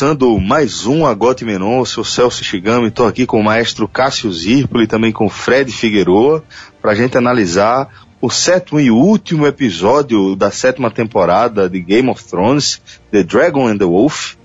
começando 0.00 0.40
mais 0.40 0.86
um 0.86 1.04
Agote 1.04 1.44
Menon, 1.44 1.80
eu 1.80 1.84
sou 1.84 2.02
Celso 2.02 2.42
Shigami, 2.42 2.88
estou 2.88 3.06
aqui 3.06 3.26
com 3.26 3.38
o 3.38 3.44
maestro 3.44 3.86
Cássio 3.86 4.32
Zirpoli 4.32 4.86
também 4.86 5.12
com 5.12 5.28
Fred 5.28 5.70
Figueroa, 5.70 6.42
para 6.80 6.92
a 6.92 6.94
gente 6.94 7.18
analisar 7.18 7.86
o 8.18 8.30
sétimo 8.30 8.80
e 8.80 8.90
último 8.90 9.46
episódio 9.46 10.34
da 10.34 10.50
sétima 10.50 10.90
temporada 10.90 11.68
de 11.68 11.78
Game 11.80 12.08
of 12.08 12.24
Thrones, 12.24 12.80
The 13.10 13.22
Dragon 13.22 13.68
and 13.68 13.76
the 13.76 13.84
Wolf, 13.84 14.36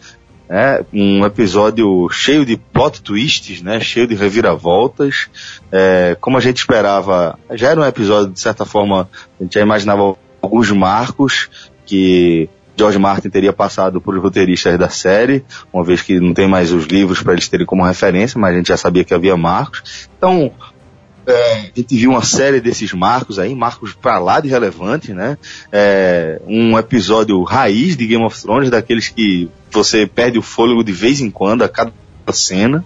é 0.49 0.84
um 0.91 1.26
episódio 1.26 2.10
cheio 2.10 2.46
de 2.46 2.58
plot 2.58 3.02
twists, 3.02 3.62
né, 3.62 3.80
cheio 3.80 4.08
de 4.08 4.13
reviravoltas, 4.13 5.30
é, 5.72 6.18
como 6.20 6.38
a 6.38 6.41
gente 6.41 6.58
esperava, 6.58 7.40
já 7.52 7.70
era 7.70 7.80
um 7.80 7.85
episódio 7.85 8.34
de 8.34 8.41
certa 8.41 8.65
forma, 8.65 9.10
a 9.40 9.43
gente 9.43 9.54
já 9.54 9.62
imaginava 9.62 10.18
alguns 10.41 10.70
marcos 10.71 11.49
que 11.85 12.49
George 12.77 12.99
Martin 12.99 13.29
teria 13.29 13.54
passado 13.54 14.01
por 14.01 14.18
roteiristas 14.18 14.77
da 14.77 14.90
série, 14.90 15.45
uma 15.71 15.84
vez 15.84 16.01
que 16.01 16.20
não 16.20 16.34
tem 16.34 16.48
mais 16.48 16.71
os 16.71 16.85
livros 16.85 17.21
para 17.21 17.34
eles 17.34 17.48
terem 17.48 17.65
como 17.65 17.84
referência, 17.84 18.40
mas 18.40 18.54
a 18.54 18.57
gente 18.57 18.68
já 18.68 18.77
sabia 18.77 19.04
que 19.04 19.13
havia 19.13 19.37
marcos. 19.37 20.09
Então, 20.18 20.51
é, 21.26 21.53
a 21.53 21.71
gente 21.76 21.96
viu 21.96 22.12
uma 22.12 22.23
série 22.23 22.62
desses 22.62 22.93
marcos 22.93 23.40
aí, 23.40 23.55
marcos 23.55 23.93
para 23.93 24.20
lá 24.20 24.40
de 24.40 24.48
relevantes, 24.48 25.15
né? 25.15 25.37
É, 25.71 26.41
um 26.48 26.77
episódio 26.77 27.41
raiz 27.43 27.98
de 27.98 28.05
Game 28.05 28.23
of 28.23 28.40
Thrones, 28.40 28.70
daqueles 28.70 29.09
que 29.09 29.49
você 29.71 30.05
perde 30.05 30.37
o 30.37 30.41
fôlego 30.41 30.84
de 30.84 30.91
vez 30.91 31.21
em 31.21 31.31
quando 31.31 31.63
a 31.63 31.70
cada 31.70 31.91
cena, 32.31 32.85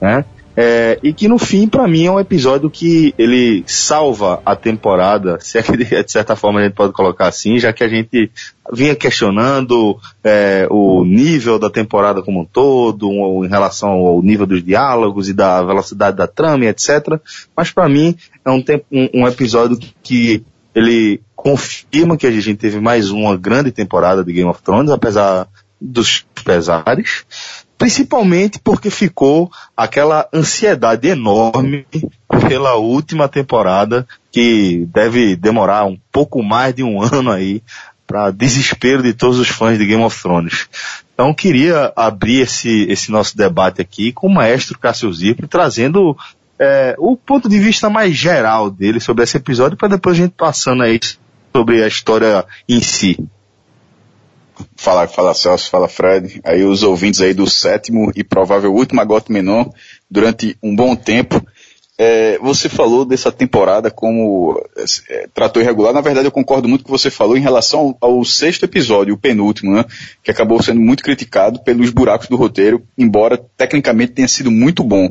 né? 0.00 0.24
É, 0.56 0.98
e 1.02 1.12
que 1.12 1.28
no 1.28 1.38
fim, 1.38 1.68
para 1.68 1.86
mim, 1.86 2.06
é 2.06 2.10
um 2.10 2.18
episódio 2.18 2.68
que 2.68 3.14
ele 3.16 3.62
salva 3.66 4.42
a 4.44 4.56
temporada, 4.56 5.38
se 5.40 5.58
é 5.58 5.62
que 5.62 5.76
de 5.76 6.10
certa 6.10 6.34
forma 6.34 6.60
a 6.60 6.64
gente 6.64 6.74
pode 6.74 6.92
colocar 6.92 7.28
assim, 7.28 7.58
já 7.58 7.72
que 7.72 7.84
a 7.84 7.88
gente 7.88 8.30
vinha 8.72 8.94
questionando 8.94 9.98
é, 10.22 10.66
o 10.70 11.04
nível 11.04 11.58
da 11.58 11.70
temporada 11.70 12.22
como 12.22 12.40
um 12.40 12.44
todo, 12.44 13.08
um, 13.08 13.44
em 13.44 13.48
relação 13.48 13.90
ao 13.90 14.22
nível 14.22 14.46
dos 14.46 14.62
diálogos 14.62 15.28
e 15.28 15.32
da 15.32 15.62
velocidade 15.62 16.16
da 16.16 16.26
trama, 16.26 16.66
etc. 16.66 17.20
Mas 17.56 17.70
para 17.70 17.88
mim 17.88 18.16
é 18.44 18.50
um, 18.50 18.62
um, 18.90 19.08
um 19.14 19.28
episódio 19.28 19.78
que 20.02 20.44
ele 20.74 21.20
confirma 21.34 22.16
que 22.16 22.26
a 22.26 22.30
gente 22.30 22.56
teve 22.56 22.80
mais 22.80 23.10
uma 23.10 23.36
grande 23.36 23.72
temporada 23.72 24.22
de 24.22 24.32
Game 24.32 24.48
of 24.48 24.62
Thrones, 24.62 24.90
apesar 24.90 25.48
dos 25.80 26.26
pesares 26.44 27.24
principalmente 27.80 28.58
porque 28.58 28.90
ficou 28.90 29.50
aquela 29.74 30.28
ansiedade 30.34 31.08
enorme 31.08 31.86
pela 32.46 32.74
última 32.74 33.26
temporada 33.26 34.06
que 34.30 34.86
deve 34.92 35.34
demorar 35.34 35.86
um 35.86 35.98
pouco 36.12 36.42
mais 36.42 36.74
de 36.74 36.82
um 36.82 37.00
ano 37.02 37.30
aí 37.30 37.62
para 38.06 38.30
desespero 38.30 39.02
de 39.02 39.14
todos 39.14 39.38
os 39.38 39.48
fãs 39.48 39.78
de 39.78 39.86
Game 39.86 40.02
of 40.02 40.20
Thrones. 40.20 40.68
Então 41.14 41.32
queria 41.32 41.90
abrir 41.96 42.42
esse, 42.42 42.82
esse 42.82 43.10
nosso 43.10 43.34
debate 43.34 43.80
aqui 43.80 44.12
com 44.12 44.26
o 44.26 44.34
maestro 44.34 44.78
Cássio 44.78 45.10
Zippo, 45.10 45.48
trazendo 45.48 46.14
é, 46.58 46.94
o 46.98 47.16
ponto 47.16 47.48
de 47.48 47.58
vista 47.58 47.88
mais 47.88 48.14
geral 48.14 48.70
dele 48.70 49.00
sobre 49.00 49.24
esse 49.24 49.38
episódio 49.38 49.78
para 49.78 49.88
depois 49.88 50.18
a 50.18 50.20
gente 50.20 50.34
passando 50.36 50.82
aí 50.82 51.00
sobre 51.50 51.82
a 51.82 51.88
história 51.88 52.44
em 52.68 52.82
si. 52.82 53.18
Fala, 54.76 55.06
fala 55.06 55.34
Celso, 55.34 55.70
fala 55.70 55.88
Fred, 55.88 56.40
aí 56.44 56.64
os 56.64 56.82
ouvintes 56.82 57.20
aí 57.20 57.34
do 57.34 57.48
sétimo 57.48 58.12
e 58.14 58.24
provável 58.24 58.74
último 58.74 59.00
Agote 59.00 59.32
Menor 59.32 59.70
durante 60.10 60.56
um 60.62 60.74
bom 60.74 60.94
tempo. 60.94 61.44
É, 61.98 62.38
você 62.38 62.66
falou 62.66 63.04
dessa 63.04 63.30
temporada 63.30 63.90
como 63.90 64.58
é, 65.08 65.28
tratou 65.34 65.60
irregular. 65.60 65.92
Na 65.92 66.00
verdade, 66.00 66.26
eu 66.26 66.32
concordo 66.32 66.66
muito 66.66 66.82
com 66.82 66.90
o 66.90 66.96
que 66.96 67.02
você 67.02 67.10
falou 67.10 67.36
em 67.36 67.42
relação 67.42 67.94
ao, 68.00 68.16
ao, 68.16 68.24
sexto 68.24 68.64
episódio, 68.64 69.12
o 69.12 69.18
penúltimo, 69.18 69.74
né, 69.74 69.84
que 70.22 70.30
acabou 70.30 70.62
sendo 70.62 70.80
muito 70.80 71.02
criticado 71.02 71.62
pelos 71.62 71.90
buracos 71.90 72.26
do 72.26 72.36
roteiro, 72.36 72.82
embora 72.96 73.36
tecnicamente 73.36 74.12
tenha 74.12 74.28
sido 74.28 74.50
muito 74.50 74.82
bom 74.82 75.10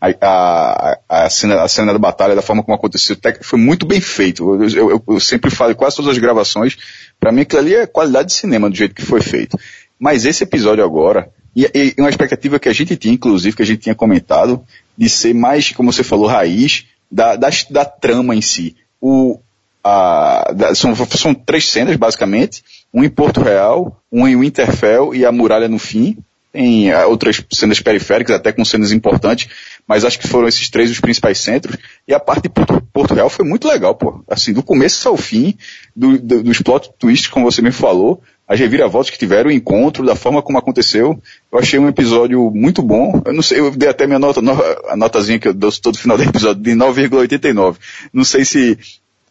a, 0.00 0.10
a, 0.20 0.98
a, 1.24 1.30
cena, 1.30 1.62
a 1.62 1.68
cena 1.68 1.92
da 1.92 1.98
batalha, 1.98 2.34
da 2.34 2.42
forma 2.42 2.62
como 2.62 2.76
aconteceu, 2.76 3.16
foi 3.42 3.58
muito 3.58 3.84
bem 3.84 4.00
feito. 4.00 4.54
Eu, 4.62 4.90
eu, 4.90 5.04
eu 5.08 5.20
sempre 5.20 5.50
falo, 5.50 5.74
quase 5.74 5.96
todas 5.96 6.12
as 6.12 6.18
gravações, 6.18 6.76
para 7.18 7.32
mim 7.32 7.42
aquilo 7.42 7.60
ali 7.60 7.74
é 7.74 7.86
qualidade 7.86 8.28
de 8.28 8.34
cinema 8.34 8.70
do 8.70 8.76
jeito 8.76 8.94
que 8.94 9.04
foi 9.04 9.20
feito. 9.20 9.58
Mas 9.98 10.24
esse 10.24 10.44
episódio 10.44 10.84
agora, 10.84 11.30
e, 11.54 11.68
e 11.74 11.94
uma 12.00 12.08
expectativa 12.10 12.58
que 12.58 12.68
a 12.68 12.72
gente 12.72 12.96
tinha, 12.96 13.14
inclusive, 13.14 13.56
que 13.56 13.62
a 13.62 13.66
gente 13.66 13.80
tinha 13.80 13.94
comentado, 13.94 14.62
de 14.96 15.08
ser 15.08 15.34
mais, 15.34 15.72
como 15.72 15.92
você 15.92 16.04
falou, 16.04 16.26
raiz 16.26 16.86
da, 17.10 17.36
da, 17.36 17.48
da 17.70 17.84
trama 17.84 18.34
em 18.34 18.40
si. 18.40 18.76
O, 19.00 19.40
a, 19.82 20.52
da, 20.54 20.74
são, 20.74 20.94
são 20.94 21.34
três 21.34 21.68
cenas, 21.68 21.96
basicamente, 21.96 22.62
um 22.92 23.02
em 23.02 23.08
Porto 23.08 23.40
Real, 23.40 24.00
um 24.10 24.26
em 24.26 24.38
Winterfell 24.38 25.14
e 25.14 25.24
a 25.24 25.32
muralha 25.32 25.68
no 25.68 25.78
fim, 25.78 26.16
tem 26.52 26.90
ah, 26.90 27.06
outras 27.06 27.42
cenas 27.52 27.80
periféricas, 27.80 28.34
até 28.34 28.52
com 28.52 28.64
cenas 28.64 28.92
importantes, 28.92 29.48
mas 29.86 30.04
acho 30.04 30.18
que 30.18 30.28
foram 30.28 30.48
esses 30.48 30.68
três 30.68 30.90
os 30.90 31.00
principais 31.00 31.38
centros. 31.38 31.76
E 32.06 32.14
a 32.14 32.20
parte 32.20 32.44
de 32.44 32.48
Porto, 32.48 32.82
Porto 32.92 33.14
Real 33.14 33.28
foi 33.28 33.44
muito 33.44 33.68
legal, 33.68 33.94
pô. 33.94 34.22
Assim, 34.28 34.52
do 34.52 34.62
começo 34.62 35.08
ao 35.08 35.16
fim, 35.16 35.54
do, 35.94 36.18
do, 36.18 36.42
dos 36.42 36.60
plot 36.60 36.90
twists, 36.98 37.28
como 37.28 37.50
você 37.50 37.60
me 37.60 37.72
falou, 37.72 38.22
as 38.46 38.58
reviravoltas 38.58 39.10
que 39.10 39.18
tiveram, 39.18 39.50
o 39.50 39.52
encontro, 39.52 40.06
da 40.06 40.16
forma 40.16 40.42
como 40.42 40.58
aconteceu. 40.58 41.20
Eu 41.52 41.58
achei 41.58 41.78
um 41.78 41.88
episódio 41.88 42.50
muito 42.50 42.80
bom. 42.82 43.22
Eu 43.26 43.34
não 43.34 43.42
sei, 43.42 43.60
eu 43.60 43.70
dei 43.70 43.90
até 43.90 44.06
minha 44.06 44.18
nota, 44.18 44.40
a 44.88 44.96
notazinha 44.96 45.38
que 45.38 45.48
eu 45.48 45.54
dou 45.54 45.70
todo 45.72 45.98
final 45.98 46.16
do 46.16 46.24
episódio, 46.24 46.62
de 46.62 46.72
9,89. 46.72 47.76
Não 48.12 48.24
sei 48.24 48.46
se 48.46 48.78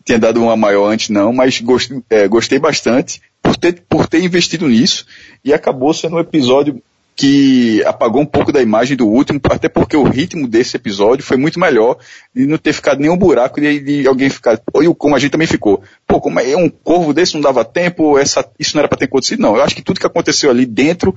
tinha 0.06 0.20
dado 0.20 0.42
uma 0.42 0.56
maior 0.56 0.88
antes 0.88 1.10
não, 1.10 1.34
mas 1.34 1.60
gostei, 1.60 2.02
é, 2.10 2.28
gostei 2.28 2.60
bastante 2.60 3.22
por 3.42 3.58
ter, 3.58 3.84
por 3.90 4.08
ter 4.08 4.24
investido 4.24 4.68
nisso 4.68 5.06
e 5.44 5.54
acabou 5.54 5.94
sendo 5.94 6.16
um 6.16 6.20
episódio 6.20 6.82
que 7.18 7.84
apagou 7.84 8.22
um 8.22 8.26
pouco 8.28 8.52
da 8.52 8.62
imagem 8.62 8.96
do 8.96 9.08
último, 9.08 9.42
até 9.50 9.68
porque 9.68 9.98
o 9.98 10.04
ritmo 10.04 10.48
desse 10.48 10.78
episódio 10.78 11.26
foi 11.26 11.36
muito 11.36 11.60
melhor 11.60 11.98
de 12.34 12.46
não 12.46 12.60
ter 12.60 12.74
ficado 12.74 13.02
nenhum 13.02 13.18
buraco 13.18 13.60
de, 13.60 13.80
de 13.80 14.08
alguém 14.08 14.30
ficar, 14.30 14.62
ou 14.72 14.94
como 14.94 15.16
a 15.16 15.20
gente 15.20 15.32
também 15.32 15.48
ficou. 15.48 15.82
Pô, 16.06 16.22
como 16.22 16.40
é 16.40 16.56
um 16.56 16.70
corvo 16.70 17.16
desse 17.16 17.34
não 17.34 17.42
dava 17.42 17.66
tempo, 17.66 18.20
essa, 18.20 18.48
isso 18.60 18.76
não 18.76 18.82
era 18.82 18.88
para 18.88 19.00
ter 19.00 19.06
acontecido, 19.06 19.42
não. 19.42 19.56
Eu 19.56 19.64
acho 19.64 19.76
que 19.76 19.82
tudo 19.82 20.00
que 20.00 20.06
aconteceu 20.06 20.52
ali 20.52 20.64
dentro 20.64 21.16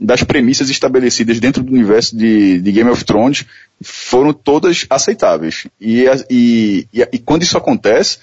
das 0.00 0.24
premissas 0.24 0.68
estabelecidas 0.68 1.38
dentro 1.38 1.62
do 1.62 1.72
universo 1.72 2.16
de, 2.16 2.60
de 2.60 2.72
Game 2.72 2.90
of 2.90 3.04
Thrones 3.04 3.46
foram 3.80 4.32
todas 4.32 4.84
aceitáveis. 4.90 5.68
E, 5.80 6.06
e, 6.28 6.88
e, 6.92 7.08
e 7.12 7.18
quando 7.20 7.44
isso 7.44 7.56
acontece, 7.56 8.18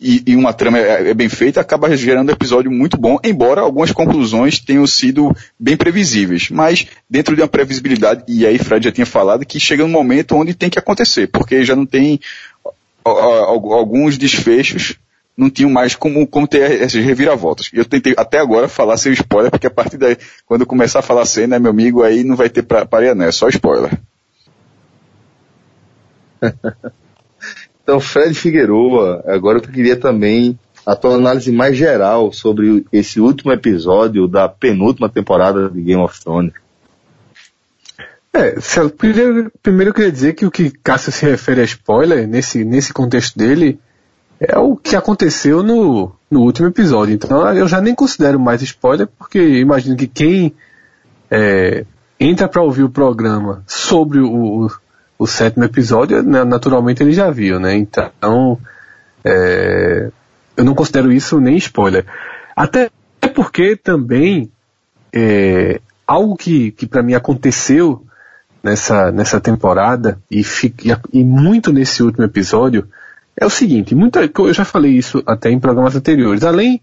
e, 0.00 0.22
e 0.28 0.36
uma 0.36 0.52
trama 0.52 0.78
é, 0.78 1.10
é, 1.10 1.14
bem 1.14 1.28
feita, 1.28 1.60
acaba 1.60 1.94
gerando 1.96 2.30
um 2.30 2.32
episódio 2.32 2.70
muito 2.70 2.96
bom, 2.96 3.18
embora 3.22 3.60
algumas 3.60 3.92
conclusões 3.92 4.58
tenham 4.58 4.86
sido 4.86 5.36
bem 5.58 5.76
previsíveis. 5.76 6.48
Mas 6.48 6.86
dentro 7.08 7.36
de 7.36 7.42
uma 7.42 7.48
previsibilidade, 7.48 8.24
e 8.26 8.46
aí 8.46 8.58
Fred 8.58 8.84
já 8.84 8.92
tinha 8.92 9.06
falado, 9.06 9.44
que 9.44 9.60
chega 9.60 9.84
um 9.84 9.88
momento 9.88 10.34
onde 10.36 10.54
tem 10.54 10.70
que 10.70 10.78
acontecer, 10.78 11.26
porque 11.26 11.64
já 11.64 11.76
não 11.76 11.84
tem 11.84 12.18
alguns 13.04 14.16
desfechos 14.16 14.96
não 15.36 15.48
tinham 15.48 15.70
mais 15.70 15.94
como, 15.94 16.26
como 16.26 16.46
ter 16.46 16.82
essas 16.82 17.02
reviravoltas. 17.02 17.70
Eu 17.72 17.86
tentei 17.86 18.14
até 18.14 18.38
agora 18.38 18.68
falar 18.68 18.98
sem 18.98 19.12
spoiler, 19.14 19.50
porque 19.50 19.66
a 19.66 19.70
partir 19.70 19.96
daí, 19.96 20.18
quando 20.44 20.60
eu 20.62 20.66
começar 20.66 20.98
a 20.98 21.02
falar 21.02 21.24
né, 21.48 21.58
meu 21.58 21.70
amigo, 21.70 22.02
aí 22.02 22.22
não 22.22 22.36
vai 22.36 22.50
ter 22.50 22.62
pareia, 22.62 23.14
né? 23.14 23.28
É 23.28 23.32
só 23.32 23.48
spoiler. 23.48 23.98
Então, 27.90 27.98
Fred 27.98 28.32
Figueroa, 28.34 29.20
agora 29.26 29.58
eu 29.58 29.62
queria 29.62 29.96
também 29.96 30.56
a 30.86 30.94
tua 30.94 31.16
análise 31.16 31.50
mais 31.50 31.76
geral 31.76 32.32
sobre 32.32 32.86
esse 32.92 33.20
último 33.20 33.50
episódio 33.50 34.28
da 34.28 34.48
penúltima 34.48 35.08
temporada 35.08 35.68
de 35.68 35.82
Game 35.82 36.00
of 36.00 36.22
Thrones. 36.22 36.52
É, 38.32 38.54
primeiro, 38.96 39.50
primeiro 39.60 39.90
eu 39.90 39.94
queria 39.94 40.12
dizer 40.12 40.34
que 40.34 40.46
o 40.46 40.52
que 40.52 40.70
Cássio 40.70 41.10
se 41.10 41.26
refere 41.26 41.62
a 41.62 41.64
spoiler, 41.64 42.28
nesse, 42.28 42.64
nesse 42.64 42.92
contexto 42.92 43.36
dele, 43.36 43.80
é 44.38 44.56
o 44.56 44.76
que 44.76 44.94
aconteceu 44.94 45.60
no, 45.60 46.12
no 46.30 46.42
último 46.42 46.68
episódio. 46.68 47.14
Então 47.14 47.44
eu 47.52 47.66
já 47.66 47.80
nem 47.80 47.92
considero 47.92 48.38
mais 48.38 48.62
spoiler, 48.62 49.08
porque 49.18 49.58
imagino 49.58 49.96
que 49.96 50.06
quem 50.06 50.54
é, 51.28 51.84
entra 52.20 52.46
para 52.46 52.62
ouvir 52.62 52.84
o 52.84 52.88
programa 52.88 53.64
sobre 53.66 54.20
o, 54.20 54.70
o 55.20 55.26
sétimo 55.26 55.64
episódio, 55.64 56.22
né, 56.22 56.42
naturalmente 56.44 57.02
ele 57.02 57.12
já 57.12 57.30
viu, 57.30 57.60
né? 57.60 57.76
Então, 57.76 58.58
é, 59.22 60.10
eu 60.56 60.64
não 60.64 60.74
considero 60.74 61.12
isso 61.12 61.38
nem 61.38 61.58
spoiler. 61.58 62.06
Até 62.56 62.90
porque 63.34 63.76
também 63.76 64.50
é, 65.12 65.78
algo 66.06 66.34
que, 66.36 66.70
que 66.70 66.86
para 66.86 67.02
mim 67.02 67.12
aconteceu 67.12 68.02
nessa, 68.62 69.12
nessa 69.12 69.38
temporada 69.38 70.18
e, 70.30 70.42
e, 71.12 71.22
muito 71.22 71.70
nesse 71.70 72.02
último 72.02 72.24
episódio 72.24 72.88
é 73.36 73.44
o 73.44 73.50
seguinte, 73.50 73.94
muita, 73.94 74.20
eu 74.22 74.54
já 74.54 74.64
falei 74.64 74.92
isso 74.92 75.22
até 75.26 75.50
em 75.50 75.60
programas 75.60 75.94
anteriores, 75.94 76.44
além 76.44 76.80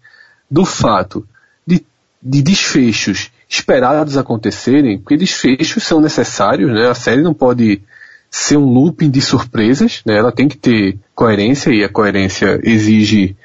do 0.49 0.63
fato 0.63 1.27
de, 1.65 1.83
de 2.21 2.43
desfechos 2.43 3.31
esperados 3.49 4.15
acontecerem, 4.15 4.99
porque 4.99 5.17
desfechos 5.17 5.83
são 5.83 5.99
necessários, 5.99 6.71
né? 6.71 6.87
A 6.87 6.93
série 6.93 7.23
não 7.23 7.33
pode 7.33 7.81
ser 8.29 8.57
um 8.57 8.65
looping 8.65 9.09
de 9.09 9.21
surpresas, 9.21 10.01
né? 10.05 10.17
Ela 10.17 10.31
tem 10.31 10.47
que 10.47 10.57
ter 10.57 10.97
coerência 11.15 11.71
e 11.71 11.83
a 11.83 11.89
coerência 11.89 12.59
exige 12.63 13.35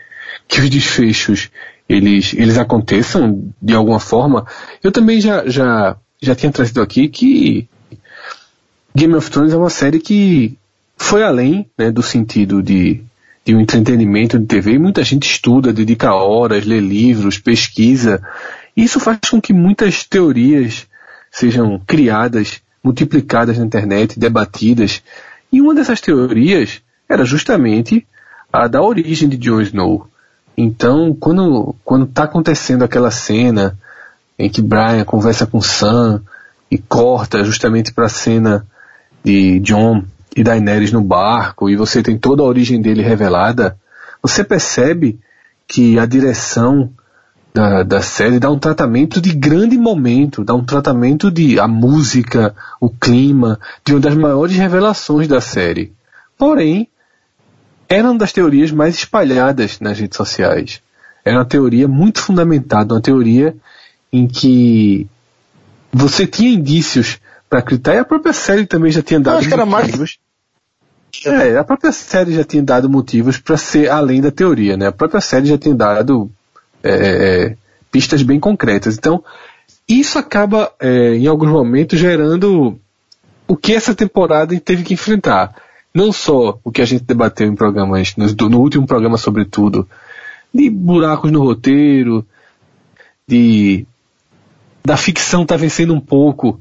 que 0.49 0.61
os 0.61 0.69
desfechos 0.69 1.50
eles, 1.88 2.34
eles 2.34 2.58
aconteçam 2.58 3.52
de 3.61 3.75
alguma 3.75 4.00
forma. 4.00 4.46
Eu 4.82 4.90
também 4.90 5.20
já, 5.20 5.49
já 5.49 5.96
já 6.23 6.34
tinha 6.37 6.52
trazido 6.52 6.81
aqui 6.81 7.08
que 7.08 7.69
Game 8.94 9.14
of 9.14 9.29
Thrones 9.31 9.52
é 9.52 9.56
uma 9.56 9.69
série 9.69 9.99
que 9.99 10.56
foi 10.96 11.25
além 11.25 11.69
né, 11.76 11.90
do 11.90 12.02
sentido 12.02 12.62
de, 12.62 13.02
de 13.44 13.55
um 13.55 13.61
entretenimento 13.61 14.38
de 14.38 14.46
TV 14.46 14.78
muita 14.78 15.02
gente 15.02 15.28
estuda, 15.28 15.73
dedica 15.73 16.14
horas, 16.14 16.64
lê 16.64 16.78
livros, 16.78 17.38
pesquisa. 17.38 18.23
Isso 18.76 19.00
faz 19.00 19.19
com 19.28 19.40
que 19.40 19.52
muitas 19.52 20.05
teorias 20.05 20.87
sejam 21.31 21.81
criadas, 21.85 22.62
multiplicadas 22.82 23.58
na 23.58 23.64
internet, 23.64 24.19
debatidas. 24.19 25.02
E 25.52 25.61
uma 25.61 25.75
dessas 25.75 26.00
teorias 26.00 26.82
era 27.08 27.25
justamente 27.25 28.06
a 28.52 28.67
da 28.67 28.82
origem 28.82 29.29
de 29.29 29.37
Jon 29.37 29.61
Snow. 29.61 30.08
Então, 30.56 31.14
quando 31.19 31.75
quando 31.84 32.05
está 32.05 32.25
acontecendo 32.25 32.84
aquela 32.84 33.11
cena 33.11 33.79
em 34.38 34.50
que 34.50 34.61
Brian 34.61 35.05
conversa 35.05 35.46
com 35.46 35.61
Sam 35.61 36.23
e 36.70 36.79
corta 36.79 37.44
justamente 37.44 37.93
para 37.93 38.06
a 38.06 38.11
cena 38.11 38.67
de 39.25 39.61
John 39.61 40.05
e 40.35 40.43
Daenerys 40.43 40.93
no 40.93 41.02
barco 41.02 41.69
e 41.69 41.76
você 41.76 42.02
tem 42.02 42.19
toda 42.19 42.43
a 42.43 42.46
origem 42.46 42.81
dele 42.81 43.02
revelada, 43.02 43.76
você 44.23 44.43
percebe 44.43 45.19
que 45.67 45.99
a 45.99 46.06
direção 46.06 46.90
da, 47.54 47.82
da 47.82 48.00
série 48.00 48.38
dá 48.38 48.50
um 48.50 48.58
tratamento 48.58 49.20
de 49.20 49.34
grande 49.34 49.76
momento, 49.76 50.43
dá 50.43 50.54
um 50.54 50.64
tratamento 50.64 51.31
de 51.31 51.60
a 51.60 51.69
música, 51.69 52.54
o 52.81 52.88
clima, 52.88 53.60
de 53.84 53.93
uma 53.93 54.00
das 54.00 54.14
maiores 54.14 54.56
revelações 54.56 55.28
da 55.28 55.40
série. 55.40 55.93
Porém, 56.38 56.88
era 57.88 58.10
uma 58.10 58.19
das 58.19 58.32
teorias 58.32 58.72
mais 58.72 58.94
espalhadas 58.94 59.81
nas 59.81 59.99
redes 59.99 60.16
sociais. 60.16 60.81
Era 61.25 61.38
uma 61.38 61.44
teoria 61.44 61.87
muito 61.87 62.20
fundamentada, 62.20 62.94
uma 62.94 63.00
teoria 63.02 63.54
em 64.10 64.26
que 64.26 65.06
você 65.93 66.26
tinha 66.26 66.50
indícios 66.50 67.19
para 67.50 67.58
acreditar 67.58 67.94
e 67.94 67.99
a 67.99 68.04
própria 68.04 68.32
série 68.32 68.66
também 68.66 68.90
já 68.90 69.02
tinha 69.02 69.20
dado 69.20 69.38
acho 69.38 69.49
que 69.49 69.54
era 69.54 69.66
motivos. 69.66 70.19
Mais... 71.25 71.43
É, 71.52 71.58
a 71.58 71.62
própria 71.62 71.93
série 71.93 72.34
já 72.34 72.43
tinha 72.43 72.62
dado 72.62 72.88
motivos 72.88 73.38
para 73.38 73.58
ser 73.58 73.90
além 73.90 74.22
da 74.22 74.31
teoria, 74.31 74.76
né? 74.76 74.87
A 74.87 74.93
própria 74.93 75.20
série 75.20 75.46
já 75.46 75.58
tinha 75.58 75.75
dado 75.75 76.31
é, 76.82 76.90
é, 76.90 77.56
pistas 77.90 78.23
bem 78.23 78.40
concretas. 78.40 78.96
Então, 78.96 79.23
isso 79.88 80.19
acaba, 80.19 80.73
é, 80.81 81.14
em 81.14 81.26
alguns 81.26 81.50
momentos, 81.50 81.99
gerando 81.99 82.79
o 83.46 83.56
que 83.56 83.75
essa 83.75 83.94
temporada 83.94 84.58
teve 84.61 84.82
que 84.82 84.94
enfrentar 84.94 85.55
não 85.94 86.12
só 86.12 86.58
o 86.64 86.73
que 86.73 86.81
a 86.81 86.84
gente 86.84 87.05
debateu 87.05 87.46
em 87.46 87.55
programas, 87.55 88.14
no, 88.17 88.49
no 88.49 88.61
último 88.61 88.87
programa 88.87 89.19
sobretudo, 89.19 89.87
de 90.52 90.70
buracos 90.70 91.31
no 91.31 91.43
roteiro, 91.43 92.26
de 93.26 93.87
da 94.85 94.96
ficção 94.96 95.46
tá 95.46 95.56
vencendo 95.56 95.94
um 95.94 96.00
pouco 96.00 96.61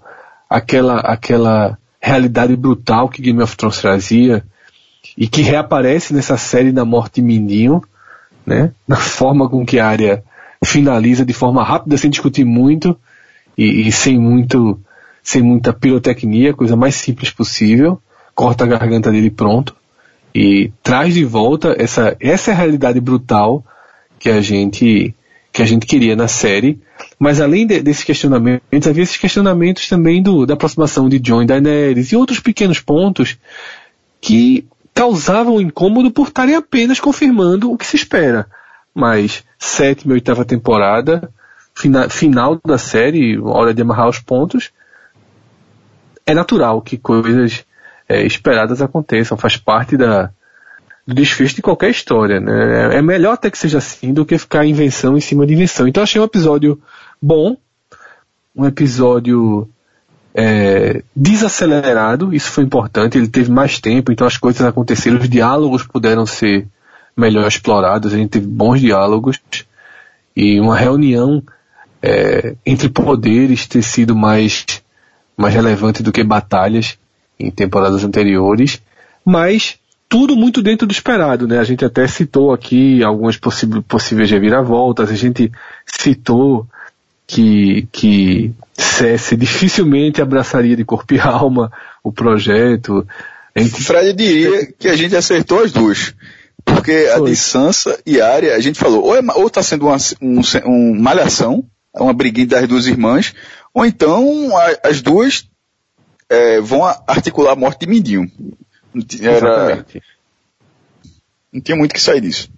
aquela 0.50 1.00
aquela 1.00 1.78
realidade 2.00 2.56
brutal 2.56 3.10
que 3.10 3.22
Game 3.22 3.42
of 3.42 3.56
Thrones 3.56 3.80
trazia 3.80 4.44
e 5.18 5.28
que 5.28 5.42
reaparece 5.42 6.14
nessa 6.14 6.38
série 6.38 6.72
da 6.72 6.86
morte 6.86 7.16
de 7.16 7.22
Mindinho, 7.24 7.82
né? 8.46 8.72
Na 8.88 8.98
forma 8.98 9.50
com 9.50 9.66
que 9.66 9.80
a 9.80 9.88
área 9.88 10.24
finaliza 10.64 11.26
de 11.26 11.34
forma 11.34 11.64
rápida, 11.64 11.98
sem 11.98 12.10
discutir 12.10 12.46
muito 12.46 12.98
e, 13.58 13.88
e 13.88 13.92
sem 13.92 14.18
muito 14.18 14.80
sem 15.24 15.42
muita 15.42 15.72
pirotecnia, 15.72 16.54
coisa 16.54 16.76
mais 16.76 16.96
simples 16.96 17.30
possível 17.30 18.02
corta 18.34 18.64
a 18.64 18.68
garganta 18.68 19.12
dele 19.12 19.30
pronto 19.30 19.76
e 20.34 20.72
traz 20.82 21.14
de 21.14 21.26
volta 21.26 21.76
essa 21.78 22.16
essa 22.20 22.52
é 22.52 22.54
realidade 22.54 23.00
brutal 23.00 23.64
que 24.18 24.30
a 24.30 24.42
gente 24.42 25.14
que 25.52 25.62
a 25.62 25.66
gente 25.66 25.86
queria 25.86 26.16
na 26.16 26.30
série. 26.30 26.80
Mas 27.20 27.42
além 27.42 27.68
de, 27.68 27.82
desses 27.82 28.06
questionamentos, 28.06 28.88
havia 28.88 29.04
esses 29.04 29.18
questionamentos 29.18 29.88
também 29.90 30.24
do, 30.24 30.46
da 30.46 30.54
aproximação 30.54 31.10
de 31.10 31.20
John 31.20 31.42
e 31.42 31.46
Daenerys 31.46 32.12
e 32.12 32.16
outros 32.16 32.40
pequenos 32.40 32.80
pontos 32.80 33.38
que 34.22 34.66
causavam 35.02 35.60
incômodo 35.60 36.12
por 36.12 36.28
estarem 36.28 36.54
apenas 36.54 37.00
confirmando 37.00 37.72
o 37.72 37.76
que 37.76 37.88
se 37.88 37.96
espera. 37.96 38.46
Mas 38.94 39.44
sétima 39.58 40.14
e 40.14 40.18
oitava 40.18 40.46
temporada, 40.46 41.34
fina, 41.74 42.08
final 42.08 42.62
da 42.64 42.78
série, 42.78 43.40
hora 43.40 43.74
de 43.74 43.82
amarrar 43.82 44.08
os 44.08 44.20
pontos, 44.20 44.70
é 46.24 46.36
natural 46.36 46.84
que 46.84 47.00
coisas 47.00 47.66
é, 48.08 48.24
esperadas 48.24 48.80
aconteçam, 48.80 49.36
faz 49.36 49.58
parte 49.58 49.98
da, 49.98 50.30
do 51.08 51.16
desfecho 51.16 51.56
de 51.56 51.64
qualquer 51.64 51.90
história, 51.90 52.40
né? 52.40 52.94
É, 52.94 52.98
é 52.98 53.02
melhor 53.02 53.34
até 53.34 53.50
que 53.50 53.58
seja 53.58 53.80
assim 53.80 54.14
do 54.14 54.24
que 54.24 54.38
ficar 54.38 54.68
invenção 54.68 55.18
em 55.18 55.22
cima 55.22 55.48
de 55.48 55.56
invenção. 55.56 55.88
Então 55.88 56.04
achei 56.04 56.22
um 56.22 56.26
episódio 56.26 56.80
bom, 57.20 57.58
um 58.56 58.68
episódio 58.68 59.68
é, 60.34 61.04
desacelerado, 61.16 62.34
isso 62.34 62.50
foi 62.52 62.64
importante, 62.64 63.18
ele 63.18 63.28
teve 63.28 63.52
mais 63.52 63.80
tempo, 63.80 64.12
então 64.12 64.26
as 64.26 64.38
coisas 64.38 64.62
aconteceram, 64.66 65.18
os 65.18 65.30
diálogos 65.30 65.84
puderam 65.84 66.26
ser 66.26 66.68
melhor 67.16 67.48
explorados, 67.48 68.14
a 68.14 68.18
gente 68.18 68.30
teve 68.30 68.48
bons 68.48 68.80
diálogos 68.80 69.40
e 70.36 70.60
uma 70.60 70.78
reunião 70.78 71.44
é, 72.02 72.56
entre 72.66 72.90
poderes 72.90 73.68
ter 73.68 73.82
sido 73.82 74.16
mais, 74.16 74.66
mais 75.36 75.54
relevante 75.54 76.02
do 76.02 76.12
que 76.12 76.24
batalhas 76.24 76.98
em 77.38 77.52
temporadas 77.52 78.04
anteriores, 78.04 78.82
mas 79.26 79.78
tudo 80.08 80.36
muito 80.36 80.62
dentro 80.62 80.88
do 80.88 80.92
esperado, 80.92 81.48
né? 81.48 81.58
A 81.58 81.64
gente 81.64 81.86
até 81.86 82.06
citou 82.08 82.52
aqui 82.52 83.04
algumas 83.04 83.38
possíveis 83.38 84.30
reviravoltas, 84.30 85.10
a 85.10 85.16
gente 85.16 85.52
citou 85.86 86.68
que, 87.32 87.88
que 87.94 88.54
Cesse 88.78 89.38
dificilmente 89.38 90.22
abraçaria 90.22 90.76
de 90.76 90.84
corpo 90.84 91.14
e 91.14 91.20
alma 91.22 91.72
o 92.04 92.12
projeto. 92.12 93.08
Gente... 93.56 93.84
Fred 93.84 94.14
diria 94.14 94.66
que 94.78 94.90
a 94.90 94.96
gente 94.98 95.16
acertou 95.16 95.64
as 95.64 95.72
duas. 95.72 96.14
Porque 96.66 96.92
Foi. 96.92 97.12
a 97.12 97.20
de 97.20 97.36
Sansa 97.36 98.00
e 98.06 98.20
Arya, 98.20 98.56
a 98.56 98.60
gente 98.60 98.78
falou, 98.78 99.04
ou, 99.04 99.16
é, 99.16 99.22
ou 99.36 99.50
tá 99.50 99.64
sendo 99.64 99.88
uma 99.88 99.98
um, 100.22 100.42
um 100.66 101.00
malhação, 101.00 101.64
uma 101.94 102.14
briguinha 102.14 102.48
das 102.48 102.68
duas 102.68 102.86
irmãs, 102.86 103.34
ou 103.74 103.86
então 103.86 104.56
a, 104.56 104.90
as 104.90 105.02
duas 105.02 105.48
é, 106.30 106.60
vão 106.60 106.84
articular 106.84 107.54
a 107.54 107.56
morte 107.56 107.80
de 107.80 107.88
Mindinho. 107.88 108.30
Era... 109.22 109.86
Não 111.52 111.62
tinha 111.62 111.78
muito 111.78 111.94
que 111.94 112.02
sair 112.02 112.22
disso. 112.22 112.50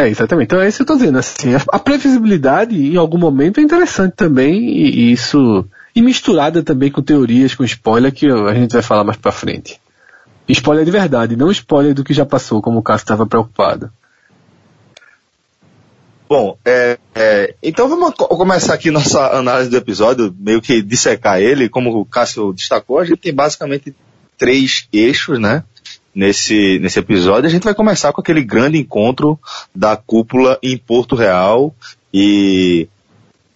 É, 0.00 0.08
exatamente. 0.08 0.46
Então 0.46 0.60
é 0.60 0.68
isso 0.68 0.78
que 0.78 0.82
eu 0.82 0.86
tô 0.86 0.96
dizendo. 0.96 1.18
Assim, 1.18 1.50
a 1.54 1.78
previsibilidade 1.78 2.74
em 2.74 2.96
algum 2.96 3.18
momento 3.18 3.60
é 3.60 3.62
interessante 3.62 4.14
também, 4.14 4.54
e, 4.54 5.12
isso. 5.12 5.66
E 5.94 6.00
misturada 6.00 6.62
também 6.62 6.90
com 6.90 7.02
teorias, 7.02 7.54
com 7.54 7.64
spoiler, 7.64 8.12
que 8.12 8.26
a 8.26 8.54
gente 8.54 8.72
vai 8.72 8.82
falar 8.82 9.04
mais 9.04 9.18
pra 9.18 9.32
frente. 9.32 9.78
Spoiler 10.48 10.84
de 10.84 10.90
verdade, 10.90 11.36
não 11.36 11.50
spoiler 11.50 11.94
do 11.94 12.02
que 12.02 12.14
já 12.14 12.24
passou, 12.24 12.62
como 12.62 12.78
o 12.78 12.82
Cássio 12.82 13.04
estava 13.04 13.26
preocupado. 13.26 13.92
Bom, 16.28 16.56
é, 16.64 16.96
é, 17.14 17.54
então 17.60 17.88
vamos 17.88 18.14
começar 18.14 18.74
aqui 18.74 18.90
nossa 18.90 19.36
análise 19.36 19.68
do 19.68 19.76
episódio, 19.76 20.34
meio 20.38 20.62
que 20.62 20.80
dissecar 20.80 21.40
ele, 21.40 21.68
como 21.68 21.90
o 21.90 22.04
Cássio 22.04 22.52
destacou, 22.52 23.00
a 23.00 23.04
gente 23.04 23.18
tem 23.18 23.34
basicamente 23.34 23.94
três 24.38 24.88
eixos, 24.92 25.40
né? 25.40 25.64
Nesse, 26.12 26.78
nesse 26.80 26.98
episódio, 26.98 27.46
a 27.46 27.50
gente 27.50 27.62
vai 27.62 27.74
começar 27.74 28.12
com 28.12 28.20
aquele 28.20 28.42
grande 28.42 28.78
encontro 28.78 29.38
da 29.74 29.96
cúpula 29.96 30.58
em 30.60 30.76
Porto 30.76 31.14
Real 31.14 31.72
e 32.12 32.88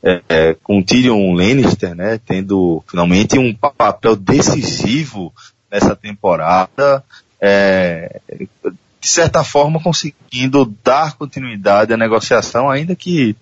é, 0.03 0.23
é, 0.29 0.57
com 0.63 0.83
Tyrion 0.83 1.33
Lannister, 1.33 1.95
né, 1.95 2.21
tendo 2.25 2.85
finalmente 2.87 3.39
um 3.39 3.53
papel 3.55 4.15
decisivo 4.15 5.33
nessa 5.71 5.97
temporada, 5.97 7.03
é, 7.41 8.21
de 9.01 9.09
certa 9.09 9.43
forma 9.43 9.83
conseguindo 9.83 10.73
dar 10.85 11.17
continuidade 11.17 11.93
à 11.93 11.97
negociação, 11.97 12.71
ainda 12.71 12.95
que 12.95 13.35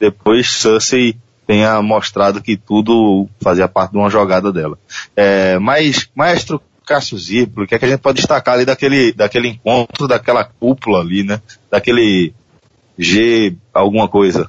depois 0.00 0.50
Cersei 0.50 1.16
tenha 1.46 1.80
mostrado 1.80 2.42
que 2.42 2.56
tudo 2.56 3.28
fazia 3.40 3.68
parte 3.68 3.92
de 3.92 3.98
uma 3.98 4.10
jogada 4.10 4.52
dela. 4.52 4.76
É, 5.14 5.58
mas, 5.58 6.08
maestro 6.14 6.60
Cássio 6.86 7.18
Zirpolo, 7.18 7.64
o 7.64 7.68
que 7.68 7.74
é 7.74 7.78
que 7.78 7.84
a 7.84 7.88
gente 7.88 8.00
pode 8.00 8.18
destacar 8.18 8.54
ali 8.54 8.64
daquele, 8.64 9.12
daquele 9.12 9.48
encontro, 9.48 10.06
daquela 10.06 10.44
cúpula 10.44 11.00
ali, 11.00 11.24
né? 11.24 11.40
Daquele 11.70 12.32
G 12.96 13.54
alguma 13.74 14.08
coisa. 14.08 14.48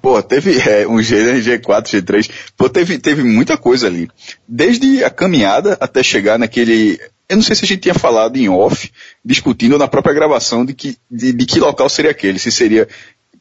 Pô, 0.00 0.22
teve 0.22 0.58
é, 0.60 0.86
um 0.86 1.02
G, 1.02 1.40
G4, 1.40 2.02
G3. 2.02 2.30
Pô, 2.56 2.68
teve, 2.68 2.98
teve 2.98 3.24
muita 3.24 3.56
coisa 3.56 3.86
ali. 3.86 4.08
Desde 4.46 5.02
a 5.02 5.10
caminhada 5.10 5.76
até 5.80 6.02
chegar 6.02 6.38
naquele 6.38 7.00
eu 7.28 7.36
não 7.36 7.42
sei 7.42 7.54
se 7.54 7.64
a 7.64 7.68
gente 7.68 7.82
tinha 7.82 7.94
falado 7.94 8.38
em 8.38 8.48
off, 8.48 8.90
discutindo 9.22 9.76
na 9.76 9.86
própria 9.86 10.14
gravação 10.14 10.64
de 10.64 10.72
que, 10.72 10.96
de, 11.10 11.30
de 11.34 11.44
que 11.44 11.60
local 11.60 11.86
seria 11.90 12.10
aquele, 12.10 12.38
se 12.38 12.50
seria 12.50 12.88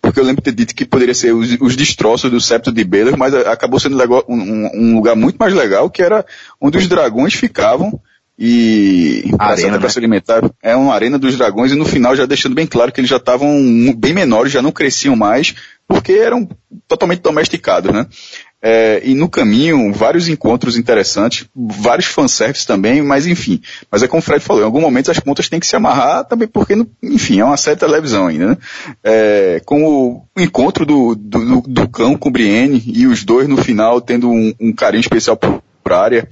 porque 0.01 0.20
eu 0.20 0.24
lembro 0.24 0.42
de 0.42 0.51
ter 0.51 0.56
dito 0.56 0.75
que 0.75 0.86
poderia 0.86 1.13
ser 1.13 1.34
os, 1.34 1.58
os 1.60 1.75
destroços 1.75 2.30
do 2.32 2.39
septo 2.39 2.72
de 2.72 2.84
Baylor, 2.84 3.18
mas 3.18 3.34
acabou 3.34 3.80
sendo 3.80 3.98
um, 4.27 4.70
um, 4.74 4.96
lugar 4.96 5.16
muito 5.16 5.38
mais 5.38 5.54
legal, 5.54 5.89
que 5.89 6.01
era 6.01 6.25
onde 6.60 6.77
os 6.77 6.88
dragões 6.88 7.34
ficavam 7.34 8.00
e 8.39 9.32
a 9.39 9.48
arena 9.48 9.80
para 9.80 9.89
se 9.89 9.98
alimentar 9.98 10.42
é 10.62 10.75
uma 10.75 10.94
arena 10.94 11.18
dos 11.18 11.36
dragões 11.36 11.72
e 11.72 11.75
no 11.75 11.86
final 11.86 12.16
já 12.16 12.25
deixando 12.27 12.54
bem 12.54 12.68
claro 12.68 12.92
que 12.92 13.00
eles 13.00 13.10
já 13.10 13.18
estavam 13.18 13.51
bem 13.98 14.13
menores, 14.13 14.51
já 14.51 14.62
não 14.62 14.72
cresciam 14.72 15.16
mais, 15.16 15.56
porque 15.88 16.12
eram 16.12 16.48
totalmente 16.88 17.22
domesticados, 17.22 17.92
né? 17.92 18.06
É, 18.59 19.01
e 19.03 19.13
no 19.13 19.29
caminho, 19.29 19.93
vários 19.93 20.27
encontros 20.27 20.77
interessantes, 20.77 21.45
vários 21.55 22.07
fanservices 22.07 22.65
também, 22.65 23.03
mas 23.03 23.27
enfim. 23.27 23.61
Mas 23.91 24.01
é 24.01 24.07
como 24.07 24.19
o 24.19 24.23
Fred 24.23 24.43
falou, 24.43 24.63
em 24.63 24.65
algum 24.65 24.81
momento 24.81 25.11
as 25.11 25.19
pontas 25.19 25.47
têm 25.47 25.59
que 25.59 25.67
se 25.67 25.75
amarrar 25.75 26.25
também, 26.25 26.47
porque, 26.47 26.73
enfim, 27.03 27.39
é 27.39 27.45
uma 27.45 27.55
de 27.55 27.75
televisão 27.75 28.27
ainda, 28.27 28.47
né? 28.47 28.57
É, 29.03 29.61
com 29.63 29.85
o 29.85 30.41
encontro 30.41 30.85
do, 30.85 31.13
do, 31.13 31.61
do, 31.61 31.87
cão 31.87 32.17
com 32.17 32.29
o 32.29 32.31
Brienne 32.31 32.83
e 32.87 33.05
os 33.05 33.23
dois 33.23 33.47
no 33.47 33.57
final 33.57 34.01
tendo 34.01 34.29
um, 34.29 34.51
um 34.59 34.73
carinho 34.73 35.01
especial 35.01 35.37
por, 35.37 35.61
por 35.83 35.93
área. 35.93 36.27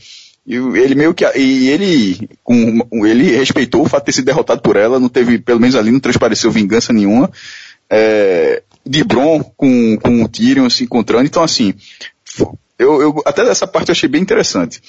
E 0.48 0.55
ele 0.55 0.96
meio 0.96 1.13
que, 1.13 1.25
e 1.38 1.70
ele, 1.70 2.29
com, 2.44 2.88
ele 3.05 3.36
respeitou 3.36 3.82
o 3.82 3.89
fato 3.89 4.03
de 4.03 4.05
ter 4.08 4.12
sido 4.13 4.25
derrotado 4.25 4.62
por 4.62 4.75
ela, 4.75 5.00
não 5.00 5.10
teve, 5.10 5.39
pelo 5.39 5.60
menos 5.60 5.75
ali 5.75 5.91
não 5.91 6.00
transpareceu 6.00 6.51
vingança 6.51 6.94
nenhuma. 6.94 7.32
É, 7.89 8.63
de 8.86 9.03
Bron 9.03 9.44
com, 9.44 9.98
com 9.98 10.24
o 10.24 10.27
Tyrion 10.27 10.70
se 10.70 10.84
encontrando, 10.84 11.25
então 11.25 11.44
assim, 11.44 11.74
eu, 12.77 13.01
eu, 13.01 13.22
até 13.25 13.44
dessa 13.44 13.65
parte 13.65 13.89
eu 13.89 13.94
achei 13.94 14.10
bem 14.10 14.22
interessante. 14.22 14.82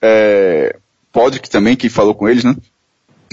É, 0.00 0.76
Podrick 1.12 1.48
também, 1.48 1.76
que 1.76 1.88
falou 1.88 2.14
com 2.14 2.28
eles, 2.28 2.44
né? 2.44 2.54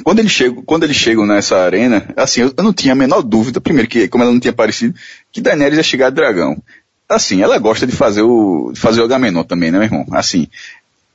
Quando 0.04 0.20
eles 0.20 0.32
chegam, 0.32 0.64
quando 0.64 0.84
eles 0.84 0.96
chegam 0.96 1.26
nessa 1.26 1.58
arena, 1.58 2.14
assim, 2.18 2.42
eu, 2.42 2.54
eu, 2.58 2.64
não 2.64 2.74
tinha 2.74 2.94
a 2.94 2.96
menor 2.96 3.22
dúvida, 3.22 3.62
primeiro 3.62 3.88
que, 3.88 4.08
como 4.08 4.24
ela 4.24 4.34
não 4.34 4.40
tinha 4.40 4.52
aparecido, 4.52 4.98
que 5.32 5.42
Daenerys 5.42 5.78
ia 5.78 5.84
chegar 5.84 6.10
de 6.10 6.16
dragão. 6.16 6.62
Assim, 7.08 7.42
ela 7.42 7.58
gosta 7.60 7.86
de 7.86 7.92
fazer 7.92 8.24
o, 8.24 8.72
de 8.74 8.80
fazer 8.80 9.02
o 9.02 9.04
Agamenon 9.04 9.44
também, 9.44 9.72
né, 9.72 9.78
meu 9.78 9.86
irmão? 9.86 10.06
Assim, 10.12 10.48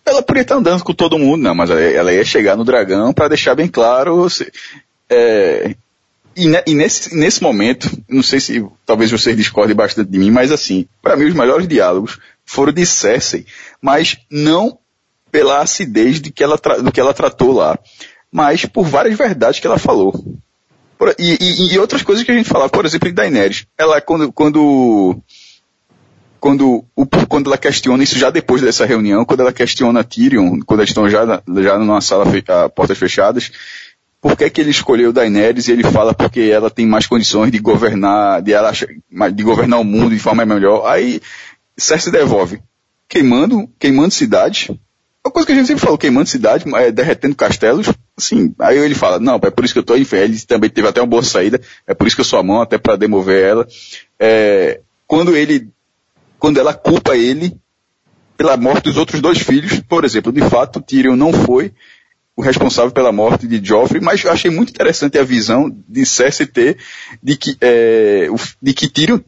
ela 0.07 0.23
podia 0.23 0.43
estar 0.43 0.57
andando 0.57 0.85
com 0.85 0.95
todo 0.95 1.19
mundo, 1.19 1.43
não, 1.43 1.55
mas 1.55 1.71
ela 1.71 2.13
ia 2.13 2.25
chegar 2.25 2.57
no 2.57 2.65
dragão 2.65 3.13
para 3.13 3.29
deixar 3.29 3.55
bem 3.55 3.67
claro, 3.67 4.27
é, 5.11 5.75
e, 6.39 6.47
e, 6.67 6.75
nesse, 6.75 7.17
nesse 7.17 7.43
momento, 7.43 7.91
não 8.09 8.23
sei 8.23 8.39
se 8.39 8.65
talvez 8.87 9.11
vocês 9.11 9.37
discordem 9.37 9.75
bastante 9.75 10.09
de 10.09 10.19
mim, 10.19 10.31
mas 10.31 10.53
assim, 10.53 10.87
para 11.03 11.17
mim 11.17 11.25
os 11.25 11.35
melhores 11.35 11.67
diálogos 11.67 12.21
foram 12.49 12.73
de 12.73 12.87
Cersei, 12.87 13.45
mas 13.81 14.17
não 14.31 14.79
pela 15.31 15.61
acidez 15.61 16.19
de 16.21 16.33
que 16.33 16.43
ela 16.43 16.57
do 16.83 16.91
que 16.91 16.99
ela 16.99 17.13
tratou 17.13 17.53
lá, 17.53 17.79
mas 18.33 18.65
por 18.65 18.85
várias 18.85 19.17
verdades 19.17 19.61
que 19.61 19.67
ela 19.67 19.79
falou. 19.79 20.13
Por, 20.99 21.15
e, 21.19 21.37
e, 21.41 21.75
e, 21.75 21.79
outras 21.79 22.03
coisas 22.03 22.25
que 22.25 22.31
a 22.31 22.35
gente 22.35 22.49
falava, 22.49 22.71
por 22.71 22.85
exemplo, 22.85 23.09
em 23.09 23.15
Daenerys. 23.15 23.67
Ela, 23.77 24.01
quando, 24.01 24.33
quando, 24.33 25.17
quando, 26.41 26.85
o, 26.97 27.07
quando 27.07 27.47
ela 27.47 27.59
questiona, 27.59 28.03
isso 28.03 28.19
já 28.19 28.31
depois 28.31 28.63
dessa 28.63 28.85
reunião, 28.85 29.25
quando 29.25 29.41
ela 29.41 29.53
questiona 29.53 30.03
Tyrion, 30.03 30.59
quando 30.67 30.81
eles 30.81 30.91
estão 30.91 31.09
já, 31.09 31.43
já 31.63 31.79
numa 31.79 32.01
sala, 32.01 32.25
a 32.49 32.69
portas 32.69 32.99
fechadas, 32.99 33.53
por 34.21 34.37
que, 34.37 34.51
que 34.51 34.61
ele 34.61 34.71
escolheu 34.71 35.13
Daenerys 35.13 35.69
e 35.69 35.73
ele 35.73 35.85
fala 35.85 36.13
porque 36.13 36.41
ela 36.41 36.69
tem 36.69 36.87
mais 36.87 37.07
condições 37.07 37.53
de 37.53 37.59
governar, 37.59 38.43
de, 38.43 38.53
ela, 38.53 38.73
de 39.33 39.43
governar 39.45 39.79
o 39.79 39.85
mundo 39.85 40.11
de 40.11 40.19
forma 40.19 40.45
melhor. 40.45 40.87
Aí 40.87 41.21
Cersei 41.79 42.13
devolve 42.13 42.61
queimando, 43.09 43.69
queimando 43.79 44.13
cidade. 44.13 44.79
Uma 45.25 45.33
coisa 45.33 45.47
que 45.47 45.53
a 45.53 45.55
gente 45.57 45.67
sempre 45.67 45.83
falou, 45.83 45.99
queimando 45.99 46.29
cidade, 46.29 46.65
é, 46.77 46.93
derretendo 46.93 47.35
castelos. 47.35 47.89
Assim, 48.17 48.55
aí 48.59 48.79
ele 48.79 48.95
fala, 48.95 49.19
não, 49.19 49.37
é 49.37 49.51
por 49.51 49.65
isso 49.65 49.73
que 49.73 49.81
eu 49.81 49.85
tô 49.85 49.97
fé. 50.05 50.25
Ele 50.25 50.39
também 50.41 50.71
teve 50.71 50.87
até 50.87 51.01
uma 51.01 51.07
boa 51.07 51.23
saída, 51.23 51.61
é 51.87 51.95
por 51.95 52.07
isso 52.07 52.17
que 52.17 52.21
eu 52.21 52.27
sou 52.27 52.39
a 52.39 52.43
mão, 52.43 52.61
até 52.61 52.79
para 52.79 52.97
demover 52.97 53.45
ela. 53.45 53.67
É, 54.19 54.81
quando 55.07 55.37
ele, 55.37 55.69
quando 56.39 56.59
ela 56.59 56.75
culpa 56.75 57.17
ele 57.17 57.57
pela 58.37 58.57
morte 58.57 58.85
dos 58.85 58.97
outros 58.97 59.21
dois 59.21 59.39
filhos, 59.39 59.81
por 59.81 60.05
exemplo, 60.05 60.31
de 60.31 60.43
fato, 60.43 60.81
Tyrion 60.81 61.17
não 61.17 61.33
foi, 61.33 61.73
o 62.37 62.43
responsável 62.43 62.93
pela 62.93 63.11
morte 63.11 63.49
de 63.49 63.61
Joffrey, 63.65 64.01
mas 64.01 64.23
eu 64.23 64.31
achei 64.31 64.49
muito 64.49 64.71
interessante 64.71 65.19
a 65.19 65.25
visão 65.25 65.69
de 65.89 66.07
Cersei 66.07 66.47
ter 66.47 66.79
de 67.21 67.37
que, 67.37 67.57
é, 67.61 68.29
de 68.63 68.73
que 68.73 68.89
Tyrion, 68.89 69.19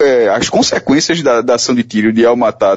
é, 0.00 0.28
as 0.28 0.48
consequências 0.48 1.22
da, 1.22 1.40
da, 1.40 1.54
ação 1.54 1.74
de 1.74 1.84
Tyrion 1.84 2.12
de 2.12 2.24
ao 2.24 2.36
matar 2.36 2.76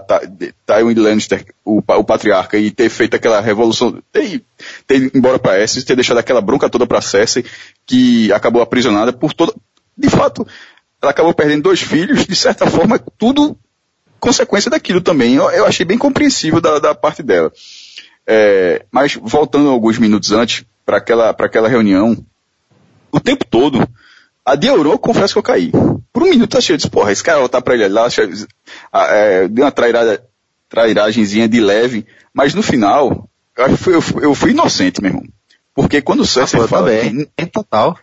Tywin 0.66 0.94
Lannister, 0.96 1.46
o, 1.63 1.80
o, 1.80 2.04
patriarca, 2.04 2.58
e 2.58 2.70
ter 2.72 2.89
feito 2.89 3.16
aquela 3.16 3.42
revolução, 3.42 4.01
ter, 4.12 4.44
ter 4.86 4.98
ido 4.98 5.18
embora 5.18 5.39
para 5.39 5.60
Essos, 5.62 5.84
ter 5.84 5.96
deixado 5.96 6.18
aquela 6.18 6.42
bronca 6.42 6.70
toda 6.70 6.86
para 6.86 7.01
Cersei, 7.01 7.46
que 7.86 8.32
acabou 8.32 8.62
aprisionada 8.62 9.12
por 9.13 9.34
toda, 9.34 9.54
de 9.98 10.10
fato, 10.10 10.46
ela 11.01 11.12
acabou 11.12 11.34
perdendo 11.34 11.63
dois 11.63 11.82
filhos, 11.82 12.25
de 12.25 12.36
certa 12.36 12.68
forma, 12.68 13.00
tudo 13.18 13.58
consequência 14.20 14.70
daquilo 14.70 15.01
também. 15.01 15.36
Eu, 15.36 15.50
eu 15.51 15.66
achei 15.66 15.86
bem 15.86 15.98
compreensível 15.98 16.62
da, 16.62 16.80
da 16.80 16.94
parte 16.94 17.24
dela. 17.24 17.51
É, 18.28 18.86
mas 18.92 19.16
voltando 19.16 19.70
alguns 19.70 19.98
minutos 19.98 20.32
antes, 20.32 20.66
para 20.86 20.98
aquela, 20.98 21.30
aquela 21.30 21.70
reunião, 21.70 22.18
o 23.12 23.20
tempo 23.20 23.46
todo, 23.46 23.88
a 24.51 24.56
de 24.56 24.68
Euro, 24.68 24.98
confesso 24.98 25.34
que 25.34 25.39
eu 25.39 25.44
caí. 25.44 25.72
Por 26.12 26.24
um 26.24 26.29
minuto 26.29 26.56
eu 26.56 26.58
achei, 26.58 26.74
eu 26.74 26.77
disse, 26.77 26.89
porra, 26.89 27.12
esse 27.12 27.24
cara 27.24 27.39
voltar 27.39 27.62
pra 27.62 27.75
ele 27.75 27.88
lá, 27.88 28.08
é, 29.10 29.48
deu 29.48 29.65
uma 29.65 29.72
trairada, 29.72 30.24
trairagemzinha 30.68 31.48
de 31.48 31.60
leve, 31.60 32.06
mas 32.34 32.53
no 32.53 32.63
final, 32.63 33.29
eu, 33.56 33.77
fui, 33.77 33.96
eu, 33.96 34.01
fui, 34.01 34.25
eu 34.25 34.34
fui 34.34 34.51
inocente, 34.51 35.01
meu 35.01 35.12
irmão. 35.12 35.24
Porque 35.74 36.01
quando 36.01 36.22
o 36.22 36.25
Cersei 36.25 36.60
ah, 36.60 36.68
fala... 36.68 36.88
Também, 36.88 37.27
é 37.38 37.46
total. 37.46 37.98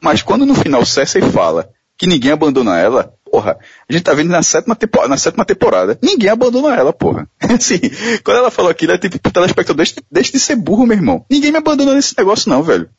Mas 0.00 0.22
quando 0.22 0.46
no 0.46 0.54
final 0.54 0.82
o 0.82 0.86
Cersei 0.86 1.22
fala 1.22 1.70
que 1.96 2.06
ninguém 2.06 2.32
abandona 2.32 2.78
ela, 2.78 3.14
porra, 3.30 3.58
a 3.88 3.92
gente 3.92 4.02
tá 4.02 4.12
vendo 4.12 4.30
na 4.30 4.42
sétima, 4.42 4.74
temporada, 4.74 5.08
na 5.08 5.16
sétima 5.16 5.44
temporada. 5.44 5.98
Ninguém 6.02 6.30
abandona 6.30 6.74
ela, 6.74 6.92
porra. 6.92 7.28
Assim, 7.38 7.78
quando 8.24 8.38
ela 8.38 8.50
falou 8.50 8.70
aquilo, 8.70 8.92
é 8.92 8.98
tipo, 8.98 9.18
pro 9.18 9.30
telespectador, 9.30 9.76
deixa, 9.76 9.94
deixa 10.10 10.32
de 10.32 10.40
ser 10.40 10.56
burro, 10.56 10.86
meu 10.86 10.96
irmão. 10.96 11.24
Ninguém 11.30 11.52
me 11.52 11.58
abandona 11.58 11.94
nesse 11.94 12.16
negócio 12.16 12.50
não, 12.50 12.62
velho. 12.62 12.90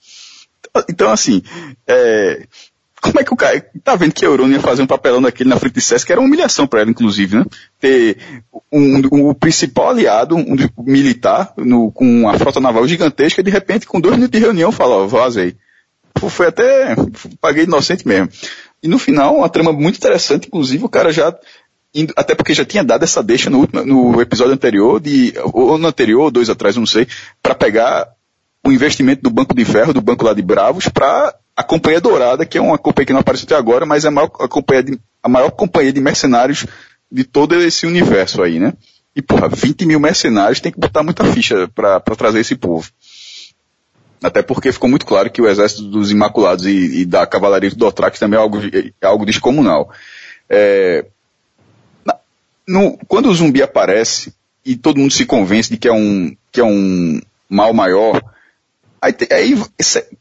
Então, 0.89 1.11
assim, 1.11 1.43
é, 1.85 2.47
como 3.03 3.19
é 3.19 3.23
que 3.23 3.33
o 3.33 3.35
cara, 3.35 3.59
tá 3.83 3.97
vendo 3.97 4.13
que 4.13 4.23
a 4.23 4.29
Eurônia 4.29 4.55
ia 4.55 4.61
fazer 4.61 4.81
um 4.81 4.87
papelão 4.87 5.21
daquele 5.21 5.49
na 5.49 5.57
frente 5.57 5.77
de 5.77 6.05
que 6.05 6.11
era 6.11 6.21
uma 6.21 6.27
humilhação 6.27 6.65
para 6.65 6.79
ela, 6.79 6.89
inclusive, 6.89 7.35
né? 7.35 7.45
Ter 7.77 8.17
um, 8.71 9.01
um, 9.11 9.29
o 9.29 9.35
principal 9.35 9.89
aliado, 9.89 10.37
um, 10.37 10.55
militar, 10.77 11.53
no, 11.57 11.91
com 11.91 12.05
uma 12.05 12.39
frota 12.39 12.61
naval 12.61 12.87
gigantesca, 12.87 13.41
e 13.41 13.43
de 13.43 13.51
repente, 13.51 13.85
com 13.85 13.99
dois 13.99 14.15
minutos 14.15 14.39
de 14.39 14.45
reunião, 14.45 14.71
fala, 14.71 14.95
ó, 14.95 15.05
vaza 15.05 15.41
aí. 15.41 15.53
Foi 16.29 16.47
até, 16.47 16.95
paguei 17.41 17.65
inocente 17.65 18.07
mesmo. 18.07 18.29
E 18.81 18.87
no 18.87 18.97
final, 18.97 19.35
uma 19.35 19.49
trama 19.49 19.73
muito 19.73 19.97
interessante, 19.97 20.47
inclusive 20.47 20.85
o 20.85 20.89
cara 20.89 21.11
já, 21.11 21.35
até 22.15 22.33
porque 22.33 22.53
já 22.53 22.63
tinha 22.63 22.85
dado 22.85 23.03
essa 23.03 23.21
deixa 23.21 23.49
no, 23.49 23.67
no 23.85 24.21
episódio 24.21 24.53
anterior, 24.53 25.01
de, 25.01 25.33
ou 25.51 25.77
no 25.77 25.87
anterior, 25.89 26.21
ou 26.21 26.31
dois 26.31 26.49
atrás, 26.49 26.77
não 26.77 26.85
sei, 26.85 27.05
para 27.41 27.53
pegar 27.53 28.07
o 28.65 28.71
investimento 28.71 29.21
do 29.21 29.29
Banco 29.29 29.53
de 29.53 29.65
Ferro, 29.65 29.93
do 29.93 30.01
Banco 30.01 30.23
lá 30.23 30.33
de 30.33 30.41
Bravos, 30.41 30.87
para 30.87 31.35
a 31.55 31.63
Companhia 31.63 32.01
Dourada, 32.01 32.45
que 32.45 32.57
é 32.57 32.61
uma 32.61 32.77
companhia 32.77 33.07
que 33.07 33.13
não 33.13 33.19
apareceu 33.19 33.45
até 33.45 33.55
agora, 33.55 33.85
mas 33.85 34.05
é 34.05 34.07
a 34.07 34.11
maior, 34.11 34.31
a 34.39 34.47
companhia 34.47 34.83
de, 34.83 34.99
a 35.21 35.29
maior 35.29 35.51
companhia 35.51 35.93
de 35.93 36.01
mercenários 36.01 36.65
de 37.11 37.23
todo 37.23 37.55
esse 37.61 37.85
universo 37.85 38.41
aí, 38.41 38.59
né? 38.59 38.73
E 39.15 39.21
porra, 39.21 39.47
20 39.47 39.85
mil 39.85 39.99
mercenários 39.99 40.59
tem 40.59 40.71
que 40.71 40.79
botar 40.79 41.03
muita 41.03 41.23
ficha 41.25 41.67
para 41.67 41.99
trazer 42.17 42.39
esse 42.39 42.55
povo. 42.55 42.89
Até 44.23 44.41
porque 44.41 44.71
ficou 44.71 44.89
muito 44.89 45.05
claro 45.05 45.29
que 45.29 45.41
o 45.41 45.47
exército 45.47 45.83
dos 45.83 46.09
Imaculados 46.09 46.65
e, 46.65 47.01
e 47.01 47.05
da 47.05 47.27
cavalaria 47.27 47.69
do 47.69 47.75
Dothrak 47.75 48.17
também 48.17 48.39
é 48.39 48.41
algo, 48.41 48.59
é 48.59 49.05
algo 49.05 49.25
descomunal. 49.25 49.91
É, 50.49 51.05
no, 52.67 52.97
quando 53.07 53.29
o 53.29 53.35
zumbi 53.35 53.61
aparece 53.61 54.33
e 54.65 54.75
todo 54.75 54.99
mundo 54.99 55.13
se 55.13 55.25
convence 55.25 55.69
de 55.69 55.77
que 55.77 55.87
é 55.87 55.93
um, 55.93 56.35
que 56.51 56.61
é 56.61 56.63
um 56.63 57.21
mal 57.49 57.73
maior, 57.73 58.21
aí, 59.03 59.15
aí 59.31 59.63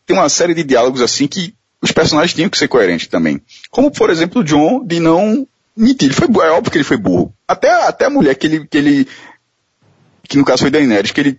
tem 0.05 0.17
uma 0.17 0.29
série 0.29 0.55
de 0.55 0.65
diálogos 0.65 1.01
assim 1.01 1.27
que 1.27 1.55
os 1.81 1.93
personagens 1.93 2.35
tinham 2.35 2.51
que 2.51 2.59
ser 2.59 2.69
coerentes 2.69 3.07
também. 3.07 3.41
Como, 3.71 3.91
por 3.91 4.11
exemplo, 4.11 4.41
o 4.41 4.45
John 4.45 4.85
de 4.85 5.01
não 5.01 5.47
mentir. 5.77 6.09
Ele 6.09 6.15
foi, 6.15 6.29
é 6.45 6.51
óbvio 6.51 6.71
que 6.71 6.79
ele 6.79 6.85
foi 6.85 6.97
burro. 6.97 7.35
Até, 7.47 7.71
até 7.71 8.07
a 8.07 8.11
mulher 8.11 8.35
que 8.35 8.47
ele, 8.47 8.67
que 8.67 8.79
ele 8.79 9.09
que 10.29 10.39
no 10.39 10.45
caso 10.45 10.62
foi 10.62 10.71
Daenerys, 10.71 11.11
que 11.11 11.21
ele 11.21 11.39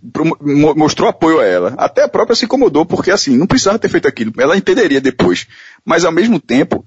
mostrou 0.75 1.09
apoio 1.09 1.39
a 1.39 1.45
ela. 1.45 1.73
Até 1.77 2.03
a 2.03 2.07
própria 2.07 2.35
se 2.35 2.45
incomodou, 2.45 2.85
porque 2.85 3.09
assim, 3.09 3.35
não 3.37 3.47
precisava 3.47 3.79
ter 3.79 3.89
feito 3.89 4.07
aquilo. 4.07 4.33
Ela 4.37 4.57
entenderia 4.57 5.01
depois. 5.01 5.47
Mas 5.83 6.05
ao 6.05 6.11
mesmo 6.11 6.39
tempo, 6.39 6.85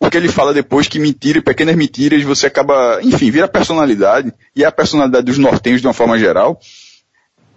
o 0.00 0.10
que 0.10 0.16
ele 0.16 0.28
fala 0.28 0.54
depois, 0.54 0.88
que 0.88 0.98
mentira, 0.98 1.42
pequenas 1.42 1.76
mentiras, 1.76 2.22
você 2.24 2.46
acaba, 2.46 3.00
enfim, 3.02 3.30
vira 3.30 3.46
personalidade, 3.46 4.32
e 4.56 4.64
é 4.64 4.66
a 4.66 4.72
personalidade 4.72 5.26
dos 5.26 5.38
nortenhos 5.38 5.80
de 5.80 5.86
uma 5.86 5.94
forma 5.94 6.18
geral. 6.18 6.58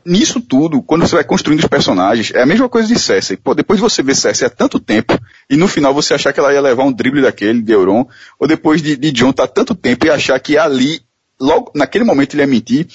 Nisso 0.06 0.42
tudo, 0.42 0.82
quando 0.82 1.08
você 1.08 1.16
vai 1.16 1.24
construindo 1.24 1.60
os 1.60 1.68
personagens, 1.68 2.32
é 2.34 2.42
a 2.42 2.46
mesma 2.46 2.68
coisa 2.68 2.88
de 2.88 3.00
Cersei. 3.00 3.38
Pô, 3.38 3.54
depois 3.54 3.78
de 3.78 3.82
você 3.82 4.02
ver 4.02 4.16
Cersei 4.16 4.48
há 4.48 4.50
tanto 4.50 4.80
tempo, 4.80 5.18
e 5.50 5.56
no 5.56 5.68
final 5.68 5.94
você 5.94 6.14
achar 6.14 6.34
que 6.34 6.40
ela 6.40 6.54
ia 6.54 6.62
levar 6.62 6.84
um 6.84 6.92
drible 6.92 7.22
daquele, 7.22 7.62
de 7.62 7.72
Euron, 7.72 8.08
ou 8.40 8.48
depois 8.48 8.82
de, 8.82 8.96
de 8.96 9.12
John 9.12 9.30
estar 9.30 9.48
tá 9.48 9.54
tanto 9.54 9.76
tempo 9.76 10.06
e 10.06 10.10
achar 10.10 10.40
que 10.40 10.58
ali, 10.58 11.02
logo, 11.40 11.72
naquele 11.76 12.04
momento 12.04 12.34
ele 12.34 12.44
ia 12.44 12.48
mentir, 12.48 12.88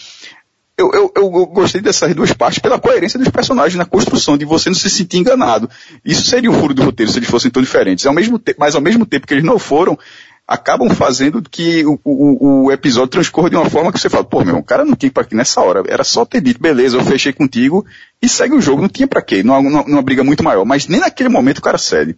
eu, 0.78 0.90
eu, 0.92 1.12
eu, 1.16 1.30
gostei 1.46 1.80
dessas 1.80 2.14
duas 2.14 2.34
partes 2.34 2.58
pela 2.58 2.78
coerência 2.78 3.18
dos 3.18 3.30
personagens 3.30 3.76
na 3.76 3.86
construção, 3.86 4.36
de 4.36 4.44
você 4.44 4.68
não 4.68 4.76
se 4.76 4.90
sentir 4.90 5.16
enganado. 5.16 5.70
Isso 6.04 6.26
seria 6.26 6.50
um 6.50 6.60
furo 6.60 6.74
do 6.74 6.82
roteiro 6.82 7.10
se 7.10 7.18
eles 7.18 7.30
fossem 7.30 7.50
tão 7.50 7.62
diferentes. 7.62 8.04
Ao 8.04 8.12
mesmo 8.12 8.38
mas 8.58 8.74
ao 8.74 8.82
mesmo 8.82 9.06
tempo 9.06 9.26
que 9.26 9.32
eles 9.32 9.44
não 9.44 9.58
foram, 9.58 9.98
acabam 10.46 10.88
fazendo 10.90 11.42
que 11.42 11.84
o, 11.84 11.98
o, 12.04 12.64
o, 12.64 12.72
episódio 12.72 13.08
transcorra 13.10 13.50
de 13.50 13.56
uma 13.56 13.68
forma 13.68 13.92
que 13.92 13.98
você 13.98 14.08
fala, 14.08 14.22
pô, 14.22 14.44
meu, 14.44 14.56
o 14.56 14.62
cara 14.62 14.84
não 14.84 14.94
tinha 14.94 15.10
pra 15.10 15.24
quê 15.24 15.34
nessa 15.34 15.60
hora. 15.60 15.82
Era 15.88 16.04
só 16.04 16.24
ter 16.24 16.40
dito, 16.40 16.60
beleza, 16.60 16.96
eu 16.96 17.04
fechei 17.04 17.32
contigo 17.32 17.84
e 18.22 18.28
segue 18.28 18.54
o 18.54 18.60
jogo. 18.60 18.82
Não 18.82 18.88
tinha 18.88 19.08
pra 19.08 19.22
quê, 19.22 19.42
numa, 19.42 19.60
numa 19.60 20.02
briga 20.02 20.22
muito 20.22 20.44
maior. 20.44 20.64
Mas 20.64 20.86
nem 20.86 21.00
naquele 21.00 21.28
momento 21.28 21.58
o 21.58 21.62
cara 21.62 21.78
cede. 21.78 22.16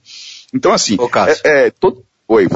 Então 0.52 0.72
assim, 0.72 0.96
Ô, 0.98 1.10
é, 1.26 1.66
é 1.66 1.70
todo... 1.70 2.04
Oi. 2.26 2.46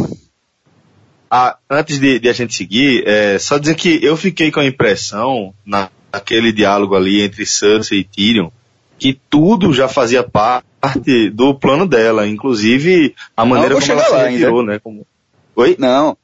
ah, 1.31 1.57
antes 1.71 1.99
de, 1.99 2.19
de, 2.19 2.29
a 2.29 2.33
gente 2.35 2.55
seguir, 2.55 3.05
é, 3.07 3.39
só 3.39 3.57
dizer 3.57 3.75
que 3.75 3.99
eu 4.05 4.17
fiquei 4.19 4.51
com 4.51 4.61
a 4.61 4.67
impressão, 4.67 5.55
na, 5.65 5.89
naquele 6.13 6.53
diálogo 6.53 6.95
ali 6.95 7.23
entre 7.23 7.47
Cersei 7.47 8.01
e 8.01 8.05
Tyrion, 8.05 8.51
que 8.99 9.19
tudo 9.31 9.73
já 9.73 9.89
fazia 9.89 10.23
parte 10.23 11.31
do 11.31 11.55
plano 11.55 11.87
dela, 11.89 12.29
inclusive 12.29 13.15
a 13.35 13.47
maneira 13.47 13.75
como 13.75 13.91
ela 13.91 14.05
se 14.05 14.29
retirou, 14.29 14.63
né? 14.63 14.79
Como... 14.79 15.07
Oi? 15.55 15.77
Não, 15.79 16.17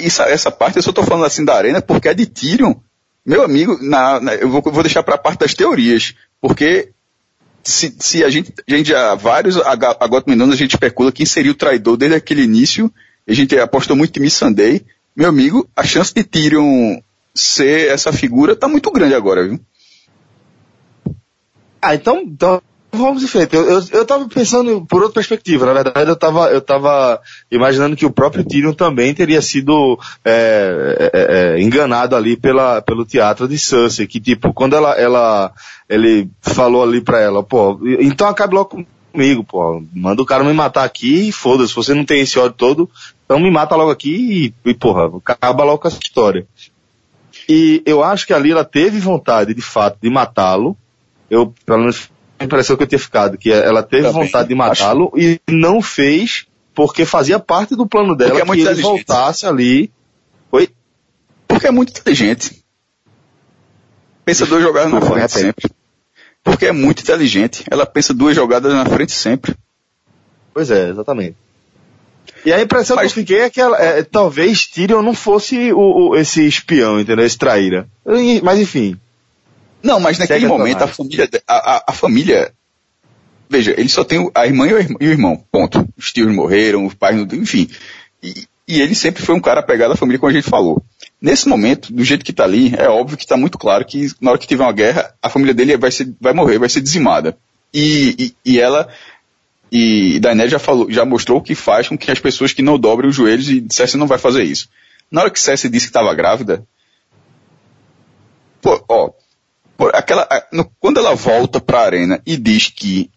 isso, 0.00 0.22
essa 0.22 0.50
parte 0.50 0.76
eu 0.76 0.82
só 0.82 0.92
tô 0.92 1.02
falando 1.02 1.24
assim 1.24 1.44
da 1.44 1.54
arena 1.54 1.82
porque 1.82 2.08
é 2.08 2.14
de 2.14 2.26
Tyrion. 2.26 2.74
Meu 3.24 3.42
amigo, 3.42 3.78
na, 3.82 4.20
na, 4.20 4.34
eu 4.34 4.48
vou, 4.48 4.62
vou 4.62 4.82
deixar 4.82 5.02
para 5.02 5.16
a 5.16 5.18
parte 5.18 5.40
das 5.40 5.52
teorias, 5.52 6.14
porque 6.40 6.90
se, 7.62 7.94
se 7.98 8.24
a 8.24 8.30
gente, 8.30 8.54
a 8.66 8.74
gente 8.74 8.88
já, 8.88 9.14
vários 9.14 9.58
Agotaminonos 9.58 10.54
a 10.54 10.58
gente 10.58 10.72
especula 10.72 11.12
quem 11.12 11.26
seria 11.26 11.52
o 11.52 11.54
traidor 11.54 11.96
desde 11.96 12.16
aquele 12.16 12.42
início, 12.42 12.90
a 13.28 13.34
gente 13.34 13.56
apostou 13.58 13.94
muito 13.94 14.18
em 14.18 14.22
Missandei, 14.22 14.86
meu 15.14 15.28
amigo, 15.28 15.68
a 15.76 15.84
chance 15.84 16.14
de 16.14 16.24
Tyrion 16.24 17.00
ser 17.34 17.90
essa 17.90 18.12
figura 18.12 18.56
tá 18.56 18.66
muito 18.66 18.90
grande 18.90 19.14
agora, 19.14 19.46
viu? 19.46 19.60
Ah, 21.82 21.94
então, 21.94 22.22
então 22.22 22.62
vamos 22.92 23.22
em 23.22 23.26
frente. 23.26 23.54
Eu, 23.54 23.68
eu, 23.68 23.82
eu 23.92 24.04
tava 24.04 24.28
pensando 24.28 24.84
por 24.86 25.02
outra 25.02 25.14
perspectiva. 25.14 25.66
Na 25.66 25.72
verdade, 25.72 26.08
eu 26.08 26.16
tava, 26.16 26.50
eu 26.50 26.60
tava 26.60 27.20
imaginando 27.50 27.96
que 27.96 28.06
o 28.06 28.10
próprio 28.10 28.44
Tyrion 28.44 28.72
também 28.72 29.14
teria 29.14 29.42
sido 29.42 29.98
é, 30.24 31.10
é, 31.12 31.56
é, 31.56 31.62
enganado 31.62 32.16
ali 32.16 32.36
pela, 32.36 32.80
pelo 32.82 33.04
teatro 33.04 33.48
de 33.48 33.58
Cersei. 33.58 34.06
Que 34.06 34.20
tipo, 34.20 34.52
quando 34.52 34.74
ela, 34.74 34.92
ela, 34.92 35.52
ele 35.88 36.30
falou 36.40 36.82
ali 36.82 37.00
pra 37.00 37.20
ela, 37.20 37.42
pô, 37.42 37.78
então 38.00 38.28
acabe 38.28 38.54
logo 38.54 38.84
comigo, 39.12 39.44
pô. 39.44 39.82
Manda 39.92 40.22
o 40.22 40.26
cara 40.26 40.44
me 40.44 40.52
matar 40.52 40.84
aqui 40.84 41.28
e 41.28 41.32
foda-se. 41.32 41.74
Você 41.74 41.94
não 41.94 42.04
tem 42.04 42.20
esse 42.20 42.38
ódio 42.38 42.56
todo, 42.56 42.90
então 43.24 43.38
me 43.38 43.50
mata 43.50 43.76
logo 43.76 43.90
aqui 43.90 44.54
e, 44.64 44.70
e 44.70 44.74
porra, 44.74 45.10
acaba 45.24 45.64
logo 45.64 45.78
com 45.78 45.88
essa 45.88 46.00
história. 46.02 46.46
E 47.48 47.82
eu 47.86 48.02
acho 48.02 48.26
que 48.26 48.32
ali 48.34 48.52
ela 48.52 48.64
teve 48.64 49.00
vontade, 49.00 49.54
de 49.54 49.62
fato, 49.62 49.98
de 50.02 50.10
matá-lo. 50.10 50.76
Eu, 51.30 51.52
pelo 51.64 51.80
menos, 51.80 52.10
a 52.38 52.44
impressão 52.44 52.76
que 52.76 52.82
eu 52.82 52.86
tinha 52.86 52.98
ficado, 52.98 53.36
que 53.36 53.50
ela 53.50 53.82
teve 53.82 54.04
Também, 54.04 54.24
vontade 54.24 54.48
de 54.48 54.54
matá-lo 54.54 55.12
acho... 55.14 55.20
e 55.20 55.40
não 55.48 55.82
fez 55.82 56.46
porque 56.74 57.04
fazia 57.04 57.40
parte 57.40 57.74
do 57.74 57.86
plano 57.86 58.14
dela 58.14 58.38
é 58.38 58.44
que 58.44 58.60
ele 58.60 58.82
voltasse 58.82 59.44
ali. 59.44 59.90
Oi? 60.52 60.68
Porque 61.48 61.66
é 61.66 61.70
muito 61.72 61.98
inteligente. 61.98 62.62
Pensa 64.24 64.46
duas 64.46 64.62
jogadas 64.62 64.92
na 64.92 65.00
frente 65.00 65.32
sempre. 65.32 65.70
Porque 66.44 66.66
é 66.66 66.72
muito 66.72 67.02
inteligente. 67.02 67.64
Ela 67.68 67.84
pensa 67.84 68.14
duas 68.14 68.36
jogadas 68.36 68.72
na 68.72 68.86
frente 68.86 69.10
sempre. 69.10 69.56
Pois 70.54 70.70
é, 70.70 70.90
exatamente. 70.90 71.36
E 72.44 72.52
a 72.52 72.60
impressão 72.60 72.96
Mas... 72.96 73.12
que 73.12 73.18
eu 73.18 73.22
fiquei 73.22 73.40
é 73.40 73.50
que 73.50 73.60
ela, 73.60 73.76
é, 73.76 74.02
talvez 74.02 74.66
Tyrion 74.66 75.02
não 75.02 75.14
fosse 75.14 75.72
o, 75.72 76.10
o, 76.10 76.16
esse 76.16 76.46
espião, 76.46 77.00
entendeu? 77.00 77.24
Esse 77.24 77.36
traíra. 77.36 77.88
Mas 78.42 78.60
enfim. 78.60 78.96
Não, 79.82 80.00
mas 80.00 80.18
naquele 80.18 80.46
momento 80.46 80.82
a 80.82 80.88
família, 80.88 81.28
a, 81.46 81.76
a, 81.76 81.84
a, 81.88 81.92
família, 81.92 82.52
veja, 83.48 83.74
ele 83.76 83.88
só 83.88 84.04
tem 84.04 84.30
a 84.34 84.46
irmã 84.46 84.66
e 84.66 85.06
o 85.06 85.10
irmão, 85.10 85.42
ponto. 85.50 85.88
Os 85.96 86.12
tios 86.12 86.32
morreram, 86.34 86.86
os 86.86 86.94
pais, 86.94 87.16
enfim. 87.32 87.68
E, 88.22 88.46
e 88.66 88.80
ele 88.80 88.94
sempre 88.94 89.22
foi 89.22 89.34
um 89.34 89.40
cara 89.40 89.60
apegado 89.60 89.92
à 89.92 89.96
família, 89.96 90.18
como 90.18 90.30
a 90.30 90.34
gente 90.34 90.48
falou. 90.48 90.82
Nesse 91.20 91.48
momento, 91.48 91.92
do 91.92 92.04
jeito 92.04 92.24
que 92.24 92.32
está 92.32 92.44
ali, 92.44 92.74
é 92.76 92.88
óbvio 92.88 93.16
que 93.16 93.24
está 93.24 93.36
muito 93.36 93.56
claro 93.56 93.84
que 93.84 94.08
na 94.20 94.30
hora 94.30 94.38
que 94.38 94.46
tiver 94.46 94.64
uma 94.64 94.72
guerra, 94.72 95.14
a 95.22 95.28
família 95.28 95.54
dele 95.54 95.76
vai, 95.76 95.90
ser, 95.90 96.14
vai 96.20 96.32
morrer, 96.32 96.58
vai 96.58 96.68
ser 96.68 96.80
dizimada. 96.80 97.36
E, 97.72 98.34
e, 98.44 98.52
e 98.52 98.60
ela, 98.60 98.88
e 99.70 100.18
Daenerys 100.20 100.52
já 100.52 100.58
falou, 100.58 100.90
já 100.90 101.04
mostrou 101.04 101.38
o 101.38 101.42
que 101.42 101.54
faz 101.54 101.88
com 101.88 101.96
que 101.96 102.10
as 102.10 102.18
pessoas 102.18 102.52
que 102.52 102.62
não 102.62 102.78
dobrem 102.78 103.08
os 103.08 103.16
joelhos 103.16 103.48
e 103.48 103.66
Cersei 103.70 103.98
não 103.98 104.06
vai 104.06 104.18
fazer 104.18 104.42
isso. 104.42 104.68
Na 105.10 105.22
hora 105.22 105.30
que 105.30 105.40
Cersei 105.40 105.70
disse 105.70 105.86
que 105.86 105.90
estava 105.90 106.14
grávida, 106.14 106.64
pô, 108.60 108.84
ó, 108.88 109.10
aquela, 109.92 110.28
no, 110.52 110.64
quando 110.80 110.98
ela 110.98 111.14
volta 111.14 111.60
para 111.60 111.80
a 111.80 111.84
arena 111.84 112.20
e 112.26 112.36
diz 112.36 112.68
que 112.68 113.10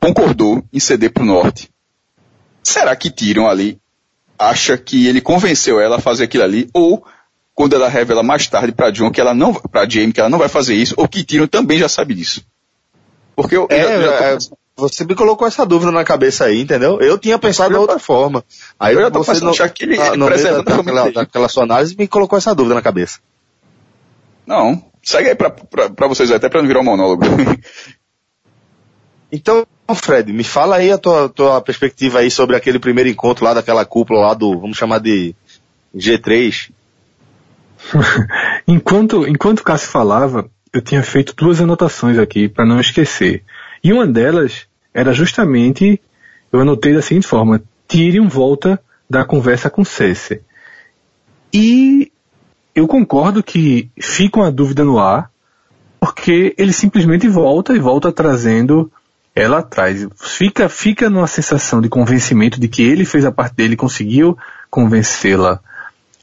concordou 0.00 0.62
em 0.72 0.80
ceder 0.80 1.12
para 1.12 1.22
o 1.22 1.26
norte, 1.26 1.70
será 2.62 2.94
que 2.94 3.10
tiram 3.10 3.48
ali 3.48 3.78
acha 4.38 4.76
que 4.76 5.06
ele 5.06 5.20
convenceu 5.20 5.80
ela 5.80 5.96
a 5.96 6.00
fazer 6.00 6.24
aquilo 6.24 6.44
ali 6.44 6.68
ou 6.74 7.04
quando 7.54 7.74
ela 7.74 7.88
revela 7.88 8.22
mais 8.22 8.46
tarde 8.48 8.72
para 8.72 8.90
John 8.90 9.10
que 9.10 9.20
ela 9.20 9.32
não, 9.32 9.54
para 9.54 9.88
Jamie 9.88 10.12
que 10.12 10.20
ela 10.20 10.28
não 10.28 10.38
vai 10.38 10.48
fazer 10.48 10.74
isso, 10.74 10.94
ou 10.96 11.06
que 11.06 11.22
Tyrion 11.22 11.46
também 11.46 11.78
já 11.78 11.88
sabe 11.88 12.12
disso. 12.14 12.42
Porque 13.36 13.56
eu, 13.56 13.66
é, 13.70 13.82
já, 13.82 14.00
já 14.00 14.18
tô... 14.18 14.24
é, 14.24 14.38
você 14.76 15.04
me 15.04 15.14
colocou 15.14 15.46
essa 15.46 15.64
dúvida 15.64 15.92
na 15.92 16.04
cabeça 16.04 16.46
aí, 16.46 16.62
entendeu? 16.62 17.00
Eu 17.00 17.16
tinha 17.16 17.38
pensado 17.38 17.72
de 17.72 17.78
outra 17.78 17.98
forma. 17.98 18.44
Aí 18.78 18.94
eu 18.94 19.02
já 19.02 19.10
tô 19.10 19.22
você 19.22 19.40
não, 19.44 19.50
achar 19.50 19.68
que 19.68 19.84
ele, 19.84 20.00
ah, 20.00 20.08
ele 20.08 20.16
no 20.16 20.28
meio 20.28 20.64
daquela, 20.64 21.12
daquela 21.12 21.48
sua 21.48 21.62
análise 21.62 21.96
me 21.96 22.08
colocou 22.08 22.36
essa 22.36 22.54
dúvida 22.54 22.74
na 22.74 22.82
cabeça. 22.82 23.20
Não, 24.46 24.82
segue 25.02 25.30
aí 25.30 25.34
pra, 25.34 25.50
pra, 25.50 25.90
pra 25.90 26.06
vocês 26.06 26.30
até 26.30 26.48
pra 26.48 26.60
não 26.60 26.68
virar 26.68 26.80
um 26.80 26.84
monólogo. 26.84 27.22
então, 29.32 29.66
Fred, 29.94 30.32
me 30.32 30.44
fala 30.44 30.76
aí 30.76 30.90
a 30.90 30.98
tua, 30.98 31.28
tua 31.28 31.60
perspectiva 31.60 32.20
aí 32.20 32.30
sobre 32.30 32.56
aquele 32.56 32.78
primeiro 32.78 33.08
encontro 33.08 33.44
lá 33.44 33.54
daquela 33.54 33.84
cúpula 33.84 34.20
lá 34.20 34.34
do, 34.34 34.58
vamos 34.58 34.76
chamar 34.76 34.98
de 35.00 35.34
G3. 35.94 36.70
enquanto, 38.66 39.26
enquanto 39.26 39.60
o 39.60 39.64
Cássio 39.64 39.88
falava, 39.88 40.48
eu 40.72 40.80
tinha 40.80 41.02
feito 41.02 41.34
duas 41.36 41.60
anotações 41.60 42.18
aqui 42.18 42.48
para 42.48 42.64
não 42.64 42.80
esquecer. 42.80 43.44
E 43.82 43.92
uma 43.92 44.06
delas 44.06 44.66
era 44.92 45.12
justamente, 45.12 46.00
eu 46.52 46.60
anotei 46.60 46.94
da 46.94 47.02
seguinte 47.02 47.26
forma, 47.26 47.62
Tyrion 47.86 48.28
volta 48.28 48.80
da 49.08 49.24
conversa 49.24 49.68
com 49.68 49.84
Cersei. 49.84 50.40
E 51.52 52.10
eu 52.74 52.86
concordo 52.88 53.42
que 53.42 53.90
fica 54.00 54.40
uma 54.40 54.50
dúvida 54.50 54.84
no 54.84 54.98
ar, 54.98 55.30
porque 56.00 56.54
ele 56.58 56.72
simplesmente 56.72 57.28
volta 57.28 57.72
e 57.74 57.78
volta 57.78 58.12
trazendo 58.12 58.90
ela 59.34 59.58
atrás. 59.58 60.06
Fica, 60.16 60.68
fica 60.68 61.08
numa 61.08 61.26
sensação 61.26 61.80
de 61.80 61.88
convencimento 61.88 62.60
de 62.60 62.68
que 62.68 62.82
ele 62.82 63.04
fez 63.04 63.24
a 63.24 63.32
parte 63.32 63.54
dele, 63.54 63.76
conseguiu 63.76 64.36
convencê-la 64.70 65.60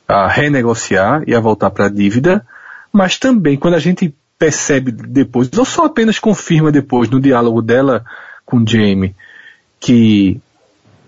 a 0.08 0.28
renegociar 0.28 1.24
e 1.28 1.34
a 1.34 1.40
voltar 1.40 1.70
para 1.72 1.86
a 1.86 1.90
dívida, 1.90 2.46
mas 2.92 3.18
também 3.18 3.58
quando 3.58 3.76
a 3.76 3.80
gente 3.80 4.14
percebe 4.38 4.92
depois, 4.92 5.50
ou 5.58 5.66
só 5.66 5.86
apenas 5.86 6.20
confirma 6.20 6.72
depois 6.72 7.10
no 7.10 7.20
diálogo 7.20 7.62
dela 7.62 8.04
com 8.46 8.66
Jamie, 8.66 9.16
que, 9.80 10.42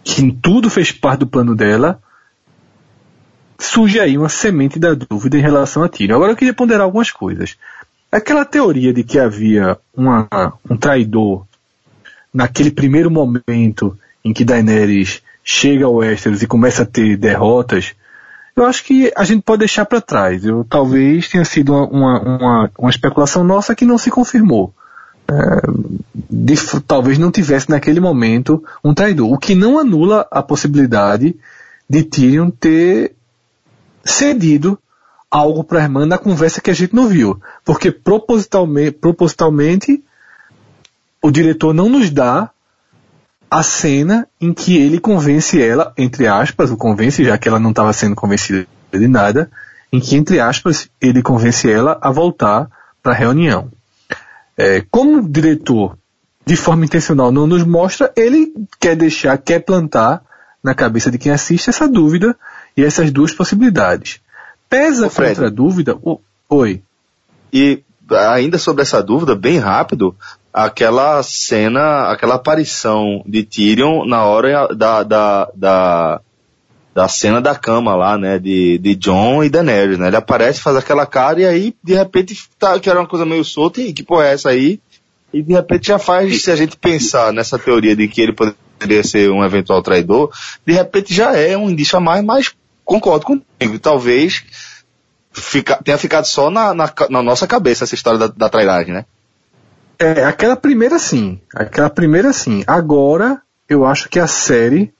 que 0.03 0.31
tudo 0.31 0.69
fez 0.69 0.91
parte 0.91 1.21
do 1.21 1.27
plano 1.27 1.55
dela, 1.55 2.01
surge 3.65 3.99
aí 3.99 4.17
uma 4.17 4.29
semente 4.29 4.79
da 4.79 4.93
dúvida 4.93 5.37
em 5.37 5.41
relação 5.41 5.83
a 5.83 5.89
Tyrion. 5.89 6.15
Agora 6.15 6.31
eu 6.31 6.35
queria 6.35 6.53
ponderar 6.53 6.83
algumas 6.83 7.11
coisas. 7.11 7.55
Aquela 8.11 8.45
teoria 8.45 8.93
de 8.93 9.03
que 9.03 9.17
havia 9.17 9.77
uma, 9.95 10.27
um 10.69 10.77
traidor 10.77 11.45
naquele 12.33 12.71
primeiro 12.71 13.09
momento 13.09 13.97
em 14.23 14.33
que 14.33 14.45
Daenerys 14.45 15.21
chega 15.43 15.85
ao 15.85 15.95
Westeros 15.95 16.41
e 16.41 16.47
começa 16.47 16.83
a 16.83 16.85
ter 16.85 17.17
derrotas, 17.17 17.93
eu 18.55 18.65
acho 18.65 18.83
que 18.83 19.11
a 19.15 19.23
gente 19.23 19.41
pode 19.41 19.59
deixar 19.59 19.85
para 19.85 19.99
trás. 19.99 20.45
Eu 20.45 20.65
talvez 20.69 21.27
tenha 21.27 21.43
sido 21.43 21.73
uma, 21.73 22.19
uma, 22.19 22.71
uma, 22.77 22.89
especulação 22.89 23.43
nossa 23.43 23.75
que 23.75 23.85
não 23.85 23.97
se 23.97 24.11
confirmou. 24.11 24.73
É, 25.27 25.61
de, 26.29 26.55
talvez 26.81 27.17
não 27.17 27.31
tivesse 27.31 27.69
naquele 27.69 27.99
momento 27.99 28.63
um 28.83 28.93
traidor, 28.93 29.31
o 29.31 29.37
que 29.37 29.55
não 29.55 29.79
anula 29.79 30.27
a 30.29 30.43
possibilidade 30.43 31.35
de 31.89 32.03
Tyrion 32.03 32.49
ter 32.49 33.15
cedido 34.03 34.77
algo 35.29 35.63
para 35.63 35.79
a 35.79 35.83
irmã 35.83 36.05
na 36.05 36.17
conversa 36.17 36.61
que 36.61 36.69
a 36.69 36.73
gente 36.73 36.93
não 36.93 37.07
viu, 37.07 37.41
porque 37.65 37.91
propositalmente, 37.91 38.91
propositalmente 38.91 40.03
o 41.21 41.31
diretor 41.31 41.73
não 41.73 41.89
nos 41.89 42.09
dá 42.09 42.51
a 43.49 43.63
cena 43.63 44.27
em 44.41 44.53
que 44.53 44.77
ele 44.77 44.99
convence 44.99 45.61
ela, 45.61 45.93
entre 45.97 46.27
aspas, 46.27 46.71
o 46.71 46.77
convence, 46.77 47.23
já 47.23 47.37
que 47.37 47.47
ela 47.47 47.59
não 47.59 47.69
estava 47.69 47.93
sendo 47.93 48.15
convencida 48.15 48.67
de 48.91 49.07
nada, 49.07 49.49
em 49.91 49.99
que, 49.99 50.15
entre 50.15 50.39
aspas, 50.39 50.89
ele 50.99 51.21
convence 51.21 51.71
ela 51.71 51.97
a 52.01 52.11
voltar 52.11 52.67
para 53.01 53.13
a 53.13 53.15
reunião. 53.15 53.71
É, 54.57 54.83
como 54.89 55.19
o 55.19 55.29
diretor, 55.29 55.97
de 56.45 56.55
forma 56.55 56.85
intencional, 56.85 57.31
não 57.31 57.45
nos 57.45 57.63
mostra, 57.63 58.11
ele 58.15 58.53
quer 58.79 58.95
deixar, 58.95 59.37
quer 59.37 59.59
plantar 59.59 60.23
na 60.63 60.73
cabeça 60.73 61.11
de 61.11 61.17
quem 61.17 61.31
assiste 61.31 61.69
essa 61.69 61.87
dúvida 61.87 62.35
e 62.75 62.83
essas 62.83 63.11
duas 63.11 63.33
possibilidades. 63.33 64.19
Pesa 64.69 65.09
contra 65.09 65.47
a 65.47 65.49
dúvida. 65.49 65.97
O, 66.01 66.19
oi. 66.49 66.81
E 67.51 67.83
ainda 68.11 68.57
sobre 68.57 68.81
essa 68.81 69.01
dúvida, 69.01 69.35
bem 69.35 69.57
rápido, 69.57 70.15
aquela 70.53 71.21
cena, 71.23 72.11
aquela 72.11 72.35
aparição 72.35 73.23
de 73.25 73.43
Tyrion 73.43 74.05
na 74.05 74.25
hora 74.25 74.67
da, 74.75 75.03
da, 75.03 75.51
da, 75.55 76.21
da 76.93 77.07
cena 77.07 77.41
da 77.41 77.55
cama 77.55 77.95
lá, 77.95 78.17
né, 78.17 78.37
de, 78.37 78.77
de 78.77 78.95
John 78.95 79.43
e 79.43 79.49
Daenerys, 79.49 79.97
né, 79.97 80.07
ele 80.07 80.15
aparece, 80.15 80.61
faz 80.61 80.75
aquela 80.77 81.05
cara 81.05 81.41
e 81.41 81.45
aí, 81.45 81.75
de 81.83 81.93
repente, 81.93 82.37
tá, 82.59 82.79
que 82.79 82.89
era 82.89 82.99
uma 82.99 83.07
coisa 83.07 83.25
meio 83.25 83.43
solta 83.43 83.81
e 83.81 83.93
que 83.93 84.03
porra 84.03 84.27
é 84.27 84.33
essa 84.33 84.49
aí? 84.49 84.79
E 85.33 85.41
de 85.41 85.53
repente 85.53 85.87
já 85.87 85.97
faz, 85.97 86.43
se 86.43 86.51
a 86.51 86.55
gente 86.55 86.77
pensar 86.77 87.33
nessa 87.33 87.57
teoria 87.57 87.95
de 87.95 88.07
que 88.07 88.21
ele 88.21 88.33
poderia 88.33 89.03
ser 89.03 89.31
um 89.31 89.43
eventual 89.43 89.81
traidor, 89.81 90.31
de 90.63 90.73
repente 90.73 91.11
já 91.11 91.35
é 91.35 91.57
um 91.57 91.71
indício 91.71 91.97
a 91.97 92.01
mais, 92.01 92.23
mas 92.23 92.53
concordo 92.85 93.25
contigo. 93.25 93.79
Talvez 93.79 94.43
fica, 95.31 95.79
tenha 95.83 95.97
ficado 95.97 96.25
só 96.25 96.49
na, 96.49 96.73
na, 96.73 96.91
na, 97.09 97.23
nossa 97.23 97.47
cabeça 97.47 97.83
essa 97.83 97.95
história 97.95 98.19
da, 98.19 98.27
da 98.27 98.49
trairagem, 98.49 98.93
né? 98.93 99.05
É, 99.99 100.23
aquela 100.25 100.55
primeira 100.55 100.99
sim. 100.99 101.39
Aquela 101.55 101.89
primeira 101.89 102.33
sim. 102.33 102.63
Agora, 102.67 103.41
eu 103.69 103.85
acho 103.85 104.09
que 104.09 104.19
a 104.19 104.27
série 104.27 104.93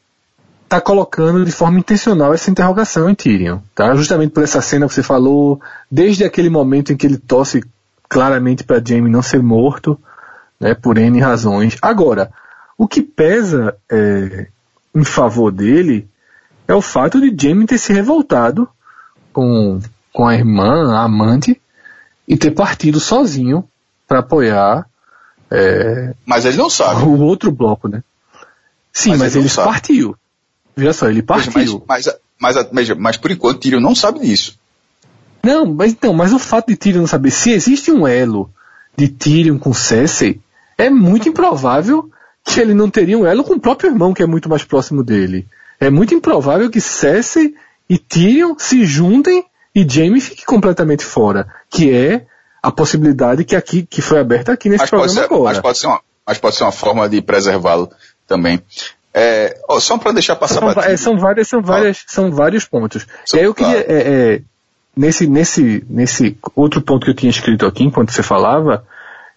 tá 0.68 0.82
colocando 0.82 1.46
de 1.46 1.52
forma 1.52 1.78
intencional 1.80 2.34
essa 2.34 2.50
interrogação 2.50 3.10
em 3.10 3.14
Tyrion, 3.14 3.60
tá? 3.76 3.94
Justamente 3.96 4.32
por 4.32 4.44
essa 4.44 4.62
cena 4.62 4.88
que 4.88 4.94
você 4.94 5.04
falou, 5.04 5.62
desde 5.92 6.24
aquele 6.24 6.50
momento 6.50 6.92
em 6.92 6.98
que 6.98 7.06
ele 7.06 7.18
torce 7.18 7.64
claramente 8.10 8.64
para 8.64 8.82
Jaime 8.84 9.10
não 9.10 9.22
ser 9.22 9.42
morto, 9.44 10.00
né, 10.60 10.74
por 10.74 10.98
N 10.98 11.20
razões. 11.20 11.78
Agora, 11.82 12.32
o 12.78 12.88
que 12.88 13.02
pesa 13.02 13.76
é, 13.92 14.48
em 14.96 15.04
favor 15.04 15.52
dele 15.52 16.08
é 16.68 16.74
o 16.74 16.82
fato 16.82 17.20
de 17.20 17.36
Jaime 17.42 17.66
ter 17.66 17.78
se 17.78 17.94
revoltado 17.94 18.68
com, 19.32 19.80
com 20.12 20.28
a 20.28 20.36
irmã, 20.36 20.94
a 20.94 21.04
amante, 21.04 21.60
e 22.28 22.38
ter 22.38 22.52
partido 22.52 23.00
sozinho 23.00 23.68
para 24.08 24.20
apoiar. 24.20 24.88
É, 25.52 26.14
mas 26.26 26.46
ele 26.46 26.58
não 26.58 26.70
sabe. 26.70 27.04
O 27.04 27.20
outro 27.20 27.52
bloco, 27.52 27.88
né? 27.88 28.04
Sim, 28.92 29.12
mas, 29.12 29.20
mas 29.20 29.36
ele, 29.36 29.46
ele 29.46 29.56
partiu. 29.56 30.16
Veja 30.76 30.94
só, 30.94 31.10
ele 31.10 31.22
partiu. 31.22 31.84
Mas, 31.88 32.06
mas, 32.06 32.18
mas, 32.40 32.72
mas, 32.72 32.90
mas 32.98 33.18
por 33.18 33.32
enquanto 33.32 33.60
Tyrion 33.60 33.80
não 33.80 33.96
sabe 33.96 34.20
disso. 34.20 34.58
Não, 35.44 35.66
mas 35.66 35.92
então, 35.92 36.14
mas 36.14 36.32
o 36.32 36.40
fato 36.40 36.68
de 36.68 36.78
Tyrion 36.78 37.02
não 37.02 37.08
saber 37.08 37.32
se 37.32 37.52
existe 37.52 37.92
um 37.92 38.08
elo 38.08 38.50
de 38.96 39.10
Tyrion 39.10 39.60
com 39.60 39.74
Cersei, 39.74 40.40
é 40.78 40.90
muito 40.90 41.28
improvável 41.28 42.10
que 42.46 42.60
ele 42.60 42.74
não 42.74 42.90
teria 42.90 43.18
um 43.18 43.26
elo 43.26 43.44
com 43.44 43.56
o 43.56 43.60
próprio 43.60 43.90
irmão, 43.90 44.14
que 44.14 44.24
é 44.24 44.28
muito 44.28 44.50
mais 44.50 44.64
próximo 44.64 45.04
dele. 45.04 45.48
É 45.84 45.90
muito 45.90 46.16
improvável 46.16 46.70
que 46.70 46.80
Cersei 46.80 47.54
e 47.90 47.98
Tyrion 47.98 48.56
se 48.58 48.86
juntem 48.86 49.44
e 49.76 49.86
Jaime 49.88 50.22
fique 50.22 50.46
completamente 50.46 51.04
fora, 51.04 51.48
que 51.70 51.94
é 51.94 52.26
a 52.62 52.72
possibilidade 52.72 53.44
que 53.44 53.54
aqui 53.54 53.86
que 53.86 54.02
foi 54.02 54.20
aberta 54.20 54.54
aqui 54.54 54.70
nesse 54.70 54.84
mas 54.84 54.90
programa 54.90 55.14
ser, 55.14 55.26
agora. 55.26 55.54
Mas 55.56 55.60
pode 55.60 55.78
ser 55.78 55.88
uma, 55.88 56.02
mas 56.26 56.38
pode 56.38 56.56
ser 56.56 56.64
uma 56.64 56.72
forma 56.72 57.10
de 57.10 57.22
preservá-lo 57.22 57.92
também. 58.26 58.62
É, 59.14 59.60
oh, 59.68 59.80
só 59.82 59.98
para 59.98 60.14
deixar 60.14 60.38
passar 60.38 60.62
são, 60.62 60.84
é, 60.84 60.96
são 60.96 61.18
várias 61.18 61.50
são 61.50 61.62
várias 61.62 62.04
são 62.08 62.32
vários 62.32 62.64
pontos. 62.64 63.06
e 63.34 63.38
aí 63.38 63.44
eu 63.44 63.54
queria 63.54 63.80
é, 63.80 63.86
é, 63.90 64.42
nesse 64.96 65.28
nesse 65.28 65.86
nesse 65.90 66.38
outro 66.56 66.82
ponto 66.82 67.04
que 67.04 67.12
eu 67.12 67.16
tinha 67.16 67.30
escrito 67.30 67.66
aqui 67.66 67.84
enquanto 67.84 68.14
você 68.14 68.24
falava 68.24 68.86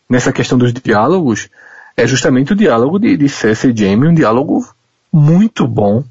nessa 0.08 0.32
questão 0.32 0.56
dos 0.56 0.72
diálogos 0.72 1.48
é 1.96 2.06
justamente 2.06 2.52
o 2.52 2.56
diálogo 2.56 3.00
de, 3.00 3.16
de 3.16 3.28
Cersei 3.28 3.72
e 3.72 3.76
Jaime 3.76 4.06
um 4.06 4.14
diálogo 4.14 4.64
muito 5.12 5.66
bom 5.66 6.04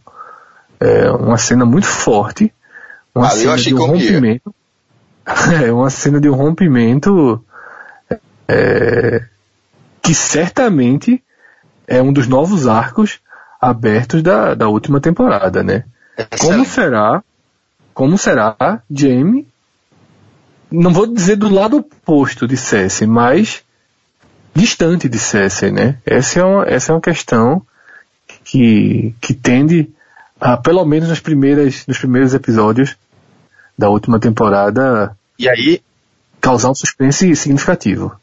é 0.80 1.10
uma 1.12 1.38
cena 1.38 1.66
muito 1.66 1.88
forte 1.88 2.54
uma 3.14 3.30
Ali 3.30 3.42
cena 3.42 3.58
de 3.58 3.74
um 3.74 3.86
rompimento 3.86 4.56
é 5.64 5.72
uma 5.72 5.90
cena 5.90 6.20
de 6.20 6.30
um 6.30 6.36
rompimento 6.36 7.44
é, 8.48 9.24
que 10.02 10.14
certamente 10.14 11.24
é 11.88 12.02
um 12.02 12.14
dos 12.14 12.28
novos 12.28 12.68
arcos 12.68 13.20
abertos 13.60 14.22
da, 14.22 14.54
da 14.54 14.68
última 14.68 15.00
temporada, 15.00 15.64
né? 15.64 15.86
Como 16.40 16.66
será, 16.66 17.24
como 17.94 18.18
será 18.18 18.82
Jamie, 18.90 19.48
não 20.72 20.94
vou 20.94 21.08
dizer 21.08 21.36
do 21.36 21.50
lado 21.50 21.78
oposto 21.78 22.48
de 22.48 22.58
Cersei, 22.58 23.08
mas 23.08 23.64
distante 24.54 25.10
de 25.10 25.18
Cersei, 25.18 25.72
né? 25.72 25.98
Essa 26.06 26.40
é 26.40 26.44
uma, 26.44 26.66
essa 26.66 26.92
é 26.92 26.96
uma 26.96 27.02
questão 27.02 27.66
que, 28.44 29.16
que 29.20 29.34
tende 29.34 29.92
a, 30.39 30.58
pelo 30.58 30.86
menos 30.86 31.10
nos 31.10 31.19
primeiros, 31.19 31.86
nos 31.88 31.98
primeiros 31.98 32.34
episódios 32.34 32.95
da 33.78 33.89
última 33.89 34.19
temporada, 34.19 35.15
e 35.38 35.50
aí 35.50 35.82
causar 36.39 36.69
um 36.69 36.76
suspense 36.76 37.36
significativo. 37.36 38.15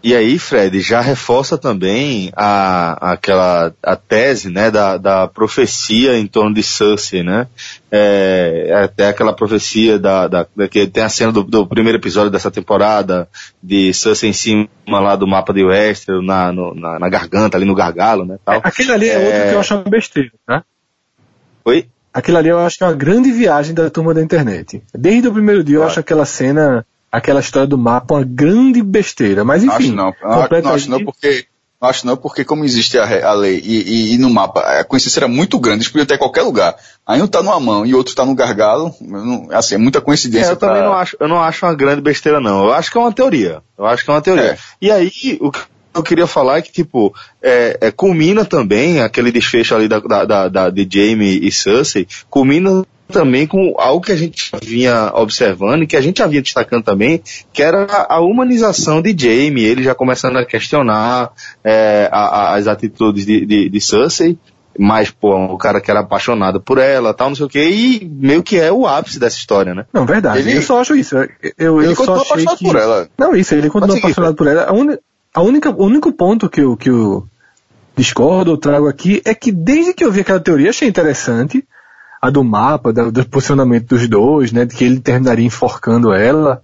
E 0.00 0.14
aí, 0.14 0.38
Fred, 0.38 0.80
já 0.80 1.00
reforça 1.00 1.58
também 1.58 2.30
a, 2.36 3.14
aquela 3.14 3.74
a 3.82 3.96
tese 3.96 4.48
né, 4.48 4.70
da, 4.70 4.96
da 4.96 5.26
profecia 5.26 6.16
em 6.16 6.26
torno 6.26 6.54
de 6.54 6.62
Cersei, 6.62 7.24
né? 7.24 7.48
É, 7.90 8.80
até 8.84 9.08
aquela 9.08 9.32
profecia 9.32 9.98
da, 9.98 10.28
da, 10.28 10.46
da, 10.54 10.68
que 10.68 10.86
tem 10.86 11.02
a 11.02 11.08
cena 11.08 11.32
do, 11.32 11.42
do, 11.42 11.66
primeiro 11.66 11.98
episódio 11.98 12.30
dessa 12.30 12.50
temporada, 12.50 13.28
de 13.60 13.92
Cersei 13.92 14.30
em 14.30 14.32
cima 14.32 14.68
lá 14.88 15.16
do 15.16 15.26
mapa 15.26 15.52
de 15.52 15.64
Westeros, 15.64 16.24
na, 16.24 16.52
no, 16.52 16.76
na, 16.76 17.00
na, 17.00 17.08
garganta, 17.08 17.56
ali 17.58 17.66
no 17.66 17.74
gargalo, 17.74 18.24
né? 18.24 18.38
Tal. 18.44 18.54
É, 18.54 18.60
aquele 18.62 18.92
ali 18.92 19.08
é, 19.08 19.14
é, 19.14 19.18
outro 19.18 19.48
que 19.48 19.54
eu 19.54 19.60
acho 19.60 19.90
besteira, 19.90 20.30
tá? 20.46 20.64
Oi? 21.68 21.86
Aquilo 22.14 22.38
ali 22.38 22.48
eu 22.48 22.58
acho 22.58 22.78
que 22.78 22.84
é 22.84 22.86
uma 22.86 22.94
grande 22.94 23.30
viagem 23.30 23.74
da 23.74 23.90
turma 23.90 24.14
da 24.14 24.22
internet. 24.22 24.82
Desde 24.94 25.28
o 25.28 25.32
primeiro 25.32 25.62
dia 25.62 25.76
eu 25.76 25.84
acho 25.84 26.00
aquela 26.00 26.24
cena 26.24 26.84
aquela 27.12 27.40
história 27.40 27.68
do 27.68 27.76
mapa 27.76 28.14
uma 28.14 28.24
grande 28.24 28.82
besteira. 28.82 29.44
Mas 29.44 29.62
enfim. 29.62 29.92
Não 29.92 30.08
acho 30.08 30.22
não. 30.22 30.30
Não, 30.30 30.62
não 30.62 30.74
acho 30.74 30.90
não 30.90 31.04
porque. 31.04 31.46
Não 31.80 31.88
acho 31.88 32.06
não 32.06 32.16
porque 32.16 32.44
como 32.44 32.64
existe 32.64 32.98
a, 32.98 33.28
a 33.28 33.32
lei 33.34 33.62
e, 33.64 33.82
e, 33.82 34.14
e, 34.14 34.18
no 34.18 34.28
mapa 34.28 34.60
a 34.60 34.82
coincidência 34.82 35.20
era 35.20 35.28
muito 35.28 35.60
grande, 35.60 35.82
eles 35.82 35.88
podiam 35.88 36.06
ter 36.06 36.18
qualquer 36.18 36.42
lugar. 36.42 36.74
Aí 37.06 37.22
um 37.22 37.28
tá 37.28 37.40
numa 37.40 37.60
mão 37.60 37.86
e 37.86 37.94
outro 37.94 38.16
tá 38.16 38.26
no 38.26 38.34
gargalo, 38.34 38.92
não, 39.00 39.46
assim, 39.52 39.76
é 39.76 39.78
muita 39.78 40.00
coincidência. 40.00 40.48
É, 40.48 40.52
eu 40.54 40.56
pra... 40.56 40.70
também 40.70 40.82
não 40.82 40.92
acho, 40.92 41.16
eu 41.20 41.28
não 41.28 41.40
acho 41.40 41.64
uma 41.64 41.74
grande 41.76 42.00
besteira 42.00 42.40
não. 42.40 42.64
Eu 42.64 42.72
acho 42.72 42.90
que 42.90 42.98
é 42.98 43.00
uma 43.00 43.12
teoria. 43.12 43.62
Eu 43.78 43.86
acho 43.86 44.04
que 44.04 44.10
é 44.10 44.12
uma 44.12 44.20
teoria. 44.20 44.42
É. 44.42 44.58
E 44.82 44.90
aí, 44.90 45.38
o 45.40 45.52
que 45.52 45.60
eu 45.94 46.02
queria 46.02 46.26
falar 46.26 46.58
é 46.58 46.62
que, 46.62 46.72
tipo, 46.72 47.14
é, 47.42 47.78
é, 47.80 47.90
culmina 47.90 48.44
também 48.44 49.00
aquele 49.00 49.32
desfecho 49.32 49.74
ali 49.74 49.88
da, 49.88 49.98
da, 50.00 50.24
da, 50.24 50.48
da 50.48 50.70
de 50.70 50.88
Jamie 50.90 51.40
e 51.42 51.50
Cersei, 51.50 52.06
culmina 52.30 52.84
também 53.08 53.46
com 53.46 53.74
algo 53.78 54.04
que 54.04 54.12
a 54.12 54.16
gente 54.16 54.50
vinha 54.62 55.10
observando 55.14 55.82
e 55.82 55.86
que 55.86 55.96
a 55.96 56.00
gente 56.00 56.18
já 56.18 56.26
vinha 56.26 56.42
destacando 56.42 56.84
também, 56.84 57.22
que 57.52 57.62
era 57.62 58.06
a 58.08 58.20
humanização 58.20 59.00
de 59.00 59.16
Jamie, 59.16 59.64
ele 59.64 59.82
já 59.82 59.94
começando 59.94 60.36
a 60.36 60.44
questionar 60.44 61.32
é, 61.64 62.08
a, 62.12 62.20
a, 62.20 62.54
as 62.56 62.66
atitudes 62.66 63.24
de, 63.24 63.46
de, 63.46 63.68
de 63.68 63.80
Cersei, 63.80 64.38
mas, 64.78 65.10
pô, 65.10 65.34
o 65.46 65.58
cara 65.58 65.80
que 65.80 65.90
era 65.90 66.00
apaixonado 66.00 66.60
por 66.60 66.78
ela, 66.78 67.12
tal, 67.12 67.30
não 67.30 67.36
sei 67.36 67.46
o 67.46 67.48
que, 67.48 67.60
e 67.60 68.08
meio 68.08 68.44
que 68.44 68.56
é 68.56 68.70
o 68.70 68.86
ápice 68.86 69.18
dessa 69.18 69.36
história, 69.36 69.74
né? 69.74 69.84
Não, 69.92 70.06
verdade, 70.06 70.38
ele, 70.38 70.56
eu 70.56 70.62
só 70.62 70.80
acho 70.80 70.94
isso. 70.94 71.16
Eu, 71.58 71.82
ele 71.82 71.92
eu 71.92 71.96
continua 71.96 72.22
apaixonado 72.22 72.58
que... 72.58 72.64
por 72.64 72.76
ela. 72.76 73.08
Não, 73.18 73.34
isso, 73.34 73.54
ele 73.56 73.68
continua 73.68 73.98
apaixonado 73.98 74.36
por 74.36 74.46
ela. 74.46 74.66
A, 74.66 74.72
un... 74.72 74.96
a 75.34 75.42
única, 75.42 75.70
o 75.70 75.84
único 75.84 76.12
ponto 76.12 76.48
que 76.48 76.60
eu, 76.60 76.76
que 76.76 76.90
eu 76.90 77.26
discordo, 77.96 78.52
eu 78.52 78.56
trago 78.56 78.88
aqui, 78.88 79.20
é 79.24 79.34
que 79.34 79.52
desde 79.52 79.92
que 79.92 80.04
eu 80.04 80.12
vi 80.12 80.20
aquela 80.20 80.40
teoria, 80.40 80.70
achei 80.70 80.88
interessante, 80.88 81.66
a 82.20 82.30
do 82.30 82.42
mapa, 82.42 82.92
do, 82.92 83.12
do 83.12 83.26
posicionamento 83.26 83.88
dos 83.88 84.08
dois, 84.08 84.52
né, 84.52 84.64
de 84.64 84.74
que 84.74 84.84
ele 84.84 85.00
terminaria 85.00 85.44
enforcando 85.44 86.12
ela. 86.12 86.62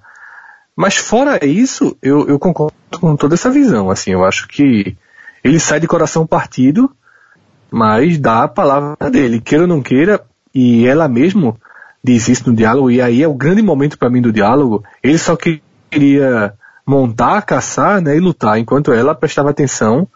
Mas 0.76 0.96
fora 0.96 1.44
isso, 1.44 1.96
eu, 2.02 2.26
eu 2.28 2.38
concordo 2.38 2.74
com 3.00 3.16
toda 3.16 3.34
essa 3.34 3.50
visão, 3.50 3.90
assim, 3.90 4.12
eu 4.12 4.24
acho 4.24 4.48
que 4.48 4.96
ele 5.42 5.60
sai 5.60 5.78
de 5.78 5.86
coração 5.86 6.26
partido, 6.26 6.90
mas 7.70 8.18
dá 8.18 8.44
a 8.44 8.48
palavra 8.48 9.10
dele, 9.10 9.40
queira 9.40 9.64
ou 9.64 9.68
não 9.68 9.82
queira, 9.82 10.20
e 10.54 10.86
ela 10.86 11.08
mesmo 11.08 11.58
diz 12.02 12.28
isso 12.28 12.48
no 12.48 12.56
diálogo, 12.56 12.90
e 12.90 13.00
aí 13.00 13.22
é 13.22 13.28
o 13.28 13.34
grande 13.34 13.62
momento 13.62 13.98
para 13.98 14.10
mim 14.10 14.22
do 14.22 14.32
diálogo, 14.32 14.84
ele 15.02 15.18
só 15.18 15.36
queria 15.36 16.54
montar, 16.86 17.42
caçar, 17.42 18.00
né, 18.00 18.16
e 18.16 18.20
lutar, 18.20 18.58
enquanto 18.58 18.92
ela 18.92 19.14
prestava 19.14 19.50
atenção 19.50 20.06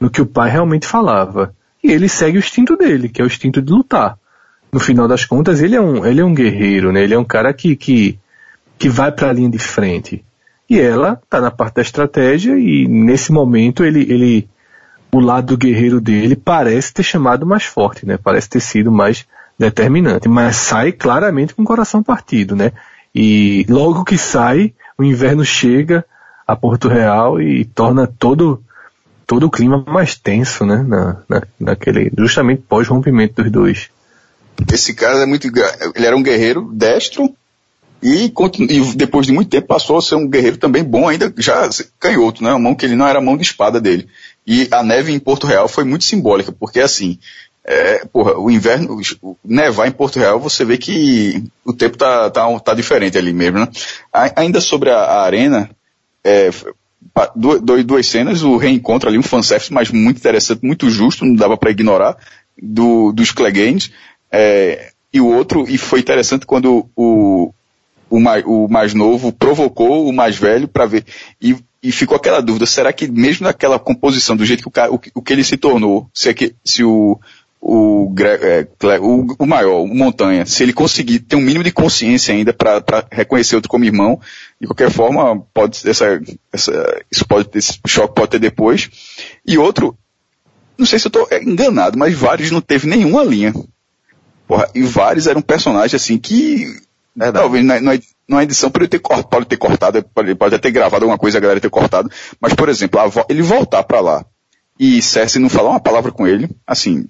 no 0.00 0.10
que 0.10 0.22
o 0.22 0.26
pai 0.26 0.50
realmente 0.50 0.86
falava. 0.86 1.54
E 1.82 1.90
ele 1.90 2.08
segue 2.08 2.38
o 2.38 2.40
instinto 2.40 2.76
dele, 2.76 3.08
que 3.08 3.20
é 3.20 3.24
o 3.24 3.26
instinto 3.26 3.60
de 3.60 3.72
lutar 3.72 4.18
no 4.72 4.80
final 4.80 5.06
das 5.06 5.26
contas, 5.26 5.60
ele 5.60 5.76
é 5.76 5.80
um, 5.80 6.04
ele 6.06 6.22
é 6.22 6.24
um 6.24 6.34
guerreiro, 6.34 6.90
né? 6.90 7.02
Ele 7.02 7.12
é 7.12 7.18
um 7.18 7.24
cara 7.24 7.52
que, 7.52 7.76
que, 7.76 8.18
que 8.78 8.88
vai 8.88 9.12
para 9.12 9.28
a 9.28 9.32
linha 9.32 9.50
de 9.50 9.58
frente. 9.58 10.24
E 10.68 10.80
ela 10.80 11.20
está 11.22 11.40
na 11.40 11.50
parte 11.50 11.74
da 11.74 11.82
estratégia 11.82 12.58
e 12.58 12.88
nesse 12.88 13.30
momento 13.30 13.84
ele, 13.84 14.00
ele, 14.10 14.48
o 15.12 15.20
lado 15.20 15.58
guerreiro 15.58 16.00
dele 16.00 16.34
parece 16.34 16.94
ter 16.94 17.02
chamado 17.02 17.44
mais 17.44 17.64
forte, 17.64 18.06
né? 18.06 18.16
Parece 18.16 18.48
ter 18.48 18.60
sido 18.60 18.90
mais 18.90 19.26
determinante, 19.58 20.26
mas 20.26 20.56
sai 20.56 20.90
claramente 20.90 21.54
com 21.54 21.60
o 21.60 21.66
coração 21.66 22.02
partido, 22.02 22.56
né? 22.56 22.72
E 23.14 23.66
logo 23.68 24.04
que 24.04 24.16
sai, 24.16 24.72
o 25.02 25.04
inverno 25.04 25.44
chega 25.44 26.04
a 26.46 26.56
Porto 26.56 26.88
Real 26.88 27.40
e 27.40 27.64
torna 27.64 28.06
todo 28.06 28.62
todo 29.26 29.46
o 29.46 29.50
clima 29.50 29.82
mais 29.86 30.14
tenso, 30.14 30.64
né? 30.66 30.84
Na, 30.86 31.22
na, 31.28 31.42
naquele, 31.58 32.12
justamente 32.18 32.62
pós 32.68 32.88
rompimento 32.88 33.42
dos 33.42 33.50
dois. 33.50 33.88
Esse 34.70 34.94
cara 34.94 35.22
é 35.22 35.26
muito. 35.26 35.46
Ele 35.94 36.06
era 36.06 36.16
um 36.16 36.22
guerreiro 36.22 36.70
destro 36.72 37.34
e, 38.02 38.32
e, 38.68 38.96
depois 38.96 39.26
de 39.26 39.32
muito 39.32 39.48
tempo 39.48 39.68
passou 39.68 39.96
a 39.96 40.02
ser 40.02 40.16
um 40.16 40.28
guerreiro 40.28 40.56
também 40.56 40.82
bom, 40.82 41.08
ainda 41.08 41.32
já 41.38 41.68
canhoto, 42.00 42.42
né? 42.42 42.50
Uma 42.50 42.58
mão 42.58 42.74
que 42.74 42.84
ele 42.84 42.96
não 42.96 43.06
era 43.06 43.20
a 43.20 43.22
mão 43.22 43.36
de 43.36 43.44
espada 43.44 43.80
dele. 43.80 44.08
E 44.46 44.68
a 44.72 44.82
neve 44.82 45.12
em 45.12 45.20
Porto 45.20 45.46
Real 45.46 45.68
foi 45.68 45.84
muito 45.84 46.04
simbólica, 46.04 46.50
porque 46.50 46.80
assim, 46.80 47.18
é, 47.64 48.04
porra, 48.06 48.38
o 48.38 48.50
inverno, 48.50 49.00
o 49.22 49.36
nevar 49.44 49.86
em 49.86 49.92
Porto 49.92 50.18
Real, 50.18 50.40
você 50.40 50.64
vê 50.64 50.76
que 50.76 51.44
o 51.64 51.72
tempo 51.72 51.96
tá, 51.96 52.28
tá, 52.30 52.58
tá 52.60 52.74
diferente 52.74 53.16
ali 53.16 53.32
mesmo, 53.32 53.60
né? 53.60 53.68
ainda 54.34 54.60
sobre 54.60 54.90
a, 54.90 54.98
a 54.98 55.22
arena, 55.24 55.70
é, 56.24 56.50
duas, 57.36 57.84
duas 57.84 58.06
cenas, 58.06 58.42
o 58.42 58.56
reencontro 58.56 59.08
ali, 59.08 59.18
um 59.18 59.22
fanservice, 59.22 59.72
mas 59.72 59.90
muito 59.90 60.18
interessante, 60.18 60.64
muito 60.64 60.90
justo, 60.90 61.24
não 61.24 61.34
dava 61.34 61.56
para 61.56 61.70
ignorar, 61.70 62.16
do, 62.60 63.12
dos 63.12 63.30
Cleganes, 63.30 63.90
é, 64.30 64.90
e 65.12 65.20
o 65.20 65.26
outro, 65.26 65.64
e 65.68 65.78
foi 65.78 66.00
interessante 66.00 66.46
quando 66.46 66.88
o, 66.96 67.52
o, 68.10 68.18
mais, 68.18 68.44
o 68.46 68.66
mais 68.68 68.94
novo 68.94 69.32
provocou 69.32 70.08
o 70.08 70.12
mais 70.12 70.36
velho 70.36 70.66
para 70.66 70.86
ver. 70.86 71.04
E, 71.40 71.56
e 71.82 71.92
ficou 71.92 72.16
aquela 72.16 72.40
dúvida, 72.40 72.64
será 72.64 72.92
que 72.92 73.08
mesmo 73.08 73.44
naquela 73.44 73.78
composição, 73.78 74.36
do 74.36 74.46
jeito 74.46 74.62
que 74.62 74.68
o, 74.68 74.72
cara, 74.72 74.92
o, 74.92 75.00
o 75.14 75.22
que 75.22 75.32
ele 75.32 75.44
se 75.44 75.56
tornou, 75.56 76.08
se, 76.14 76.28
é 76.28 76.34
que, 76.34 76.54
se 76.64 76.82
o, 76.82 77.20
o, 77.64 78.12
é, 78.20 78.66
o, 78.98 79.36
o 79.38 79.46
maior, 79.46 79.82
o 79.82 79.86
Montanha, 79.86 80.44
se 80.44 80.64
ele 80.64 80.72
conseguir 80.72 81.20
ter 81.20 81.36
um 81.36 81.40
mínimo 81.40 81.62
de 81.62 81.70
consciência 81.70 82.34
ainda 82.34 82.52
para 82.52 83.06
reconhecer 83.08 83.54
outro 83.54 83.70
como 83.70 83.84
irmão, 83.84 84.20
de 84.60 84.66
qualquer 84.66 84.90
forma, 84.90 85.40
pode, 85.54 85.88
essa, 85.88 86.20
essa, 86.52 87.04
isso 87.08 87.24
pode, 87.24 87.48
esse 87.54 87.78
choque 87.86 88.16
pode 88.16 88.32
ter 88.32 88.40
depois. 88.40 88.90
E 89.46 89.56
outro, 89.58 89.96
não 90.76 90.84
sei 90.84 90.98
se 90.98 91.06
eu 91.06 91.08
estou 91.08 91.28
enganado, 91.40 91.96
mas 91.96 92.12
vários 92.12 92.50
não 92.50 92.60
teve 92.60 92.88
nenhuma 92.88 93.22
linha. 93.22 93.54
Porra, 94.48 94.68
e 94.74 94.82
vários 94.82 95.28
eram 95.28 95.40
personagens 95.40 95.94
assim 95.94 96.18
que, 96.18 96.66
talvez 97.32 97.64
na, 97.64 97.80
na, 97.80 97.92
na 98.28 98.42
edição 98.42 98.72
pode 98.72 98.88
ter, 98.88 98.98
pode 98.98 99.46
ter 99.46 99.56
cortado, 99.56 100.02
pode, 100.12 100.34
pode 100.34 100.58
ter 100.58 100.72
gravado 100.72 101.04
alguma 101.04 101.18
coisa 101.18 101.38
a 101.38 101.40
galera 101.40 101.60
ter 101.60 101.70
cortado, 101.70 102.10
mas 102.40 102.54
por 102.54 102.68
exemplo, 102.68 102.98
a, 102.98 103.08
ele 103.28 103.40
voltar 103.40 103.84
para 103.84 104.00
lá 104.00 104.26
e 104.80 105.00
Cersei 105.00 105.40
não 105.40 105.48
falar 105.48 105.70
uma 105.70 105.80
palavra 105.80 106.10
com 106.10 106.26
ele, 106.26 106.50
assim, 106.66 107.06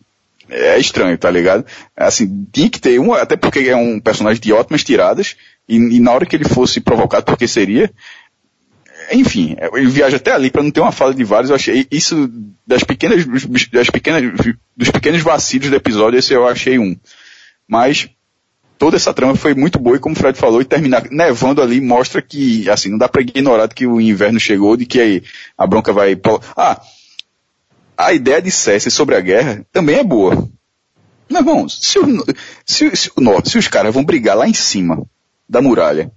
é 0.52 0.78
estranho, 0.78 1.16
tá 1.16 1.30
ligado? 1.30 1.64
Assim, 1.96 2.46
tinha 2.52 2.68
que 2.68 2.80
ter 2.80 3.00
um, 3.00 3.12
até 3.14 3.36
porque 3.36 3.60
é 3.60 3.76
um 3.76 3.98
personagem 3.98 4.40
de 4.40 4.52
ótimas 4.52 4.84
tiradas, 4.84 5.36
e, 5.68 5.76
e 5.76 6.00
na 6.00 6.12
hora 6.12 6.26
que 6.26 6.36
ele 6.36 6.44
fosse 6.44 6.80
provocado, 6.80 7.24
porque 7.24 7.48
seria, 7.48 7.90
enfim, 9.10 9.56
ele 9.74 9.88
viaja 9.88 10.16
até 10.16 10.32
ali 10.32 10.50
para 10.50 10.62
não 10.62 10.70
ter 10.70 10.80
uma 10.80 10.92
fala 10.92 11.14
de 11.14 11.24
vários, 11.24 11.50
eu 11.50 11.56
achei 11.56 11.86
isso 11.90 12.30
das 12.66 12.84
pequenas, 12.84 13.24
das 13.72 13.90
pequenas, 13.90 14.22
dos 14.76 14.90
pequenos 14.90 15.22
vacilos 15.22 15.70
do 15.70 15.76
episódio, 15.76 16.18
esse 16.18 16.32
eu 16.32 16.46
achei 16.46 16.78
um. 16.78 16.96
Mas, 17.66 18.08
toda 18.78 18.96
essa 18.96 19.14
trama 19.14 19.36
foi 19.36 19.54
muito 19.54 19.78
boa 19.78 19.96
e 19.96 20.00
como 20.00 20.14
o 20.14 20.18
Fred 20.18 20.38
falou, 20.38 20.60
e 20.60 20.64
terminar 20.64 21.04
nevando 21.10 21.62
ali 21.62 21.80
mostra 21.80 22.20
que, 22.20 22.68
assim, 22.68 22.90
não 22.90 22.98
dá 22.98 23.08
para 23.08 23.22
ignorar 23.22 23.68
que 23.68 23.86
o 23.86 24.00
inverno 24.00 24.40
chegou, 24.40 24.76
de 24.76 24.84
que 24.84 25.00
aí 25.00 25.22
a 25.56 25.66
bronca 25.66 25.92
vai, 25.92 26.18
ah, 26.56 26.80
a 27.96 28.12
ideia 28.12 28.40
de 28.40 28.50
Cersei 28.50 28.90
sobre 28.90 29.16
a 29.16 29.20
guerra 29.20 29.64
também 29.72 29.98
é 29.98 30.04
boa. 30.04 30.48
Meu 31.28 31.40
irmão, 31.40 31.68
se, 31.68 31.98
o, 31.98 32.24
se, 32.66 32.94
se, 32.96 33.10
se 33.44 33.58
os 33.58 33.68
caras 33.68 33.94
vão 33.94 34.04
brigar 34.04 34.36
lá 34.36 34.46
em 34.46 34.54
cima 34.54 35.02
da 35.48 35.62
muralha, 35.62 36.12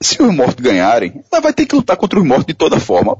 se 0.00 0.22
os 0.22 0.34
mortos 0.34 0.62
ganharem, 0.62 1.22
ela 1.30 1.40
vai 1.40 1.52
ter 1.52 1.66
que 1.66 1.74
lutar 1.74 1.96
contra 1.96 2.18
os 2.18 2.24
mortos 2.24 2.46
de 2.46 2.54
toda 2.54 2.78
forma. 2.78 3.16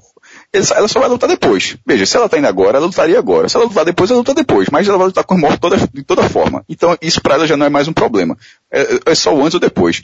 Ela 0.52 0.88
só 0.88 1.00
vai 1.00 1.08
lutar 1.08 1.28
depois. 1.28 1.76
Veja, 1.86 2.06
se 2.06 2.16
ela 2.16 2.28
tá 2.28 2.38
indo 2.38 2.46
agora, 2.46 2.76
ela 2.76 2.86
lutaria 2.86 3.18
agora. 3.18 3.48
Se 3.48 3.56
ela 3.56 3.64
lutar 3.64 3.84
depois, 3.84 4.10
ela 4.10 4.18
luta 4.18 4.34
depois. 4.34 4.68
Mas 4.70 4.86
ela 4.86 4.98
vai 4.98 5.06
lutar 5.06 5.24
com 5.24 5.34
os 5.34 5.40
mortos 5.40 5.58
toda, 5.58 5.76
de 5.92 6.02
toda 6.02 6.28
forma. 6.28 6.64
Então, 6.68 6.96
isso 7.00 7.20
para 7.20 7.34
ela 7.34 7.46
já 7.46 7.56
não 7.56 7.66
é 7.66 7.70
mais 7.70 7.88
um 7.88 7.92
problema. 7.92 8.36
É, 8.70 9.00
é 9.06 9.14
só 9.14 9.34
o 9.34 9.42
antes 9.42 9.54
ou 9.54 9.60
depois. 9.60 10.02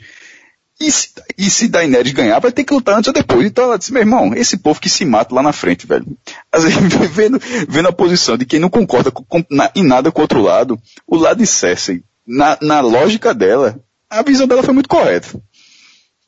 E 0.83 0.91
se, 0.91 1.09
e 1.37 1.49
se 1.49 1.69
Daenerys 1.69 2.11
ganhar, 2.11 2.39
vai 2.39 2.51
ter 2.51 2.65
que 2.65 2.73
lutar 2.73 2.97
antes 2.97 3.07
ou 3.07 3.13
depois. 3.13 3.47
Então 3.47 3.63
ela 3.63 3.77
disse, 3.77 3.93
meu 3.93 4.01
irmão, 4.01 4.33
esse 4.35 4.57
povo 4.57 4.81
que 4.81 4.89
se 4.89 5.05
mata 5.05 5.33
lá 5.33 5.41
na 5.41 5.53
frente, 5.53 5.87
velho. 5.87 6.05
Às 6.51 6.63
vezes, 6.63 6.77
vendo, 7.09 7.39
vendo 7.69 7.87
a 7.87 7.93
posição 7.93 8.37
de 8.37 8.45
quem 8.45 8.59
não 8.59 8.69
concorda 8.69 9.09
com, 9.09 9.23
com, 9.23 9.45
na, 9.49 9.71
em 9.73 9.81
nada 9.81 10.11
com 10.11 10.19
o 10.19 10.23
outro 10.23 10.41
lado, 10.41 10.77
o 11.07 11.15
lado 11.15 11.37
de 11.37 11.47
Cersei, 11.47 12.03
na, 12.27 12.57
na 12.61 12.81
lógica 12.81 13.33
dela, 13.33 13.79
a 14.09 14.21
visão 14.23 14.45
dela 14.45 14.61
foi 14.61 14.73
muito 14.73 14.89
correta. 14.89 15.29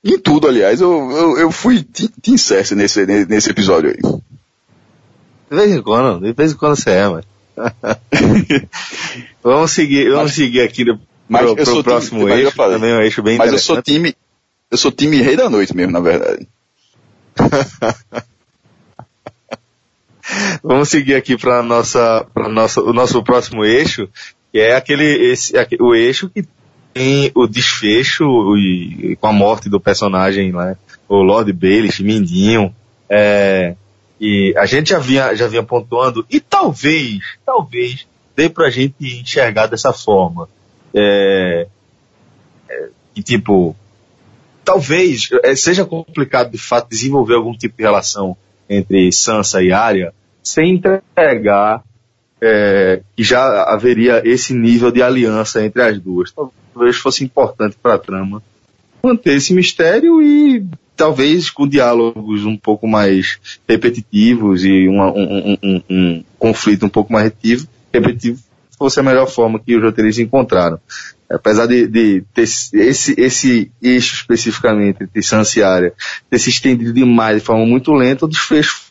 Em 0.01 0.17
tudo, 0.17 0.47
aliás, 0.47 0.79
eu, 0.79 1.11
eu, 1.11 1.37
eu 1.37 1.51
fui 1.51 1.83
Team 1.83 2.37
Cersei 2.37 2.77
nesse, 2.77 3.05
nesse 3.05 3.49
episódio 3.49 3.89
aí. 3.89 3.97
De 5.49 5.55
vez 5.57 5.69
em 5.69 5.81
quando, 5.81 6.21
de 6.21 6.31
vez 6.31 6.53
em 6.53 6.55
quando 6.55 6.77
você 6.77 6.91
é, 6.91 7.09
mas. 7.09 7.25
vamos 9.43 9.71
seguir, 9.71 10.09
vamos 10.09 10.23
mas, 10.23 10.33
seguir 10.33 10.61
aqui 10.61 10.85
mas 11.27 11.41
pro, 11.41 11.55
pro 11.55 11.83
próximo 11.83 12.19
time, 12.21 12.41
eixo, 12.41 12.55
também 12.55 12.91
é 12.91 12.95
um 12.95 13.01
eixo 13.01 13.23
bem 13.23 13.37
Mas 13.37 13.51
eu 13.51 13.59
sou 13.59 13.81
time, 13.81 14.15
eu 14.71 14.77
sou 14.77 14.91
time 14.91 15.21
rei 15.21 15.35
da 15.35 15.49
noite 15.49 15.75
mesmo, 15.75 15.91
na 15.91 15.99
verdade. 15.99 16.47
Vamos 20.63 20.89
seguir 20.89 21.15
aqui 21.15 21.37
para 21.37 21.61
nossa, 21.61 22.25
para 22.33 22.49
nossa, 22.49 22.81
o 22.81 22.91
nosso 22.91 23.23
próximo 23.23 23.63
eixo, 23.63 24.09
que 24.51 24.59
é 24.59 24.75
aquele, 24.75 25.05
esse, 25.31 25.53
o 25.79 25.93
eixo 25.93 26.29
que 26.29 26.45
tem 26.93 27.31
o 27.35 27.45
desfecho 27.45 28.23
e, 28.57 29.17
com 29.19 29.27
a 29.27 29.33
morte 29.33 29.69
do 29.69 29.79
personagem, 29.79 30.51
né, 30.51 30.77
o 31.07 31.17
Lord 31.17 31.51
Baelish, 31.53 31.99
Mindinho, 31.99 32.73
é, 33.09 33.75
e 34.19 34.53
a 34.57 34.65
gente 34.65 34.89
já 34.89 34.99
vinha, 34.99 35.35
já 35.35 35.47
vinha 35.47 35.61
pontuando, 35.61 36.25
e 36.29 36.39
talvez, 36.39 37.19
talvez, 37.45 38.07
dê 38.35 38.49
pra 38.49 38.69
gente 38.69 38.95
enxergar 39.01 39.67
dessa 39.67 39.93
forma. 39.93 40.49
É, 40.93 41.67
é, 42.69 42.89
e 43.15 43.21
tipo, 43.21 43.75
talvez 44.65 45.29
é, 45.43 45.55
seja 45.55 45.85
complicado 45.85 46.51
de 46.51 46.57
fato 46.57 46.89
desenvolver 46.89 47.35
algum 47.35 47.53
tipo 47.53 47.77
de 47.77 47.83
relação 47.83 48.35
entre 48.67 49.11
Sansa 49.11 49.61
e 49.61 49.71
Arya 49.71 50.11
sem 50.43 50.73
entregar 50.73 51.83
é, 52.41 53.01
que 53.15 53.23
já 53.23 53.63
haveria 53.63 54.21
esse 54.25 54.53
nível 54.53 54.91
de 54.91 55.01
aliança 55.01 55.63
entre 55.63 55.81
as 55.81 55.99
duas. 55.99 56.31
Talvez 56.31 56.97
fosse 56.97 57.23
importante 57.23 57.77
para 57.81 57.93
a 57.93 57.99
trama 57.99 58.43
manter 59.01 59.35
esse 59.35 59.53
mistério 59.53 60.21
e 60.21 60.65
talvez 60.95 61.49
com 61.49 61.67
diálogos 61.67 62.43
um 62.45 62.57
pouco 62.57 62.87
mais 62.87 63.39
repetitivos 63.67 64.65
e 64.65 64.87
uma, 64.87 65.11
um, 65.11 65.21
um, 65.21 65.57
um, 65.63 65.81
um, 65.89 66.23
conflito 66.39 66.85
um 66.85 66.89
pouco 66.89 67.13
mais 67.13 67.25
repetitivo, 67.25 67.67
repetitivo 67.93 68.39
fosse 68.77 68.99
a 68.99 69.03
melhor 69.03 69.27
forma 69.27 69.59
que 69.59 69.75
os 69.75 69.83
roteiristas 69.83 70.25
encontraram 70.25 70.79
apesar 71.29 71.65
de, 71.67 71.87
de 71.87 72.23
ter 72.33 72.43
esse, 72.43 73.15
esse 73.17 73.71
eixo 73.81 74.15
especificamente 74.15 75.07
de 75.13 75.23
sanciária 75.23 75.93
ter 76.29 76.39
se 76.39 76.49
estendido 76.49 76.93
demais 76.93 77.39
de 77.39 77.45
forma 77.45 77.65
muito 77.65 77.93
lenta, 77.93 78.25
o 78.25 78.29
desfecho 78.29 78.85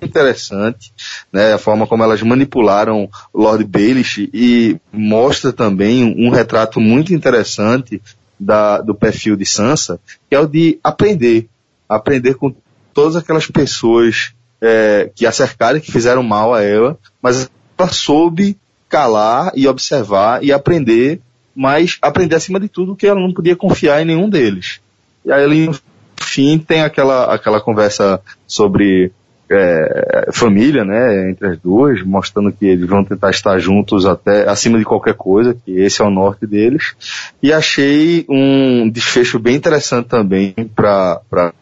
interessante, 0.00 0.92
né, 1.32 1.54
a 1.54 1.58
forma 1.58 1.86
como 1.86 2.02
elas 2.02 2.22
manipularam 2.22 3.08
Lord 3.32 3.64
Baelish 3.64 4.28
e 4.32 4.78
mostra 4.92 5.52
também 5.52 6.04
um 6.04 6.30
retrato 6.30 6.78
muito 6.78 7.14
interessante 7.14 8.00
da, 8.38 8.80
do 8.80 8.94
perfil 8.94 9.36
de 9.36 9.46
Sansa, 9.46 9.98
que 10.28 10.36
é 10.36 10.40
o 10.40 10.46
de 10.46 10.78
aprender, 10.84 11.48
aprender 11.88 12.34
com 12.34 12.54
todas 12.92 13.16
aquelas 13.16 13.46
pessoas 13.46 14.34
é, 14.60 15.10
que 15.14 15.26
a 15.26 15.32
cercaram, 15.32 15.80
que 15.80 15.90
fizeram 15.90 16.22
mal 16.22 16.54
a 16.54 16.62
ela, 16.62 16.98
mas 17.20 17.50
ela 17.76 17.88
soube 17.88 18.56
calar 18.94 19.50
e 19.56 19.66
observar 19.66 20.44
e 20.44 20.52
aprender, 20.52 21.20
mas 21.52 21.98
aprender 22.00 22.36
acima 22.36 22.60
de 22.60 22.68
tudo 22.68 22.94
que 22.94 23.08
ela 23.08 23.18
não 23.18 23.34
podia 23.34 23.56
confiar 23.56 24.00
em 24.00 24.04
nenhum 24.04 24.30
deles. 24.30 24.80
E 25.24 25.32
aí 25.32 25.42
ele, 25.42 25.66
no 25.66 25.74
fim, 26.22 26.60
tem 26.60 26.82
aquela, 26.82 27.34
aquela 27.34 27.60
conversa 27.60 28.20
sobre 28.46 29.10
é, 29.50 30.28
família, 30.32 30.84
né, 30.84 31.28
entre 31.28 31.48
as 31.48 31.58
duas, 31.58 32.04
mostrando 32.04 32.52
que 32.52 32.66
eles 32.66 32.88
vão 32.88 33.04
tentar 33.04 33.30
estar 33.30 33.58
juntos 33.58 34.06
até 34.06 34.48
acima 34.48 34.78
de 34.78 34.84
qualquer 34.84 35.14
coisa, 35.14 35.56
que 35.64 35.72
esse 35.72 36.00
é 36.00 36.04
o 36.04 36.10
norte 36.10 36.46
deles. 36.46 36.94
E 37.42 37.52
achei 37.52 38.24
um 38.28 38.88
desfecho 38.88 39.40
bem 39.40 39.56
interessante 39.56 40.06
também 40.06 40.54
para 40.72 41.52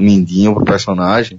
Mindinho, 0.00 0.50
o 0.50 0.64
personagem, 0.64 1.38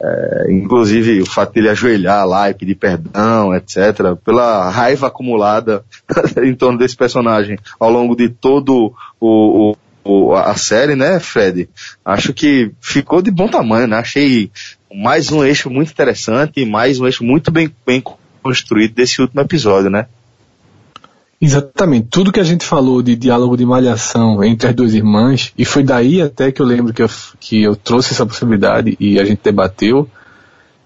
é, 0.00 0.46
inclusive 0.50 1.22
o 1.22 1.26
fato 1.26 1.52
de 1.52 1.60
ele 1.60 1.68
ajoelhar 1.68 2.26
lá 2.26 2.48
e 2.48 2.54
pedir 2.54 2.76
perdão, 2.76 3.54
etc., 3.54 4.16
pela 4.24 4.70
raiva 4.70 5.08
acumulada 5.08 5.84
em 6.42 6.54
torno 6.54 6.78
desse 6.78 6.96
personagem 6.96 7.58
ao 7.80 7.90
longo 7.90 8.14
de 8.14 8.28
todo 8.28 8.92
o, 9.20 9.74
o, 10.04 10.34
a 10.34 10.54
série, 10.56 10.94
né, 10.94 11.18
Fred? 11.18 11.68
Acho 12.04 12.32
que 12.32 12.70
ficou 12.80 13.20
de 13.20 13.30
bom 13.30 13.48
tamanho, 13.48 13.88
né? 13.88 13.96
Achei 13.96 14.50
mais 14.92 15.30
um 15.30 15.44
eixo 15.44 15.68
muito 15.68 15.90
interessante 15.90 16.60
e 16.60 16.66
mais 16.66 16.98
um 16.98 17.06
eixo 17.06 17.24
muito 17.24 17.50
bem, 17.50 17.70
bem 17.86 18.02
construído 18.42 18.94
desse 18.94 19.20
último 19.20 19.40
episódio, 19.40 19.90
né? 19.90 20.06
Exatamente. 21.40 22.08
Tudo 22.08 22.32
que 22.32 22.40
a 22.40 22.44
gente 22.44 22.64
falou 22.64 23.00
de 23.00 23.14
diálogo 23.14 23.56
de 23.56 23.64
malhação 23.64 24.42
entre 24.42 24.68
as 24.68 24.74
duas 24.74 24.92
irmãs, 24.92 25.52
e 25.56 25.64
foi 25.64 25.84
daí 25.84 26.20
até 26.20 26.50
que 26.50 26.60
eu 26.60 26.66
lembro 26.66 26.92
que 26.92 27.02
eu, 27.02 27.08
que 27.38 27.62
eu 27.62 27.76
trouxe 27.76 28.12
essa 28.12 28.26
possibilidade 28.26 28.96
e 28.98 29.20
a 29.20 29.24
gente 29.24 29.40
debateu, 29.42 30.08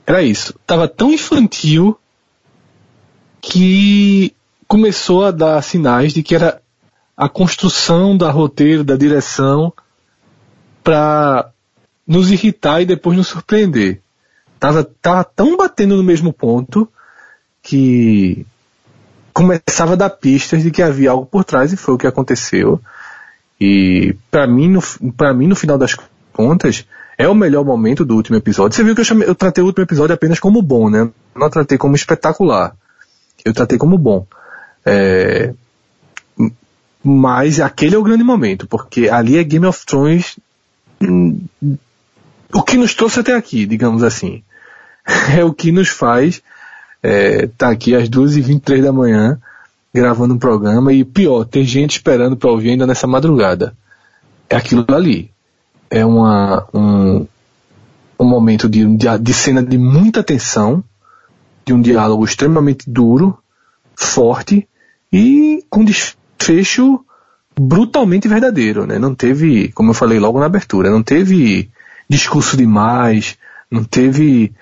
era 0.06 0.22
isso. 0.22 0.54
Tava 0.66 0.86
tão 0.86 1.12
infantil 1.12 1.98
que 3.40 4.34
começou 4.68 5.24
a 5.24 5.30
dar 5.30 5.62
sinais 5.62 6.12
de 6.12 6.22
que 6.22 6.34
era 6.34 6.60
a 7.16 7.28
construção 7.28 8.16
da 8.16 8.30
roteiro, 8.30 8.84
da 8.84 8.96
direção, 8.96 9.72
para 10.84 11.50
nos 12.06 12.30
irritar 12.30 12.82
e 12.82 12.86
depois 12.86 13.16
nos 13.16 13.28
surpreender. 13.28 14.00
Tava, 14.58 14.84
tava 14.84 15.24
tão 15.24 15.56
batendo 15.56 15.96
no 15.96 16.02
mesmo 16.02 16.32
ponto 16.32 16.88
que 17.62 18.46
começava 19.32 19.92
a 19.92 19.96
dar 19.96 20.10
pistas 20.10 20.62
de 20.62 20.70
que 20.70 20.82
havia 20.82 21.10
algo 21.10 21.26
por 21.26 21.44
trás 21.44 21.72
e 21.72 21.76
foi 21.76 21.94
o 21.94 21.98
que 21.98 22.06
aconteceu. 22.06 22.80
E 23.60 24.16
para 24.30 24.46
mim, 24.46 24.68
no, 24.68 24.82
para 25.12 25.32
mim, 25.32 25.46
no 25.46 25.56
final 25.56 25.78
das 25.78 25.96
contas, 26.32 26.86
é 27.16 27.28
o 27.28 27.34
melhor 27.34 27.64
momento 27.64 28.04
do 28.04 28.16
último 28.16 28.36
episódio. 28.36 28.76
Você 28.76 28.82
viu 28.82 28.94
que 28.94 29.00
eu, 29.00 29.04
chamei, 29.04 29.28
eu 29.28 29.34
tratei 29.34 29.62
o 29.62 29.66
último 29.66 29.84
episódio 29.84 30.14
apenas 30.14 30.40
como 30.40 30.60
bom, 30.60 30.90
né? 30.90 31.08
Não 31.34 31.48
tratei 31.48 31.78
como 31.78 31.94
espetacular. 31.94 32.74
Eu 33.44 33.52
tratei 33.52 33.78
como 33.78 33.96
bom. 33.98 34.26
É, 34.84 35.52
Mas 37.02 37.60
aquele 37.60 37.94
é 37.94 37.98
o 37.98 38.02
grande 38.02 38.24
momento, 38.24 38.66
porque 38.66 39.08
ali 39.08 39.38
é 39.38 39.44
Game 39.44 39.66
of 39.66 39.84
Thrones 39.86 40.38
hum, 41.00 41.44
o 42.52 42.62
que 42.62 42.76
nos 42.76 42.94
trouxe 42.94 43.20
até 43.20 43.34
aqui, 43.34 43.66
digamos 43.66 44.02
assim. 44.02 44.42
É 45.36 45.44
o 45.44 45.52
que 45.52 45.72
nos 45.72 45.88
faz 45.88 46.40
é, 47.02 47.46
tá 47.46 47.70
aqui 47.70 47.94
às 47.94 48.08
2h23 48.08 48.82
da 48.82 48.92
manhã 48.92 49.40
gravando 49.92 50.34
um 50.34 50.38
programa 50.38 50.92
e 50.92 51.04
pior, 51.04 51.44
tem 51.44 51.64
gente 51.64 51.92
esperando 51.92 52.36
para 52.36 52.50
ouvir 52.50 52.70
ainda 52.70 52.86
nessa 52.86 53.06
madrugada. 53.06 53.74
É 54.48 54.56
aquilo 54.56 54.84
ali. 54.88 55.30
É 55.90 56.04
uma, 56.04 56.66
um, 56.72 57.26
um 58.18 58.24
momento 58.24 58.68
de, 58.68 58.84
de, 58.96 59.34
cena 59.34 59.62
de 59.62 59.76
muita 59.76 60.22
tensão, 60.22 60.82
de 61.64 61.74
um 61.74 61.82
diálogo 61.82 62.24
extremamente 62.24 62.88
duro, 62.88 63.38
forte 63.94 64.66
e 65.12 65.62
com 65.68 65.84
desfecho 65.84 67.04
brutalmente 67.58 68.26
verdadeiro, 68.26 68.86
né? 68.86 68.98
Não 68.98 69.14
teve, 69.14 69.68
como 69.72 69.90
eu 69.90 69.94
falei 69.94 70.18
logo 70.18 70.40
na 70.40 70.46
abertura, 70.46 70.90
não 70.90 71.02
teve 71.02 71.70
discurso 72.08 72.56
demais, 72.56 73.36
não 73.70 73.84
teve 73.84 74.52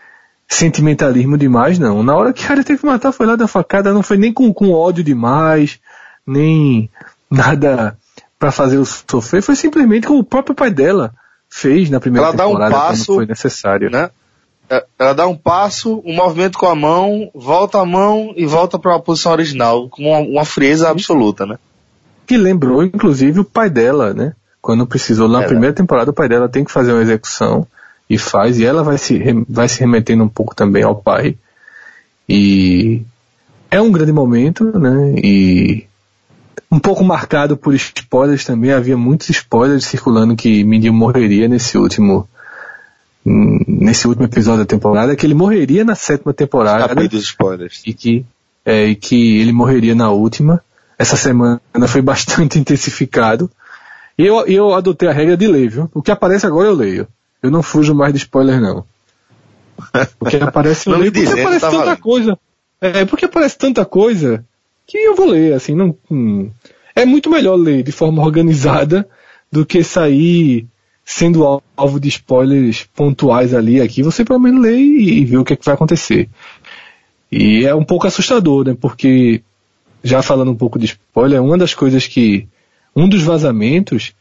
sentimentalismo 0.50 1.38
demais, 1.38 1.78
não. 1.78 2.02
Na 2.02 2.14
hora 2.14 2.32
que 2.32 2.44
a 2.44 2.48
cara 2.48 2.64
teve 2.64 2.80
que 2.80 2.86
matar 2.86 3.12
foi 3.12 3.24
lá 3.24 3.36
da 3.36 3.46
facada, 3.46 3.92
não 3.92 4.02
foi 4.02 4.18
nem 4.18 4.32
com, 4.32 4.52
com 4.52 4.72
ódio 4.72 5.04
demais, 5.04 5.78
nem 6.26 6.90
nada 7.30 7.96
para 8.38 8.50
fazer 8.50 8.78
o 8.78 8.84
sofrer, 8.84 9.42
foi 9.42 9.54
simplesmente 9.54 10.06
como 10.06 10.20
o 10.20 10.24
próprio 10.24 10.54
pai 10.54 10.70
dela 10.70 11.12
fez 11.48 11.90
na 11.90 12.00
primeira 12.00 12.28
ela 12.28 12.36
temporada 12.36 12.70
dá 12.70 12.76
um 12.76 12.80
passo, 12.80 13.06
quando 13.06 13.16
foi 13.16 13.26
necessário. 13.26 13.90
Né? 13.90 14.10
É, 14.68 14.84
ela 14.98 15.12
dá 15.12 15.26
um 15.26 15.36
passo, 15.36 16.02
um 16.04 16.14
movimento 16.14 16.58
com 16.58 16.66
a 16.66 16.74
mão, 16.74 17.30
volta 17.34 17.78
a 17.78 17.84
mão 17.84 18.32
e 18.36 18.46
volta 18.46 18.78
para 18.78 18.96
a 18.96 19.00
posição 19.00 19.32
original, 19.32 19.88
com 19.88 20.04
uma, 20.04 20.18
uma 20.18 20.44
frieza 20.44 20.88
absoluta, 20.88 21.44
né? 21.44 21.58
Que 22.26 22.36
lembrou, 22.36 22.82
inclusive, 22.82 23.40
o 23.40 23.44
pai 23.44 23.68
dela, 23.68 24.14
né? 24.14 24.34
Quando 24.62 24.86
precisou, 24.86 25.28
na 25.28 25.42
é, 25.42 25.46
primeira 25.46 25.74
temporada, 25.74 26.10
o 26.10 26.14
pai 26.14 26.28
dela 26.28 26.48
tem 26.48 26.64
que 26.64 26.70
fazer 26.70 26.92
uma 26.92 27.02
execução 27.02 27.66
e 28.10 28.18
faz, 28.18 28.58
e 28.58 28.64
ela 28.64 28.82
vai 28.82 28.98
se, 28.98 29.22
vai 29.48 29.68
se 29.68 29.78
remetendo 29.78 30.24
um 30.24 30.28
pouco 30.28 30.52
também 30.52 30.82
ao 30.82 30.96
pai. 30.96 31.36
E 32.28 33.02
é 33.70 33.80
um 33.80 33.92
grande 33.92 34.10
momento, 34.10 34.76
né? 34.76 35.14
E 35.22 35.84
um 36.70 36.80
pouco 36.80 37.04
marcado 37.04 37.56
por 37.56 37.72
spoilers 37.72 38.44
também, 38.44 38.72
havia 38.72 38.96
muitos 38.96 39.30
spoilers 39.30 39.84
circulando 39.84 40.34
que 40.34 40.64
Mindinho 40.64 40.92
morreria 40.92 41.46
nesse 41.46 41.78
último 41.78 42.28
nesse 43.24 44.08
último 44.08 44.24
episódio 44.24 44.60
da 44.60 44.66
temporada, 44.66 45.14
que 45.14 45.24
ele 45.24 45.34
morreria 45.34 45.84
na 45.84 45.94
sétima 45.94 46.32
temporada. 46.32 46.80
Escapei 46.80 47.06
dos 47.06 47.22
spoilers. 47.22 47.82
E 47.86 47.92
que, 47.92 48.24
é, 48.64 48.86
e 48.86 48.96
que 48.96 49.38
ele 49.38 49.52
morreria 49.52 49.94
na 49.94 50.10
última. 50.10 50.64
Essa 50.98 51.16
semana 51.16 51.60
foi 51.86 52.00
bastante 52.02 52.58
intensificado. 52.58 53.48
E 54.18 54.26
eu, 54.26 54.46
eu 54.46 54.74
adotei 54.74 55.08
a 55.08 55.12
regra 55.12 55.36
de 55.36 55.46
ler, 55.46 55.68
viu? 55.68 55.90
O 55.94 56.02
que 56.02 56.10
aparece 56.10 56.46
agora 56.46 56.68
eu 56.68 56.74
leio. 56.74 57.06
Eu 57.42 57.50
não 57.50 57.62
fujo 57.62 57.94
mais 57.94 58.12
de 58.12 58.18
spoiler, 58.18 58.60
não. 58.60 58.84
Porque 60.18 60.36
aparece 60.42 60.88
eu 60.88 60.96
leio, 60.96 61.12
porque 61.12 61.26
dizendo, 61.26 61.40
aparece 61.40 61.60
tá 61.60 61.70
tanta 61.70 61.84
valendo. 61.84 62.00
coisa. 62.00 62.38
É, 62.80 63.04
porque 63.04 63.24
aparece 63.24 63.58
tanta 63.58 63.84
coisa 63.84 64.44
que 64.86 64.98
eu 64.98 65.14
vou 65.14 65.26
ler, 65.26 65.54
assim, 65.54 65.74
não. 65.74 65.96
Hum. 66.10 66.50
É 66.94 67.04
muito 67.04 67.30
melhor 67.30 67.56
ler 67.56 67.82
de 67.82 67.92
forma 67.92 68.22
organizada 68.24 69.08
do 69.50 69.64
que 69.64 69.82
sair 69.82 70.66
sendo 71.04 71.62
alvo 71.76 71.98
de 71.98 72.08
spoilers 72.08 72.86
pontuais 72.94 73.54
ali 73.54 73.80
aqui. 73.80 74.02
Você 74.02 74.24
pelo 74.24 74.38
menos 74.38 74.62
lê 74.62 74.76
e, 74.76 75.20
e 75.20 75.24
vê 75.24 75.36
o 75.36 75.44
que, 75.44 75.54
é 75.54 75.56
que 75.56 75.64
vai 75.64 75.74
acontecer. 75.74 76.28
E 77.30 77.64
é 77.64 77.74
um 77.74 77.84
pouco 77.84 78.06
assustador, 78.06 78.64
né? 78.64 78.76
Porque, 78.78 79.42
já 80.02 80.22
falando 80.22 80.50
um 80.50 80.56
pouco 80.56 80.78
de 80.78 80.86
spoiler, 80.86 81.42
uma 81.42 81.58
das 81.58 81.74
coisas 81.74 82.06
que. 82.06 82.46
Um 82.94 83.08
dos 83.08 83.22
vazamentos 83.22 84.12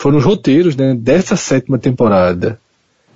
foram 0.00 0.16
os 0.16 0.24
roteiros 0.24 0.74
né, 0.74 0.94
dessa 0.94 1.36
sétima 1.36 1.78
temporada. 1.78 2.58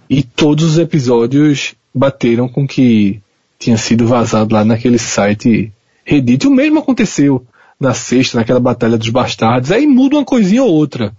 E 0.09 0.23
todos 0.23 0.73
os 0.73 0.79
episódios 0.79 1.75
bateram 1.95 2.47
com 2.47 2.67
que 2.67 3.23
tinha 3.59 3.79
sido 3.79 4.07
vazado 4.07 4.55
lá 4.55 4.67
naquele 4.67 4.99
site 4.99 5.73
Reddit. 6.05 6.47
O 6.47 6.51
mesmo 6.51 6.81
aconteceu 6.81 7.43
na 7.81 7.95
sexta, 7.95 8.37
naquela 8.37 8.61
Batalha 8.61 8.99
dos 8.99 9.09
Bastardos. 9.09 9.73
Aí 9.73 9.87
muda 9.87 10.17
uma 10.17 10.27
coisinha 10.27 10.63
ou 10.63 10.71
outra. 10.71 11.11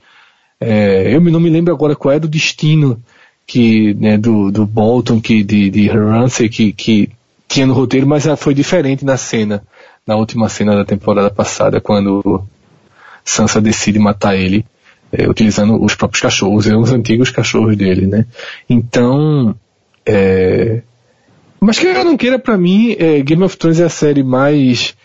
É, 0.59 1.15
eu 1.15 1.19
não 1.19 1.39
me 1.39 1.49
lembro 1.49 1.73
agora 1.73 1.95
qual 1.95 2.13
é 2.13 2.19
do 2.19 2.27
destino 2.27 3.01
que, 3.47 3.95
né, 3.95 4.19
do, 4.19 4.51
do 4.51 4.67
Bolton, 4.67 5.19
que, 5.19 5.43
de, 5.43 5.71
de 5.71 5.87
Ramsey, 5.87 6.47
que, 6.47 6.73
que 6.73 7.09
tinha 7.47 7.65
no 7.65 7.73
roteiro, 7.73 8.05
mas 8.05 8.27
foi 8.37 8.53
diferente 8.53 9.03
na 9.03 9.17
cena, 9.17 9.63
na 10.05 10.15
última 10.15 10.47
cena 10.47 10.75
da 10.75 10.85
temporada 10.85 11.31
passada, 11.31 11.81
quando 11.81 12.43
Sansa 13.23 13.59
decide 13.59 13.97
matar 13.97 14.35
ele 14.35 14.63
é, 15.11 15.27
utilizando 15.29 15.81
os 15.83 15.95
próprios 15.95 16.21
cachorros, 16.21 16.65
os 16.65 16.91
antigos 16.91 17.29
cachorros 17.29 17.75
dele, 17.75 18.07
né? 18.07 18.25
Então, 18.69 19.55
é... 20.05 20.81
mas 21.59 21.79
que 21.79 21.87
eu 21.87 22.05
não 22.05 22.17
queira, 22.17 22.39
para 22.39 22.57
mim, 22.57 22.95
é, 22.97 23.21
Game 23.21 23.43
of 23.43 23.57
Thrones 23.57 23.79
é 23.79 23.85
a 23.85 23.89
série 23.89 24.23
mais 24.23 24.95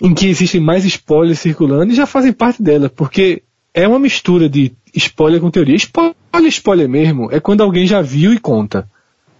em 0.00 0.14
que 0.14 0.28
existem 0.28 0.60
mais 0.60 0.84
spoilers 0.84 1.40
circulando 1.40 1.92
e 1.92 1.96
já 1.96 2.06
fazem 2.06 2.32
parte 2.32 2.62
dela, 2.62 2.88
porque 2.88 3.42
é 3.72 3.86
uma 3.88 3.98
mistura 3.98 4.48
de 4.48 4.72
spoiler 4.94 5.40
com 5.40 5.50
teoria. 5.50 5.76
Spoiler, 5.76 6.14
spoiler 6.48 6.88
mesmo, 6.88 7.28
é 7.30 7.40
quando 7.40 7.62
alguém 7.62 7.86
já 7.86 8.00
viu 8.00 8.32
e 8.32 8.38
conta. 8.38 8.88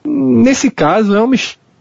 Nesse 0.05 0.71
caso, 0.71 1.15
é 1.15 1.21
uma 1.21 1.35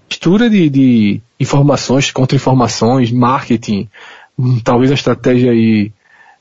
mistura 0.09 0.49
de, 0.49 0.69
de 0.69 1.21
informações, 1.39 2.11
contra-informações, 2.11 3.11
marketing, 3.11 3.89
talvez 4.63 4.91
a 4.91 4.95
estratégia 4.95 5.51
aí 5.51 5.91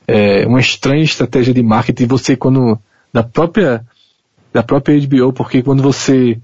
é, 0.07 0.45
uma 0.45 0.59
estranha 0.59 1.03
estratégia 1.03 1.53
de 1.53 1.63
marketing 1.63 2.05
você 2.05 2.35
quando 2.35 2.79
da 3.11 3.23
própria 3.23 3.85
da 4.53 4.63
própria 4.63 4.97
HBO, 4.99 5.33
porque 5.33 5.61
quando 5.61 5.83
você 5.83 6.39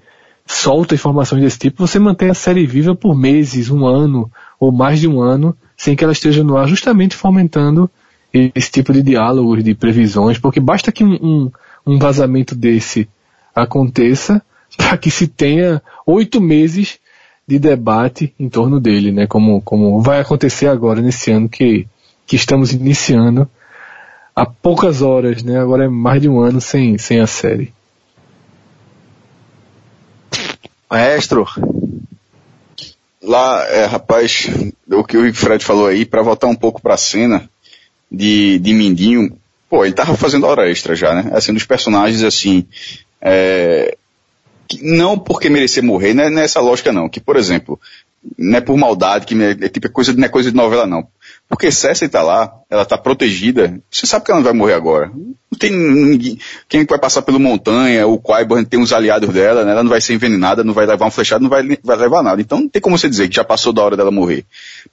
solta 0.46 0.96
informações 0.96 1.42
desse 1.42 1.58
tipo, 1.58 1.88
você 1.88 1.98
mantém 1.98 2.30
a 2.30 2.34
série 2.34 2.66
viva 2.66 2.94
por 2.94 3.16
meses, 3.16 3.70
um 3.70 3.86
ano 3.86 4.30
ou 4.60 4.70
mais 4.70 5.00
de 5.00 5.08
um 5.08 5.22
ano, 5.22 5.56
sem 5.78 5.96
que 5.96 6.04
ela 6.04 6.12
esteja 6.12 6.44
no 6.44 6.58
ar, 6.58 6.68
justamente 6.68 7.16
fomentando 7.16 7.90
esse 8.34 8.70
tipo 8.70 8.92
de 8.92 9.02
diálogos, 9.02 9.64
de 9.64 9.74
previsões, 9.74 10.38
porque 10.38 10.60
basta 10.60 10.92
que 10.92 11.04
um, 11.04 11.14
um, 11.22 11.52
um 11.86 11.98
vazamento 11.98 12.54
desse 12.54 13.08
aconteça 13.56 14.42
para 14.76 14.98
que 14.98 15.10
se 15.10 15.28
tenha 15.28 15.82
oito 16.06 16.42
meses 16.42 17.00
de 17.48 17.60
debate 17.60 18.34
em 18.40 18.50
torno 18.50 18.80
dele, 18.80 19.12
né? 19.12 19.28
Como, 19.28 19.62
como 19.62 20.02
vai 20.02 20.20
acontecer 20.20 20.68
agora 20.68 21.02
nesse 21.02 21.32
ano 21.32 21.50
que 21.50 21.88
que 22.32 22.38
estamos 22.38 22.72
iniciando 22.72 23.46
há 24.34 24.46
poucas 24.46 25.02
horas, 25.02 25.44
né? 25.44 25.60
Agora 25.60 25.84
é 25.84 25.90
mais 25.90 26.22
de 26.22 26.30
um 26.30 26.40
ano 26.40 26.62
sem, 26.62 26.98
sem 26.98 27.20
a 27.20 27.28
série. 27.28 27.74
Maestro. 30.90 31.46
Lá, 33.22 33.66
é, 33.68 33.84
rapaz, 33.84 34.48
o 34.88 35.04
que 35.04 35.18
o 35.18 35.34
Fred 35.34 35.62
falou 35.62 35.88
aí, 35.88 36.06
para 36.06 36.22
voltar 36.22 36.48
um 36.48 36.56
pouco 36.56 36.82
para 36.82 36.94
a 36.94 36.98
cena 36.98 37.50
de, 38.10 38.60
de 38.60 38.74
Mindinho, 38.74 39.38
pô, 39.70 39.84
ele 39.84 39.94
tava 39.94 40.16
fazendo 40.16 40.48
hora 40.48 40.72
extra 40.72 40.96
já, 40.96 41.14
né? 41.14 41.32
Assim, 41.34 41.54
dos 41.54 41.66
personagens, 41.66 42.24
assim, 42.24 42.66
é, 43.22 43.98
não 44.82 45.20
porque 45.20 45.50
merecer 45.50 45.84
morrer, 45.84 46.14
não 46.14 46.24
é 46.24 46.30
nessa 46.30 46.62
lógica 46.62 46.94
não, 46.94 47.10
que, 47.10 47.20
por 47.20 47.36
exemplo, 47.36 47.78
não 48.38 48.58
é 48.58 48.62
por 48.62 48.78
maldade, 48.78 49.26
que 49.26 49.36
é, 49.44 49.68
tipo, 49.68 49.88
é 49.88 49.90
coisa, 49.90 50.14
não 50.14 50.24
é 50.24 50.30
coisa 50.30 50.50
de 50.50 50.56
novela 50.56 50.88
não. 50.88 51.06
Porque 51.52 51.70
Cersei 51.70 52.08
tá 52.08 52.24
lá, 52.24 52.50
ela 52.70 52.86
tá 52.86 52.98
protegida, 52.98 53.78
você 53.92 54.08
sabe 54.08 54.24
que 54.24 54.32
ela 54.32 54.40
não 54.40 54.46
vai 54.46 54.54
morrer 54.54 54.74
agora. 54.74 55.12
Não 55.14 55.60
tem 55.60 55.70
ninguém, 55.70 56.40
quem 56.70 56.86
vai 56.86 56.98
passar 56.98 57.24
pelo 57.24 57.42
montanha, 57.42 58.08
o 58.08 58.18
Qyburn 58.18 58.66
tem 58.66 58.80
uns 58.80 58.94
aliados 58.94 59.28
dela, 59.34 59.66
né? 59.66 59.74
Ela 59.74 59.84
não 59.84 59.90
vai 59.90 60.00
ser 60.00 60.14
envenenada, 60.14 60.64
não 60.64 60.74
vai 60.74 60.86
levar 60.86 61.06
um 61.06 61.12
flechado, 61.12 61.42
não 61.42 61.50
vai, 61.50 61.62
vai 61.84 61.98
levar 61.98 62.24
nada. 62.24 62.40
Então 62.40 62.62
não 62.62 62.70
tem 62.70 62.82
como 62.82 62.98
você 62.98 63.10
dizer 63.10 63.28
que 63.28 63.36
já 63.36 63.44
passou 63.44 63.74
da 63.74 63.84
hora 63.84 63.98
dela 63.98 64.10
morrer. 64.10 64.46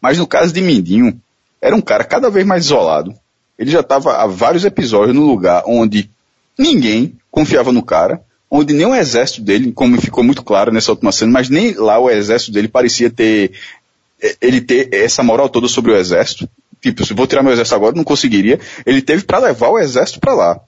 Mas 0.02 0.18
no 0.18 0.26
caso 0.26 0.52
de 0.52 0.60
Mindinho, 0.60 1.16
era 1.62 1.76
um 1.76 1.80
cara 1.80 2.02
cada 2.02 2.28
vez 2.28 2.44
mais 2.44 2.64
isolado. 2.64 3.14
Ele 3.56 3.70
já 3.70 3.80
estava 3.80 4.16
há 4.16 4.26
vários 4.26 4.64
episódios 4.64 5.14
no 5.14 5.26
lugar 5.26 5.62
onde 5.64 6.10
ninguém 6.58 7.16
confiava 7.30 7.70
no 7.70 7.84
cara, 7.84 8.20
onde 8.50 8.74
nem 8.74 8.84
o 8.84 8.96
exército 8.96 9.42
dele, 9.42 9.70
como 9.70 10.00
ficou 10.00 10.24
muito 10.24 10.42
claro 10.42 10.72
nessa 10.72 10.90
última 10.90 11.12
cena, 11.12 11.30
mas 11.30 11.48
nem 11.48 11.74
lá 11.74 12.00
o 12.00 12.10
exército 12.10 12.50
dele 12.50 12.66
parecia 12.66 13.10
ter 13.10 13.52
ele 14.40 14.60
ter 14.60 14.88
essa 14.92 15.22
moral 15.22 15.48
toda 15.48 15.68
sobre 15.68 15.92
o 15.92 15.96
exército. 15.96 16.48
Tipo, 16.80 17.04
se 17.04 17.14
vou 17.14 17.26
tirar 17.26 17.42
meu 17.42 17.52
exército 17.52 17.74
agora, 17.74 17.96
não 17.96 18.04
conseguiria. 18.04 18.58
Ele 18.86 19.02
teve 19.02 19.24
para 19.24 19.38
levar 19.38 19.68
o 19.68 19.78
exército 19.78 20.20
para 20.20 20.34
lá. 20.34 20.60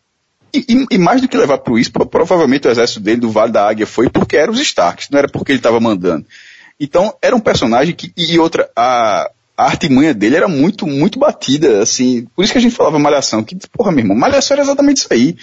E, 0.53 0.65
e, 0.69 0.87
e, 0.97 0.99
mais 0.99 1.21
do 1.21 1.29
que 1.29 1.37
levar 1.37 1.59
para 1.59 1.79
isso, 1.79 1.93
provavelmente 1.93 2.67
o 2.67 2.71
exército 2.71 3.01
dele 3.01 3.21
do 3.21 3.31
Vale 3.31 3.53
da 3.53 3.69
Águia 3.69 3.87
foi 3.87 4.11
porque 4.11 4.37
eram 4.37 4.53
os 4.53 4.61
Starks, 4.61 5.09
não 5.11 5.19
era 5.19 5.29
porque 5.29 5.53
ele 5.53 5.61
estava 5.61 5.79
mandando. 5.79 6.27
Então, 6.79 7.15
era 7.23 7.37
um 7.37 7.41
personagem 7.41 7.95
que, 7.95 8.13
e 8.17 8.39
outra, 8.39 8.69
a, 8.75 9.31
a 9.57 9.65
artimanha 9.65 10.15
dele 10.15 10.37
era 10.37 10.49
muito, 10.49 10.87
muito 10.87 11.19
batida, 11.19 11.83
assim, 11.83 12.27
por 12.35 12.43
isso 12.43 12.53
que 12.53 12.59
a 12.59 12.63
gente 12.63 12.75
falava 12.75 12.99
malhação, 12.99 13.45
que, 13.45 13.55
porra, 13.71 13.93
meu 13.93 14.01
irmão, 14.01 14.17
malhação 14.17 14.55
era 14.55 14.63
exatamente 14.63 14.97
isso 14.97 15.09
aí. 15.11 15.37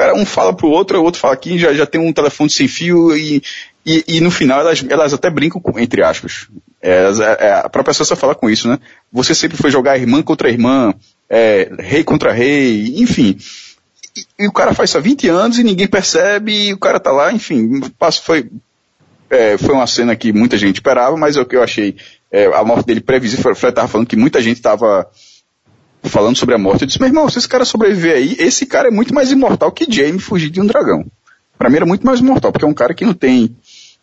Cara, 0.00 0.14
um 0.14 0.24
fala 0.24 0.54
pro 0.54 0.70
outro, 0.70 0.98
o 0.98 1.04
outro 1.04 1.20
fala 1.20 1.34
aqui, 1.34 1.58
já, 1.58 1.74
já 1.74 1.84
tem 1.84 2.00
um 2.00 2.10
telefone 2.10 2.48
sem 2.48 2.66
fio 2.66 3.14
e, 3.14 3.42
e, 3.84 4.02
e 4.08 4.20
no 4.22 4.30
final 4.30 4.58
elas, 4.60 4.82
elas 4.88 5.12
até 5.12 5.28
brincam 5.28 5.60
com, 5.60 5.78
entre 5.78 6.02
aspas. 6.02 6.48
É, 6.80 7.04
é, 7.38 7.52
a 7.52 7.68
própria 7.68 7.92
Sansa 7.92 8.16
fala 8.16 8.34
com 8.34 8.48
isso, 8.48 8.66
né? 8.66 8.78
Você 9.12 9.34
sempre 9.34 9.58
foi 9.58 9.70
jogar 9.70 9.98
irmã 9.98 10.22
contra 10.22 10.48
irmã, 10.48 10.94
é, 11.28 11.70
rei 11.80 12.02
contra 12.02 12.32
rei, 12.32 12.94
enfim. 12.96 13.36
E, 14.16 14.44
e, 14.44 14.48
o 14.48 14.52
cara 14.52 14.72
faz 14.72 14.88
isso 14.88 14.96
há 14.96 15.02
20 15.02 15.28
anos 15.28 15.58
e 15.58 15.62
ninguém 15.62 15.86
percebe, 15.86 16.68
e 16.68 16.72
o 16.72 16.78
cara 16.78 16.98
tá 16.98 17.12
lá, 17.12 17.30
enfim, 17.30 17.78
passo, 17.98 18.22
foi, 18.22 18.50
é, 19.28 19.58
foi 19.58 19.74
uma 19.74 19.86
cena 19.86 20.16
que 20.16 20.32
muita 20.32 20.56
gente 20.56 20.76
esperava, 20.76 21.14
mas 21.14 21.36
é 21.36 21.42
o 21.42 21.44
que 21.44 21.56
eu 21.56 21.62
achei, 21.62 21.94
é, 22.32 22.46
a 22.46 22.64
morte 22.64 22.86
dele 22.86 23.02
previsível, 23.02 23.52
o 23.52 23.54
Fred 23.54 23.74
tava 23.74 23.88
falando 23.88 24.08
que 24.08 24.16
muita 24.16 24.40
gente 24.40 24.62
tava 24.62 25.06
falando 26.02 26.36
sobre 26.36 26.54
a 26.54 26.58
morte, 26.58 26.82
eu 26.82 26.86
disse, 26.86 27.00
meu 27.00 27.08
irmão, 27.08 27.28
se 27.28 27.38
esse 27.38 27.48
cara 27.48 27.64
sobreviver 27.64 28.16
aí, 28.16 28.36
esse 28.38 28.66
cara 28.66 28.88
é 28.88 28.90
muito 28.90 29.14
mais 29.14 29.30
imortal 29.30 29.70
que 29.72 29.90
Jamie 29.90 30.18
fugir 30.18 30.50
de 30.50 30.60
um 30.60 30.66
dragão. 30.66 31.04
Pra 31.58 31.68
mim 31.68 31.76
era 31.76 31.86
muito 31.86 32.06
mais 32.06 32.20
imortal, 32.20 32.52
porque 32.52 32.64
é 32.64 32.68
um 32.68 32.74
cara 32.74 32.94
que 32.94 33.04
não 33.04 33.14
tem, 33.14 33.54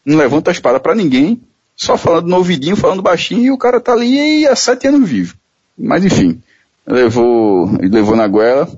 não 0.06 0.18
levanta 0.18 0.52
a 0.52 0.54
espada 0.54 0.80
para 0.80 0.96
ninguém, 0.96 1.42
só 1.76 1.98
falando 1.98 2.28
no 2.28 2.38
ouvidinho, 2.38 2.76
falando 2.76 3.02
baixinho, 3.02 3.44
e 3.44 3.52
o 3.52 3.58
cara 3.58 3.80
tá 3.80 3.94
ali 3.94 4.46
há 4.46 4.56
sete 4.56 4.88
anos 4.88 5.10
vivo. 5.10 5.36
Mas 5.78 6.06
enfim, 6.06 6.42
levou, 6.86 7.72
levou 7.82 8.16
na 8.16 8.28
goela, 8.28 8.70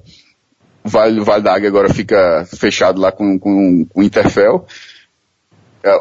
Vale, 0.83 1.19
vale 1.19 1.43
da 1.43 1.53
Águia 1.53 1.69
agora 1.69 1.93
fica 1.93 2.47
fechado 2.57 2.99
lá 2.99 3.11
com, 3.11 3.37
com, 3.37 3.85
com 3.85 3.99
o 3.99 4.03
Interfell. 4.03 4.65
É, 5.83 5.95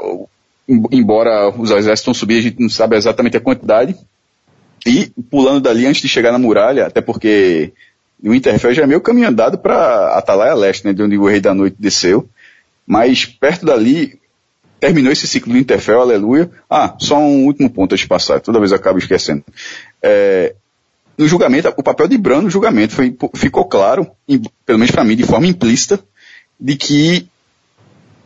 embora 0.91 1.49
os 1.51 1.71
exércitos 1.71 2.01
estão 2.01 2.15
subindo, 2.15 2.39
a 2.39 2.43
gente 2.43 2.61
não 2.61 2.69
sabe 2.69 2.97
exatamente 2.97 3.37
a 3.37 3.41
quantidade. 3.41 3.97
E 4.87 5.11
pulando 5.31 5.61
dali 5.61 5.87
antes 5.87 6.03
de 6.03 6.09
chegar 6.09 6.33
na 6.33 6.39
muralha, 6.39 6.87
até 6.87 7.01
porque 7.01 7.73
o 8.23 8.35
Interfell 8.35 8.75
já 8.75 8.83
é 8.83 8.87
meio 8.87 9.01
caminho 9.01 9.29
andado 9.29 9.59
para 9.59 10.15
Atalaia 10.17 10.55
Leste, 10.55 10.87
né, 10.87 10.93
de 10.93 11.03
onde 11.03 11.17
o 11.17 11.29
Rei 11.29 11.41
da 11.41 11.55
Noite 11.55 11.77
desceu. 11.79 12.29
Mas 12.87 13.27
perto 13.27 13.67
dali, 13.67 14.19
terminou 14.81 15.13
esse 15.13 15.27
ciclo 15.27 15.53
do 15.53 15.59
Interfell, 15.59 16.01
aleluia. 16.01 16.51
Ah, 16.69 16.95
só 16.99 17.19
um 17.19 17.45
último 17.45 17.69
ponto 17.69 17.93
antes 17.93 18.03
de 18.03 18.09
passar, 18.09 18.41
toda 18.41 18.59
vez 18.59 18.71
eu 18.71 18.77
acabo 18.77 18.99
esquecendo. 18.99 19.45
É, 20.03 20.55
no 21.17 21.27
julgamento, 21.27 21.73
o 21.77 21.83
papel 21.83 22.09
de 22.09 22.17
Bran 22.17 22.43
no 22.43 22.51
julgamento 22.51 22.95
foi, 22.95 23.17
ficou 23.35 23.65
claro, 23.65 24.09
pelo 24.65 24.79
menos 24.79 24.91
para 24.91 25.05
mim, 25.05 25.17
de 25.17 25.25
forma 25.25 25.47
implícita, 25.47 26.01
de 26.59 26.77
que 26.77 27.29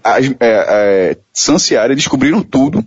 as, 0.04 0.26
é, 0.26 0.34
é, 0.40 1.16
Sansa 1.32 1.74
e 1.74 1.76
Arya 1.76 1.96
descobriram 1.96 2.42
tudo 2.42 2.84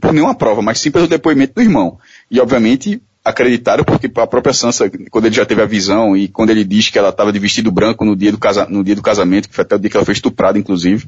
por 0.00 0.12
nenhuma 0.12 0.34
prova, 0.34 0.62
mas 0.62 0.80
sim 0.80 0.90
pelo 0.90 1.06
depoimento 1.06 1.54
do 1.54 1.62
irmão. 1.62 1.98
E 2.32 2.40
obviamente 2.40 3.02
acreditaram 3.22 3.84
porque 3.84 4.10
a 4.16 4.26
própria 4.26 4.54
Sansa, 4.54 4.90
quando 5.10 5.26
ele 5.26 5.34
já 5.34 5.44
teve 5.44 5.62
a 5.62 5.66
visão 5.66 6.16
e 6.16 6.26
quando 6.26 6.50
ele 6.50 6.64
diz 6.64 6.88
que 6.88 6.98
ela 6.98 7.10
estava 7.10 7.32
de 7.32 7.38
vestido 7.38 7.70
branco 7.70 8.04
no 8.04 8.16
dia 8.16 8.32
do, 8.32 8.38
casa, 8.38 8.66
no 8.66 8.82
dia 8.82 8.96
do 8.96 9.02
casamento, 9.02 9.48
que 9.48 9.54
foi 9.54 9.62
até 9.62 9.76
o 9.76 9.78
dia 9.78 9.90
que 9.90 9.96
ela 9.96 10.04
foi 10.04 10.14
estuprada, 10.14 10.58
inclusive, 10.58 11.06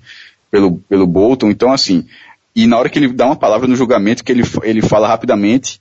pelo, 0.50 0.76
pelo 0.88 1.06
Bolton, 1.06 1.50
então 1.50 1.72
assim, 1.72 2.06
e 2.54 2.66
na 2.66 2.78
hora 2.78 2.88
que 2.88 2.98
ele 2.98 3.12
dá 3.12 3.26
uma 3.26 3.34
palavra 3.34 3.66
no 3.66 3.74
julgamento, 3.74 4.22
que 4.22 4.30
ele, 4.30 4.44
ele 4.62 4.80
fala 4.80 5.08
rapidamente, 5.08 5.80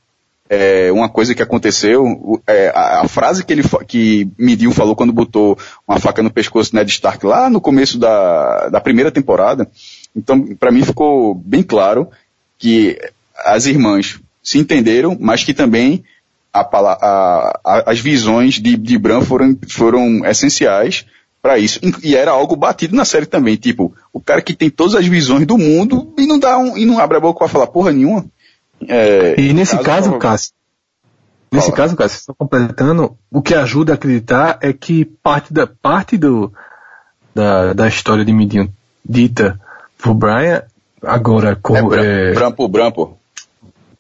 é, 0.49 0.91
uma 0.91 1.07
coisa 1.07 1.35
que 1.35 1.43
aconteceu, 1.43 2.41
é, 2.47 2.69
a, 2.69 3.01
a, 3.01 3.07
frase 3.07 3.45
que 3.45 3.53
ele 3.53 3.63
que 3.87 4.27
Midil 4.37 4.71
falou 4.71 4.95
quando 4.95 5.13
botou 5.13 5.57
uma 5.87 5.99
faca 5.99 6.23
no 6.23 6.31
pescoço 6.31 6.71
de 6.71 6.77
Ned 6.77 6.89
Stark 6.89 7.25
lá 7.25 7.49
no 7.49 7.61
começo 7.61 7.99
da, 7.99 8.69
da 8.69 8.81
primeira 8.81 9.11
temporada, 9.11 9.69
então 10.15 10.41
para 10.55 10.71
mim 10.71 10.83
ficou 10.83 11.35
bem 11.35 11.63
claro 11.63 12.09
que 12.57 12.97
as 13.45 13.65
irmãs 13.65 14.19
se 14.43 14.59
entenderam, 14.59 15.17
mas 15.19 15.43
que 15.43 15.53
também 15.53 16.03
a, 16.53 16.61
a, 16.61 17.91
as 17.91 17.99
visões 17.99 18.55
de, 18.55 18.77
de 18.77 18.97
Bran 18.97 19.21
foram, 19.21 19.57
foram 19.69 20.25
essenciais 20.25 21.05
para 21.41 21.57
isso. 21.57 21.79
E 22.03 22.15
era 22.15 22.31
algo 22.31 22.55
batido 22.55 22.95
na 22.95 23.05
série 23.05 23.25
também, 23.25 23.55
tipo, 23.55 23.93
o 24.11 24.19
cara 24.19 24.41
que 24.41 24.53
tem 24.53 24.69
todas 24.69 24.95
as 24.95 25.05
visões 25.05 25.47
do 25.47 25.57
mundo 25.57 26.13
e 26.17 26.27
não 26.27 26.37
dá 26.37 26.57
um, 26.57 26.77
e 26.77 26.85
não 26.85 26.99
abre 26.99 27.17
a 27.17 27.21
boca 27.21 27.39
para 27.39 27.47
falar 27.47 27.67
porra 27.67 27.91
nenhuma. 27.91 28.25
É, 28.87 29.39
e 29.39 29.53
nesse 29.53 29.77
caso, 29.77 29.85
caso 29.85 30.17
Cássio, 30.19 30.53
nesse 31.51 31.67
Fala. 31.67 31.77
caso, 31.77 31.95
Cássio, 31.95 32.21
só 32.23 32.33
completando, 32.33 33.17
o 33.31 33.41
que 33.41 33.55
ajuda 33.55 33.93
a 33.93 33.95
acreditar 33.95 34.59
é 34.61 34.73
que 34.73 35.05
parte 35.05 35.53
da, 35.53 35.65
parte 35.65 36.17
do, 36.17 36.51
da, 37.33 37.73
da 37.73 37.87
história 37.87 38.25
de 38.25 38.33
Midinho 38.33 38.71
dita 39.03 39.59
por 39.97 40.13
Brian, 40.13 40.63
agora 41.01 41.55
com, 41.55 41.75
é, 41.93 42.31
é, 42.31 42.33
Bran 42.33 42.51
por 42.91 43.17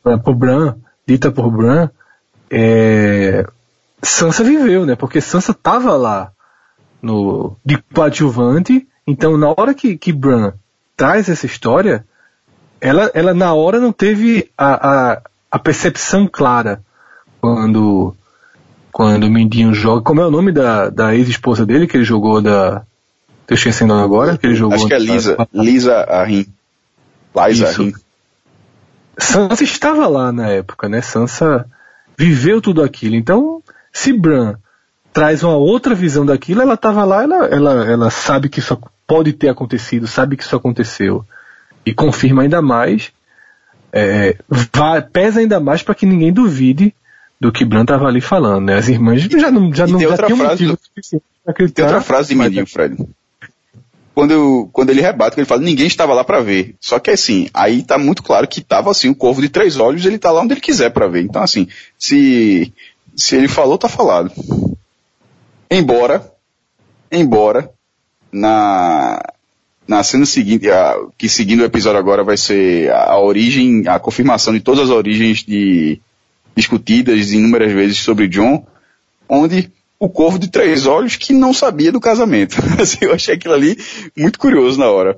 Bran 0.03 0.19
por 0.19 0.35
Bran, 0.35 0.75
dita 1.07 1.31
por 1.31 1.49
Bran, 1.49 1.89
é, 2.49 3.45
Sansa 4.01 4.43
viveu, 4.43 4.85
né? 4.85 4.95
Porque 4.95 5.21
Sansa 5.21 5.53
tava 5.53 5.95
lá 5.95 6.31
no, 7.01 7.55
de 7.65 7.77
coadjuvante, 7.93 8.87
então 9.07 9.37
na 9.37 9.49
hora 9.49 9.73
que, 9.73 9.97
que 9.97 10.11
Bran 10.11 10.53
traz 10.95 11.29
essa 11.29 11.45
história, 11.45 12.05
ela, 12.79 13.09
ela 13.13 13.33
na 13.33 13.53
hora 13.53 13.79
não 13.79 13.91
teve 13.91 14.51
a, 14.57 15.11
a, 15.13 15.21
a 15.51 15.59
percepção 15.59 16.27
clara 16.27 16.81
quando 17.39 18.15
quando 18.93 19.23
o 19.23 19.29
Mindinho 19.29 19.73
joga. 19.73 20.01
Como 20.01 20.21
é 20.21 20.27
o 20.27 20.31
nome 20.31 20.51
da, 20.51 20.89
da 20.89 21.15
ex-esposa 21.15 21.65
dele 21.65 21.87
que 21.87 21.97
ele 21.97 22.03
jogou 22.05 22.41
da. 22.41 22.83
Tô 23.47 23.55
esquecendo 23.55 23.93
agora, 23.93 24.37
que 24.37 24.45
ele 24.45 24.55
jogou. 24.55 24.75
Acho 24.75 24.87
que 24.87 24.93
é 24.93 24.99
Lisa. 24.99 25.35
Lisa 25.51 25.95
Arrin. 26.03 26.45
Liza 27.35 27.67
Arrin. 27.67 27.93
Sansa 29.17 29.63
estava 29.63 30.07
lá 30.07 30.31
na 30.31 30.49
época, 30.49 30.89
né? 30.89 31.01
Sansa 31.01 31.65
viveu 32.17 32.61
tudo 32.61 32.81
aquilo. 32.81 33.15
Então, 33.15 33.61
se 33.91 34.13
Bran 34.13 34.55
traz 35.11 35.43
uma 35.43 35.55
outra 35.55 35.93
visão 35.93 36.25
daquilo, 36.25 36.61
ela 36.61 36.73
estava 36.73 37.03
lá, 37.03 37.23
ela, 37.23 37.45
ela, 37.45 37.91
ela 37.91 38.09
sabe 38.09 38.49
que 38.49 38.59
isso 38.59 38.77
pode 39.05 39.33
ter 39.33 39.49
acontecido, 39.49 40.07
sabe 40.07 40.35
que 40.35 40.43
isso 40.43 40.55
aconteceu 40.55 41.23
e 41.85 41.93
confirma 41.93 42.41
ainda 42.41 42.61
mais, 42.61 43.11
é, 43.91 44.35
vai, 44.49 45.01
pesa 45.01 45.39
ainda 45.39 45.59
mais 45.59 45.83
para 45.83 45.93
que 45.93 46.05
ninguém 46.05 46.33
duvide 46.33 46.95
do 47.39 47.51
que 47.51 47.65
Bran 47.65 47.81
estava 47.81 48.07
ali 48.07 48.21
falando, 48.21 48.65
né? 48.65 48.77
As 48.77 48.87
irmãs 48.87 49.21
já 49.21 49.51
não 49.51 49.73
já 49.73 49.85
não 49.85 49.99
já 49.99 50.17
tinham 50.17 50.37
motivo 50.37 50.79
suficiente 50.81 51.25
para 51.43 51.51
acreditar. 51.51 51.75
Tem 51.75 51.85
outra 51.85 52.01
frase 52.01 52.29
de 52.29 52.35
Mindinho, 52.35 52.65
Fred. 52.65 52.97
Quando, 54.13 54.69
quando 54.71 54.91
ele 54.91 55.01
rebate, 55.01 55.39
ele 55.39 55.45
fala, 55.45 55.61
ninguém 55.61 55.87
estava 55.87 56.13
lá 56.13 56.23
para 56.23 56.41
ver. 56.41 56.75
Só 56.79 56.99
que 56.99 57.09
assim, 57.09 57.49
aí 57.53 57.81
tá 57.81 57.97
muito 57.97 58.21
claro 58.21 58.47
que 58.47 58.61
tava 58.61 58.91
assim, 58.91 59.09
o 59.09 59.15
corvo 59.15 59.41
de 59.41 59.49
três 59.49 59.77
olhos, 59.77 60.05
ele 60.05 60.19
tá 60.19 60.31
lá 60.31 60.41
onde 60.41 60.53
ele 60.53 60.61
quiser 60.61 60.91
para 60.91 61.07
ver. 61.07 61.23
Então 61.23 61.41
assim, 61.41 61.67
se, 61.97 62.71
se 63.15 63.35
ele 63.35 63.47
falou, 63.47 63.77
tá 63.77 63.89
falado. 63.89 64.31
Embora, 65.69 66.31
embora, 67.11 67.71
na, 68.31 69.19
na 69.87 70.03
cena 70.03 70.25
seguinte, 70.25 70.69
a, 70.69 70.95
que 71.17 71.27
seguindo 71.27 71.61
o 71.61 71.65
episódio 71.65 71.99
agora 71.99 72.23
vai 72.23 72.37
ser 72.37 72.91
a, 72.91 73.13
a, 73.13 73.19
origem, 73.19 73.87
a 73.87 73.99
confirmação 73.99 74.53
de 74.53 74.59
todas 74.59 74.83
as 74.83 74.89
origens 74.89 75.43
de, 75.43 75.99
discutidas 76.55 77.31
inúmeras 77.31 77.71
vezes 77.71 77.97
sobre 77.97 78.27
John, 78.27 78.65
onde 79.27 79.71
o 80.03 80.09
corvo 80.09 80.37
de 80.37 80.49
três 80.49 80.85
olhos 80.85 81.15
que 81.15 81.31
não 81.31 81.53
sabia 81.53 81.89
do 81.89 82.01
casamento. 82.01 82.57
Assim, 82.77 82.97
eu 83.01 83.13
achei 83.13 83.35
aquilo 83.35 83.53
ali 83.53 83.77
muito 84.17 84.37
curioso 84.37 84.77
na 84.77 84.91
hora. 84.91 85.17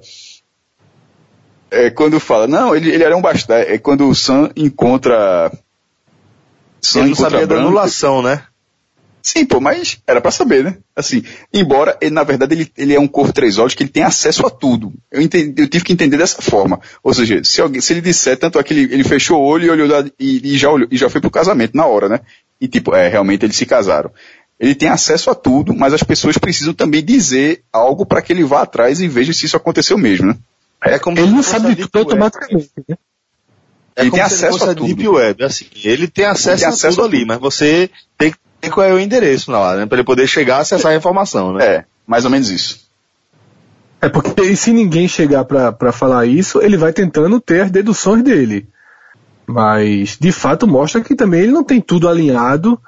É, 1.72 1.90
quando 1.90 2.20
fala, 2.20 2.48
não, 2.48 2.76
ele, 2.76 2.92
ele 2.92 3.04
era 3.04 3.18
um 3.18 3.22
bastardo. 3.22 3.68
É 3.68 3.80
quando 3.80 4.08
o 4.08 4.14
Sam 4.14 4.52
encontra. 4.56 5.52
Sam 6.80 7.00
ele 7.00 7.08
não 7.08 7.14
encontra 7.14 7.32
sabia 7.32 7.48
da 7.48 7.56
anulação, 7.56 8.22
né? 8.22 8.44
Sim, 9.24 9.44
pô, 9.44 9.60
mas 9.60 9.98
era 10.06 10.22
para 10.22 10.30
saber, 10.30 10.64
né? 10.64 10.78
Assim, 10.96 11.24
embora 11.52 11.98
ele, 12.00 12.14
na 12.14 12.24
verdade, 12.24 12.54
ele, 12.54 12.72
ele 12.78 12.94
é 12.94 13.00
um 13.00 13.08
corpo 13.08 13.34
três 13.34 13.58
olhos 13.58 13.74
que 13.74 13.82
ele 13.82 13.90
tem 13.90 14.04
acesso 14.04 14.46
a 14.46 14.52
tudo. 14.52 14.94
Eu, 15.12 15.20
entendi, 15.20 15.64
eu 15.64 15.68
tive 15.68 15.84
que 15.84 15.94
entender 15.94 16.16
dessa 16.16 16.44
forma. 16.44 16.80
Ou 17.02 17.12
seja, 17.12 17.44
se, 17.44 17.60
alguém, 17.60 17.82
se 17.82 17.92
ele 17.92 18.02
disser 18.02 18.38
tanto 18.38 18.60
é 18.60 18.64
que 18.64 18.72
ele, 18.72 18.94
ele 18.94 19.04
fechou 19.04 19.42
o 19.42 19.46
olho 19.46 19.66
e 19.66 19.70
olhou 19.72 20.06
e, 20.20 20.54
e, 20.54 20.58
já 20.60 20.70
olhou, 20.70 20.88
e 20.92 20.96
já 20.96 21.10
foi 21.10 21.20
pro 21.20 21.32
casamento 21.32 21.76
na 21.76 21.88
hora, 21.88 22.08
né? 22.08 22.20
E 22.62 22.68
tipo, 22.68 22.96
é, 22.96 23.08
realmente 23.08 23.44
eles 23.44 23.56
se 23.56 23.66
casaram. 23.66 24.12
Ele 24.60 24.74
tem 24.74 24.88
acesso 24.88 25.30
a 25.30 25.36
tudo, 25.36 25.74
mas 25.76 25.93
as 25.93 26.03
pessoas 26.03 26.38
precisam 26.38 26.74
também 26.74 27.03
dizer 27.03 27.64
algo 27.72 28.06
para 28.06 28.22
que 28.22 28.32
ele 28.32 28.43
vá 28.43 28.62
atrás 28.62 29.01
e 29.01 29.08
veja 29.08 29.34
se 29.34 29.45
isso 29.45 29.58
aconteceu 29.58 29.97
mesmo, 29.97 30.28
né? 30.28 30.38
É 30.82 30.99
como 30.99 31.20
ele 31.20 31.32
não 31.32 31.43
sabe 31.43 31.76
de 31.76 31.88
tudo 31.88 31.99
automaticamente, 31.99 32.72
né? 32.88 32.95
É 33.95 34.01
ele 34.01 34.12
tem 34.12 34.22
acesso 34.22 34.64
a 34.64 34.76
tudo. 34.76 34.88
Deep 34.88 35.08
Web, 35.08 35.43
assim, 35.43 35.66
ele 35.84 36.08
tem 36.08 36.26
acesso, 36.26 36.49
ele 36.49 36.60
tem 36.60 36.68
acesso 36.68 37.01
a 37.01 37.03
tudo 37.03 37.16
ali, 37.16 37.26
mas 37.26 37.39
você 37.39 37.89
tem 38.18 38.32
que 38.32 38.70
qual 38.70 38.86
é 38.86 38.93
o 38.93 38.99
endereço 38.99 39.51
lá, 39.51 39.76
né? 39.76 39.86
Pra 39.86 39.97
ele 39.97 40.06
poder 40.06 40.28
chegar 40.28 40.58
a 40.58 40.60
acessar 40.60 40.91
a 40.91 40.95
informação, 40.95 41.53
né? 41.53 41.66
É, 41.66 41.86
mais 42.06 42.26
ou 42.26 42.32
menos 42.32 42.49
isso. 42.49 42.86
É 44.01 44.10
porque 44.10 44.56
se 44.56 44.72
ninguém 44.72 45.08
chegar 45.08 45.45
para 45.45 45.91
falar 45.91 46.26
isso, 46.26 46.62
ele 46.62 46.78
vai 46.78 46.93
tentando 46.93 47.39
ter 47.39 47.62
as 47.62 47.72
deduções 47.72 48.24
dele. 48.24 48.68
Mas, 49.47 50.18
de 50.20 50.32
fato, 50.32 50.68
mostra 50.68 51.01
que 51.01 51.16
também 51.16 51.41
ele 51.41 51.51
não 51.51 51.64
tem 51.64 51.80
tudo 51.80 52.10
alinhado 52.10 52.80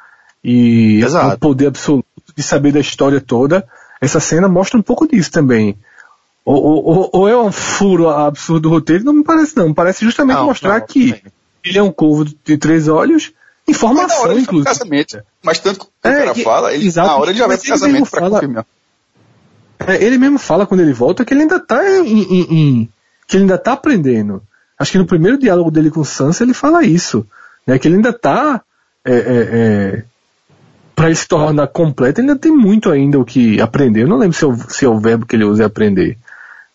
e 0.43 1.01
Exato. 1.03 1.35
o 1.35 1.39
poder 1.39 1.67
absoluto 1.67 2.07
de 2.35 2.43
saber 2.43 2.71
da 2.71 2.79
história 2.79 3.19
toda. 3.19 3.67
Essa 3.99 4.19
cena 4.19 4.47
mostra 4.47 4.79
um 4.79 4.83
pouco 4.83 5.07
disso 5.07 5.31
também. 5.31 5.77
Ou, 6.45 6.63
ou, 6.63 7.09
ou 7.11 7.27
é 7.27 7.37
um 7.37 7.51
furo 7.51 8.09
absurdo 8.09 8.61
do 8.61 8.69
roteiro? 8.69 9.03
Não 9.03 9.13
me 9.13 9.23
parece 9.23 9.57
não. 9.57 9.73
Parece 9.73 10.05
justamente 10.05 10.37
não, 10.37 10.45
mostrar 10.45 10.79
não, 10.79 10.87
que 10.87 11.21
ele 11.63 11.77
é 11.77 11.83
um 11.83 11.91
corvo 11.91 12.25
de 12.25 12.57
três 12.57 12.87
olhos 12.87 13.33
Informação, 13.67 14.21
hora 14.21 14.39
inclusive. 14.39 14.65
Casamento. 14.65 15.21
Mas 15.43 15.59
tanto 15.59 15.81
que 15.81 15.85
o 15.85 15.89
é, 16.03 16.19
cara 16.19 16.35
fala, 16.35 16.73
ele, 16.73 16.87
exato, 16.87 17.07
na 17.07 17.17
hora 17.17 17.31
ele 17.31 17.37
já 17.37 17.47
vai 17.47 17.57
pro 17.57 17.67
casamento 17.67 18.09
pra 18.09 18.21
fala, 18.21 18.31
confirmar. 18.31 18.65
É, 19.79 20.03
ele 20.03 20.17
mesmo 20.17 20.39
fala 20.39 20.65
quando 20.65 20.79
ele 20.79 20.93
volta 20.93 21.25
que 21.25 21.33
ele 21.33 21.41
ainda 21.41 21.59
tá 21.59 21.83
em, 21.99 22.23
em, 22.23 22.41
em, 22.49 22.89
que 23.27 23.35
ele 23.35 23.43
ainda 23.43 23.57
tá 23.57 23.73
aprendendo. 23.73 24.41
Acho 24.79 24.93
que 24.93 24.97
no 24.97 25.05
primeiro 25.05 25.37
diálogo 25.37 25.69
dele 25.69 25.91
com 25.91 26.03
Sansa 26.03 26.43
ele 26.43 26.53
fala 26.53 26.83
isso. 26.83 27.27
Né, 27.65 27.77
que 27.77 27.87
ele 27.87 27.95
ainda 27.95 28.13
tá 28.13 28.61
é, 29.03 29.13
é, 29.13 29.19
é 29.19 30.03
para 30.97 31.05
ele 31.05 31.15
se 31.15 31.27
tornar 31.27 31.67
completo, 31.67 32.21
ainda 32.21 32.35
tem 32.35 32.51
muito 32.51 32.89
ainda 32.89 33.19
o 33.19 33.23
que 33.23 33.61
aprender. 33.61 34.01
Eu 34.01 34.07
não 34.07 34.17
lembro 34.17 34.35
se 34.35 34.43
é 34.43 34.47
o, 34.47 34.57
se 34.67 34.83
é 34.83 34.89
o 34.89 34.99
verbo 34.99 35.27
que 35.27 35.35
ele 35.35 35.43
usa 35.43 35.61
é 35.61 35.65
aprender. 35.67 36.17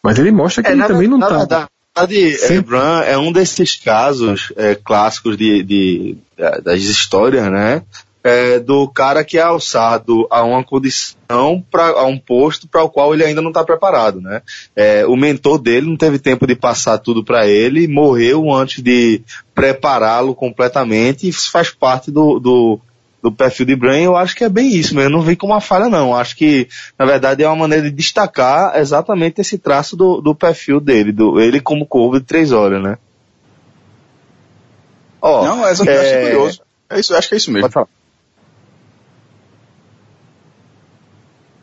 Mas 0.01 0.17
ele 0.17 0.31
mostra 0.31 0.63
que 0.63 0.69
é, 0.69 0.73
ele 0.73 0.85
também 0.85 1.09
não 1.09 1.19
tá. 1.19 1.69
Verdade, 1.97 2.61
Bran 2.65 3.01
é 3.01 3.19
um 3.19 3.33
desses 3.33 3.75
casos 3.75 4.53
é, 4.57 4.77
clássicos 4.77 5.37
de, 5.37 5.65
de, 5.65 6.19
das 6.63 6.83
histórias, 6.83 7.51
né? 7.51 7.83
É, 8.23 8.61
do 8.61 8.87
cara 8.87 9.25
que 9.25 9.37
é 9.37 9.43
alçado 9.43 10.29
a 10.31 10.45
uma 10.45 10.63
condição, 10.63 11.61
pra, 11.69 11.89
a 11.89 12.05
um 12.05 12.17
posto 12.17 12.69
para 12.69 12.85
o 12.85 12.89
qual 12.89 13.13
ele 13.13 13.25
ainda 13.25 13.43
não 13.43 13.51
está 13.51 13.65
preparado, 13.65 14.21
né? 14.21 14.41
É, 14.77 15.05
o 15.05 15.17
mentor 15.17 15.59
dele 15.59 15.89
não 15.89 15.97
teve 15.97 16.21
tempo 16.21 16.47
de 16.47 16.55
passar 16.55 16.99
tudo 16.99 17.25
para 17.25 17.49
ele, 17.49 17.89
morreu 17.89 18.53
antes 18.53 18.85
de 18.85 19.21
prepará-lo 19.53 20.33
completamente, 20.33 21.27
e 21.27 21.31
isso 21.31 21.51
faz 21.51 21.71
parte 21.71 22.13
do, 22.13 22.39
do, 22.39 22.81
do 23.23 23.31
perfil 23.31 23.65
de 23.65 23.77
Brain, 23.77 24.03
eu 24.03 24.17
acho 24.17 24.35
que 24.35 24.43
é 24.43 24.49
bem 24.49 24.75
isso 24.75 24.95
mesmo. 24.95 25.09
Eu 25.09 25.19
não 25.19 25.23
vi 25.23 25.37
como 25.37 25.53
uma 25.53 25.61
falha, 25.61 25.89
não. 25.89 26.15
Acho 26.15 26.37
que, 26.37 26.69
na 26.99 27.07
verdade, 27.07 27.43
é 27.43 27.47
uma 27.47 27.55
maneira 27.55 27.85
de 27.85 27.97
destacar 27.97 28.77
exatamente 28.77 29.41
esse 29.41 29.57
traço 29.57 29.97
do, 29.97 30.21
do 30.21 30.35
perfil 30.35 30.81
dele, 30.81 31.13
do, 31.13 31.41
ele 31.41 31.61
como 31.61 31.87
corvo 31.87 32.19
de 32.19 32.27
três 32.27 32.51
horas, 32.51 32.83
né? 32.83 32.99
Ó, 35.21 35.45
não, 35.45 35.67
essa 35.67 35.89
é... 35.89 35.95
é 35.95 36.23
curioso. 36.25 36.63
É 36.91 36.99
isso, 36.99 37.15
acho 37.15 37.29
que 37.29 37.35
é 37.35 37.39
isso 37.39 37.53
mesmo. 37.53 37.63
Pode 37.63 37.75
falar. 37.75 37.89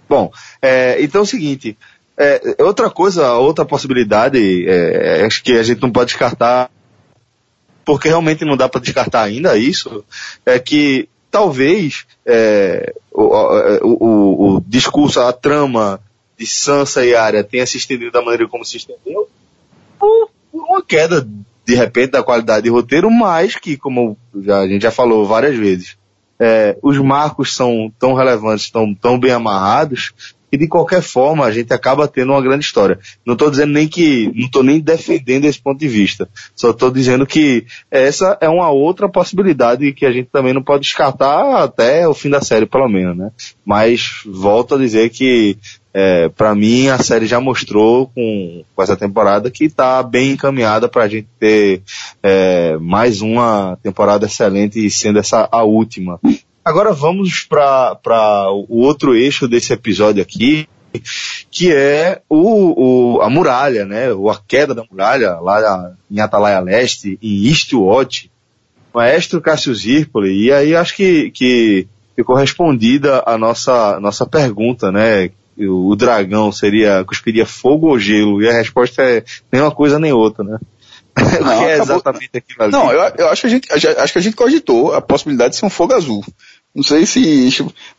Bom, 0.07 0.32
é, 0.62 1.03
então 1.03 1.20
é 1.20 1.24
o 1.24 1.28
seguinte, 1.28 1.78
é, 2.18 2.55
outra 2.64 2.89
coisa, 2.89 3.34
outra 3.34 3.64
possibilidade, 3.64 4.66
é, 4.68 5.24
acho 5.24 5.43
que 5.43 5.51
a 5.51 5.62
gente 5.62 5.82
não 5.82 5.91
pode 5.91 6.07
descartar, 6.07 6.72
porque 7.86 8.07
realmente 8.07 8.43
não 8.43 8.57
dá 8.57 8.68
para 8.68 8.82
descartar 8.82 9.22
ainda 9.22 9.55
isso, 9.55 10.03
é 10.43 10.57
que 10.57 11.07
talvez 11.32 12.05
é, 12.25 12.93
o, 13.11 13.23
o, 13.84 14.55
o, 14.55 14.61
discurso, 14.61 15.19
a 15.19 15.32
trama 15.34 15.99
de 16.38 16.47
Sansa 16.47 17.05
e 17.05 17.15
Arya 17.15 17.43
tenha 17.43 17.65
se 17.65 17.77
estendido 17.77 18.11
da 18.11 18.21
maneira 18.21 18.47
como 18.47 18.65
se 18.65 18.77
estendeu, 18.77 19.30
por, 19.99 20.30
por 20.51 20.63
uma 20.63 20.82
queda, 20.82 21.27
de 21.65 21.75
repente, 21.75 22.11
da 22.11 22.23
qualidade 22.23 22.63
de 22.63 22.69
roteiro, 22.69 23.11
mas 23.11 23.55
que, 23.55 23.77
como 23.77 24.17
já, 24.41 24.59
a 24.59 24.67
gente 24.67 24.82
já 24.82 24.91
falou 24.91 25.25
várias 25.25 25.57
vezes, 25.57 25.97
é, 26.39 26.77
os 26.82 26.97
marcos 26.97 27.53
são 27.53 27.91
tão 27.99 28.13
relevantes, 28.13 28.71
tão, 28.71 28.95
tão 28.95 29.19
bem 29.19 29.32
amarrados, 29.32 30.13
e 30.51 30.57
de 30.57 30.67
qualquer 30.67 31.01
forma 31.01 31.45
a 31.45 31.51
gente 31.51 31.73
acaba 31.73 32.07
tendo 32.07 32.31
uma 32.31 32.41
grande 32.41 32.65
história. 32.65 32.99
Não 33.25 33.33
estou 33.33 33.49
dizendo 33.49 33.73
nem 33.73 33.87
que, 33.87 34.31
não 34.35 34.45
estou 34.45 34.63
nem 34.63 34.79
defendendo 34.79 35.45
esse 35.45 35.59
ponto 35.59 35.79
de 35.79 35.87
vista. 35.87 36.27
Só 36.55 36.71
estou 36.71 36.91
dizendo 36.91 37.25
que 37.25 37.65
essa 37.89 38.37
é 38.41 38.49
uma 38.49 38.69
outra 38.69 39.07
possibilidade 39.07 39.93
que 39.93 40.05
a 40.05 40.11
gente 40.11 40.29
também 40.31 40.53
não 40.53 40.63
pode 40.63 40.83
descartar 40.83 41.63
até 41.63 42.07
o 42.07 42.13
fim 42.13 42.29
da 42.29 42.41
série, 42.41 42.65
pelo 42.65 42.87
menos, 42.87 43.15
né? 43.15 43.31
Mas 43.65 44.21
volto 44.25 44.75
a 44.75 44.77
dizer 44.77 45.09
que 45.09 45.57
é, 45.93 46.29
para 46.29 46.53
mim 46.53 46.87
a 46.87 46.99
série 46.99 47.25
já 47.25 47.39
mostrou 47.39 48.07
com, 48.07 48.63
com 48.75 48.83
essa 48.83 48.95
temporada 48.95 49.49
que 49.49 49.65
está 49.65 50.03
bem 50.03 50.31
encaminhada 50.31 50.87
para 50.87 51.03
a 51.03 51.07
gente 51.07 51.27
ter 51.39 51.81
é, 52.21 52.77
mais 52.77 53.21
uma 53.21 53.77
temporada 53.81 54.25
excelente 54.25 54.89
sendo 54.89 55.19
essa 55.19 55.47
a 55.51 55.63
última. 55.63 56.19
Agora 56.64 56.93
vamos 56.93 57.43
para 57.43 58.51
o 58.51 58.82
outro 58.82 59.16
eixo 59.16 59.47
desse 59.47 59.74
episódio 59.74 60.22
aqui, 60.22 60.68
que 61.49 61.72
é 61.74 62.22
o, 62.30 63.16
o, 63.18 63.22
a 63.22 63.30
muralha, 63.30 63.86
né? 63.86 64.12
Ou 64.12 64.30
a 64.30 64.39
queda 64.47 64.76
da 64.76 64.84
muralha 64.89 65.36
lá 65.39 65.93
em 66.10 66.20
Atalaia 66.20 66.60
Leste, 66.60 67.18
em 67.22 67.47
Eastwatch. 67.47 68.30
Maestro 68.93 69.41
Cássio 69.41 69.74
Zirpoli. 69.74 70.45
E 70.45 70.51
aí 70.51 70.76
acho 70.76 70.95
que, 70.95 71.32
que 71.32 71.88
ficou 72.16 72.36
respondida 72.36 73.24
a 73.26 73.38
nossa, 73.38 73.99
nossa 73.99 74.26
pergunta, 74.26 74.91
né? 74.91 75.30
O, 75.57 75.95
dragão 75.95 76.51
seria, 76.51 77.03
cuspiria 77.03 77.45
fogo 77.45 77.88
ou 77.88 77.99
gelo? 77.99 78.41
E 78.41 78.49
a 78.49 78.53
resposta 78.53 79.03
é 79.03 79.24
nem 79.51 79.62
uma 79.62 79.72
coisa 79.72 79.99
nem 79.99 80.14
outra, 80.14 80.43
né? 80.43 80.57
Não, 81.41 81.59
que 81.59 81.65
é 81.65 81.78
exatamente 81.78 82.38
aquilo 82.38 82.63
ali. 82.63 82.72
Não, 82.72 82.91
eu, 82.91 83.13
eu 83.17 83.30
acho, 83.30 83.41
que 83.41 83.47
a 83.47 83.49
gente, 83.49 83.72
acho 83.72 84.13
que 84.13 84.20
a 84.20 84.22
gente 84.22 84.36
cogitou 84.36 84.93
a 84.93 85.01
possibilidade 85.01 85.51
de 85.51 85.59
ser 85.59 85.65
um 85.65 85.70
fogo 85.70 85.93
azul. 85.93 86.24
Não 86.74 86.84
sei 86.84 87.05
se. 87.05 87.49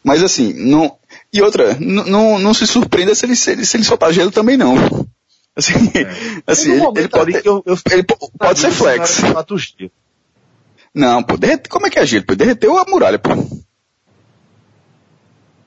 Mas 0.02 0.22
assim, 0.22 0.52
não. 0.52 0.96
E 1.32 1.42
outra, 1.42 1.76
não, 1.80 2.38
não 2.38 2.54
se 2.54 2.66
surpreenda 2.66 3.14
se 3.14 3.26
ele, 3.26 3.36
se 3.36 3.50
ele, 3.50 3.64
se 3.64 3.76
ele 3.76 3.84
soltar 3.84 4.12
gelo 4.12 4.30
também 4.30 4.56
não. 4.56 4.74
Assim, 5.56 5.74
é. 5.94 6.42
assim 6.46 6.70
ele, 6.70 6.86
ele, 6.96 7.08
pode, 7.08 7.32
ter, 7.32 7.44
eu, 7.44 7.60
eu, 7.66 7.76
ele 7.90 8.04
pode 8.04 8.58
ser 8.58 8.70
flex. 8.70 9.20
Não, 10.94 11.24
pô, 11.24 11.36
derrete, 11.36 11.68
como 11.68 11.88
é 11.88 11.90
que 11.90 11.98
é 11.98 12.06
gelo? 12.06 12.24
Pô? 12.24 12.36
Derreteu 12.36 12.78
a 12.78 12.84
muralha, 12.84 13.18
pô. 13.18 13.30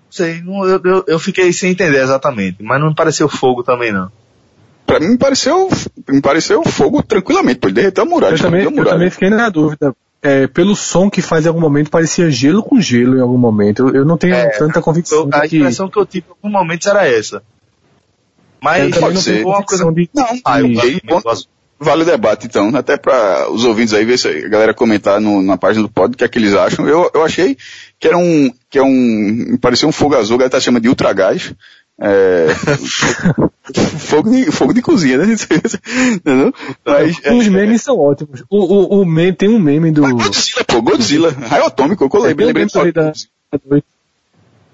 Sei, 0.10 0.41
não, 0.41 0.66
eu, 0.66 0.82
eu, 0.84 1.04
eu, 1.06 1.20
fiquei 1.20 1.51
sem 1.51 1.72
entender 1.72 2.01
exatamente, 2.01 2.64
mas 2.64 2.80
não 2.80 2.89
me 2.89 2.95
pareceu 2.95 3.28
fogo 3.28 3.62
também 3.62 3.91
não. 3.91 4.10
Pra 4.86 4.99
mim 4.99 5.09
me 5.09 5.17
pareceu, 5.17 5.69
me 6.09 6.21
pareceu 6.21 6.63
fogo 6.63 7.01
tranquilamente, 7.01 7.59
pô, 7.59 7.67
ele 7.67 7.75
derreteu 7.75 8.03
a 8.03 8.07
muralha. 8.07 8.36
Eu 8.36 8.39
também, 8.39 8.65
muralha. 8.65 8.79
eu 8.79 8.91
também 8.91 9.09
fiquei 9.09 9.29
na 9.29 9.49
dúvida, 9.49 9.95
é, 10.21 10.47
pelo 10.47 10.75
som 10.75 11.09
que 11.09 11.21
faz 11.21 11.45
em 11.45 11.49
algum 11.49 11.59
momento, 11.59 11.89
parecia 11.89 12.31
gelo 12.31 12.63
com 12.63 12.79
gelo 12.79 13.17
em 13.17 13.21
algum 13.21 13.38
momento. 13.38 13.88
Eu, 13.89 13.95
eu 13.95 14.05
não 14.05 14.17
tenho 14.17 14.36
é, 14.36 14.49
tanta 14.57 14.81
convicção. 14.81 15.29
a 15.31 15.47
que... 15.47 15.57
impressão 15.57 15.89
que 15.89 15.97
eu 15.97 16.05
tive 16.05 16.27
em 16.27 16.31
algum 16.31 16.49
momento 16.49 16.88
era 16.88 17.07
essa. 17.07 17.43
Mas 18.61 18.97
pode 18.97 19.21
ser. 19.21 19.45
Uma 19.45 19.61
coisa... 19.63 19.91
de... 19.91 20.09
Não, 20.13 20.25
ah, 20.45 20.61
eu, 20.61 20.69
vale 21.77 22.03
o 22.03 22.05
debate 22.05 22.45
então, 22.47 22.73
até 22.73 22.95
para 22.95 23.51
os 23.51 23.65
ouvintes 23.65 23.93
aí 23.93 24.05
ver 24.05 24.17
se 24.17 24.29
a 24.29 24.47
galera 24.47 24.73
comentar 24.73 25.19
no, 25.19 25.41
na 25.41 25.57
página 25.57 25.86
do 25.86 25.91
pod 25.91 26.13
o 26.13 26.17
que 26.17 26.23
é 26.23 26.27
que 26.29 26.39
eles 26.39 26.53
acham. 26.53 26.88
Eu, 26.88 27.11
eu 27.13 27.23
achei 27.23 27.57
que 27.99 28.07
era 28.07 28.17
um, 28.17 28.49
que 28.69 28.79
é 28.79 28.84
um, 28.84 28.89
me 28.89 29.57
parecia 29.57 29.88
um 29.88 29.91
fogo 29.91 30.15
azul, 30.15 30.36
a 30.36 30.39
galera 30.39 30.51
tá 30.51 30.59
chamando 30.61 30.84
de 30.84 30.89
ultragás. 30.89 31.53
É, 32.00 32.48
fogo, 34.00 34.30
de, 34.30 34.52
fogo 34.52 34.74
de 34.74 34.82
cozinha, 34.82 35.20
né? 35.20 35.26
Entendeu? 36.14 36.54
Mas, 36.84 37.18
Os 37.20 37.48
é, 37.48 37.50
memes 37.50 37.84
são 37.84 37.98
ótimos. 37.98 38.44
O, 38.50 38.58
o, 38.58 39.02
o 39.02 39.06
meme, 39.06 39.34
tem 39.34 39.50
um 39.50 39.60
meme 39.60 39.91
do. 39.91 40.02
Godzilla, 40.02 40.64
pô, 40.66 40.82
Godzilla. 40.82 41.32
Raio 41.32 41.66
atômico, 41.66 42.10
eu 42.12 42.22
lembrei, 42.22 42.48
lembrei 42.48 42.66
do 42.66 42.91
da... 42.91 43.14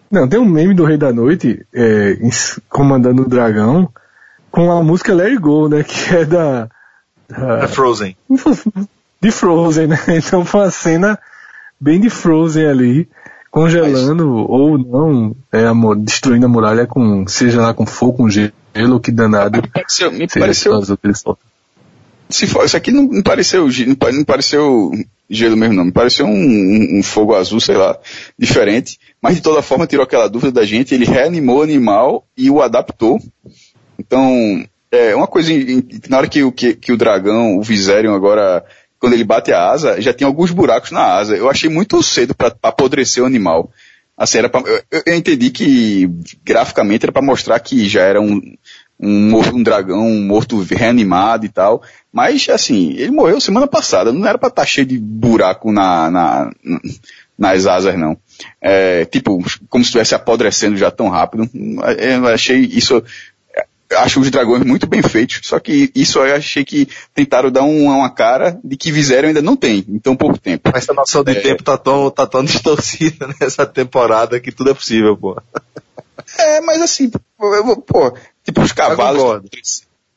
Não, 0.09 0.27
tem 0.27 0.39
um 0.39 0.45
meme 0.45 0.73
do 0.73 0.85
Rei 0.85 0.97
da 0.97 1.11
Noite, 1.11 1.65
é, 1.73 2.17
comandando 2.69 3.23
o 3.23 3.29
dragão, 3.29 3.91
com 4.49 4.71
a 4.71 4.81
música 4.81 5.13
Let 5.13 5.27
It 5.27 5.41
Go, 5.41 5.67
né? 5.67 5.83
Que 5.83 6.15
é 6.15 6.25
da. 6.25 6.69
da 7.27 7.67
Frozen. 7.67 8.15
De 9.21 9.31
Frozen, 9.31 9.87
né? 9.87 9.99
Então 10.07 10.45
foi 10.45 10.61
uma 10.61 10.71
cena 10.71 11.19
bem 11.79 11.99
de 11.99 12.09
Frozen 12.09 12.65
ali 12.65 13.09
congelando 13.49 14.25
Mas... 14.25 14.45
ou 14.49 14.77
não, 14.77 15.35
é, 15.51 15.65
a, 15.65 15.73
destruindo 15.97 16.45
a 16.45 16.49
muralha 16.49 16.85
com, 16.87 17.27
seja 17.27 17.61
lá 17.61 17.73
com 17.73 17.85
fogo, 17.85 18.13
com 18.13 18.29
gelo, 18.29 18.99
que 19.01 19.11
danado. 19.11 19.61
Me 19.61 19.67
pareceu, 19.67 20.11
me 20.11 20.27
pareceu 20.27 20.73
se 22.29 22.45
for, 22.45 22.63
isso 22.63 22.77
aqui 22.77 22.91
não, 22.91 23.03
não 23.03 23.23
pareceu, 23.23 23.67
não 23.67 24.23
pareceu 24.23 24.91
gelo 25.29 25.57
mesmo 25.57 25.75
não, 25.75 25.85
me 25.85 25.91
pareceu 25.91 26.27
um, 26.27 26.31
um, 26.31 26.99
um, 26.99 27.03
fogo 27.03 27.35
azul, 27.35 27.59
sei 27.59 27.75
lá, 27.75 27.97
diferente, 28.37 28.99
mas 29.21 29.35
de 29.35 29.41
toda 29.41 29.61
forma 29.61 29.87
tirou 29.87 30.03
aquela 30.03 30.29
dúvida 30.29 30.51
da 30.51 30.65
gente, 30.65 30.93
ele 30.93 31.05
reanimou 31.05 31.59
o 31.59 31.63
animal 31.63 32.25
e 32.37 32.49
o 32.49 32.61
adaptou. 32.61 33.19
Então, 33.97 34.63
é 34.91 35.15
uma 35.15 35.27
coisa, 35.27 35.51
na 36.07 36.17
hora 36.17 36.27
que, 36.27 36.51
que, 36.51 36.75
que 36.75 36.91
o 36.91 36.97
dragão, 36.97 37.57
o 37.57 37.63
Viserion 37.63 38.13
agora 38.13 38.63
quando 38.99 39.13
ele 39.13 39.23
bate 39.23 39.51
a 39.51 39.69
asa, 39.69 40.01
já 40.01 40.13
tem 40.13 40.27
alguns 40.27 40.51
buracos 40.51 40.91
na 40.91 41.15
asa. 41.15 41.35
Eu 41.35 41.49
achei 41.49 41.69
muito 41.69 42.03
cedo 42.03 42.35
para 42.35 42.53
apodrecer 42.61 43.23
o 43.23 43.25
animal. 43.25 43.71
Assim, 44.17 44.39
era 44.39 44.49
pra, 44.49 44.61
eu, 44.61 44.83
eu, 45.05 45.15
entendi 45.15 45.49
que 45.49 46.09
graficamente 46.43 47.05
era 47.05 47.11
para 47.11 47.21
mostrar 47.21 47.57
que 47.61 47.87
já 47.87 48.01
era 48.01 48.19
um, 48.19 48.41
um, 48.99 49.37
um 49.37 49.63
dragão 49.63 50.05
um 50.05 50.21
morto 50.21 50.61
reanimado 50.61 51.45
e 51.45 51.49
tal. 51.49 51.81
Mas, 52.11 52.49
assim, 52.49 52.91
ele 52.97 53.11
morreu 53.11 53.39
semana 53.39 53.65
passada. 53.65 54.11
Não 54.11 54.27
era 54.27 54.37
para 54.37 54.49
estar 54.49 54.63
tá 54.63 54.67
cheio 54.67 54.85
de 54.85 54.97
buraco 54.97 55.71
na, 55.71 56.11
na, 56.11 56.51
nas 57.37 57.65
asas, 57.65 57.97
não. 57.97 58.17
É, 58.61 59.05
tipo, 59.05 59.41
como 59.69 59.85
se 59.85 59.87
estivesse 59.87 60.13
apodrecendo 60.13 60.75
já 60.75 60.91
tão 60.91 61.07
rápido. 61.07 61.49
Eu 61.97 62.27
achei 62.27 62.59
isso 62.59 63.01
acho 63.97 64.19
os 64.19 64.29
dragões 64.29 64.63
muito 64.63 64.87
bem 64.87 65.01
feitos, 65.01 65.41
só 65.43 65.59
que 65.59 65.91
isso 65.95 66.19
eu 66.19 66.35
achei 66.35 66.63
que 66.63 66.87
tentaram 67.13 67.51
dar 67.51 67.63
uma, 67.63 67.95
uma 67.95 68.09
cara 68.09 68.59
de 68.63 68.77
que 68.77 68.91
Viserion 68.91 69.29
ainda 69.29 69.41
não 69.41 69.55
tem, 69.55 69.83
em 69.87 69.99
tão 69.99 70.15
pouco 70.15 70.37
tempo. 70.37 70.71
Essa 70.75 70.93
noção 70.93 71.23
de 71.23 71.31
é... 71.31 71.41
tempo 71.41 71.63
tá 71.63 71.77
tão, 71.77 72.09
tá 72.11 72.27
tão 72.27 72.43
distorcida 72.45 73.29
nessa 73.39 73.65
temporada 73.65 74.39
que 74.39 74.51
tudo 74.51 74.71
é 74.71 74.73
possível, 74.73 75.17
pô. 75.17 75.41
É, 76.37 76.61
mas 76.61 76.81
assim, 76.81 77.09
pô, 77.87 78.13
tipo 78.43 78.61
os 78.61 78.71
cavalos, 78.71 79.41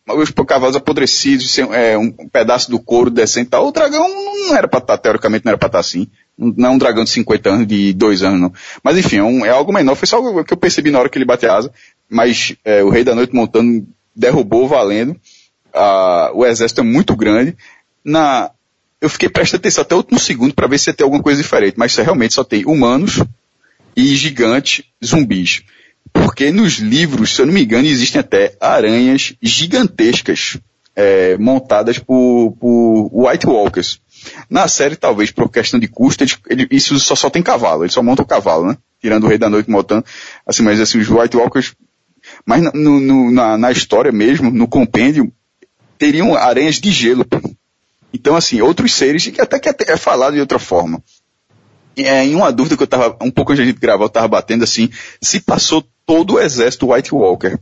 os 0.07 0.31
cavalos 0.31 0.77
apodrecidos, 0.77 1.59
é, 1.59 1.97
um 1.97 2.11
pedaço 2.29 2.71
do 2.71 2.79
couro 2.79 3.09
descendo 3.09 3.47
e 3.47 3.51
tal, 3.51 3.69
o 3.69 3.73
dragão 3.73 4.07
não 4.09 4.57
era 4.57 4.69
pra 4.69 4.79
estar, 4.79 4.97
tá, 4.97 5.03
teoricamente 5.03 5.45
não 5.45 5.51
era 5.51 5.59
pra 5.59 5.69
estar 5.69 5.79
tá 5.79 5.81
assim. 5.81 6.09
Não 6.37 6.71
é 6.71 6.73
um 6.73 6.79
dragão 6.79 7.05
de 7.05 7.11
50 7.11 7.51
anos, 7.51 7.67
de 7.67 7.93
2 7.93 8.23
anos, 8.23 8.41
não. 8.41 8.53
Mas 8.83 8.97
enfim, 8.97 9.19
é, 9.19 9.23
um, 9.23 9.45
é 9.45 9.51
algo 9.51 9.73
menor. 9.73 9.95
Foi 9.95 10.09
só 10.09 10.19
o 10.19 10.45
que 10.45 10.53
eu 10.53 10.57
percebi 10.57 10.91
na 10.91 10.99
hora 10.99 11.09
que 11.09 11.19
ele 11.19 11.27
bate 11.27 11.47
a 11.47 11.55
asa 11.55 11.73
mas 12.13 12.55
é, 12.65 12.83
o 12.85 12.91
Rei 12.91 13.03
da 13.03 13.15
Noite 13.15 13.35
montando 13.35 13.87
derrubou 14.15 14.69
valendo. 14.69 15.17
O 16.35 16.45
exército 16.45 16.83
é 16.83 16.85
muito 16.85 17.17
grande. 17.17 17.57
Na, 18.05 18.51
eu 19.01 19.09
fiquei 19.09 19.29
prestando 19.29 19.61
atenção 19.61 19.83
até 19.83 19.95
o 19.95 19.99
último 19.99 20.21
segundo 20.21 20.55
para 20.55 20.69
ver 20.69 20.79
se 20.79 20.93
ter 20.93 21.03
alguma 21.03 21.23
coisa 21.23 21.43
diferente, 21.43 21.75
mas 21.77 21.97
realmente 21.97 22.35
só 22.35 22.45
tem 22.45 22.65
humanos 22.67 23.21
e 23.97 24.15
gigantes 24.15 24.85
zumbis. 25.05 25.63
Porque 26.13 26.51
nos 26.53 26.75
livros, 26.75 27.35
se 27.35 27.43
eu 27.43 27.47
não 27.47 27.55
me 27.55 27.65
engano, 27.65 27.87
existem 27.87 28.21
até 28.21 28.55
aranhas 28.61 29.35
gigantescas 29.41 30.59
é, 30.95 31.37
montadas 31.39 31.99
por, 31.99 32.53
por 32.61 33.11
White 33.13 33.47
Walkers. 33.47 34.01
Na 34.49 34.69
série, 34.69 34.95
talvez, 34.95 35.31
por 35.31 35.51
questão 35.51 35.81
de 35.81 35.89
custo, 35.89 36.25
ele, 36.49 36.69
isso 36.71 36.99
só, 37.01 37.17
só 37.17 37.29
tem 37.29 37.43
cavalo, 37.43 37.83
eles 37.83 37.95
só 37.95 38.03
montam 38.03 38.25
o 38.25 38.29
cavalo, 38.29 38.69
né? 38.69 38.77
Tirando 39.01 39.25
o 39.25 39.29
Rei 39.29 39.39
da 39.39 39.49
Noite 39.49 39.71
montando. 39.71 40.05
Assim, 40.47 40.63
mas 40.63 40.81
assim, 40.81 40.99
os 40.99 41.09
White 41.09 41.37
Walkers. 41.37 41.75
Mas 42.45 42.63
no, 42.75 43.01
no, 43.01 43.31
na, 43.31 43.57
na 43.57 43.71
história 43.71 44.11
mesmo, 44.11 44.51
no 44.51 44.67
compêndio, 44.67 45.33
teriam 45.99 46.35
aranhas 46.35 46.81
de 46.81 46.91
gelo. 46.91 47.25
Então, 48.13 48.37
assim, 48.37 48.61
outros 48.61 48.93
seres, 48.93 49.27
que 49.27 49.41
até 49.41 49.59
que 49.59 49.69
é 49.91 49.97
falado 49.97 50.35
de 50.35 50.41
outra 50.41 50.59
forma. 50.59 51.03
É, 51.97 52.25
em 52.25 52.35
uma 52.35 52.51
dúvida 52.51 52.77
que 52.77 52.83
eu 52.83 52.87
tava, 52.87 53.17
um 53.21 53.31
pouco 53.31 53.53
antes 53.53 53.65
de 53.65 53.73
gravar, 53.73 54.05
eu 54.05 54.09
tava 54.09 54.29
batendo 54.29 54.65
assim, 54.65 54.91
se 55.21 55.41
passou 55.41 55.87
todo 56.07 56.35
o 56.35 56.41
exército 56.41 56.93
White 56.93 57.15
Walker. 57.15 57.59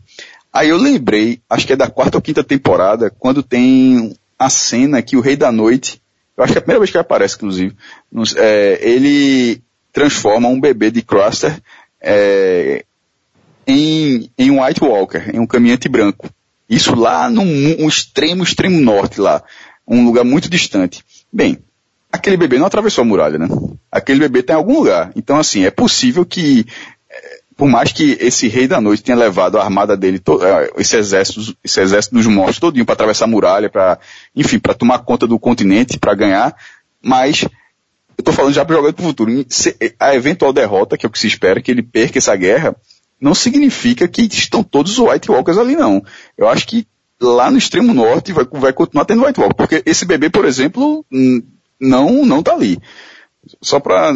Aí 0.52 0.68
eu 0.68 0.76
lembrei, 0.76 1.40
acho 1.48 1.66
que 1.66 1.72
é 1.72 1.76
da 1.76 1.90
quarta 1.90 2.18
ou 2.18 2.22
quinta 2.22 2.42
temporada, 2.42 3.10
quando 3.18 3.42
tem 3.42 4.16
a 4.38 4.48
cena 4.48 5.02
que 5.02 5.16
o 5.16 5.20
Rei 5.20 5.36
da 5.36 5.52
Noite, 5.52 6.00
eu 6.36 6.42
acho 6.42 6.52
que 6.52 6.58
é 6.58 6.60
a 6.60 6.62
primeira 6.62 6.80
vez 6.80 6.90
que 6.90 6.96
ele 6.96 7.02
aparece, 7.02 7.36
inclusive, 7.36 7.76
é, 8.36 8.78
ele 8.82 9.62
transforma 9.92 10.48
um 10.48 10.60
bebê 10.60 10.90
de 10.90 11.02
Cruster 11.02 11.60
é, 12.00 12.84
em, 13.66 14.30
em 14.38 14.50
um 14.50 14.64
White 14.64 14.82
Walker, 14.82 15.30
em 15.32 15.38
um 15.38 15.46
caminhante 15.46 15.88
branco. 15.88 16.28
Isso 16.68 16.94
lá 16.94 17.28
no 17.28 17.42
um 17.42 17.88
extremo, 17.88 18.44
extremo 18.44 18.80
norte 18.80 19.20
lá. 19.20 19.42
Um 19.86 20.04
lugar 20.04 20.24
muito 20.24 20.48
distante. 20.48 21.04
Bem, 21.32 21.58
aquele 22.12 22.36
bebê 22.36 22.58
não 22.58 22.66
atravessou 22.66 23.02
a 23.02 23.04
muralha, 23.04 23.38
né? 23.38 23.48
Aquele 23.90 24.20
bebê 24.20 24.40
está 24.40 24.52
em 24.54 24.56
algum 24.56 24.78
lugar. 24.78 25.10
Então, 25.16 25.36
assim, 25.36 25.64
é 25.64 25.70
possível 25.70 26.24
que 26.24 26.66
por 27.60 27.68
mais 27.68 27.92
que 27.92 28.16
esse 28.22 28.48
rei 28.48 28.66
da 28.66 28.80
noite 28.80 29.02
tenha 29.02 29.18
levado 29.18 29.58
a 29.58 29.62
armada 29.62 29.94
dele, 29.94 30.18
eh, 30.18 30.72
esse 30.78 30.96
exército, 30.96 31.54
esse 31.62 31.78
exército 31.78 32.14
dos 32.14 32.26
mortos 32.26 32.58
todinho 32.58 32.86
para 32.86 32.94
atravessar 32.94 33.26
a 33.26 33.28
muralha, 33.28 33.68
para, 33.68 33.98
enfim, 34.34 34.58
para 34.58 34.72
tomar 34.72 35.00
conta 35.00 35.26
do 35.26 35.38
continente, 35.38 35.98
para 35.98 36.14
ganhar, 36.14 36.56
mas 37.02 37.42
eu 37.42 37.50
estou 38.18 38.32
falando 38.32 38.54
já 38.54 38.64
para 38.64 38.76
jogar 38.76 38.94
para 38.94 39.02
o 39.02 39.06
futuro. 39.06 39.30
A 39.98 40.14
eventual 40.14 40.54
derrota, 40.54 40.96
que 40.96 41.04
é 41.04 41.08
o 41.08 41.12
que 41.12 41.18
se 41.18 41.26
espera, 41.26 41.60
que 41.60 41.70
ele 41.70 41.82
perca 41.82 42.16
essa 42.16 42.34
guerra, 42.34 42.74
não 43.20 43.34
significa 43.34 44.08
que 44.08 44.22
estão 44.22 44.62
todos 44.62 44.98
os 44.98 44.98
White 44.98 45.30
Walkers 45.30 45.58
ali, 45.58 45.76
não. 45.76 46.02
Eu 46.38 46.48
acho 46.48 46.66
que 46.66 46.86
lá 47.20 47.50
no 47.50 47.58
extremo 47.58 47.92
norte 47.92 48.32
vai, 48.32 48.46
vai 48.50 48.72
continuar 48.72 49.04
tendo 49.04 49.24
White 49.24 49.38
Walker, 49.38 49.54
porque 49.54 49.82
esse 49.84 50.04
bebê, 50.04 50.30
por 50.30 50.44
exemplo, 50.44 51.04
não, 51.78 52.24
não 52.24 52.42
tá 52.42 52.54
ali. 52.54 52.78
Só 53.60 53.80
para 53.80 54.12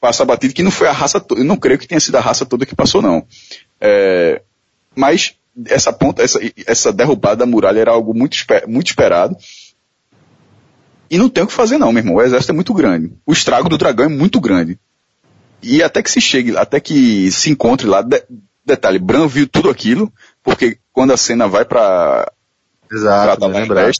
passar 0.00 0.24
batido 0.24 0.54
que 0.54 0.62
não 0.62 0.70
foi 0.70 0.88
a 0.88 0.92
raça 0.92 1.20
toda, 1.20 1.40
eu 1.40 1.44
não 1.44 1.56
creio 1.56 1.78
que 1.78 1.88
tenha 1.88 2.00
sido 2.00 2.16
a 2.16 2.20
raça 2.20 2.46
toda 2.46 2.66
que 2.66 2.74
passou 2.74 3.02
não. 3.02 3.26
É, 3.80 4.42
mas 4.94 5.34
essa 5.66 5.92
ponta, 5.92 6.22
essa, 6.22 6.40
essa 6.66 6.92
derrubada 6.92 7.36
da 7.36 7.46
muralha 7.46 7.80
era 7.80 7.90
algo 7.90 8.14
muito, 8.14 8.36
muito 8.66 8.88
esperado. 8.88 9.36
E 11.10 11.18
não 11.18 11.28
tem 11.28 11.44
o 11.44 11.46
que 11.46 11.52
fazer 11.52 11.78
não, 11.78 11.92
meu 11.92 12.00
irmão. 12.00 12.16
O 12.16 12.22
exército 12.22 12.52
é 12.52 12.54
muito 12.54 12.74
grande. 12.74 13.12
O 13.26 13.32
estrago 13.32 13.68
do 13.68 13.78
dragão 13.78 14.06
é 14.06 14.08
muito 14.08 14.40
grande. 14.40 14.78
E 15.64 15.82
até 15.82 16.02
que 16.02 16.10
se 16.10 16.20
chegue, 16.20 16.56
até 16.56 16.78
que 16.78 17.30
se 17.30 17.50
encontre 17.50 17.86
lá, 17.86 18.02
de, 18.02 18.22
detalhe, 18.64 18.98
Bran 18.98 19.26
viu 19.26 19.46
tudo 19.46 19.70
aquilo, 19.70 20.12
porque 20.42 20.78
quando 20.92 21.12
a 21.12 21.16
cena 21.16 21.46
vai 21.48 21.64
para 21.64 22.30
Exato, 22.90 23.50
pra 23.66 23.90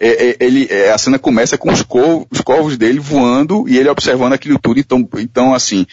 é, 0.00 0.28
é, 0.30 0.36
ele, 0.40 0.68
é, 0.70 0.92
a 0.92 0.98
cena 0.98 1.18
começa 1.18 1.58
com 1.58 1.72
os 1.72 1.82
corvos, 1.82 2.26
os 2.30 2.40
corvos 2.40 2.76
dele 2.76 3.00
voando 3.00 3.68
e 3.68 3.76
ele 3.76 3.88
observando 3.88 4.32
aquilo 4.32 4.58
tudo. 4.58 4.78
Então, 4.78 5.08
então 5.18 5.54
assim, 5.54 5.86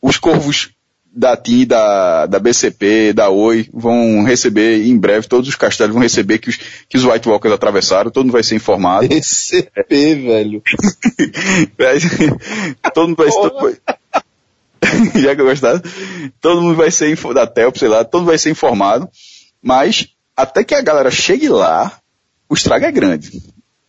os 0.00 0.18
corvos 0.18 0.70
da 1.14 1.36
TIM, 1.36 1.66
da, 1.66 2.26
da 2.26 2.38
BCP, 2.38 3.12
da 3.12 3.28
Oi, 3.28 3.68
vão 3.72 4.22
receber 4.22 4.86
em 4.86 4.96
breve, 4.96 5.28
todos 5.28 5.48
os 5.48 5.54
castelos 5.54 5.92
vão 5.92 6.02
receber 6.02 6.38
que 6.38 6.48
os, 6.48 6.58
que 6.88 6.96
os 6.96 7.04
White 7.04 7.28
Walkers 7.28 7.54
atravessaram, 7.54 8.10
todo 8.10 8.24
mundo 8.24 8.32
vai 8.32 8.42
ser 8.42 8.56
informado. 8.56 9.08
BCP, 9.08 10.14
velho. 10.14 10.62
todo 12.94 13.08
mundo 13.08 13.16
vai 13.16 13.30
ser... 13.30 13.80
Já 15.14 15.34
que 15.34 15.40
eu 15.40 15.46
gostava, 15.46 15.82
todo 16.40 16.60
mundo 16.60 16.76
vai 16.76 16.90
ser, 16.90 17.16
da 17.32 17.46
TELP, 17.46 17.76
sei 17.76 17.88
lá, 17.88 18.04
todo 18.04 18.20
mundo 18.20 18.30
vai 18.30 18.38
ser 18.38 18.50
informado, 18.50 19.08
mas 19.62 20.08
até 20.36 20.64
que 20.64 20.74
a 20.74 20.82
galera 20.82 21.10
chegue 21.10 21.48
lá, 21.48 21.98
o 22.48 22.54
estrago 22.54 22.84
é 22.84 22.92
grande. 22.92 23.30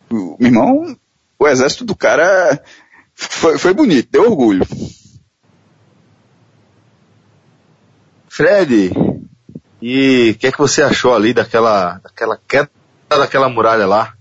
O, 0.09 0.37
meu 0.39 0.47
irmão, 0.47 0.97
o 1.39 1.47
exército 1.47 1.83
do 1.83 1.95
cara 1.95 2.61
foi, 3.13 3.57
foi 3.57 3.73
bonito, 3.73 4.09
deu 4.11 4.29
orgulho. 4.29 4.65
Fred, 8.27 8.91
e 9.81 10.31
o 10.31 10.39
que 10.39 10.47
é 10.47 10.51
que 10.51 10.57
você 10.57 10.81
achou 10.81 11.13
ali 11.13 11.33
daquela, 11.33 11.99
daquela 12.03 12.39
queda 12.47 12.69
daquela 13.09 13.47
muralha 13.47 13.85
lá? 13.85 14.13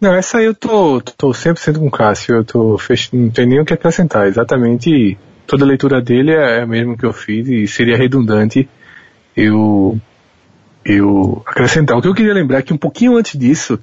Não, 0.00 0.14
essa 0.14 0.38
aí 0.38 0.44
eu 0.44 0.54
tô, 0.54 1.00
tô 1.00 1.30
100% 1.30 1.78
com 1.78 1.86
o 1.86 1.90
Cássio, 1.90 2.36
eu 2.36 2.44
tô 2.44 2.78
fech... 2.78 3.08
não 3.12 3.30
tem 3.30 3.46
nem 3.46 3.60
o 3.60 3.64
que 3.64 3.72
acrescentar, 3.72 4.26
exatamente 4.28 5.18
toda 5.46 5.64
a 5.64 5.68
leitura 5.68 6.00
dele 6.00 6.32
é 6.32 6.62
a 6.62 6.66
mesma 6.66 6.96
que 6.96 7.04
eu 7.04 7.12
fiz 7.12 7.48
e 7.48 7.66
seria 7.66 7.96
redundante 7.96 8.68
eu 9.36 9.98
eu 10.84 11.42
acrescentar. 11.46 11.96
O 11.96 12.02
que 12.02 12.08
eu 12.08 12.14
queria 12.14 12.34
lembrar 12.34 12.58
é 12.58 12.62
que 12.62 12.72
um 12.72 12.78
pouquinho 12.78 13.16
antes 13.16 13.38
disso, 13.38 13.78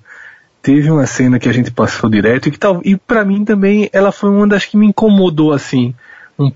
teve 0.62 0.90
uma 0.92 1.08
cena 1.08 1.40
que 1.40 1.50
a 1.50 1.52
gente 1.54 1.72
passou 1.72 2.10
direto 2.10 2.48
e 2.48 2.52
que 2.52 2.60
tal, 2.60 2.80
e 2.86 2.96
para 2.96 3.26
mim 3.26 3.44
também 3.44 3.90
ela 3.92 4.12
foi 4.12 4.30
uma 4.30 4.48
das 4.48 4.66
que 4.66 4.78
me 4.78 4.86
incomodou 4.86 5.52
assim 5.52 5.96
um 6.38 6.52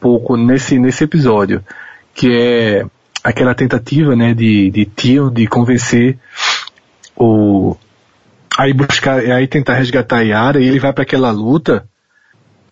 pouco 0.00 0.36
nesse 0.36 0.78
nesse 0.78 1.04
episódio, 1.04 1.62
que 2.12 2.28
é 2.32 2.86
aquela 3.22 3.54
tentativa, 3.54 4.16
né, 4.16 4.34
de 4.34 4.70
de 4.70 4.84
Tio 4.84 5.30
de 5.30 5.46
convencer 5.46 6.18
o 7.16 7.76
aí 8.58 8.72
buscar 8.72 9.18
aí 9.18 9.46
tentar 9.46 9.74
resgatar 9.74 10.18
a 10.18 10.22
Yara 10.22 10.60
e 10.60 10.66
ele 10.66 10.80
vai 10.80 10.92
para 10.92 11.02
aquela 11.02 11.30
luta, 11.30 11.88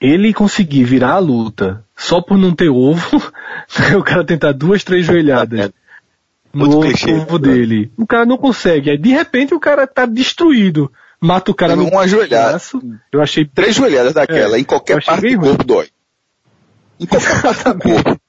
ele 0.02 0.34
conseguir 0.34 0.82
virar 0.82 1.12
a 1.12 1.18
luta 1.20 1.84
só 1.96 2.20
por 2.20 2.36
não 2.36 2.52
ter 2.52 2.68
ovo, 2.68 3.22
o 3.96 4.02
cara 4.02 4.24
tentar 4.24 4.50
duas, 4.50 4.82
três 4.82 5.06
joelhadas 5.06 5.70
no 6.52 6.80
corpo 6.80 7.38
dele. 7.38 7.92
O 7.96 8.04
cara 8.04 8.26
não 8.26 8.36
consegue. 8.36 8.90
Aí 8.90 8.98
de 8.98 9.10
repente 9.10 9.54
o 9.54 9.60
cara 9.60 9.86
tá 9.86 10.04
destruído. 10.04 10.92
Mata 11.20 11.52
o 11.52 11.54
cara 11.54 11.76
no 11.76 11.86
uma 11.86 12.08
joelhada. 12.08 12.60
Eu 13.12 13.22
achei 13.22 13.44
três 13.44 13.76
joelhadas 13.76 14.12
daquela 14.12 14.56
é, 14.56 14.60
em 14.60 14.64
qualquer 14.64 15.04
parte 15.04 15.36
do 15.36 15.40
corpo 15.40 15.62
dói. 15.62 15.88
Em 16.98 17.06
qualquer 17.06 17.40
parte 17.40 17.62
do 17.62 17.78
corpo. 17.78 18.20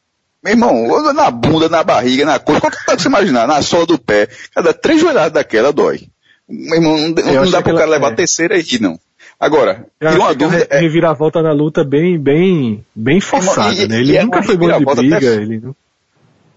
Meu 0.43 0.53
irmão, 0.53 1.13
na 1.13 1.31
bunda, 1.31 1.69
na 1.69 1.83
barriga, 1.83 2.25
na 2.25 2.37
coxa, 2.37 2.61
qualquer 2.61 2.85
parte 2.85 2.97
que 2.97 3.01
você 3.03 3.07
imaginar, 3.07 3.47
na 3.47 3.61
sola 3.63 3.87
do 3.87 3.97
pé, 3.97 4.27
cada 4.53 4.73
três 4.73 5.01
joelhadas 5.01 5.31
daquela 5.31 5.73
dói. 5.73 6.01
Meu 6.47 6.75
irmão, 6.75 6.97
não, 6.97 7.33
não 7.45 7.49
dá 7.49 7.63
pro 7.63 7.73
cara 7.73 7.89
levar 7.89 8.09
é. 8.09 8.13
a 8.13 8.15
terceira 8.15 8.55
aí, 8.55 8.79
não. 8.79 8.99
Agora, 9.39 9.85
tira 9.99 10.19
uma 10.19 10.33
dúvida. 10.33 10.67
É... 10.69 10.79
Reviravolta 10.79 11.41
na 11.41 11.51
luta 11.51 11.83
bem, 11.83 12.17
bem, 12.17 12.85
bem 12.95 13.19
forçada, 13.19 13.73
e, 13.73 13.87
né? 13.87 13.99
Ele 13.99 14.23
nunca 14.23 14.39
é 14.39 14.43
foi 14.43 14.57
bom 14.57 14.67
de 14.67 14.85
briga, 14.85 15.17
até... 15.17 15.35
ele 15.35 15.59
não... 15.59 15.75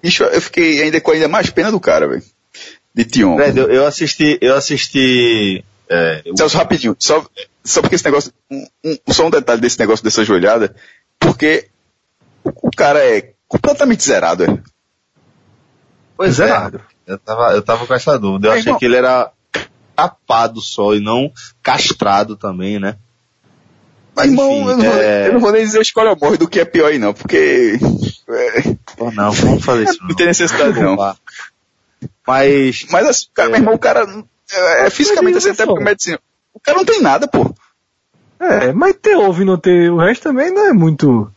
Bicho, 0.02 0.22
eu 0.24 0.40
fiquei 0.40 0.82
ainda 0.82 1.00
com 1.00 1.10
ainda 1.10 1.28
mais 1.28 1.50
pena 1.50 1.70
do 1.70 1.80
cara, 1.80 2.06
velho. 2.06 2.22
De 2.94 3.04
Tion. 3.04 3.38
eu, 3.40 3.68
eu 3.70 3.86
assisti, 3.86 4.38
eu 4.40 4.54
assisti. 4.54 5.64
É, 5.88 6.22
Celso, 6.36 6.56
rapidinho, 6.56 6.96
só, 6.98 7.24
só 7.62 7.80
porque 7.80 7.94
esse 7.94 8.04
negócio, 8.04 8.32
um, 8.50 8.66
um, 8.84 8.98
só 9.12 9.26
um 9.26 9.30
detalhe 9.30 9.60
desse 9.60 9.78
negócio 9.78 10.04
dessa 10.04 10.24
joelhada, 10.24 10.74
porque 11.18 11.68
o, 12.42 12.50
o 12.68 12.70
cara 12.70 12.98
é 13.04 13.32
completamente 13.46 14.02
zerado, 14.02 14.44
é. 14.44 14.58
Pois 16.16 16.40
é. 16.40 16.46
zerado. 16.46 16.80
é. 17.06 17.12
Eu 17.12 17.18
tava, 17.18 17.52
eu 17.52 17.62
tava 17.62 17.86
com 17.86 17.94
essa 17.94 18.18
dúvida. 18.18 18.48
Eu 18.48 18.52
é, 18.52 18.54
achei 18.54 18.70
irmão. 18.70 18.78
que 18.78 18.84
ele 18.84 18.96
era 18.96 19.30
capado 19.97 20.61
só 20.61 20.94
e 20.94 21.01
não 21.01 21.32
castrado 21.62 22.36
também, 22.36 22.78
né? 22.78 22.97
Mas, 24.14 24.32
Enfim, 24.32 24.40
irmão, 24.40 24.70
eu 24.70 24.76
não, 24.76 24.84
vou, 24.84 24.94
é... 25.03 25.28
eu 25.28 25.32
não 25.34 25.40
vou 25.40 25.53
nem 25.53 25.62
dizer 25.62 25.80
escolha 25.80 26.11
ou 26.11 26.18
morre 26.18 26.38
do 26.38 26.49
que 26.49 26.61
é 26.61 26.64
pior 26.64 26.88
aí 26.88 26.99
não, 26.99 27.12
porque... 27.12 27.78
É... 28.28 28.74
Pô, 28.97 29.11
não, 29.11 29.30
vamos 29.30 29.64
fazer 29.64 29.84
isso 29.84 29.99
não. 30.01 30.09
Não 30.09 30.16
tem 30.16 30.26
necessidade 30.26 30.80
não. 30.80 30.97
Mas... 32.26 32.86
Mas 32.90 33.07
assim, 33.07 33.26
cara, 33.34 33.49
é... 33.49 33.53
meu 33.53 33.61
irmão, 33.61 33.74
o 33.74 33.78
cara 33.78 34.07
é, 34.51 34.86
é 34.86 34.90
fisicamente 34.90 35.38
assim, 35.38 35.51
até 35.51 35.66
porque 35.66 35.84
medicina. 35.84 36.18
O 36.55 36.61
cara 36.61 36.78
não 36.78 36.84
tem 36.84 37.01
nada, 37.03 37.28
pô. 37.28 37.55
É, 38.40 38.72
mas 38.72 38.97
ter 38.97 39.16
ovo 39.16 39.42
e 39.42 39.44
não 39.44 39.59
ter 39.59 39.90
o 39.90 39.99
resto 39.99 40.22
também 40.24 40.51
não 40.51 40.66
é 40.66 40.72
muito... 40.72 41.30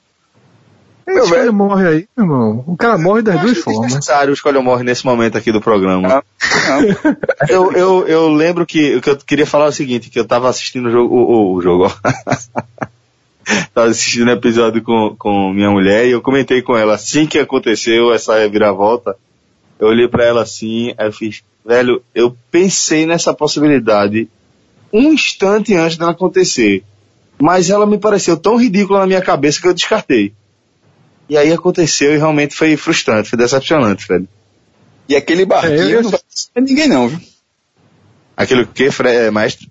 Meu 1.13 1.25
velho 1.27 1.53
morre 1.53 1.87
aí, 1.87 2.07
meu 2.15 2.25
irmão. 2.25 2.63
O 2.67 2.77
cara 2.77 2.97
morre 2.97 3.21
das 3.21 3.41
duas 3.41 3.57
formas. 3.57 3.91
É 3.91 3.95
necessário 3.95 4.33
escolha 4.33 4.61
morre 4.61 4.83
nesse 4.83 5.05
momento 5.05 5.37
aqui 5.37 5.51
do 5.51 5.61
programa. 5.61 6.07
Não, 6.07 6.81
não. 6.81 6.87
eu, 7.49 7.71
eu, 7.73 8.07
eu 8.07 8.29
lembro 8.29 8.65
que 8.65 8.95
o 8.95 9.01
que 9.01 9.09
eu 9.09 9.17
queria 9.17 9.45
falar 9.45 9.65
é 9.65 9.69
o 9.69 9.73
seguinte, 9.73 10.09
que 10.09 10.19
eu 10.19 10.25
tava 10.25 10.49
assistindo 10.49 10.87
o 10.87 10.91
jogo, 10.91 11.15
o, 11.15 11.53
o 11.55 11.61
jogo, 11.61 11.91
tava 13.73 13.87
assistindo 13.87 14.27
o 14.27 14.31
episódio 14.31 14.81
com, 14.81 15.15
com 15.17 15.51
minha 15.53 15.71
mulher 15.71 16.05
e 16.05 16.11
eu 16.11 16.21
comentei 16.21 16.61
com 16.61 16.77
ela 16.77 16.95
assim 16.95 17.25
que 17.25 17.39
aconteceu 17.39 18.13
essa 18.13 18.37
reviravolta, 18.37 19.15
eu 19.79 19.87
olhei 19.87 20.07
para 20.07 20.25
ela 20.25 20.41
assim, 20.41 20.93
aí 20.97 21.07
eu 21.07 21.13
fiz, 21.13 21.41
velho, 21.65 22.03
eu 22.13 22.35
pensei 22.51 23.05
nessa 23.05 23.33
possibilidade 23.33 24.29
um 24.91 25.13
instante 25.13 25.73
antes 25.75 25.97
dela 25.97 26.11
acontecer, 26.11 26.83
mas 27.39 27.69
ela 27.69 27.85
me 27.85 27.97
pareceu 27.97 28.35
tão 28.35 28.57
ridícula 28.57 28.99
na 28.99 29.07
minha 29.07 29.21
cabeça 29.21 29.61
que 29.61 29.67
eu 29.67 29.73
descartei. 29.73 30.33
E 31.29 31.37
aí 31.37 31.53
aconteceu 31.53 32.13
e 32.13 32.17
realmente 32.17 32.55
foi 32.55 32.75
frustrante, 32.75 33.29
foi 33.29 33.37
decepcionante, 33.37 34.05
Fred. 34.05 34.27
E 35.07 35.15
aquele 35.15 35.45
barquinho 35.45 35.81
é, 35.81 35.95
eu... 35.95 36.03
não 36.03 36.09
vai 36.09 36.19
ninguém 36.57 36.87
não, 36.87 37.07
viu? 37.07 37.19
Aquele 38.35 38.65
que, 38.65 38.89
Fred, 38.89 39.15
é, 39.15 39.31
maestro? 39.31 39.69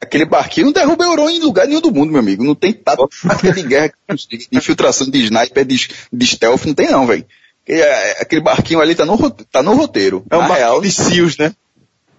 Aquele 0.00 0.24
barquinho 0.24 0.66
não 0.66 0.72
derruba 0.72 1.04
Euron 1.04 1.30
em 1.30 1.40
lugar 1.40 1.66
nenhum 1.66 1.80
do 1.80 1.92
mundo, 1.92 2.10
meu 2.10 2.20
amigo. 2.20 2.42
Não 2.42 2.54
tem 2.54 2.72
tática 2.72 3.52
de 3.52 3.62
guerra, 3.62 3.92
de 4.28 4.48
infiltração 4.52 5.08
de 5.08 5.18
sniper, 5.24 5.64
de, 5.64 5.88
de 6.12 6.26
stealth, 6.26 6.64
não 6.64 6.74
tem 6.74 6.90
não, 6.90 7.06
velho. 7.06 7.24
É, 7.66 8.22
aquele 8.22 8.40
barquinho 8.40 8.80
ali 8.80 8.94
tá 8.94 9.04
no, 9.04 9.30
tá 9.30 9.62
no 9.62 9.74
roteiro. 9.74 10.24
É 10.30 10.36
um 10.36 10.40
barquinho 10.40 10.58
real. 10.58 10.80
de 10.80 10.90
SEALs, 10.90 11.36
né? 11.36 11.54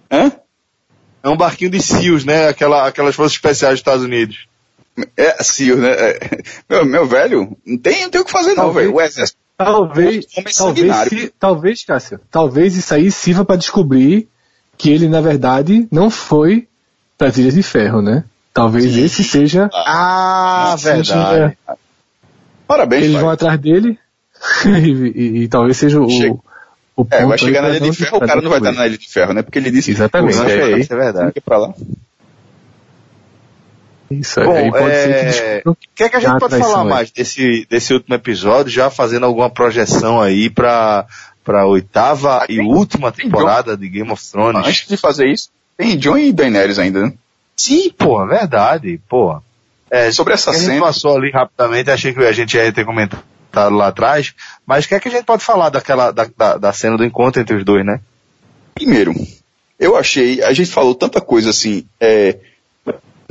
Hã? 0.09 0.31
É 1.23 1.29
um 1.29 1.35
barquinho 1.35 1.69
de 1.69 1.81
SEALs, 1.81 2.23
né? 2.23 2.47
Aquela, 2.47 2.87
aquelas 2.87 3.15
forças 3.15 3.33
especiais 3.33 3.73
dos 3.73 3.79
Estados 3.79 4.03
Unidos. 4.03 4.47
É, 5.17 5.43
SEALs, 5.43 5.79
né? 5.79 5.91
É, 5.91 6.43
meu, 6.69 6.85
meu 6.85 7.07
velho, 7.07 7.57
não 7.65 7.77
tem, 7.77 8.03
não 8.03 8.09
tem 8.09 8.21
o 8.21 8.25
que 8.25 8.31
fazer 8.31 8.53
não, 8.53 8.71
velho. 8.71 8.93
O 8.93 9.01
exército. 9.01 9.39
Talvez, 9.57 10.25
talvez, 10.57 11.31
talvez, 11.39 11.85
Cássio, 11.85 12.19
talvez 12.31 12.75
isso 12.75 12.93
aí 12.93 13.11
sirva 13.11 13.45
para 13.45 13.57
descobrir 13.57 14.27
que 14.75 14.89
ele, 14.89 15.07
na 15.07 15.21
verdade, 15.21 15.87
não 15.91 16.09
foi 16.09 16.67
das 17.17 17.37
Ilhas 17.37 17.53
de 17.53 17.61
Ferro, 17.61 18.01
né? 18.01 18.23
Talvez 18.53 18.91
Sim. 18.91 19.03
esse 19.03 19.23
seja. 19.23 19.69
Ah, 19.73 20.75
verdade. 20.79 21.57
Parabéns, 22.67 23.03
Eles 23.03 23.13
pai. 23.13 23.21
vão 23.21 23.31
atrás 23.31 23.59
dele 23.59 23.99
e, 24.65 24.69
e, 24.69 25.43
e, 25.43 25.47
talvez 25.47 25.77
seja 25.77 26.01
o. 26.01 26.09
Chega. 26.09 26.35
o 26.95 27.07
é, 27.11 27.25
vai 27.25 27.37
chegar 27.37 27.61
na 27.61 27.69
Ilha 27.69 27.79
de 27.79 27.93
Ferro, 27.93 28.17
o 28.17 28.21
cara 28.21 28.41
não 28.41 28.49
vai 28.49 28.59
estar 28.59 28.71
na 28.71 28.87
Ilha 28.87 28.97
de 28.97 29.09
Ferro, 29.09 29.33
né? 29.33 29.41
Porque 29.41 29.59
ele 29.59 29.71
disse 29.71 29.91
Exatamente. 29.91 30.41
que 30.41 30.51
é, 30.51 30.79
isso 30.79 30.93
é 30.93 30.97
verdade. 30.97 31.41
Pra 31.41 31.57
lá. 31.57 31.73
Isso 34.11 34.41
Bom, 34.43 34.51
aí 34.51 34.69
pode 34.69 34.91
é... 34.91 35.31
ser 35.31 35.61
que 35.63 35.69
O 35.69 35.77
que 35.95 36.03
é 36.03 36.09
que 36.09 36.15
a 36.17 36.19
gente 36.19 36.39
pode 36.39 36.57
falar 36.57 36.83
mais 36.83 37.11
desse, 37.11 37.65
desse 37.69 37.93
último 37.93 38.15
episódio, 38.15 38.71
já 38.71 38.89
fazendo 38.89 39.25
alguma 39.25 39.49
projeção 39.49 40.21
aí 40.21 40.49
para 40.49 41.05
para 41.43 41.65
oitava 41.65 42.45
e 42.47 42.59
última 42.59 43.11
temporada 43.11 43.75
de 43.75 43.89
Game 43.89 44.11
of 44.11 44.23
Thrones? 44.31 44.67
Antes 44.67 44.87
de 44.87 44.97
fazer 44.97 45.27
isso, 45.27 45.49
tem 45.75 45.97
John 45.97 46.17
e 46.17 46.31
Daenerys 46.31 46.77
ainda, 46.77 47.01
né? 47.01 47.13
Sim, 47.55 47.91
pô, 47.91 48.25
verdade, 48.27 48.99
pô. 49.09 49.41
É, 49.89 50.11
sobre 50.11 50.33
essa 50.33 50.53
cena. 50.53 50.65
A 50.65 50.73
gente 50.73 50.81
passou 50.81 51.17
ali 51.17 51.31
rapidamente, 51.31 51.89
achei 51.89 52.13
que 52.13 52.19
a 52.23 52.31
gente 52.31 52.55
ia 52.55 52.71
ter 52.71 52.85
comentado 52.85 53.23
lá 53.75 53.87
atrás, 53.87 54.33
mas 54.65 54.85
o 54.85 54.87
que 54.87 54.95
é 54.95 54.99
que 54.99 55.07
a 55.07 55.11
gente 55.11 55.25
pode 55.25 55.43
falar 55.43 55.69
daquela, 55.69 56.11
da, 56.11 56.29
da, 56.37 56.57
da 56.57 56.73
cena 56.73 56.95
do 56.95 57.03
encontro 57.03 57.41
entre 57.41 57.55
os 57.55 57.65
dois, 57.65 57.85
né? 57.85 57.99
Primeiro, 58.73 59.13
eu 59.79 59.97
achei, 59.97 60.43
a 60.43 60.53
gente 60.53 60.71
falou 60.71 60.93
tanta 60.93 61.19
coisa 61.19 61.49
assim, 61.49 61.85
é, 61.99 62.37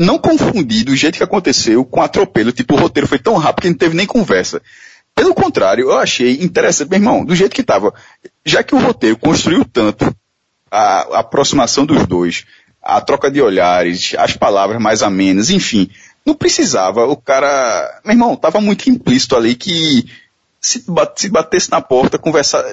não 0.00 0.18
confundir 0.18 0.82
do 0.82 0.96
jeito 0.96 1.18
que 1.18 1.22
aconteceu 1.22 1.84
com 1.84 2.00
atropelo, 2.00 2.52
tipo, 2.52 2.74
o 2.74 2.78
roteiro 2.78 3.06
foi 3.06 3.18
tão 3.18 3.36
rápido 3.36 3.62
que 3.64 3.68
não 3.68 3.76
teve 3.76 3.94
nem 3.94 4.06
conversa. 4.06 4.62
Pelo 5.14 5.34
contrário, 5.34 5.90
eu 5.90 5.98
achei 5.98 6.42
interessante, 6.42 6.88
meu 6.88 6.98
irmão, 6.98 7.22
do 7.22 7.36
jeito 7.36 7.54
que 7.54 7.60
estava, 7.60 7.92
já 8.44 8.62
que 8.62 8.74
o 8.74 8.78
roteiro 8.78 9.18
construiu 9.18 9.62
tanto 9.62 10.10
a, 10.70 11.16
a 11.16 11.18
aproximação 11.18 11.84
dos 11.84 12.06
dois, 12.06 12.46
a 12.82 12.98
troca 13.02 13.30
de 13.30 13.42
olhares, 13.42 14.14
as 14.16 14.34
palavras 14.34 14.80
mais 14.80 15.02
amenas, 15.02 15.50
enfim. 15.50 15.90
Não 16.24 16.34
precisava, 16.34 17.04
o 17.04 17.16
cara, 17.16 18.00
meu 18.02 18.14
irmão, 18.14 18.36
tava 18.36 18.58
muito 18.58 18.88
implícito 18.88 19.36
ali 19.36 19.54
que 19.54 20.06
se, 20.58 20.82
se 21.14 21.28
batesse 21.28 21.70
na 21.70 21.82
porta, 21.82 22.18
conversar, 22.18 22.64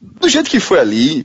do 0.00 0.28
jeito 0.28 0.50
que 0.50 0.58
foi 0.58 0.80
ali, 0.80 1.24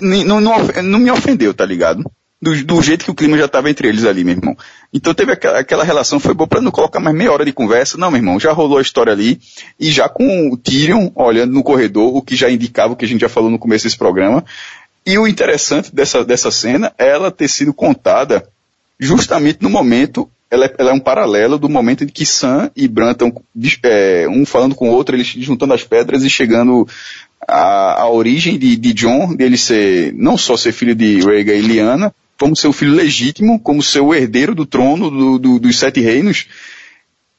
não, 0.00 0.40
não, 0.40 0.58
não 0.84 0.98
me 1.00 1.10
ofendeu, 1.10 1.52
tá 1.52 1.64
ligado? 1.64 2.08
Do, 2.40 2.64
do, 2.64 2.80
jeito 2.80 3.04
que 3.04 3.10
o 3.10 3.14
clima 3.14 3.36
já 3.36 3.46
estava 3.46 3.68
entre 3.68 3.88
eles 3.88 4.04
ali, 4.04 4.22
meu 4.22 4.36
irmão. 4.36 4.56
Então 4.92 5.12
teve 5.12 5.32
aquela, 5.32 5.58
aquela 5.58 5.82
relação, 5.82 6.20
foi 6.20 6.32
boa 6.32 6.46
para 6.46 6.60
não 6.60 6.70
colocar 6.70 7.00
mais 7.00 7.16
meia 7.16 7.32
hora 7.32 7.44
de 7.44 7.52
conversa. 7.52 7.98
Não, 7.98 8.12
meu 8.12 8.18
irmão, 8.18 8.38
já 8.38 8.52
rolou 8.52 8.78
a 8.78 8.82
história 8.82 9.12
ali. 9.12 9.40
E 9.78 9.90
já 9.90 10.08
com 10.08 10.48
o 10.48 10.56
Tyrion 10.56 11.10
olhando 11.16 11.52
no 11.52 11.64
corredor, 11.64 12.14
o 12.14 12.22
que 12.22 12.36
já 12.36 12.48
indicava 12.48 12.92
o 12.92 12.96
que 12.96 13.04
a 13.04 13.08
gente 13.08 13.22
já 13.22 13.28
falou 13.28 13.50
no 13.50 13.58
começo 13.58 13.84
desse 13.84 13.98
programa, 13.98 14.44
e 15.04 15.18
o 15.18 15.26
interessante 15.26 15.92
dessa, 15.92 16.24
dessa 16.24 16.50
cena 16.50 16.92
é 16.98 17.08
ela 17.08 17.30
ter 17.30 17.48
sido 17.48 17.72
contada 17.72 18.46
justamente 19.00 19.62
no 19.62 19.70
momento, 19.70 20.28
ela 20.50 20.66
é, 20.66 20.74
ela 20.78 20.90
é 20.90 20.92
um 20.92 21.00
paralelo 21.00 21.58
do 21.58 21.68
momento 21.68 22.04
em 22.04 22.08
que 22.08 22.26
Sam 22.26 22.70
e 22.76 22.86
Bran 22.86 23.12
estão 23.12 23.32
é, 23.82 24.26
um 24.28 24.44
falando 24.44 24.74
com 24.74 24.90
o 24.90 24.92
outro, 24.92 25.16
eles 25.16 25.26
juntando 25.28 25.72
as 25.72 25.82
pedras 25.82 26.22
e 26.22 26.30
chegando 26.30 26.86
à, 27.46 28.06
origem 28.08 28.58
de, 28.58 28.76
de 28.76 28.92
John, 28.92 29.34
dele 29.34 29.56
ser, 29.56 30.12
não 30.14 30.36
só 30.36 30.56
ser 30.56 30.72
filho 30.72 30.94
de 30.94 31.20
Rhaegar 31.20 31.56
e 31.56 31.62
Lyanna, 31.62 32.14
como 32.38 32.56
seu 32.56 32.72
filho 32.72 32.94
legítimo, 32.94 33.58
como 33.60 33.82
seu 33.82 34.14
herdeiro 34.14 34.54
do 34.54 34.64
trono 34.64 35.10
do, 35.10 35.38
do, 35.38 35.58
dos 35.58 35.78
sete 35.78 36.00
reinos, 36.00 36.46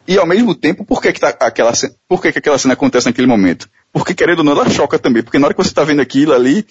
e 0.08 0.18
ao 0.18 0.26
mesmo 0.26 0.56
tempo, 0.56 0.84
por 0.84 1.02
que, 1.02 1.14
que, 1.14 1.20
tá 1.20 1.30
aquela, 1.40 1.72
por 2.08 2.22
que, 2.22 2.32
que 2.32 2.40
aquela 2.40 2.58
cena 2.58 2.74
acontece 2.74 3.06
naquele 3.06 3.28
momento? 3.28 3.70
Porque 3.94 4.14
querendo 4.14 4.40
ou 4.40 4.44
não, 4.44 4.54
ela 4.54 4.70
choca 4.70 4.98
também, 4.98 5.22
porque 5.22 5.38
na 5.38 5.46
hora 5.46 5.54
que 5.54 5.64
você 5.64 5.70
está 5.70 5.84
vendo 5.84 6.02
aquilo 6.02 6.34
ali, 6.34 6.66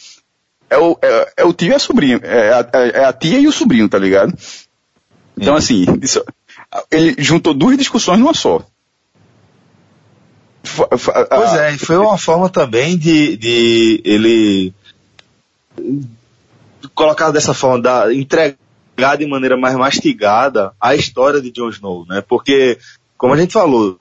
é 0.69 0.77
o, 0.77 0.99
é, 1.01 1.33
é 1.39 1.45
o 1.45 1.53
tio 1.53 1.69
e 1.69 1.75
a 1.75 1.79
sobrinha. 1.79 2.21
É 2.23 2.53
a, 2.53 2.69
é 2.87 3.05
a, 3.05 3.13
tia 3.13 3.39
e 3.39 3.47
o 3.47 3.53
sobrinho, 3.53 3.89
tá 3.89 3.97
ligado? 3.97 4.37
Então, 5.37 5.55
é. 5.55 5.59
assim, 5.59 5.87
isso, 6.03 6.25
ele 6.91 7.15
juntou 7.19 7.55
duas 7.55 7.79
discussões 7.79 8.19
numa 8.19 8.35
só. 8.35 8.67
Pois 10.77 11.55
é, 11.55 11.79
foi 11.79 11.97
uma 11.97 12.19
forma 12.19 12.51
também 12.51 12.99
de, 12.99 13.37
de 13.37 14.03
ele 14.05 14.75
colocar 16.95 17.31
dessa 17.31 17.55
forma, 17.55 17.81
da, 17.81 18.15
entregar 18.15 19.17
de 19.19 19.27
maneira 19.27 19.57
mais 19.57 19.77
mastigada 19.77 20.73
a 20.81 20.95
história 20.95 21.41
de 21.41 21.51
Jon 21.51 21.71
Snow, 21.71 22.07
né? 22.09 22.23
Porque, 22.27 22.79
como 23.17 23.35
a 23.35 23.37
gente 23.37 23.53
falou, 23.53 23.99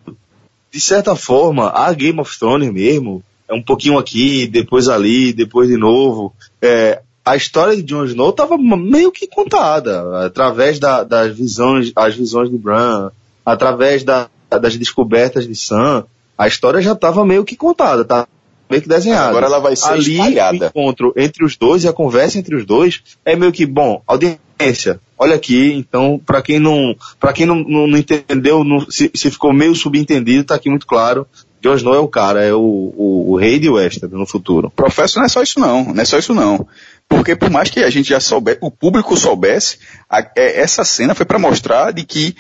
de 0.71 0.79
certa 0.79 1.15
forma, 1.15 1.69
a 1.69 1.91
Game 1.93 2.19
of 2.19 2.37
Thrones 2.37 2.71
mesmo, 2.71 3.23
é 3.47 3.53
um 3.53 3.61
pouquinho 3.61 3.97
aqui, 3.97 4.47
depois 4.47 4.89
ali, 4.89 5.31
depois 5.31 5.69
de 5.69 5.77
novo. 5.77 6.33
É, 6.61 7.01
a 7.23 7.35
história 7.35 7.75
de 7.75 7.83
Jon 7.83 8.05
Snow 8.05 8.29
estava 8.29 8.57
meio 8.57 9.11
que 9.11 9.27
contada, 9.27 10.25
através 10.25 10.79
da, 10.79 11.03
das 11.03 11.35
visões, 11.35 11.91
as 11.95 12.15
visões 12.15 12.49
de 12.49 12.57
Bran, 12.57 13.11
através 13.45 14.03
da, 14.03 14.29
das 14.49 14.77
descobertas 14.77 15.47
de 15.47 15.55
Sam, 15.55 16.05
a 16.37 16.47
história 16.47 16.81
já 16.81 16.93
estava 16.93 17.25
meio 17.25 17.43
que 17.43 17.55
contada, 17.55 18.05
tá? 18.05 18.27
Meio 18.69 18.81
que 18.81 18.89
desenhada. 18.89 19.29
Agora 19.29 19.45
ela 19.45 19.59
vai 19.59 19.75
ser 19.75 19.89
Ali, 19.89 20.13
espalhada. 20.13 20.65
o 20.65 20.67
encontro 20.67 21.13
entre 21.15 21.45
os 21.45 21.55
dois 21.55 21.83
e 21.83 21.87
a 21.87 21.93
conversa 21.93 22.37
entre 22.37 22.55
os 22.55 22.65
dois 22.65 23.01
é 23.23 23.35
meio 23.35 23.51
que, 23.51 23.65
bom, 23.65 24.01
audiência, 24.05 24.99
olha 25.17 25.35
aqui, 25.35 25.73
então, 25.73 26.19
para 26.25 26.41
quem 26.41 26.59
não, 26.59 26.95
para 27.19 27.33
quem 27.33 27.45
não, 27.45 27.55
não, 27.55 27.87
não 27.87 27.97
entendeu, 27.97 28.63
não, 28.63 28.81
se, 28.89 29.09
se, 29.13 29.31
ficou 29.31 29.53
meio 29.53 29.73
subentendido, 29.73 30.43
tá 30.43 30.55
aqui 30.55 30.69
muito 30.69 30.85
claro, 30.85 31.25
Jon 31.61 31.75
Snow 31.75 31.95
é 31.95 31.99
o 31.99 32.07
cara, 32.07 32.43
é 32.43 32.53
o, 32.53 32.59
o, 32.59 33.31
o 33.31 33.35
rei 33.37 33.57
de 33.59 33.69
Westeros 33.69 34.17
no 34.17 34.25
futuro. 34.25 34.71
Professor, 34.75 35.19
não 35.19 35.25
é 35.25 35.29
só 35.29 35.41
isso 35.41 35.59
não, 35.59 35.93
não 35.93 36.01
é 36.01 36.05
só 36.05 36.17
isso 36.17 36.33
não. 36.33 36.67
Porque 37.07 37.35
por 37.35 37.49
mais 37.49 37.69
que 37.69 37.79
a 37.79 37.89
gente 37.89 38.09
já 38.09 38.19
soubesse, 38.19 38.59
o 38.61 38.69
público 38.69 39.15
soubesse, 39.15 39.79
a, 40.09 40.19
é, 40.35 40.59
essa 40.59 40.83
cena 40.83 41.15
foi 41.15 41.25
para 41.25 41.39
mostrar 41.39 41.91
de 41.91 42.03
que 42.03 42.35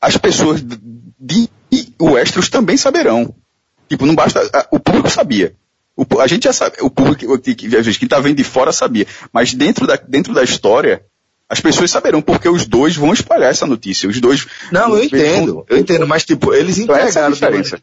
as 0.00 0.16
pessoas 0.16 0.62
de 0.62 1.48
Westeros 2.00 2.48
também 2.48 2.76
saberão. 2.76 3.34
Tipo, 3.88 4.06
não 4.06 4.14
basta, 4.14 4.40
o 4.70 4.80
público 4.80 5.10
sabia. 5.10 5.54
O, 5.96 6.06
a 6.20 6.26
gente 6.26 6.44
já 6.44 6.52
sabe, 6.52 6.76
o 6.80 6.90
público 6.90 7.38
que, 7.38 7.54
que, 7.54 7.68
que 7.68 8.08
tá 8.08 8.18
vendo 8.18 8.36
de 8.36 8.44
fora 8.44 8.72
sabia. 8.72 9.06
Mas 9.32 9.54
dentro 9.54 9.86
da, 9.86 9.96
dentro 9.96 10.32
da 10.32 10.42
história, 10.42 11.04
as 11.48 11.60
pessoas 11.60 11.90
saberão, 11.90 12.22
porque 12.22 12.48
os 12.48 12.66
dois 12.66 12.96
vão 12.96 13.12
espalhar 13.12 13.50
essa 13.50 13.66
notícia. 13.66 14.08
Os 14.08 14.20
dois. 14.20 14.46
Não, 14.70 14.96
eu 14.96 15.04
entendo, 15.04 15.54
vão, 15.54 15.66
eu 15.68 15.78
entendo, 15.78 16.06
mas 16.06 16.24
tipo, 16.24 16.54
eles 16.54 16.78
então 16.78 16.96
entregaram 16.96 17.28
a 17.28 17.30
diferença 17.30 17.82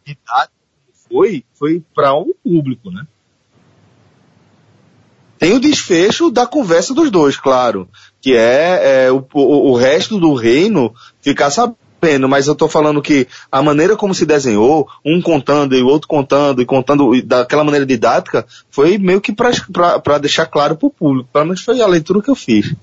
foi, 1.10 1.44
foi 1.56 1.84
para 1.94 2.14
um 2.14 2.32
público, 2.44 2.92
né? 2.92 3.06
Tem 5.40 5.54
o 5.54 5.60
desfecho 5.60 6.30
da 6.30 6.46
conversa 6.46 6.94
dos 6.94 7.10
dois, 7.10 7.38
claro, 7.38 7.88
que 8.22 8.36
é, 8.36 9.06
é 9.06 9.12
o, 9.12 9.26
o, 9.34 9.72
o, 9.72 9.76
resto 9.76 10.20
do 10.20 10.34
reino 10.34 10.94
ficar 11.22 11.50
sabendo, 11.50 11.78
mas 12.28 12.48
eu 12.48 12.56
tô 12.56 12.68
falando 12.68 13.02
que 13.02 13.28
a 13.52 13.62
maneira 13.62 13.96
como 13.96 14.14
se 14.14 14.26
desenhou, 14.26 14.88
um 15.06 15.22
contando 15.22 15.76
e 15.76 15.82
o 15.82 15.88
outro 15.88 16.08
contando 16.08 16.62
e 16.62 16.66
contando 16.66 17.22
daquela 17.24 17.64
maneira 17.64 17.86
didática, 17.86 18.46
foi 18.70 18.98
meio 18.98 19.22
que 19.22 19.34
para 19.34 20.18
deixar 20.18 20.46
claro 20.46 20.76
para 20.76 20.88
o 20.88 20.92
público. 20.92 21.30
Pelo 21.32 21.46
menos 21.46 21.62
foi 21.62 21.82
a 21.82 21.88
leitura 21.88 22.22
que 22.22 22.30
eu 22.30 22.36
fiz 22.36 22.74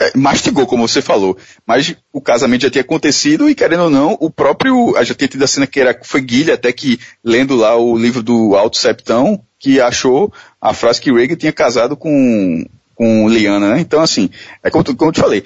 é, 0.00 0.12
mastigou, 0.16 0.66
como 0.66 0.86
você 0.86 1.00
falou. 1.00 1.36
Mas 1.66 1.96
o 2.12 2.20
casamento 2.20 2.62
já 2.62 2.70
tinha 2.70 2.82
acontecido 2.82 3.48
e, 3.48 3.54
querendo 3.54 3.84
ou 3.84 3.90
não, 3.90 4.16
o 4.20 4.30
próprio. 4.30 4.94
Já 5.02 5.14
tinha 5.14 5.28
tido 5.28 5.42
a 5.42 5.46
cena 5.46 5.66
que 5.66 5.80
era, 5.80 5.98
foi 6.02 6.20
Guilha, 6.20 6.54
até 6.54 6.72
que, 6.72 7.00
lendo 7.24 7.56
lá 7.56 7.76
o 7.76 7.96
livro 7.96 8.22
do 8.22 8.54
Alto 8.54 8.76
Septão, 8.76 9.42
que 9.58 9.80
achou 9.80 10.32
a 10.60 10.74
frase 10.74 11.00
que 11.00 11.12
Reagan 11.12 11.36
tinha 11.36 11.52
casado 11.52 11.96
com, 11.96 12.64
com 12.96 13.28
Liana, 13.28 13.74
né? 13.74 13.80
Então, 13.80 14.00
assim, 14.00 14.30
é 14.62 14.70
como, 14.70 14.82
como 14.96 15.10
eu 15.10 15.12
te 15.12 15.20
falei, 15.20 15.44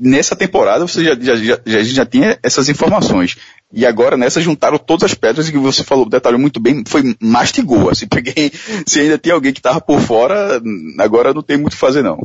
nessa 0.00 0.36
temporada 0.36 0.86
você 0.86 1.04
já, 1.04 1.16
já, 1.20 1.34
já, 1.34 1.60
já, 1.66 1.82
já 1.82 2.06
tinha 2.06 2.38
essas 2.42 2.68
informações. 2.68 3.36
E 3.72 3.84
agora 3.84 4.16
nessa 4.16 4.40
juntaram 4.40 4.78
todas 4.78 5.10
as 5.10 5.14
pedras 5.14 5.48
e 5.48 5.52
que 5.52 5.58
você 5.58 5.82
falou, 5.82 6.08
detalhou 6.08 6.40
muito 6.40 6.60
bem, 6.60 6.84
foi 6.86 7.14
mastigou, 7.20 7.90
assim, 7.90 8.06
peguei, 8.08 8.52
se 8.86 9.00
ainda 9.00 9.18
tinha 9.18 9.34
alguém 9.34 9.52
que 9.52 9.58
estava 9.58 9.80
por 9.80 10.00
fora, 10.00 10.62
agora 11.00 11.34
não 11.34 11.42
tem 11.42 11.56
muito 11.56 11.72
o 11.72 11.76
que 11.76 11.80
fazer 11.80 12.02
não. 12.02 12.22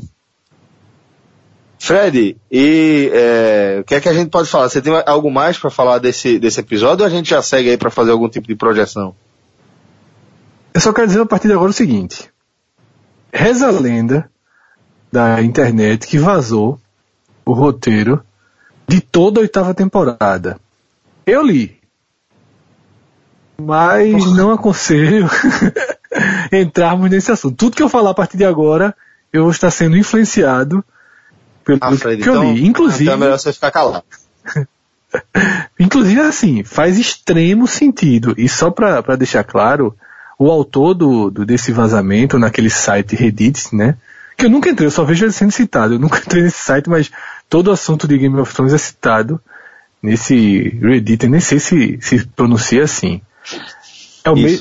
Fred, 1.80 2.38
e 2.52 3.12
é, 3.14 3.78
o 3.82 3.84
que 3.84 3.96
é 3.96 4.02
que 4.02 4.10
a 4.10 4.14
gente 4.14 4.30
pode 4.30 4.50
falar? 4.50 4.70
Você 4.70 4.82
tem 4.82 4.94
algo 5.08 5.30
mais 5.30 5.58
para 5.58 5.70
falar 5.70 5.98
desse, 5.98 6.40
desse 6.40 6.60
episódio 6.60 7.04
ou 7.04 7.08
a 7.08 7.14
gente 7.14 7.30
já 7.30 7.42
segue 7.42 7.70
aí 7.70 7.78
para 7.78 7.90
fazer 7.90 8.12
algum 8.12 8.30
tipo 8.30 8.48
de 8.48 8.56
projeção? 8.56 9.16
Eu 10.74 10.82
só 10.82 10.94
quero 10.94 11.08
dizer 11.08 11.22
a 11.22 11.26
partir 11.26 11.48
de 11.48 11.54
agora 11.54 11.70
o 11.70 11.74
seguinte. 11.74 12.30
Reza 13.34 13.68
a 13.68 13.72
lenda 13.72 14.32
da 15.16 15.42
internet 15.42 16.06
que 16.08 16.18
vazou 16.20 16.78
o 17.46 17.54
roteiro 17.54 18.22
de 18.86 19.00
toda 19.00 19.40
a 19.40 19.44
oitava 19.44 19.74
temporada. 19.74 20.60
Eu 21.26 21.42
li. 21.42 21.78
Mas 23.58 24.14
não 24.36 24.52
aconselho 24.52 25.30
entrarmos 26.52 27.10
nesse 27.10 27.32
assunto. 27.32 27.56
Tudo 27.56 27.78
que 27.78 27.82
eu 27.82 27.88
falar 27.88 28.10
a 28.10 28.14
partir 28.14 28.36
de 28.36 28.44
agora, 28.44 28.94
eu 29.32 29.44
vou 29.44 29.52
estar 29.52 29.72
sendo 29.72 29.96
influenciado 29.96 30.84
pelo 31.64 31.80
Ah, 31.82 31.96
Fred, 31.96 32.22
que 32.22 32.28
eu 32.28 32.34
então, 32.34 32.54
li. 32.54 32.68
Inclusive, 32.68 33.04
então 33.06 33.14
é 33.14 33.18
melhor 33.18 33.40
você 33.40 33.54
ficar 33.54 33.72
calado. 33.72 34.04
Inclusive, 35.80 36.20
assim, 36.20 36.62
faz 36.66 37.00
extremo 37.00 37.66
sentido. 37.68 38.36
E 38.38 38.50
só 38.50 38.70
pra 38.70 39.02
pra 39.02 39.16
deixar 39.16 39.46
claro, 39.46 39.96
o 40.38 40.52
autor 40.52 40.94
do, 40.94 41.32
do- 41.32 41.46
desse 41.46 41.72
vazamento 41.72 42.38
naquele 42.38 42.70
site 42.70 43.16
Reddit, 43.16 43.74
né? 43.74 43.96
Que 44.38 44.46
eu 44.46 44.50
nunca 44.50 44.70
entrei, 44.70 44.88
eu 44.88 44.92
só 44.92 45.04
vejo 45.04 45.26
ele 45.26 45.32
sendo 45.32 45.52
citado. 45.52 45.96
Eu 45.96 46.00
nunca 46.00 46.20
entrei 46.26 46.44
nesse 46.44 46.60
site, 46.60 46.90
mas 46.90 47.12
todo 47.50 47.68
o 47.68 47.72
assunto 47.72 48.08
de 48.08 48.18
Game 48.18 48.40
of 48.40 48.54
Thrones 48.54 48.74
é 48.74 48.78
citado 48.78 49.40
nesse 50.02 50.78
Reddit. 50.82 51.24
Eu 51.24 51.32
nem 51.32 51.40
sei 51.40 51.60
se 51.60 51.98
se 52.02 52.26
pronuncia 52.28 52.84
assim. 52.84 53.22
É 54.24 54.30
o, 54.30 54.36
me, 54.36 54.60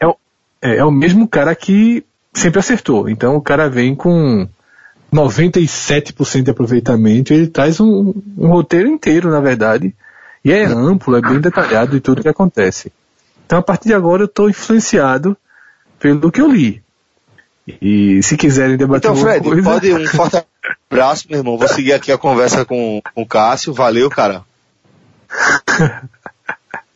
é, 0.00 0.06
o, 0.06 0.16
é, 0.60 0.76
é 0.78 0.84
o 0.84 0.90
mesmo 0.90 1.28
cara 1.28 1.54
que 1.54 2.04
sempre 2.34 2.60
acertou. 2.60 3.08
Então 3.08 3.36
o 3.36 3.42
cara 3.42 3.68
vem 3.68 3.94
com 3.94 4.48
97% 5.12 6.42
de 6.42 6.50
aproveitamento 6.50 7.32
e 7.32 7.36
ele 7.36 7.46
traz 7.46 7.80
um, 7.80 8.14
um 8.36 8.48
roteiro 8.48 8.88
inteiro, 8.88 9.30
na 9.30 9.40
verdade. 9.40 9.94
E 10.44 10.52
é 10.52 10.64
amplo, 10.64 11.16
é 11.16 11.20
bem 11.20 11.40
detalhado 11.40 11.92
de 11.92 12.00
tudo 12.00 12.22
que 12.22 12.28
acontece. 12.28 12.92
Então 13.46 13.58
a 13.58 13.62
partir 13.62 13.88
de 13.88 13.94
agora 13.94 14.22
eu 14.22 14.26
estou 14.26 14.48
influenciado 14.48 15.36
pelo 15.98 16.30
que 16.30 16.40
eu 16.40 16.48
li. 16.48 16.82
E 17.82 18.22
se 18.22 18.36
quiserem 18.36 18.76
debater 18.76 19.10
Então, 19.10 19.20
Fred, 19.22 19.44
coisa, 19.44 19.62
pode 19.62 19.92
um 19.92 20.06
forte 20.08 20.42
abraço, 20.90 21.26
meu 21.28 21.38
irmão. 21.38 21.58
Vou 21.58 21.68
seguir 21.68 21.92
aqui 21.92 22.10
a 22.10 22.16
conversa 22.18 22.64
com, 22.64 23.02
com 23.14 23.22
o 23.22 23.26
Cássio. 23.26 23.74
Valeu, 23.74 24.08
cara. 24.08 24.42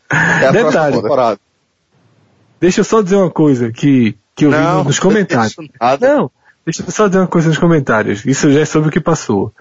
Até 0.08 0.46
a 0.48 0.50
Detalhe. 0.52 0.96
temporada. 0.96 1.40
deixa 2.60 2.80
eu 2.80 2.84
só 2.84 3.02
dizer 3.02 3.16
uma 3.16 3.30
coisa 3.30 3.70
que, 3.70 4.16
que 4.34 4.46
eu 4.46 4.50
vi 4.50 4.56
Não, 4.56 4.84
nos 4.84 4.98
comentários. 4.98 5.54
nada. 5.80 6.14
Não, 6.14 6.30
deixa 6.64 6.82
eu 6.82 6.90
só 6.90 7.06
dizer 7.06 7.20
uma 7.20 7.26
coisa 7.26 7.48
nos 7.48 7.58
comentários. 7.58 8.24
Isso 8.24 8.50
já 8.50 8.60
é 8.60 8.64
sobre 8.64 8.88
o 8.88 8.92
que 8.92 9.00
passou. 9.00 9.52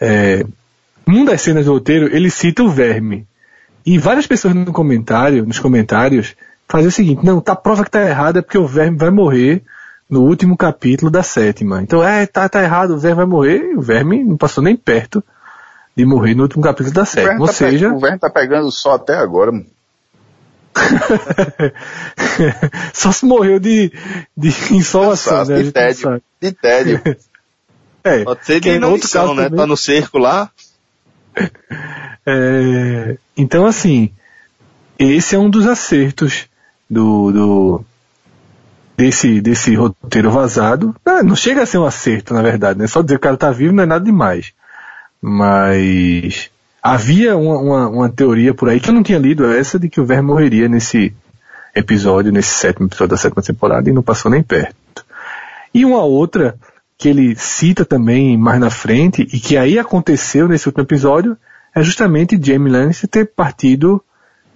É, 0.00 0.44
numa 1.06 1.26
das 1.26 1.42
cenas 1.42 1.64
do 1.66 1.72
roteiro, 1.72 2.14
ele 2.14 2.30
cita 2.30 2.62
o 2.62 2.70
verme. 2.70 3.26
E 3.84 3.98
várias 3.98 4.26
pessoas 4.26 4.54
no 4.54 4.72
comentário, 4.72 5.46
nos 5.46 5.58
comentários, 5.58 6.34
fazem 6.68 6.88
o 6.88 6.92
seguinte, 6.92 7.24
não, 7.24 7.40
tá 7.40 7.56
prova 7.56 7.84
que 7.84 7.90
tá 7.90 8.02
errada 8.06 8.40
é 8.40 8.42
porque 8.42 8.58
o 8.58 8.66
verme 8.66 8.98
vai 8.98 9.10
morrer 9.10 9.62
no 10.08 10.22
último 10.22 10.56
capítulo 10.56 11.10
da 11.10 11.22
sétima. 11.22 11.82
Então, 11.82 12.02
é, 12.02 12.26
tá, 12.26 12.48
tá 12.48 12.62
errado, 12.62 12.94
o 12.94 12.98
verme 12.98 13.16
vai 13.16 13.26
morrer, 13.26 13.72
e 13.72 13.76
o 13.76 13.82
verme 13.82 14.24
não 14.24 14.36
passou 14.36 14.62
nem 14.62 14.76
perto 14.76 15.22
de 15.98 16.04
morrer 16.04 16.34
no 16.34 16.44
último 16.44 16.62
capítulo 16.62 16.94
da 16.94 17.04
sétima. 17.04 17.40
Ou 17.40 17.46
tá, 17.46 17.52
seja, 17.52 17.92
o 17.92 17.98
Verne 17.98 18.20
tá 18.20 18.30
pegando 18.30 18.70
só 18.70 18.94
até 18.94 19.16
agora, 19.16 19.50
mano. 19.50 19.66
só 22.94 23.10
se 23.10 23.26
morreu 23.26 23.58
de, 23.58 23.92
de 24.36 24.48
insolação, 24.70 25.44
né? 25.44 25.60
De 25.60 25.72
tédio. 25.72 26.22
De 26.40 26.52
tédio. 26.52 27.02
É, 28.04 28.22
Pode 28.22 28.46
ser 28.46 28.60
que 28.60 28.60
de 28.60 28.70
é 28.70 28.72
outro 28.74 28.86
inanição, 28.86 29.22
caso 29.22 29.34
né? 29.34 29.42
também. 29.44 29.58
Tá 29.58 29.66
no 29.66 29.76
cerco 29.76 30.18
lá. 30.18 30.50
É, 32.30 33.16
então, 33.34 33.64
assim, 33.64 34.12
esse 34.98 35.34
é 35.34 35.38
um 35.38 35.48
dos 35.48 35.66
acertos 35.66 36.46
do, 36.88 37.32
do 37.32 37.84
desse, 38.98 39.40
desse 39.40 39.76
roteiro 39.76 40.28
vazado. 40.28 40.94
Ah, 41.06 41.22
não 41.22 41.36
chega 41.36 41.62
a 41.62 41.66
ser 41.66 41.78
um 41.78 41.86
acerto, 41.86 42.34
na 42.34 42.42
verdade, 42.42 42.80
né? 42.80 42.88
Só 42.88 43.00
dizer 43.00 43.14
que 43.14 43.20
o 43.20 43.22
cara 43.22 43.36
tá 43.36 43.52
vivo 43.52 43.72
não 43.72 43.84
é 43.84 43.86
nada 43.86 44.04
demais. 44.04 44.52
Mas 45.22 46.50
havia 46.82 47.36
uma, 47.36 47.58
uma, 47.58 47.88
uma 47.88 48.08
teoria 48.08 48.52
por 48.52 48.68
aí 48.68 48.80
que 48.80 48.90
eu 48.90 48.94
não 48.94 49.04
tinha 49.04 49.18
lido 49.18 49.50
essa 49.50 49.78
de 49.78 49.88
que 49.88 50.00
o 50.00 50.04
Verme 50.04 50.26
morreria 50.26 50.68
nesse 50.68 51.14
episódio, 51.74 52.32
nesse 52.32 52.50
sétimo 52.50 52.88
episódio 52.88 53.10
da 53.10 53.16
sétima 53.16 53.40
temporada 53.40 53.88
e 53.88 53.92
não 53.92 54.02
passou 54.02 54.30
nem 54.30 54.42
perto. 54.42 55.04
E 55.72 55.84
uma 55.84 56.02
outra 56.02 56.56
que 56.96 57.08
ele 57.08 57.36
cita 57.36 57.84
também 57.84 58.36
mais 58.36 58.58
na 58.58 58.70
frente 58.70 59.22
e 59.32 59.38
que 59.38 59.56
aí 59.56 59.78
aconteceu 59.78 60.48
nesse 60.48 60.66
último 60.66 60.82
episódio 60.82 61.36
é 61.72 61.82
justamente 61.84 62.40
Jamie 62.42 62.72
Lannister 62.72 63.08
ter 63.08 63.26
partido 63.26 64.02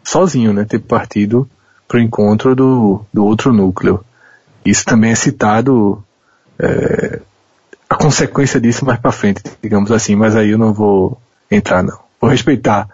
sozinho, 0.02 0.52
né? 0.52 0.64
Ter 0.64 0.80
partido 0.80 1.48
pro 1.86 2.00
encontro 2.00 2.56
do, 2.56 3.04
do 3.14 3.24
outro 3.24 3.52
núcleo. 3.52 4.04
Isso 4.64 4.84
também 4.84 5.10
é 5.10 5.14
citado 5.14 6.02
é, 6.58 7.20
a 7.88 7.94
consequência 7.94 8.60
disso 8.60 8.84
mais 8.84 8.98
para 8.98 9.12
frente, 9.12 9.42
digamos 9.62 9.90
assim, 9.90 10.14
mas 10.14 10.36
aí 10.36 10.50
eu 10.50 10.58
não 10.58 10.72
vou 10.72 11.20
entrar 11.50 11.82
não. 11.82 11.98
Vou 12.20 12.30
respeitar 12.30 12.88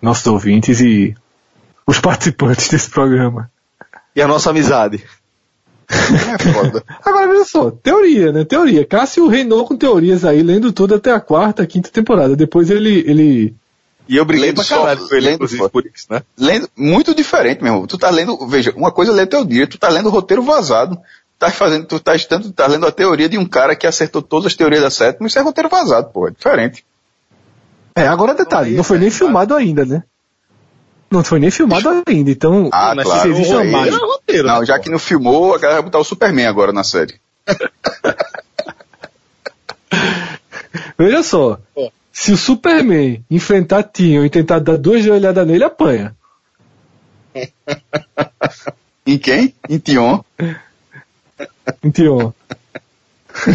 nossos 0.00 0.26
ouvintes 0.26 0.80
e 0.80 1.14
os 1.86 1.98
participantes 2.00 2.68
desse 2.68 2.90
programa. 2.90 3.50
E 4.14 4.22
a 4.22 4.28
nossa 4.28 4.50
amizade. 4.50 5.02
É 5.88 6.52
foda. 6.52 6.82
Agora 7.04 7.28
veja 7.28 7.44
só, 7.44 7.70
teoria, 7.70 8.32
né? 8.32 8.44
Teoria. 8.44 8.86
Cássio 8.86 9.28
reinou 9.28 9.66
com 9.66 9.76
teorias 9.76 10.24
aí, 10.24 10.42
lendo 10.42 10.72
tudo 10.72 10.94
até 10.94 11.12
a 11.12 11.20
quarta, 11.20 11.66
quinta 11.66 11.90
temporada. 11.90 12.36
Depois 12.36 12.70
ele, 12.70 13.04
ele 13.06 13.54
E 14.06 14.16
eu 14.16 14.24
briguei 14.24 14.48
Lendo 14.48 14.56
pra 14.56 14.64
só- 14.64 14.78
caralho 14.80 15.08
com 15.08 15.14
ele, 15.14 15.24
lendo 15.26 15.34
inclusive, 15.36 15.68
por 15.70 15.86
isso, 15.86 16.06
né? 16.10 16.22
lendo, 16.38 16.68
muito 16.76 17.14
diferente, 17.14 17.62
meu 17.62 17.72
irmão. 17.72 17.86
Tu 17.86 17.96
tá 17.96 18.10
lendo, 18.10 18.46
veja, 18.46 18.72
uma 18.76 18.90
coisa 18.92 19.12
é 19.12 19.14
ler 19.14 19.26
teu 19.26 19.44
dia, 19.44 19.66
tu 19.66 19.78
tá 19.78 19.88
lendo 19.88 20.06
o 20.06 20.10
roteiro 20.12 20.42
vazado. 20.42 20.98
Tá 21.38 21.50
fazendo, 21.50 21.86
tu 21.86 21.98
tá 21.98 22.14
estando, 22.14 22.52
tá 22.52 22.66
lendo 22.66 22.86
a 22.86 22.92
teoria 22.92 23.28
de 23.28 23.36
um 23.38 23.44
cara 23.46 23.74
que 23.74 23.86
acertou 23.86 24.22
todas 24.22 24.46
as 24.46 24.54
teorias 24.54 24.82
da 24.82 24.90
sétima, 24.90 25.26
isso 25.26 25.38
é 25.38 25.42
roteiro 25.42 25.68
vazado, 25.68 26.10
pô, 26.10 26.28
é 26.28 26.30
diferente. 26.30 26.84
É, 27.96 28.06
agora 28.06 28.34
detalhe, 28.34 28.76
não 28.76 28.84
foi 28.84 28.98
nem 28.98 29.10
filmado 29.10 29.54
ainda, 29.54 29.84
né? 29.84 30.02
Não 31.10 31.22
foi 31.24 31.38
nem 31.38 31.50
filmado 31.50 31.88
ainda, 32.06 32.30
então. 32.30 32.68
Ah, 32.72 32.92
Mas 32.94 33.04
claro. 33.04 33.22
se 33.22 33.28
existe 33.28 33.54
uma. 33.54 33.86
Era 33.86 33.96
roteiro, 33.96 34.48
Não, 34.48 34.60
né, 34.60 34.66
já 34.66 34.76
pô? 34.76 34.82
que 34.82 34.90
não 34.90 34.98
filmou, 34.98 35.54
a 35.54 35.58
galera 35.58 35.80
vai 35.80 35.84
botar 35.90 35.98
o 35.98 36.04
Superman 36.04 36.46
agora 36.46 36.72
na 36.72 36.82
série. 36.84 37.14
Veja 40.98 41.22
só. 41.22 41.58
É. 41.76 41.90
Se 42.16 42.30
o 42.32 42.36
Superman 42.36 43.24
enfrentar 43.28 43.82
Tion 43.82 44.24
e 44.24 44.30
tentar 44.30 44.60
dar 44.60 44.78
duas 44.78 45.02
joelhadas 45.02 45.44
nele, 45.44 45.64
apanha. 45.64 46.14
Em 49.06 49.18
quem? 49.18 49.52
Em 49.68 49.78
Tion. 49.78 50.22
Em 51.82 51.90
Tion. 51.90 52.32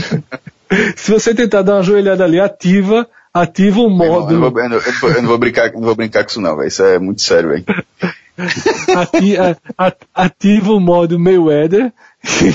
Se 0.97 1.11
você 1.11 1.33
tentar 1.33 1.61
dar 1.63 1.75
uma 1.77 1.83
joelhada 1.83 2.23
ali, 2.25 2.39
ativa, 2.39 3.07
ativa 3.33 3.79
o 3.79 3.85
irmão, 3.89 4.07
modo. 4.07 4.33
Eu 4.33 4.39
não 4.39 4.51
vou, 4.51 4.61
eu 4.61 4.69
não- 4.69 4.77
eu 4.77 4.91
não 4.91 4.99
vou- 4.99 5.09
eu 5.11 5.21
não 5.21 5.29
vou 5.29 5.37
brincar, 5.39 5.71
não 5.71 5.81
vou 5.81 5.95
brincar 5.95 6.23
com 6.25 6.29
isso 6.29 6.41
não, 6.41 6.55
velho. 6.57 6.67
Isso 6.67 6.83
é 6.83 6.99
muito 6.99 7.21
sério, 7.21 7.49
velho. 7.49 7.65
ati- 8.95 9.37
a- 9.37 9.55
a- 9.77 9.93
ativa 10.13 10.73
o 10.73 10.79
modo 10.79 11.17
Mayweather 11.17 11.91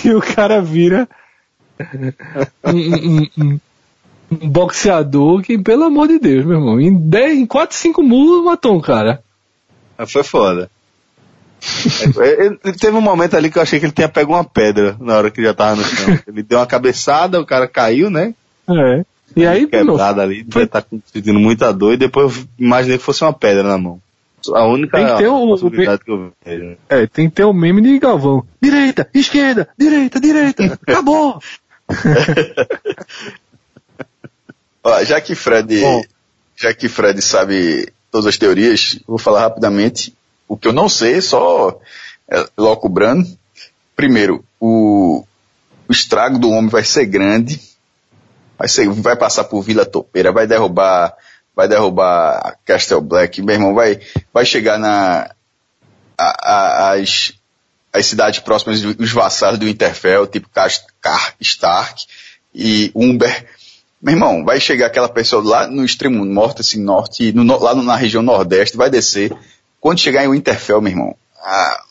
e 0.05 0.11
o 0.11 0.21
cara 0.21 0.61
vira 0.63 1.09
um, 2.65 3.21
um- 3.23 3.29
um- 3.39 3.61
um 4.43 4.49
boxeador 4.49 5.43
que, 5.43 5.59
pelo 5.59 5.85
amor 5.85 6.09
de 6.09 6.18
Deus, 6.18 6.45
meu 6.45 6.59
irmão, 6.59 6.80
em 6.80 6.93
10, 6.95 7.39
em 7.39 7.47
4, 7.47 7.76
5 7.76 8.03
mulos 8.03 8.45
matou 8.45 8.76
um 8.76 8.80
cara. 8.80 9.22
Mas 9.97 10.11
foi 10.12 10.22
foda. 10.24 10.70
É, 12.20 12.45
ele- 12.47 12.59
ele 12.64 12.76
teve 12.78 12.97
um 12.97 13.01
momento 13.01 13.37
ali 13.37 13.51
que 13.51 13.57
eu 13.59 13.62
achei 13.62 13.78
que 13.80 13.87
ele 13.87 13.93
tinha 13.93 14.09
pego 14.09 14.35
uma 14.35 14.45
pedra 14.45 14.97
na 15.01 15.16
hora 15.16 15.30
que 15.30 15.43
já 15.43 15.55
tava 15.55 15.76
no 15.76 15.85
chão. 15.85 16.18
Ele 16.26 16.43
deu 16.43 16.59
uma 16.59 16.66
cabeçada, 16.66 17.41
o 17.41 17.47
cara 17.47 17.66
caiu, 17.66 18.11
né? 18.11 18.35
É. 18.68 19.05
E 19.37 19.47
aí, 19.47 19.66
Quebrado 19.66 20.20
ali, 20.20 20.47
foi- 20.51 20.64
estar 20.64 20.85
sentindo 21.12 21.39
muita 21.41 21.72
dor 21.72 21.95
e 21.95 21.97
depois 21.97 22.37
eu 22.37 22.45
imaginei 22.59 22.99
que 22.99 23.05
fosse 23.05 23.24
uma 23.24 23.32
pedra 23.32 23.62
na 23.62 23.78
mão. 23.78 23.99
A 24.55 24.66
única 24.66 24.99
Tem 24.99 25.07
que 25.07 25.16
ter 25.16 25.28
o- 25.28 25.47
possibilidade 25.47 26.05
que 26.05 26.11
eu 26.11 26.30
vejo. 26.45 26.64
né? 26.64 26.76
é, 26.91 27.07
tem 27.07 27.30
que 27.30 27.37
ter 27.37 27.45
o 27.45 27.53
meme 27.55 27.80
de 27.80 27.99
Galvão. 27.99 28.45
Direita, 28.61 29.09
esquerda, 29.14 29.66
direita, 29.78 30.20
direita, 30.20 30.78
acabou. 30.87 31.39
Ó, 34.85 35.03
já 35.05 35.20
que 35.20 35.35
Fred, 35.35 35.80
Bom. 35.80 36.03
já 36.57 36.72
que 36.74 36.89
Fred 36.89 37.20
sabe 37.22 37.91
todas 38.12 38.26
as 38.26 38.39
teorias, 38.39 38.99
vou 39.07 39.18
falar 39.18 39.41
rapidamente 39.41 40.14
o 40.47 40.57
que 40.57 40.68
eu 40.68 40.72
não 40.72 40.89
sei, 40.89 41.20
só 41.20 41.80
é, 42.28 42.47
locubrando. 42.57 43.26
Primeiro, 43.97 44.45
o, 44.61 45.24
o 45.89 45.93
estrago 45.93 46.39
do 46.39 46.51
homem 46.51 46.68
vai 46.70 46.85
ser 46.85 47.07
grande, 47.07 47.61
vai, 48.59 48.68
ser, 48.68 48.89
vai 48.89 49.16
passar 49.16 49.45
por 49.45 49.62
Vila 49.62 49.87
Topeira, 49.87 50.30
vai 50.32 50.47
derrubar, 50.47 51.14
vai 51.57 51.66
derrubar 51.66 52.59
Castle 52.64 53.01
Black, 53.01 53.41
meu 53.43 53.55
irmão, 53.55 53.74
vai, 53.74 54.01
vai 54.32 54.45
chegar 54.45 54.78
na, 54.78 55.30
a- 56.18 56.51
a- 56.53 56.93
as, 56.93 57.32
as 57.93 58.07
cidades 58.07 58.41
próximas 58.41 58.80
dos 58.82 59.12
vassalos 59.12 59.59
do 59.59 59.68
Interfell, 59.68 60.26
tipo 60.26 60.49
Car- 60.51 61.35
Stark 61.41 62.05
e 62.55 62.91
Umber, 62.95 63.47
Meu 64.05 64.13
irmão, 64.13 64.45
vai 64.45 64.61
chegar 64.61 64.89
aquela 64.89 65.09
pessoa 65.09 65.43
lá 65.43 65.67
no 65.67 65.83
extremo 65.83 66.27
norte, 66.27 66.61
assim, 66.61 66.79
norte, 66.79 67.33
no, 67.33 67.59
lá 67.59 67.75
na 67.75 67.97
região 67.97 68.23
nordeste, 68.23 68.77
vai 68.77 68.91
descer. 68.91 69.35
Quando 69.81 69.99
chegar 69.99 70.23
em 70.23 70.29
Winterfell, 70.29 70.83
meu 70.83 70.93
irmão, 70.93 71.17
a, 71.41 71.83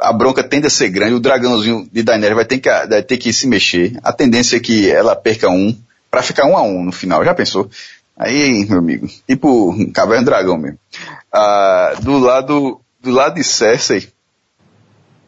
a 0.00 0.12
bronca 0.12 0.42
tende 0.42 0.66
a 0.66 0.70
ser 0.70 0.88
grande, 0.88 1.14
o 1.14 1.20
dragãozinho 1.20 1.88
de 1.92 2.02
Daenerys 2.02 2.34
vai 2.34 2.44
ter 2.44 2.58
que, 2.58 2.68
vai 2.68 3.02
ter 3.04 3.16
que 3.18 3.32
se 3.32 3.46
mexer. 3.46 3.96
A 4.02 4.12
tendência 4.12 4.56
é 4.56 4.60
que 4.60 4.90
ela 4.90 5.14
perca 5.14 5.48
um, 5.48 5.72
para 6.10 6.24
ficar 6.24 6.44
um 6.44 6.56
a 6.56 6.62
um 6.62 6.82
no 6.82 6.90
final, 6.90 7.24
já 7.24 7.32
pensou? 7.32 7.70
Aí, 8.16 8.66
meu 8.68 8.80
amigo, 8.80 9.08
tipo 9.28 9.92
Caverna 9.92 10.24
Dragão 10.24 10.58
mesmo. 10.58 10.78
Ah, 11.32 11.94
do 12.02 12.18
lado, 12.18 12.80
do 13.00 13.12
lado 13.12 13.36
de 13.36 13.44
Cersei, 13.44 14.08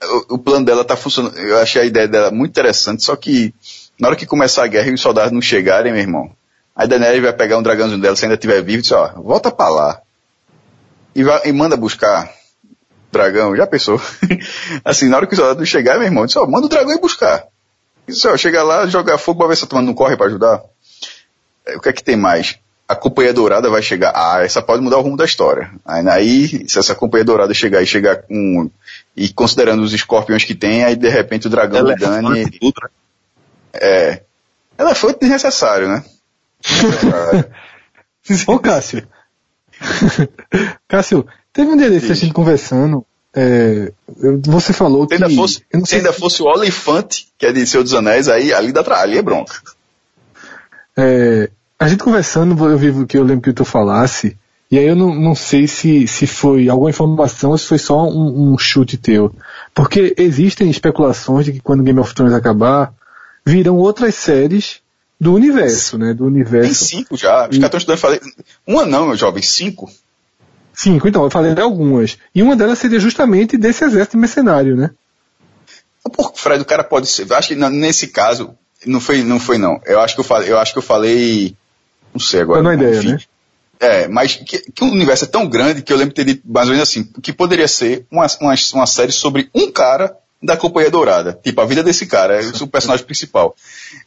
o, 0.03 0.35
o, 0.35 0.39
plano 0.39 0.67
dela 0.67 0.85
tá 0.85 0.97
funcionando, 0.97 1.39
eu 1.39 1.59
achei 1.59 1.83
a 1.83 1.85
ideia 1.85 2.09
dela 2.09 2.33
muito 2.33 2.51
interessante, 2.51 3.05
só 3.05 3.15
que 3.15 3.55
na 4.01 4.09
hora 4.09 4.17
que 4.17 4.27
começar 4.27 4.65
a 4.65 4.67
guerra 4.67 4.89
e 4.89 4.95
os 4.95 5.01
soldados 5.01 5.31
não 5.31 5.43
chegarem, 5.43 5.93
meu 5.93 6.01
irmão, 6.01 6.31
a 6.75 6.87
Daenerys 6.87 7.23
vai 7.23 7.33
pegar 7.33 7.59
um 7.59 7.63
dragãozinho 7.63 8.01
dela, 8.01 8.17
se 8.17 8.25
ainda 8.25 8.35
estiver 8.35 8.63
vivo, 8.63 8.79
e 8.79 8.83
diz, 8.83 8.93
ó, 8.93 9.13
volta 9.17 9.51
pra 9.51 9.69
lá. 9.69 10.01
E, 11.15 11.23
vai, 11.23 11.43
e 11.45 11.53
manda 11.53 11.77
buscar 11.77 12.33
dragão, 13.13 13.55
já 13.55 13.67
pensou? 13.67 14.01
assim, 14.85 15.09
na 15.09 15.19
hora 15.19 15.27
que 15.27 15.35
os 15.35 15.39
soldados 15.39 15.59
não 15.59 15.67
chegarem, 15.67 16.01
meu 16.01 16.09
irmão, 16.09 16.25
diz, 16.25 16.37
ó, 16.37 16.47
manda 16.47 16.67
o 16.67 16.69
dragão 16.69 16.95
ir 16.95 17.01
buscar. 17.01 17.45
Diz, 18.09 18.25
ó, 18.25 18.37
chega 18.37 18.63
lá, 18.63 18.87
jogar 18.87 19.19
fogo 19.19 19.39
pra 19.39 19.49
ver 19.49 19.57
se 19.57 19.65
a 19.65 19.67
turma 19.67 19.85
não 19.85 19.93
corre 19.93 20.17
pra 20.17 20.27
ajudar. 20.27 20.63
É, 21.67 21.77
o 21.77 21.81
que 21.81 21.89
é 21.89 21.93
que 21.93 22.03
tem 22.03 22.17
mais? 22.17 22.59
A 22.89 22.97
Companhia 22.97 23.33
Dourada 23.33 23.69
vai 23.71 23.83
chegar. 23.83 24.13
Ah, 24.17 24.43
essa 24.43 24.61
pode 24.61 24.83
mudar 24.83 24.99
o 24.99 25.03
rumo 25.03 25.17
da 25.17 25.25
história. 25.25 25.71
Aí, 25.85 26.09
aí 26.09 26.69
se 26.69 26.79
essa 26.79 26.95
Companhia 26.95 27.25
Dourada 27.25 27.55
chegar 27.55 27.81
e 27.83 27.87
chegar 27.87 28.23
com. 28.23 28.69
E 29.17 29.29
considerando 29.29 29.83
os 29.83 29.93
escorpiões 29.93 30.45
que 30.45 30.57
tem, 30.57 30.83
aí 30.83 30.97
de 30.97 31.09
repente 31.09 31.47
o 31.47 31.51
dragão 31.51 31.85
do 31.85 31.95
Dani. 31.95 32.51
Tudo, 32.51 32.75
né? 32.83 32.89
É. 33.73 34.23
Ela 34.77 34.95
foi 34.95 35.15
desnecessário, 35.15 35.89
né? 35.89 36.05
Ô, 38.47 38.59
Cássio. 38.59 39.07
Cássio, 40.89 41.27
teve 41.53 41.71
um 41.71 41.77
dia 41.77 41.91
desse 41.91 42.13
a 42.13 42.15
gente 42.15 42.33
conversando. 42.33 43.05
É, 43.35 43.93
você 44.43 44.73
falou 44.73 45.03
se 45.03 45.09
que. 45.09 45.15
Ainda 45.15 45.31
fosse, 45.31 45.63
se 45.85 45.97
ainda 45.97 46.13
se... 46.13 46.19
fosse 46.19 46.43
o 46.43 46.47
Olifante, 46.47 47.29
que 47.39 47.47
é 47.47 47.53
de 47.53 47.67
Senhor 47.67 47.83
dos 47.83 47.95
Anéis, 47.95 48.29
aí 48.29 48.53
ali, 48.53 48.73
dá, 48.73 48.83
ali 49.01 49.19
é 49.19 49.23
bronca. 49.23 49.55
É, 50.97 51.51
a 51.79 51.89
gente 51.89 52.03
conversando, 52.03 52.69
eu 52.69 52.77
vi 52.77 53.07
que 53.07 53.17
eu 53.17 53.25
lembro 53.25 53.43
que 53.43 53.53
tu 53.53 53.65
falasse, 53.65 54.37
e 54.71 54.79
aí 54.79 54.87
eu 54.87 54.95
não, 54.95 55.15
não 55.15 55.35
sei 55.35 55.67
se, 55.67 56.07
se 56.07 56.27
foi 56.27 56.69
alguma 56.69 56.91
informação 56.91 57.51
ou 57.51 57.59
se 57.59 57.67
foi 57.67 57.79
só 57.79 58.07
um, 58.09 58.53
um 58.53 58.59
chute 58.59 58.97
teu. 58.97 59.35
Porque 59.75 60.15
existem 60.17 60.71
especulações 60.71 61.45
de 61.45 61.53
que 61.53 61.61
quando 61.61 61.83
Game 61.83 61.99
of 61.99 62.15
Thrones 62.15 62.35
acabar, 62.35 62.93
virão 63.51 63.77
outras 63.77 64.15
séries 64.15 64.81
do 65.21 65.35
universo, 65.35 65.99
né? 65.99 66.15
Do 66.15 66.25
universo. 66.25 66.67
Tem 66.67 66.75
cinco 66.75 67.17
já. 67.17 67.49
Os 67.49 67.59
caras 67.59 67.65
estão 67.65 67.79
estudando 67.79 67.99
fazer. 67.99 68.21
Uma 68.67 68.87
não, 68.87 69.09
meu 69.09 69.17
jovem, 69.17 69.43
cinco. 69.43 69.91
Cinco, 70.73 71.09
então, 71.09 71.25
eu 71.25 71.31
falei 71.31 71.53
algumas. 71.61 72.17
E 72.35 72.43
uma 72.43 72.57
delas 72.57 72.79
seria 72.79 73.01
justamente 73.01 73.59
desse 73.59 73.85
exército 73.85 74.17
mercenário, 74.17 74.77
né? 74.77 74.91
Por 76.15 76.33
Fred, 76.35 76.63
o 76.63 76.65
cara 76.65 76.83
pode 76.83 77.07
ser. 77.07 77.31
Acho 77.33 77.49
que 77.49 77.55
nesse 77.55 78.09
caso, 78.09 78.55
não 78.87 79.01
foi, 79.01 79.23
não 79.23 79.39
foi 79.39 79.59
não. 79.59 79.81
Eu 79.85 80.01
acho 80.01 80.15
que 80.15 80.21
eu 80.21 80.25
falei, 80.25 80.51
eu 80.51 80.59
acho 80.59 80.73
que 80.73 80.79
eu 80.79 80.83
falei. 80.83 81.55
Não 82.15 82.21
sei 82.21 82.41
agora. 82.41 82.63
Não 82.63 82.73
ideia, 82.73 82.97
enfim. 82.97 83.13
né? 83.13 83.19
É, 83.79 84.09
mas 84.09 84.37
que, 84.37 84.59
que, 84.71 84.85
o 84.85 84.89
universo 84.89 85.25
é 85.25 85.29
tão 85.29 85.47
grande 85.47 85.83
que 85.83 85.93
eu 85.93 85.97
lembro 85.97 86.15
de 86.15 86.23
ter 86.23 86.25
dito 86.25 86.43
mais 86.45 86.69
ou 86.69 86.75
menos 86.75 86.89
assim, 86.89 87.03
que 87.23 87.33
poderia 87.33 87.67
ser 87.67 88.07
uma, 88.11 88.27
uma, 88.41 88.55
uma 88.75 88.87
série 88.87 89.13
sobre 89.13 89.49
um 89.55 89.71
cara 89.71 90.15
da 90.43 90.57
Companhia 90.57 90.91
Dourada. 90.91 91.39
Tipo, 91.43 91.61
a 91.61 91.67
vida 91.67 91.83
desse 91.83 92.07
cara, 92.07 92.43
é 92.43 92.47
o 92.63 92.67
personagem 92.67 93.05
principal. 93.05 93.55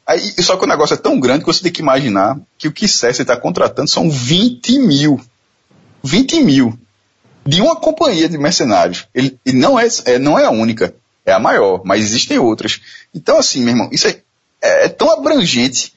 Aí, 0.06 0.20
só 0.42 0.58
que 0.58 0.64
o 0.64 0.68
negócio 0.68 0.96
é 0.96 0.98
tão 0.98 1.20
grande 1.20 1.42
que 1.42 1.46
você 1.46 1.62
tem 1.62 1.72
que 1.72 1.82
imaginar 1.82 2.40
que 2.58 2.68
o 2.68 2.72
que 2.72 2.88
Cersei 2.88 3.24
está 3.24 3.38
contratando 3.38 3.90
são 3.90 4.10
20 4.10 4.80
mil. 4.80 5.22
20 6.04 6.42
mil. 6.42 6.78
De 7.46 7.62
uma 7.62 7.76
companhia 7.76 8.28
de 8.28 8.38
mercenários. 8.38 9.08
Ele, 9.14 9.38
ele 9.46 9.58
não, 9.58 9.80
é, 9.80 9.88
é, 10.06 10.18
não 10.18 10.40
é 10.40 10.46
a 10.46 10.52
única. 10.52 10.96
É 11.26 11.32
a 11.32 11.40
maior, 11.40 11.82
mas 11.86 12.04
existem 12.04 12.40
outras. 12.40 12.82
Então, 13.14 13.38
assim, 13.38 13.62
meu 13.62 13.70
irmão, 13.70 13.90
isso 13.92 14.08
é, 14.08 14.18
é, 14.62 14.86
é 14.86 14.90
tão 14.90 15.12
abrangente. 15.12 15.94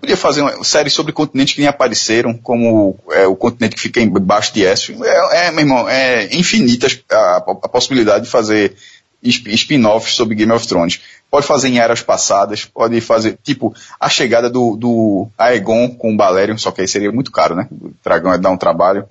Podia 0.00 0.16
fazer 0.16 0.40
uma 0.40 0.64
série 0.64 0.90
sobre 0.90 1.12
continentes 1.12 1.54
que 1.54 1.60
nem 1.60 1.68
apareceram, 1.68 2.34
como 2.34 2.98
é, 3.12 3.24
o 3.24 3.36
continente 3.36 3.76
que 3.76 3.82
fica 3.82 4.00
embaixo 4.00 4.52
de 4.52 4.62
Essos. 4.62 5.00
É, 5.00 5.46
é, 5.46 5.50
meu 5.52 5.60
irmão, 5.60 5.88
é 5.88 6.34
infinita 6.34 6.88
a, 7.08 7.36
a 7.36 7.68
possibilidade 7.68 8.24
de 8.24 8.30
fazer 8.30 8.76
spin-offs 9.22 10.14
sobre 10.14 10.34
Game 10.34 10.52
of 10.52 10.66
Thrones. 10.66 11.00
Pode 11.30 11.46
fazer 11.46 11.68
em 11.68 11.78
eras 11.78 12.02
passadas, 12.02 12.64
pode 12.64 13.00
fazer, 13.00 13.38
tipo, 13.42 13.74
a 13.98 14.08
chegada 14.08 14.50
do, 14.50 14.76
do 14.76 15.28
Aegon 15.38 15.88
com 15.88 16.12
o 16.12 16.16
Balerion, 16.16 16.58
só 16.58 16.70
que 16.70 16.82
aí 16.82 16.88
seria 16.88 17.10
muito 17.10 17.30
caro, 17.30 17.54
né? 17.54 17.68
O 17.70 17.92
dragão 18.04 18.32
ia 18.32 18.38
dar 18.38 18.50
um 18.50 18.56
trabalho. 18.56 19.06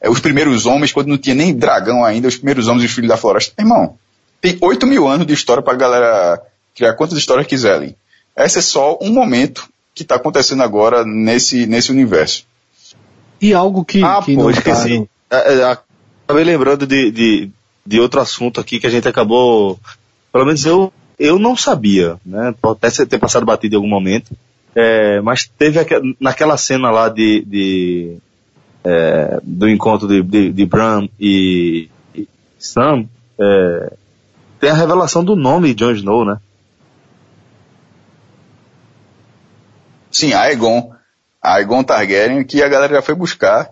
É, 0.00 0.10
os 0.10 0.18
primeiros 0.18 0.66
homens, 0.66 0.92
quando 0.92 1.08
não 1.08 1.18
tinha 1.18 1.34
nem 1.34 1.54
dragão 1.54 2.04
ainda, 2.04 2.26
os 2.26 2.36
primeiros 2.36 2.66
homens 2.66 2.82
e 2.82 2.86
os 2.86 2.92
filhos 2.92 3.08
da 3.08 3.16
floresta. 3.16 3.54
Irmão, 3.60 3.96
tem 4.40 4.58
8 4.60 4.86
mil 4.86 5.06
anos 5.06 5.26
de 5.26 5.32
história 5.32 5.62
pra 5.62 5.74
galera 5.74 6.42
criar 6.74 6.94
quantas 6.94 7.16
histórias 7.16 7.46
quiserem. 7.46 7.94
Esse 8.36 8.58
é 8.58 8.62
só 8.62 8.98
um 9.00 9.12
momento 9.12 9.68
que 9.94 10.02
está 10.02 10.16
acontecendo 10.16 10.62
agora 10.62 11.04
nesse, 11.04 11.66
nesse 11.66 11.92
universo. 11.92 12.44
E 13.40 13.52
algo 13.52 13.84
que, 13.84 14.02
ah, 14.02 14.20
que 14.24 14.34
pô, 14.34 14.50
esqueci. 14.50 15.08
É, 15.30 15.54
é, 15.54 15.78
acabei 16.24 16.44
lembrando 16.44 16.86
de, 16.86 17.10
de, 17.10 17.50
de 17.84 18.00
outro 18.00 18.20
assunto 18.20 18.60
aqui 18.60 18.78
que 18.78 18.86
a 18.86 18.90
gente 18.90 19.08
acabou, 19.08 19.78
pelo 20.32 20.44
menos 20.44 20.64
eu, 20.64 20.92
eu 21.18 21.38
não 21.38 21.56
sabia, 21.56 22.16
né? 22.24 22.54
Pode 22.60 22.78
até 22.82 23.04
ter 23.04 23.18
passado 23.18 23.46
batido 23.46 23.74
em 23.74 23.76
algum 23.76 23.88
momento. 23.88 24.36
É, 24.74 25.20
mas 25.20 25.44
teve 25.44 25.78
aqu 25.78 25.94
naquela 26.18 26.56
cena 26.56 26.90
lá 26.90 27.08
de, 27.08 27.44
de 27.46 28.16
é, 28.84 29.38
do 29.42 29.68
encontro 29.68 30.08
de, 30.08 30.22
de, 30.22 30.50
de 30.50 30.66
Bran 30.66 31.08
e, 31.20 31.88
e 32.14 32.26
Sam, 32.58 33.06
é, 33.38 33.92
tem 34.58 34.70
a 34.70 34.74
revelação 34.74 35.24
do 35.24 35.36
nome 35.36 35.74
de 35.74 35.84
Jon 35.84 35.92
Snow, 35.92 36.24
né? 36.24 36.38
Sim, 40.10 40.32
Aegon. 40.34 40.92
Aegon 41.42 41.82
Targaryen, 41.82 42.44
que 42.44 42.62
a 42.62 42.68
galera 42.68 42.94
já 42.94 43.02
foi 43.02 43.14
buscar, 43.14 43.70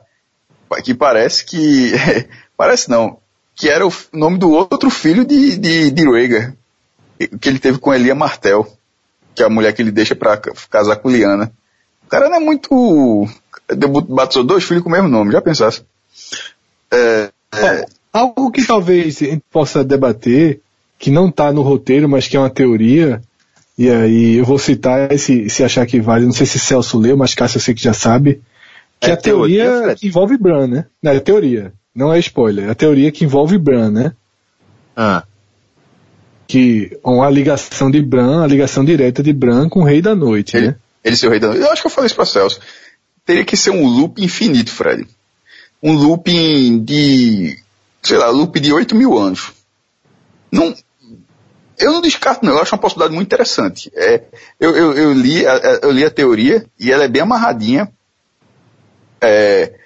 que 0.82 0.94
parece 0.94 1.44
que, 1.44 1.92
parece 2.56 2.90
não, 2.90 3.18
que 3.61 3.68
era 3.68 3.86
o 3.86 3.92
nome 4.11 4.38
do 4.38 4.50
outro 4.50 4.88
filho 4.88 5.22
de, 5.22 5.58
de, 5.58 5.90
de 5.90 6.04
Rhaegar, 6.11 6.54
que 7.38 7.46
ele 7.46 7.58
teve 7.58 7.78
com 7.78 7.92
Elia 7.92 8.14
Martel, 8.14 8.66
que 9.34 9.42
é 9.42 9.46
a 9.46 9.50
mulher 9.50 9.74
que 9.74 9.82
ele 9.82 9.90
deixa 9.90 10.16
para 10.16 10.38
casar 10.70 10.96
com 10.96 11.11
Liana. 11.11 11.52
O 12.06 12.08
cara 12.08 12.30
não 12.30 12.36
é 12.36 12.40
muito. 12.40 13.28
Batizou 14.08 14.44
dois 14.44 14.64
filhos 14.64 14.82
com 14.82 14.88
o 14.88 14.92
mesmo 14.92 15.08
nome, 15.08 15.32
já 15.32 15.42
pensasse? 15.42 15.82
É, 16.90 17.30
é... 17.54 17.86
Algo 18.11 18.50
que 18.50 18.66
talvez 18.66 19.20
a 19.20 19.26
gente 19.26 19.44
possa 19.52 19.84
debater, 19.84 20.61
que 20.98 21.11
não 21.11 21.28
está 21.28 21.52
no 21.52 21.61
roteiro, 21.61 22.08
mas 22.08 22.26
que 22.26 22.38
é 22.38 22.40
uma 22.40 22.48
teoria, 22.48 23.22
e 23.76 23.90
aí 23.90 24.36
eu 24.36 24.44
vou 24.44 24.58
citar 24.58 25.16
se, 25.18 25.50
se 25.50 25.62
achar 25.62 25.86
que 25.86 26.00
vale, 26.00 26.24
não 26.24 26.32
sei 26.32 26.46
se 26.46 26.58
Celso 26.58 26.98
leu, 26.98 27.14
mas 27.14 27.34
Cássio 27.34 27.58
eu 27.58 27.62
sei 27.62 27.74
que 27.74 27.82
já 27.82 27.92
sabe, 27.92 28.40
que 28.98 29.11
é 29.11 29.12
a 29.12 29.16
teoria, 29.18 29.64
teoria 29.64 29.96
envolve 30.02 30.38
Bran, 30.38 30.66
né? 30.66 30.86
Não, 31.02 31.12
é 31.12 31.20
teoria. 31.20 31.72
Não 31.95 32.12
é 32.12 32.18
spoiler, 32.18 32.68
é 32.68 32.70
a 32.70 32.74
teoria 32.74 33.11
que 33.11 33.24
envolve 33.24 33.59
Bran, 33.59 33.91
né? 33.91 34.12
Ah. 34.97 35.24
Que 36.47 36.99
uma 37.05 37.28
ligação 37.30 37.91
de 37.91 38.01
Bran, 38.01 38.45
a 38.45 38.47
ligação 38.47 38.84
direta 38.84 39.22
de 39.22 39.32
Bran 39.32 39.68
com 39.68 39.80
o 39.80 39.84
Rei 39.84 40.01
da 40.01 40.14
Noite, 40.14 40.57
ele, 40.57 40.68
né? 40.68 40.76
Ele 41.05 41.16
ser 41.16 41.26
o 41.26 41.30
Rei 41.30 41.41
da 41.41 41.49
Noite. 41.49 41.62
Eu 41.62 41.70
acho 41.70 41.82
que 41.82 41.86
eu 41.86 41.91
falei 41.91 42.07
isso 42.07 42.14
pra 42.14 42.24
Celso. 42.24 42.61
Teria 43.24 43.45
que 43.45 43.57
ser 43.57 43.70
um 43.70 43.86
loop 43.86 44.22
infinito, 44.22 44.70
Fred. 44.70 45.07
Um 45.82 45.93
looping 45.93 46.82
de, 46.84 47.59
sei 48.03 48.18
lá, 48.18 48.28
loop 48.28 48.59
de 48.61 48.72
8 48.72 48.95
mil 48.95 49.16
anos. 49.18 49.53
Não, 50.51 50.74
eu 51.78 51.93
não 51.93 52.01
descarto 52.01 52.45
não, 52.45 52.55
eu 52.55 52.62
acho 52.62 52.74
uma 52.74 52.80
possibilidade 52.80 53.14
muito 53.14 53.28
interessante. 53.28 53.91
É, 53.95 54.22
eu, 54.59 54.76
eu, 54.76 54.93
eu, 54.93 55.12
li, 55.12 55.43
eu 55.82 55.91
li 55.91 56.05
a 56.05 56.11
teoria 56.11 56.66
e 56.78 56.93
ela 56.93 57.05
é 57.05 57.09
bem 57.09 57.22
amarradinha. 57.22 57.91
É, 59.20 59.80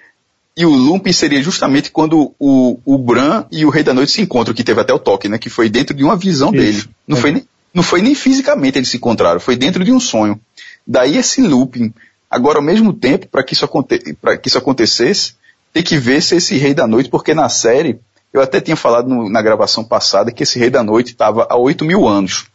e 0.57 0.65
o 0.65 0.69
looping 0.69 1.11
seria 1.11 1.43
justamente 1.43 1.91
quando 1.91 2.33
o, 2.39 2.79
o 2.85 2.97
Bran 2.97 3.45
e 3.51 3.65
o 3.65 3.69
Rei 3.69 3.83
da 3.83 3.93
Noite 3.93 4.13
se 4.13 4.21
encontram, 4.21 4.55
que 4.55 4.63
teve 4.63 4.79
até 4.79 4.93
o 4.93 4.99
toque, 4.99 5.27
né? 5.27 5.37
Que 5.37 5.49
foi 5.49 5.69
dentro 5.69 5.93
de 5.93 6.03
uma 6.03 6.15
visão 6.15 6.49
Isso. 6.53 6.57
dele. 6.57 6.89
Não, 7.05 7.17
é. 7.17 7.21
foi 7.21 7.31
nem, 7.33 7.47
não 7.73 7.83
foi 7.83 8.01
nem 8.01 8.15
fisicamente 8.15 8.77
eles 8.77 8.89
se 8.89 8.95
encontraram, 8.95 9.39
foi 9.39 9.57
dentro 9.57 9.83
de 9.83 9.91
um 9.91 9.99
sonho. 9.99 10.39
Daí 10.87 11.17
esse 11.17 11.41
looping. 11.41 11.93
Agora, 12.31 12.59
ao 12.59 12.63
mesmo 12.63 12.93
tempo, 12.93 13.27
para 13.27 13.43
que, 13.43 13.53
isso 13.53 13.67
que 13.67 14.47
isso 14.47 14.57
acontecesse, 14.57 15.33
tem 15.73 15.83
que 15.83 15.97
ver 15.97 16.21
se 16.21 16.37
esse 16.37 16.57
Rei 16.57 16.73
da 16.73 16.87
Noite, 16.87 17.09
porque 17.09 17.33
na 17.33 17.49
série, 17.49 17.99
eu 18.31 18.41
até 18.41 18.61
tinha 18.61 18.77
falado 18.77 19.09
no, 19.09 19.29
na 19.29 19.41
gravação 19.41 19.83
passada 19.83 20.31
que 20.31 20.43
esse 20.43 20.57
Rei 20.57 20.69
da 20.69 20.83
Noite 20.83 21.11
estava 21.11 21.45
há 21.49 21.57
8 21.57 21.83
mil 21.83 22.07
anos. 22.07 22.45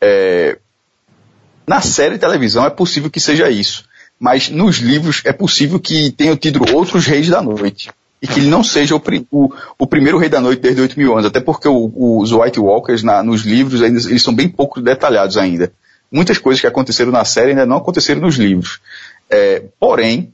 É, 0.00 0.58
na 1.66 1.80
série 1.80 2.14
de 2.14 2.20
televisão 2.20 2.66
é 2.66 2.70
possível 2.70 3.10
que 3.10 3.18
seja 3.18 3.50
isso 3.50 3.87
mas 4.18 4.48
nos 4.48 4.78
livros 4.78 5.22
é 5.24 5.32
possível 5.32 5.78
que 5.78 6.10
tenham 6.10 6.36
tido 6.36 6.60
outros 6.74 7.06
reis 7.06 7.28
da 7.28 7.40
noite. 7.40 7.90
E 8.20 8.26
que 8.26 8.40
ele 8.40 8.48
não 8.48 8.64
seja 8.64 8.96
o, 8.96 9.02
o, 9.30 9.52
o 9.78 9.86
primeiro 9.86 10.18
rei 10.18 10.28
da 10.28 10.40
noite 10.40 10.60
desde 10.60 10.80
8 10.80 10.98
mil 10.98 11.12
anos, 11.12 11.26
até 11.26 11.38
porque 11.38 11.68
o, 11.68 11.92
os 11.94 12.32
White 12.32 12.58
Walkers 12.58 13.04
na, 13.04 13.22
nos 13.22 13.42
livros 13.42 13.80
eles, 13.80 14.06
eles, 14.06 14.22
são 14.22 14.34
bem 14.34 14.48
pouco 14.48 14.80
detalhados 14.80 15.36
ainda. 15.36 15.72
muitas 16.10 16.36
coisas 16.38 16.60
que 16.60 16.66
aconteceram 16.66 17.12
na 17.12 17.24
série 17.24 17.50
ainda 17.50 17.64
não 17.64 17.76
aconteceram 17.76 18.20
nos 18.20 18.34
livros. 18.34 18.80
É, 19.30 19.62
porém, 19.78 20.32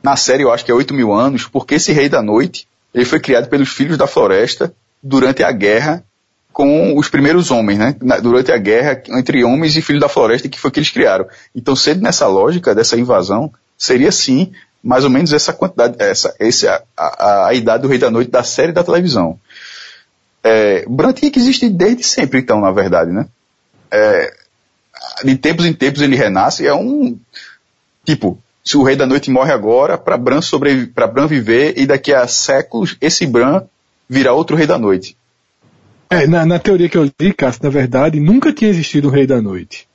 na 0.00 0.14
série 0.14 0.44
eu 0.44 0.52
acho 0.52 0.64
que 0.64 0.70
é 0.70 0.74
8 0.74 0.94
mil 0.94 1.12
anos, 1.12 1.46
porque 1.46 1.74
esse 1.74 1.92
Rei 1.92 2.08
da 2.08 2.22
Noite, 2.22 2.68
ele 2.94 3.04
foi 3.04 3.18
criado 3.18 3.48
pelos 3.48 3.70
Filhos 3.70 3.98
da 3.98 4.06
Floresta 4.06 4.72
durante 5.02 5.42
a 5.42 5.50
guerra 5.50 6.04
com 6.52 6.98
os 6.98 7.08
primeiros 7.08 7.50
homens, 7.50 7.78
né? 7.78 7.96
durante 8.22 8.52
a 8.52 8.58
guerra 8.58 9.02
entre 9.08 9.44
homens 9.44 9.76
e 9.76 9.82
Filhos 9.82 10.00
da 10.00 10.08
Floresta, 10.08 10.48
que 10.48 10.58
foi 10.58 10.70
que 10.70 10.78
eles 10.78 10.90
criaram. 10.90 11.26
Então, 11.54 11.76
sendo 11.76 12.02
nessa 12.02 12.26
lógica 12.26 12.74
dessa 12.74 12.98
invasão, 12.98 13.52
seria 13.78 14.10
sim 14.10 14.52
mais 14.82 15.04
ou 15.04 15.10
menos 15.10 15.32
essa 15.32 15.52
quantidade, 15.52 15.96
essa, 15.98 16.34
essa 16.38 16.82
a, 16.96 17.04
a, 17.04 17.48
a 17.48 17.54
idade 17.54 17.82
do 17.82 17.88
Rei 17.88 17.98
da 17.98 18.10
Noite 18.10 18.30
da 18.30 18.42
série 18.42 18.72
da 18.72 18.82
televisão. 18.82 19.38
É, 20.42 20.86
Bran 20.88 21.12
tinha 21.12 21.30
que 21.30 21.38
existir 21.38 21.68
desde 21.68 22.02
sempre, 22.02 22.40
então, 22.40 22.60
na 22.60 22.70
verdade, 22.70 23.12
né? 23.12 23.26
É, 23.90 24.34
de 25.24 25.36
tempos 25.36 25.66
em 25.66 25.72
tempos 25.72 26.00
ele 26.00 26.16
renasce, 26.16 26.66
é 26.66 26.74
um, 26.74 27.18
tipo, 28.04 28.38
se 28.64 28.76
o 28.76 28.82
Rei 28.82 28.96
da 28.96 29.06
Noite 29.06 29.30
morre 29.30 29.52
agora, 29.52 29.98
para 29.98 30.16
Bran 30.16 30.40
para 30.94 31.06
Bran 31.06 31.26
viver, 31.26 31.74
e 31.76 31.86
daqui 31.86 32.12
a 32.12 32.26
séculos, 32.26 32.96
esse 33.00 33.26
Bran 33.26 33.64
virá 34.08 34.32
outro 34.32 34.56
Rei 34.56 34.66
da 34.66 34.78
Noite. 34.78 35.16
É, 36.10 36.26
na, 36.26 36.44
na 36.44 36.58
teoria 36.58 36.88
que 36.88 36.98
eu 36.98 37.04
li, 37.04 37.32
Cássio, 37.32 37.62
na 37.62 37.70
verdade, 37.70 38.18
nunca 38.18 38.52
tinha 38.52 38.68
existido 38.68 39.08
um 39.08 39.12
Rei 39.12 39.28
da 39.28 39.40
Noite. 39.40 39.86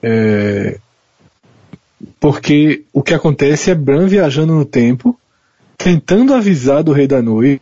É, 0.00 0.78
porque 2.20 2.84
o 2.92 3.02
que 3.02 3.12
acontece 3.12 3.70
é 3.70 3.74
Bran 3.74 4.06
viajando 4.06 4.54
no 4.54 4.64
tempo, 4.64 5.18
tentando 5.76 6.32
avisar 6.32 6.84
do 6.84 6.92
Rei 6.92 7.08
da 7.08 7.20
Noite 7.20 7.60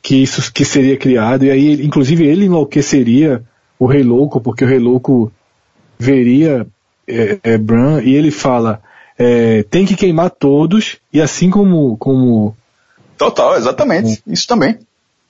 que 0.00 0.16
isso 0.16 0.52
que 0.52 0.64
seria 0.64 0.96
criado, 0.96 1.44
e 1.44 1.50
aí, 1.50 1.84
inclusive, 1.84 2.26
ele 2.26 2.46
enlouqueceria 2.46 3.42
o 3.78 3.86
Rei 3.86 4.02
Louco, 4.02 4.40
porque 4.40 4.64
o 4.64 4.68
Rei 4.68 4.78
Louco 4.78 5.32
veria 5.98 6.66
é, 7.06 7.38
é, 7.42 7.58
Bran, 7.58 8.02
e 8.02 8.14
ele 8.14 8.32
fala, 8.32 8.82
é, 9.16 9.62
tem 9.64 9.84
que 9.84 9.94
queimar 9.94 10.30
todos, 10.30 10.98
e 11.12 11.20
assim 11.20 11.50
como... 11.50 11.96
como 11.96 12.56
Total, 13.16 13.56
exatamente, 13.56 14.20
isso 14.26 14.46
também. 14.48 14.78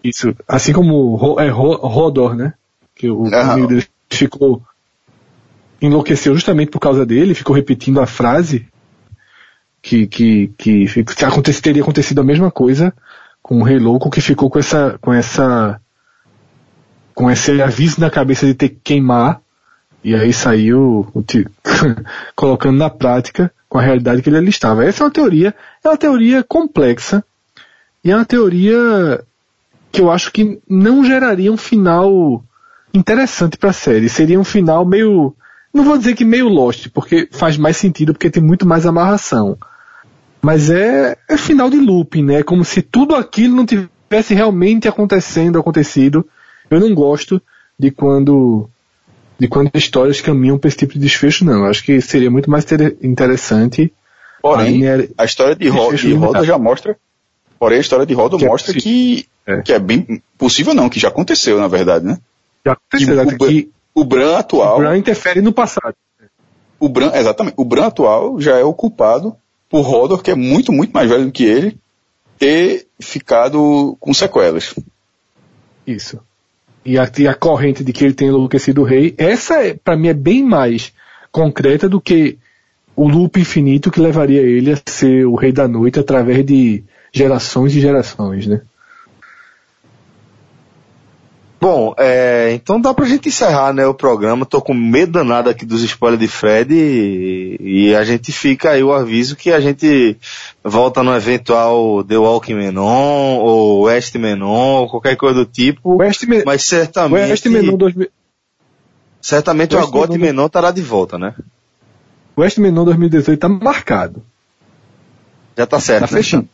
Isso, 0.03 0.35
assim 0.49 0.73
como 0.73 1.37
é, 1.39 1.49
Rodor, 1.49 2.35
né? 2.35 2.55
Que 2.95 3.09
o 3.09 3.23
uhum. 3.23 3.35
amigo 3.35 3.69
dele 3.69 3.87
ficou 4.11 4.63
enlouqueceu 5.81 6.35
justamente 6.35 6.71
por 6.71 6.79
causa 6.79 7.05
dele, 7.05 7.35
ficou 7.35 7.55
repetindo 7.55 8.01
a 8.01 8.07
frase 8.07 8.69
que, 9.83 10.07
que, 10.07 10.53
que, 10.57 10.87
que 10.87 11.25
acontece, 11.25 11.61
teria 11.61 11.83
acontecido 11.83 12.21
a 12.21 12.25
mesma 12.25 12.51
coisa 12.53 12.95
com 13.43 13.59
o 13.59 13.65
Rei 13.65 13.79
Louco 13.79 14.09
que 14.09 14.21
ficou 14.21 14.49
com 14.49 14.61
essa, 14.61 14.97
com 15.01 15.13
essa, 15.13 15.81
com 17.15 17.29
esse 17.29 17.61
aviso 17.61 18.01
na 18.01 18.09
cabeça 18.09 18.47
de 18.47 18.55
ter 18.55 18.69
que 18.69 18.79
queimar 18.85 19.41
e 20.05 20.15
aí 20.15 20.33
saiu 20.33 21.09
o 21.13 21.25
colocando 22.35 22.79
na 22.79 22.89
prática 22.89 23.53
com 23.69 23.79
a 23.79 23.83
realidade 23.83 24.23
que 24.23 24.29
ele 24.29 24.37
ali 24.37 24.51
estava. 24.51 24.85
Essa 24.85 25.03
é 25.03 25.07
uma 25.07 25.13
teoria, 25.13 25.55
é 25.83 25.89
uma 25.89 25.97
teoria 25.97 26.45
complexa 26.45 27.25
e 28.05 28.11
é 28.11 28.17
uma 28.17 28.25
teoria 28.25 29.25
que 29.93 30.01
eu 30.01 30.11
acho 30.11 30.33
que 30.33 30.61
não 30.69 31.05
geraria 31.05 31.53
um 31.53 31.57
final 31.57 32.43
interessante 32.93 33.57
para 33.57 33.71
a 33.71 33.75
série. 33.75 34.09
Seria 34.09 34.41
um 34.41 34.45
final 34.45 34.85
meio 34.85 35.35
não 35.73 35.85
vou 35.85 35.97
dizer 35.97 36.15
que 36.15 36.25
meio 36.25 36.49
Lost, 36.49 36.89
porque 36.93 37.29
faz 37.33 37.57
mais 37.57 37.77
sentido, 37.77 38.13
porque 38.13 38.31
tem 38.31 38.43
muito 38.43 38.67
mais 38.67 38.85
amarração. 38.85 39.57
Mas 40.41 40.69
é, 40.69 41.17
é 41.29 41.37
final 41.37 41.71
de 41.71 41.79
looping, 41.79 42.25
né? 42.25 42.41
É 42.41 42.43
como 42.43 42.65
se 42.65 42.83
tudo 42.83 43.15
aquilo 43.15 43.57
não 43.57 43.65
tivesse 43.65 44.35
realmente 44.35 44.87
acontecendo, 44.87 45.59
acontecido. 45.59 46.27
Eu 46.69 46.81
não 46.81 46.95
gosto 46.95 47.41
de 47.79 47.91
quando 47.91 48.69
de 49.39 49.49
quando 49.49 49.71
histórias 49.75 50.21
caminham 50.21 50.59
para 50.59 50.69
esse 50.69 50.77
tipo 50.77 50.93
de 50.93 51.01
desfecho, 51.01 51.45
não. 51.45 51.65
Acho 51.65 51.83
que 51.83 52.01
seria 52.01 52.31
muito 52.31 52.51
mais 52.51 52.65
interessante. 53.03 53.93
Porém, 54.41 54.87
a, 54.89 54.99
a 55.19 55.25
história 55.25 55.57
de, 55.57 55.69
Ro 55.69 55.95
de 55.95 56.13
Roda 56.13 56.45
já 56.45 56.59
mostra. 56.59 56.97
Porém, 57.59 57.79
a 57.79 57.81
história 57.81 58.05
de 58.05 58.15
Roda 58.15 58.37
que 58.37 58.45
é 58.45 58.49
mostra 58.49 58.77
é 58.77 58.81
que, 58.81 59.27
é. 59.47 59.63
que 59.63 59.73
é 59.73 59.79
bem 59.79 60.23
possível, 60.39 60.75
não, 60.75 60.89
que 60.89 61.01
já 61.01 61.09
aconteceu, 61.09 61.59
na 61.59 61.69
verdade, 61.69 62.05
né? 62.05 62.19
Já 62.65 62.73
aconteceu, 62.73 63.27
que, 63.27 63.37
que, 63.37 63.71
o 63.95 64.05
Bran 64.05 64.39
atual. 64.39 64.77
O 64.77 64.81
Bran 64.81 64.97
interfere 64.97 65.41
no 65.41 65.53
passado. 65.53 65.95
O 66.79 66.89
Bran, 66.89 67.13
exatamente. 67.15 67.55
O 67.57 67.65
Bran 67.65 67.87
atual 67.87 68.41
já 68.41 68.59
é 68.59 68.65
o 68.65 68.75
culpado 68.75 69.37
por 69.69 69.89
Hodor, 69.89 70.23
que 70.23 70.31
é 70.31 70.35
muito, 70.35 70.73
muito 70.73 70.93
mais 70.93 71.09
velho 71.09 71.27
do 71.27 71.33
que 71.33 71.45
ele, 71.45 71.79
ter 72.39 72.87
ficado 73.01 73.97
com 73.99 74.13
sequelas. 74.13 74.75
Isso. 75.87 76.21
E 76.85 76.99
a, 76.99 77.11
e 77.19 77.29
a 77.29 77.35
corrente 77.35 77.85
de 77.85 77.93
que 77.93 78.05
ele 78.05 78.15
tem 78.15 78.29
enlouquecido 78.29 78.83
o 78.83 78.85
rei, 78.85 79.15
essa 79.17 79.63
é, 79.63 79.75
para 79.75 79.97
mim 79.97 80.09
é 80.09 80.15
bem 80.15 80.43
mais 80.43 80.93
concreta 81.31 81.89
do 81.89 82.01
que 82.01 82.37
o 82.95 83.09
loop 83.09 83.41
infinito 83.41 83.91
que 83.91 84.01
levaria 84.01 84.43
ele 84.43 84.73
a 84.73 84.79
ser 84.87 85.25
o 85.27 85.35
rei 85.35 85.53
da 85.53 85.67
noite 85.67 85.99
através 85.99 86.45
de 86.45 86.85
gerações 87.13 87.75
e 87.75 87.81
gerações, 87.81 88.47
né? 88.47 88.61
Bom, 91.63 91.95
é, 91.97 92.51
então 92.55 92.81
dá 92.81 92.93
pra 92.93 93.05
gente 93.05 93.29
encerrar 93.29 93.73
né, 93.73 93.87
o 93.87 93.95
programa. 93.95 94.45
Tô 94.45 94.61
com 94.61 94.75
medo 94.75 95.13
danado 95.13 95.49
aqui 95.49 95.65
dos 95.65 95.81
spoilers 95.85 96.21
de 96.21 96.27
Fred 96.27 96.75
e, 96.75 97.57
e, 97.61 97.95
a 97.95 98.03
gente 98.03 98.33
fica 98.33 98.73
aí 98.73 98.83
o 98.83 98.93
aviso 98.93 99.37
que 99.37 99.53
a 99.53 99.61
gente 99.61 100.17
volta 100.65 101.05
no 101.05 101.15
eventual 101.15 102.03
The 102.03 102.19
Walking 102.19 102.55
Menon 102.55 103.37
ou 103.39 103.83
West 103.83 104.13
Menon 104.17 104.81
ou 104.81 104.89
qualquer 104.89 105.15
coisa 105.15 105.37
do 105.39 105.47
tipo. 105.47 105.99
West 105.99 106.25
Me 106.25 106.43
mas 106.45 106.65
certamente. 106.65 107.31
West 107.31 107.47
Menon 107.47 107.77
2000... 107.77 108.09
Certamente 109.21 109.77
West 109.77 109.87
o 109.87 109.89
Agot 109.89 110.11
Menon, 110.11 110.25
Menon 110.25 110.47
estará 110.47 110.73
de 110.73 110.83
volta, 110.83 111.17
né? 111.17 111.33
West 112.37 112.59
Menon 112.59 112.85
2018 112.87 113.39
tá 113.39 113.49
marcado. 113.49 114.21
Já 115.57 115.65
tá 115.65 115.79
certo. 115.79 116.09
Tá 116.09 116.17
né? 116.17 116.23
fechando. 116.23 116.49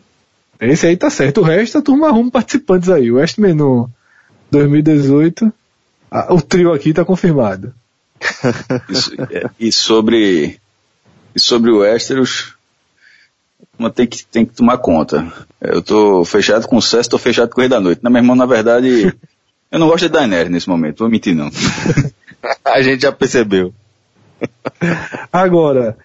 Esse 0.60 0.86
aí 0.86 0.98
tá 0.98 1.08
certo. 1.08 1.40
O 1.40 1.44
resto 1.44 1.78
a 1.78 1.82
turma 1.82 2.08
arruma 2.08 2.30
participantes 2.30 2.90
aí. 2.90 3.10
West 3.10 3.38
Menon 3.38 3.88
2018, 4.50 5.52
ah, 6.10 6.32
o 6.32 6.40
trio 6.40 6.72
aqui 6.72 6.90
está 6.90 7.04
confirmado. 7.04 7.74
É, 9.30 9.48
e 9.58 9.72
sobre 9.72 10.60
e 11.34 11.40
sobre 11.40 11.70
o 11.70 11.78
Westeros, 11.78 12.54
tem 13.94 14.06
que, 14.06 14.24
tem 14.26 14.44
que 14.44 14.54
tomar 14.54 14.78
conta. 14.78 15.32
Eu 15.60 15.82
tô 15.82 16.24
fechado 16.24 16.66
com 16.66 16.76
o 16.76 16.82
César, 16.82 17.10
tô 17.10 17.18
fechado 17.18 17.50
com 17.50 17.60
o 17.60 17.60
Rei 17.60 17.68
da 17.68 17.80
Noite. 17.80 18.02
Na 18.02 18.10
meu 18.10 18.20
irmão, 18.20 18.34
na 18.34 18.46
verdade, 18.46 19.14
eu 19.70 19.78
não 19.78 19.88
gosto 19.88 20.06
de 20.06 20.08
Daenerys 20.08 20.50
nesse 20.50 20.68
momento, 20.68 20.98
vou 20.98 21.08
mentir 21.08 21.34
não. 21.34 21.50
a 22.64 22.82
gente 22.82 23.02
já 23.02 23.12
percebeu. 23.12 23.72
Agora, 25.32 25.96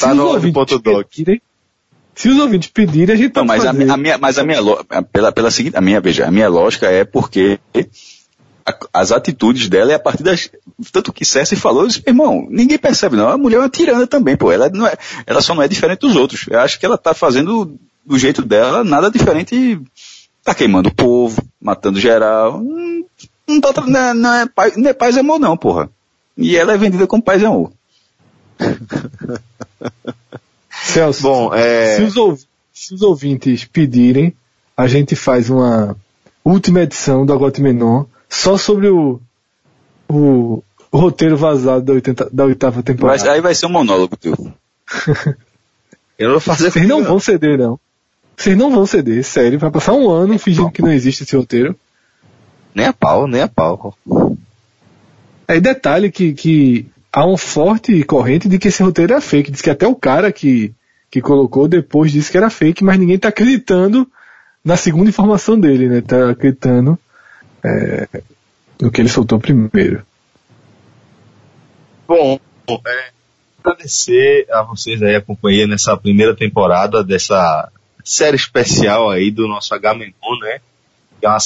tá 0.00 0.14
no 0.14 0.52
ponto 0.52 0.78
doc. 0.78 1.08
Se 2.16 2.30
os 2.30 2.38
ouvintes 2.38 2.70
pedirem, 2.70 3.14
a 3.14 3.18
gente 3.18 3.36
Não, 3.36 3.44
mas 3.44 3.66
a, 3.66 3.70
a, 3.70 3.96
minha, 3.96 4.16
mas 4.16 4.38
a 4.38 4.42
minha, 4.42 4.58
pela, 5.12 5.30
pela 5.30 5.50
seguinte, 5.50 5.76
a 5.76 5.82
minha, 5.82 6.00
veja, 6.00 6.26
a 6.26 6.30
minha 6.30 6.48
lógica 6.48 6.86
é 6.86 7.04
porque 7.04 7.60
a, 8.64 8.74
as 8.90 9.12
atitudes 9.12 9.68
dela 9.68 9.92
é 9.92 9.96
a 9.96 9.98
partir 9.98 10.22
das, 10.22 10.50
tanto 10.90 11.12
que 11.12 11.26
Cersei 11.26 11.58
falou, 11.58 11.82
eu 11.82 11.88
disse, 11.88 12.02
irmão, 12.06 12.46
ninguém 12.48 12.78
percebe 12.78 13.16
não, 13.16 13.28
a 13.28 13.36
mulher 13.36 13.56
é 13.56 13.60
uma 13.60 13.68
tirana 13.68 14.06
também, 14.06 14.34
pô, 14.34 14.50
ela 14.50 14.70
não 14.70 14.86
é, 14.86 14.96
ela 15.26 15.42
só 15.42 15.54
não 15.54 15.62
é 15.62 15.68
diferente 15.68 16.00
dos 16.00 16.16
outros. 16.16 16.46
Eu 16.48 16.58
acho 16.58 16.80
que 16.80 16.86
ela 16.86 16.96
tá 16.96 17.12
fazendo 17.12 17.78
do 18.02 18.18
jeito 18.18 18.40
dela 18.40 18.82
nada 18.82 19.10
diferente, 19.10 19.78
tá 20.42 20.54
queimando 20.54 20.88
o 20.88 20.94
povo, 20.94 21.46
matando 21.60 22.00
geral, 22.00 22.62
não, 22.62 23.04
não, 23.46 23.60
tá, 23.60 23.82
não, 23.82 24.00
é, 24.00 24.14
não, 24.14 24.34
é, 24.34 24.46
não 24.74 24.88
é 24.88 24.94
paz 24.94 25.16
e 25.16 25.20
amor 25.20 25.38
não, 25.38 25.54
porra. 25.54 25.90
E 26.34 26.56
ela 26.56 26.72
é 26.72 26.78
vendida 26.78 27.06
como 27.06 27.22
paz 27.22 27.42
e 27.42 27.44
amor. 27.44 27.72
Celso, 30.84 31.22
Bom, 31.22 31.54
é... 31.54 31.96
se, 31.96 32.02
os 32.02 32.46
se, 32.72 32.94
os 32.94 33.02
ouvintes 33.02 33.64
pedirem, 33.64 34.34
a 34.76 34.86
gente 34.86 35.16
faz 35.16 35.48
uma 35.50 35.96
última 36.44 36.82
edição 36.82 37.24
do 37.24 37.32
Agote 37.32 37.62
Menon 37.62 38.04
só 38.28 38.56
sobre 38.56 38.88
o, 38.88 39.20
o, 40.08 40.62
o 40.90 40.98
roteiro 40.98 41.36
vazado 41.36 41.84
da, 41.84 41.92
80, 41.94 42.30
da 42.32 42.44
oitava 42.44 42.82
temporada. 42.82 43.18
Mas 43.18 43.28
aí 43.28 43.40
vai 43.40 43.54
ser 43.54 43.66
um 43.66 43.70
monólogo 43.70 44.16
teu. 44.16 44.36
Eu 46.18 46.30
vou 46.30 46.40
fazer 46.40 46.70
Vocês 46.70 46.88
não 46.88 47.04
vão 47.04 47.20
ceder, 47.20 47.58
não. 47.58 47.78
Vocês 48.36 48.56
não 48.56 48.70
vão 48.70 48.86
ceder, 48.86 49.22
sério. 49.22 49.58
Vai 49.58 49.70
passar 49.70 49.92
um 49.92 50.08
ano 50.10 50.38
fingindo 50.38 50.70
que 50.70 50.82
não 50.82 50.92
existe 50.92 51.24
esse 51.24 51.36
roteiro. 51.36 51.76
Nem 52.74 52.86
a 52.86 52.92
pau, 52.92 53.26
nem 53.26 53.42
a 53.42 53.48
pau. 53.48 53.96
Aí 55.48 55.60
detalhe 55.60 56.10
que, 56.10 56.32
que 56.32 56.86
há 57.12 57.26
um 57.26 57.36
forte 57.36 58.02
corrente 58.04 58.48
de 58.48 58.58
que 58.58 58.68
esse 58.68 58.82
roteiro 58.82 59.14
é 59.14 59.20
fake. 59.20 59.50
Diz 59.50 59.62
que 59.62 59.70
até 59.70 59.86
o 59.86 59.94
cara 59.94 60.30
que, 60.32 60.74
que 61.10 61.20
colocou 61.20 61.68
depois 61.68 62.12
disse 62.12 62.30
que 62.30 62.36
era 62.36 62.50
fake, 62.50 62.84
mas 62.84 62.98
ninguém 62.98 63.16
está 63.16 63.28
acreditando 63.28 64.10
na 64.64 64.76
segunda 64.76 65.08
informação 65.08 65.58
dele, 65.58 65.88
né? 65.88 66.00
Tá 66.00 66.30
acreditando 66.30 66.98
é, 67.64 68.22
no 68.80 68.90
que 68.90 69.00
ele 69.00 69.08
soltou 69.08 69.38
primeiro. 69.38 70.04
Bom, 72.06 72.38
é, 72.86 73.10
agradecer 73.64 74.46
a 74.50 74.62
vocês 74.62 75.02
aí 75.02 75.16
a 75.16 75.20
companhia 75.20 75.66
nessa 75.66 75.96
primeira 75.96 76.34
temporada 76.34 77.02
dessa 77.02 77.70
série 78.04 78.36
especial 78.36 79.10
aí 79.10 79.30
do 79.30 79.48
nosso 79.48 79.74
H-Menon, 79.74 80.38
né? 80.40 80.60
Que 81.20 81.26
é 81.26 81.28
uma 81.28 81.38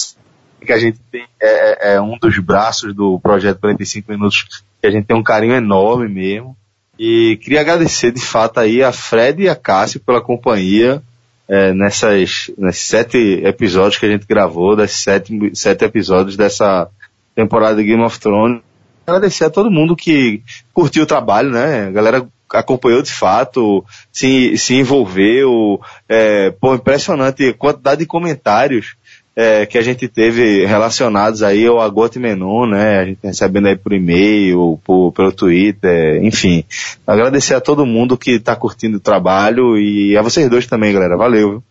que 0.61 0.73
a 0.73 0.79
gente 0.79 0.99
tem, 1.11 1.27
é, 1.41 1.93
é, 1.93 1.95
é 1.95 2.01
um 2.01 2.19
dos 2.19 2.39
braços 2.39 2.95
do 2.95 3.19
projeto 3.19 3.61
45 3.61 4.13
Minutos 4.13 4.63
que 4.81 4.87
a 4.87 4.91
gente 4.91 5.07
tem 5.07 5.17
um 5.17 5.23
carinho 5.23 5.55
enorme 5.55 6.09
mesmo. 6.09 6.57
E 6.99 7.39
queria 7.43 7.61
agradecer 7.61 8.13
de 8.13 8.21
fato 8.21 8.61
aí 8.61 8.83
a 8.83 8.93
Fred 8.93 9.43
e 9.43 9.49
a 9.49 9.57
Cássio 9.57 10.01
pela 10.01 10.21
companhia 10.21 11.03
é, 11.49 11.73
nessas, 11.73 12.51
nesses 12.57 12.83
sete 12.83 13.43
episódios 13.45 13.99
que 13.99 14.07
a 14.07 14.11
gente 14.11 14.27
gravou, 14.27 14.77
desses 14.77 15.03
sete, 15.03 15.51
sete 15.55 15.85
episódios 15.85 16.37
dessa 16.37 16.89
temporada 17.35 17.77
de 17.77 17.85
Game 17.85 18.03
of 18.03 18.21
Thrones. 18.21 18.63
Agradecer 19.07 19.47
a 19.47 19.51
todo 19.51 19.71
mundo 19.71 19.97
que 19.97 20.43
curtiu 20.73 21.03
o 21.03 21.07
trabalho, 21.07 21.51
né? 21.51 21.89
A 21.89 21.91
galera 21.91 22.29
acompanhou 22.53 23.03
de 23.03 23.13
fato, 23.13 23.85
se, 24.13 24.57
se 24.59 24.75
envolveu, 24.75 25.81
é, 26.09 26.51
pô, 26.51 26.75
impressionante 26.75 27.49
a 27.49 27.55
quantidade 27.55 28.01
de 28.01 28.07
comentários 28.07 28.95
é, 29.35 29.65
que 29.65 29.79
a 29.79 29.83
gente 29.83 30.09
teve 30.09 30.67
relacionados 30.67 31.43
aí 31.43 31.67
ao 31.67 31.81
Agote 31.81 32.19
Menon, 32.19 32.67
né? 32.67 32.99
A 32.99 33.05
gente 33.05 33.19
recebendo 33.23 33.69
aí 33.69 33.77
por 33.77 33.93
e-mail, 33.93 34.79
por, 34.85 35.13
pelo 35.13 35.33
Twitter, 35.33 36.23
enfim. 36.25 36.65
Agradecer 37.07 37.55
a 37.55 37.61
todo 37.61 37.87
mundo 37.87 38.19
que 38.19 38.33
está 38.33 38.57
curtindo 38.57 38.97
o 38.97 39.01
trabalho 39.01 39.79
e 39.79 40.17
a 40.17 40.23
vocês 40.23 40.49
dois 40.51 40.67
também, 40.67 40.93
galera. 40.93 41.17
Valeu. 41.17 41.63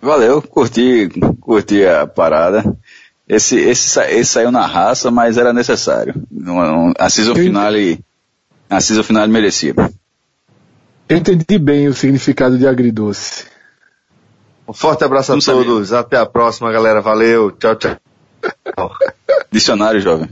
Valeu, 0.00 0.40
curti, 0.40 1.08
curti 1.40 1.84
a 1.84 2.06
parada. 2.06 2.64
Esse, 3.28 3.58
esse, 3.58 4.00
esse 4.00 4.32
saiu 4.32 4.50
na 4.50 4.64
raça, 4.64 5.10
mas 5.10 5.36
era 5.36 5.52
necessário. 5.52 6.14
A 6.98 7.10
season 7.10 7.34
finale, 7.34 8.00
a 8.70 8.80
season 8.80 9.02
finale 9.02 9.30
merecia. 9.30 9.74
Eu 11.08 11.16
entendi 11.16 11.58
bem 11.58 11.88
o 11.88 11.94
significado 11.94 12.56
de 12.56 12.66
agridoce. 12.66 13.44
Um 14.68 14.72
forte 14.74 15.02
abraço 15.02 15.30
Não 15.32 15.38
a 15.38 15.40
sabia. 15.40 15.64
todos. 15.64 15.92
Até 15.92 16.18
a 16.18 16.26
próxima, 16.26 16.70
galera. 16.70 17.00
Valeu. 17.00 17.50
Tchau, 17.52 17.74
tchau. 17.76 17.96
Dicionário, 19.50 20.00
jovem. 20.00 20.28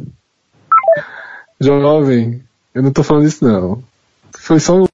Jovem, 1.59 2.45
eu 2.75 2.83
não 2.83 2.93
tô 2.93 3.03
falando 3.03 3.27
isso 3.27 3.43
não. 3.45 3.83
Foi 4.39 4.61
só 4.61 4.75
um 4.75 4.83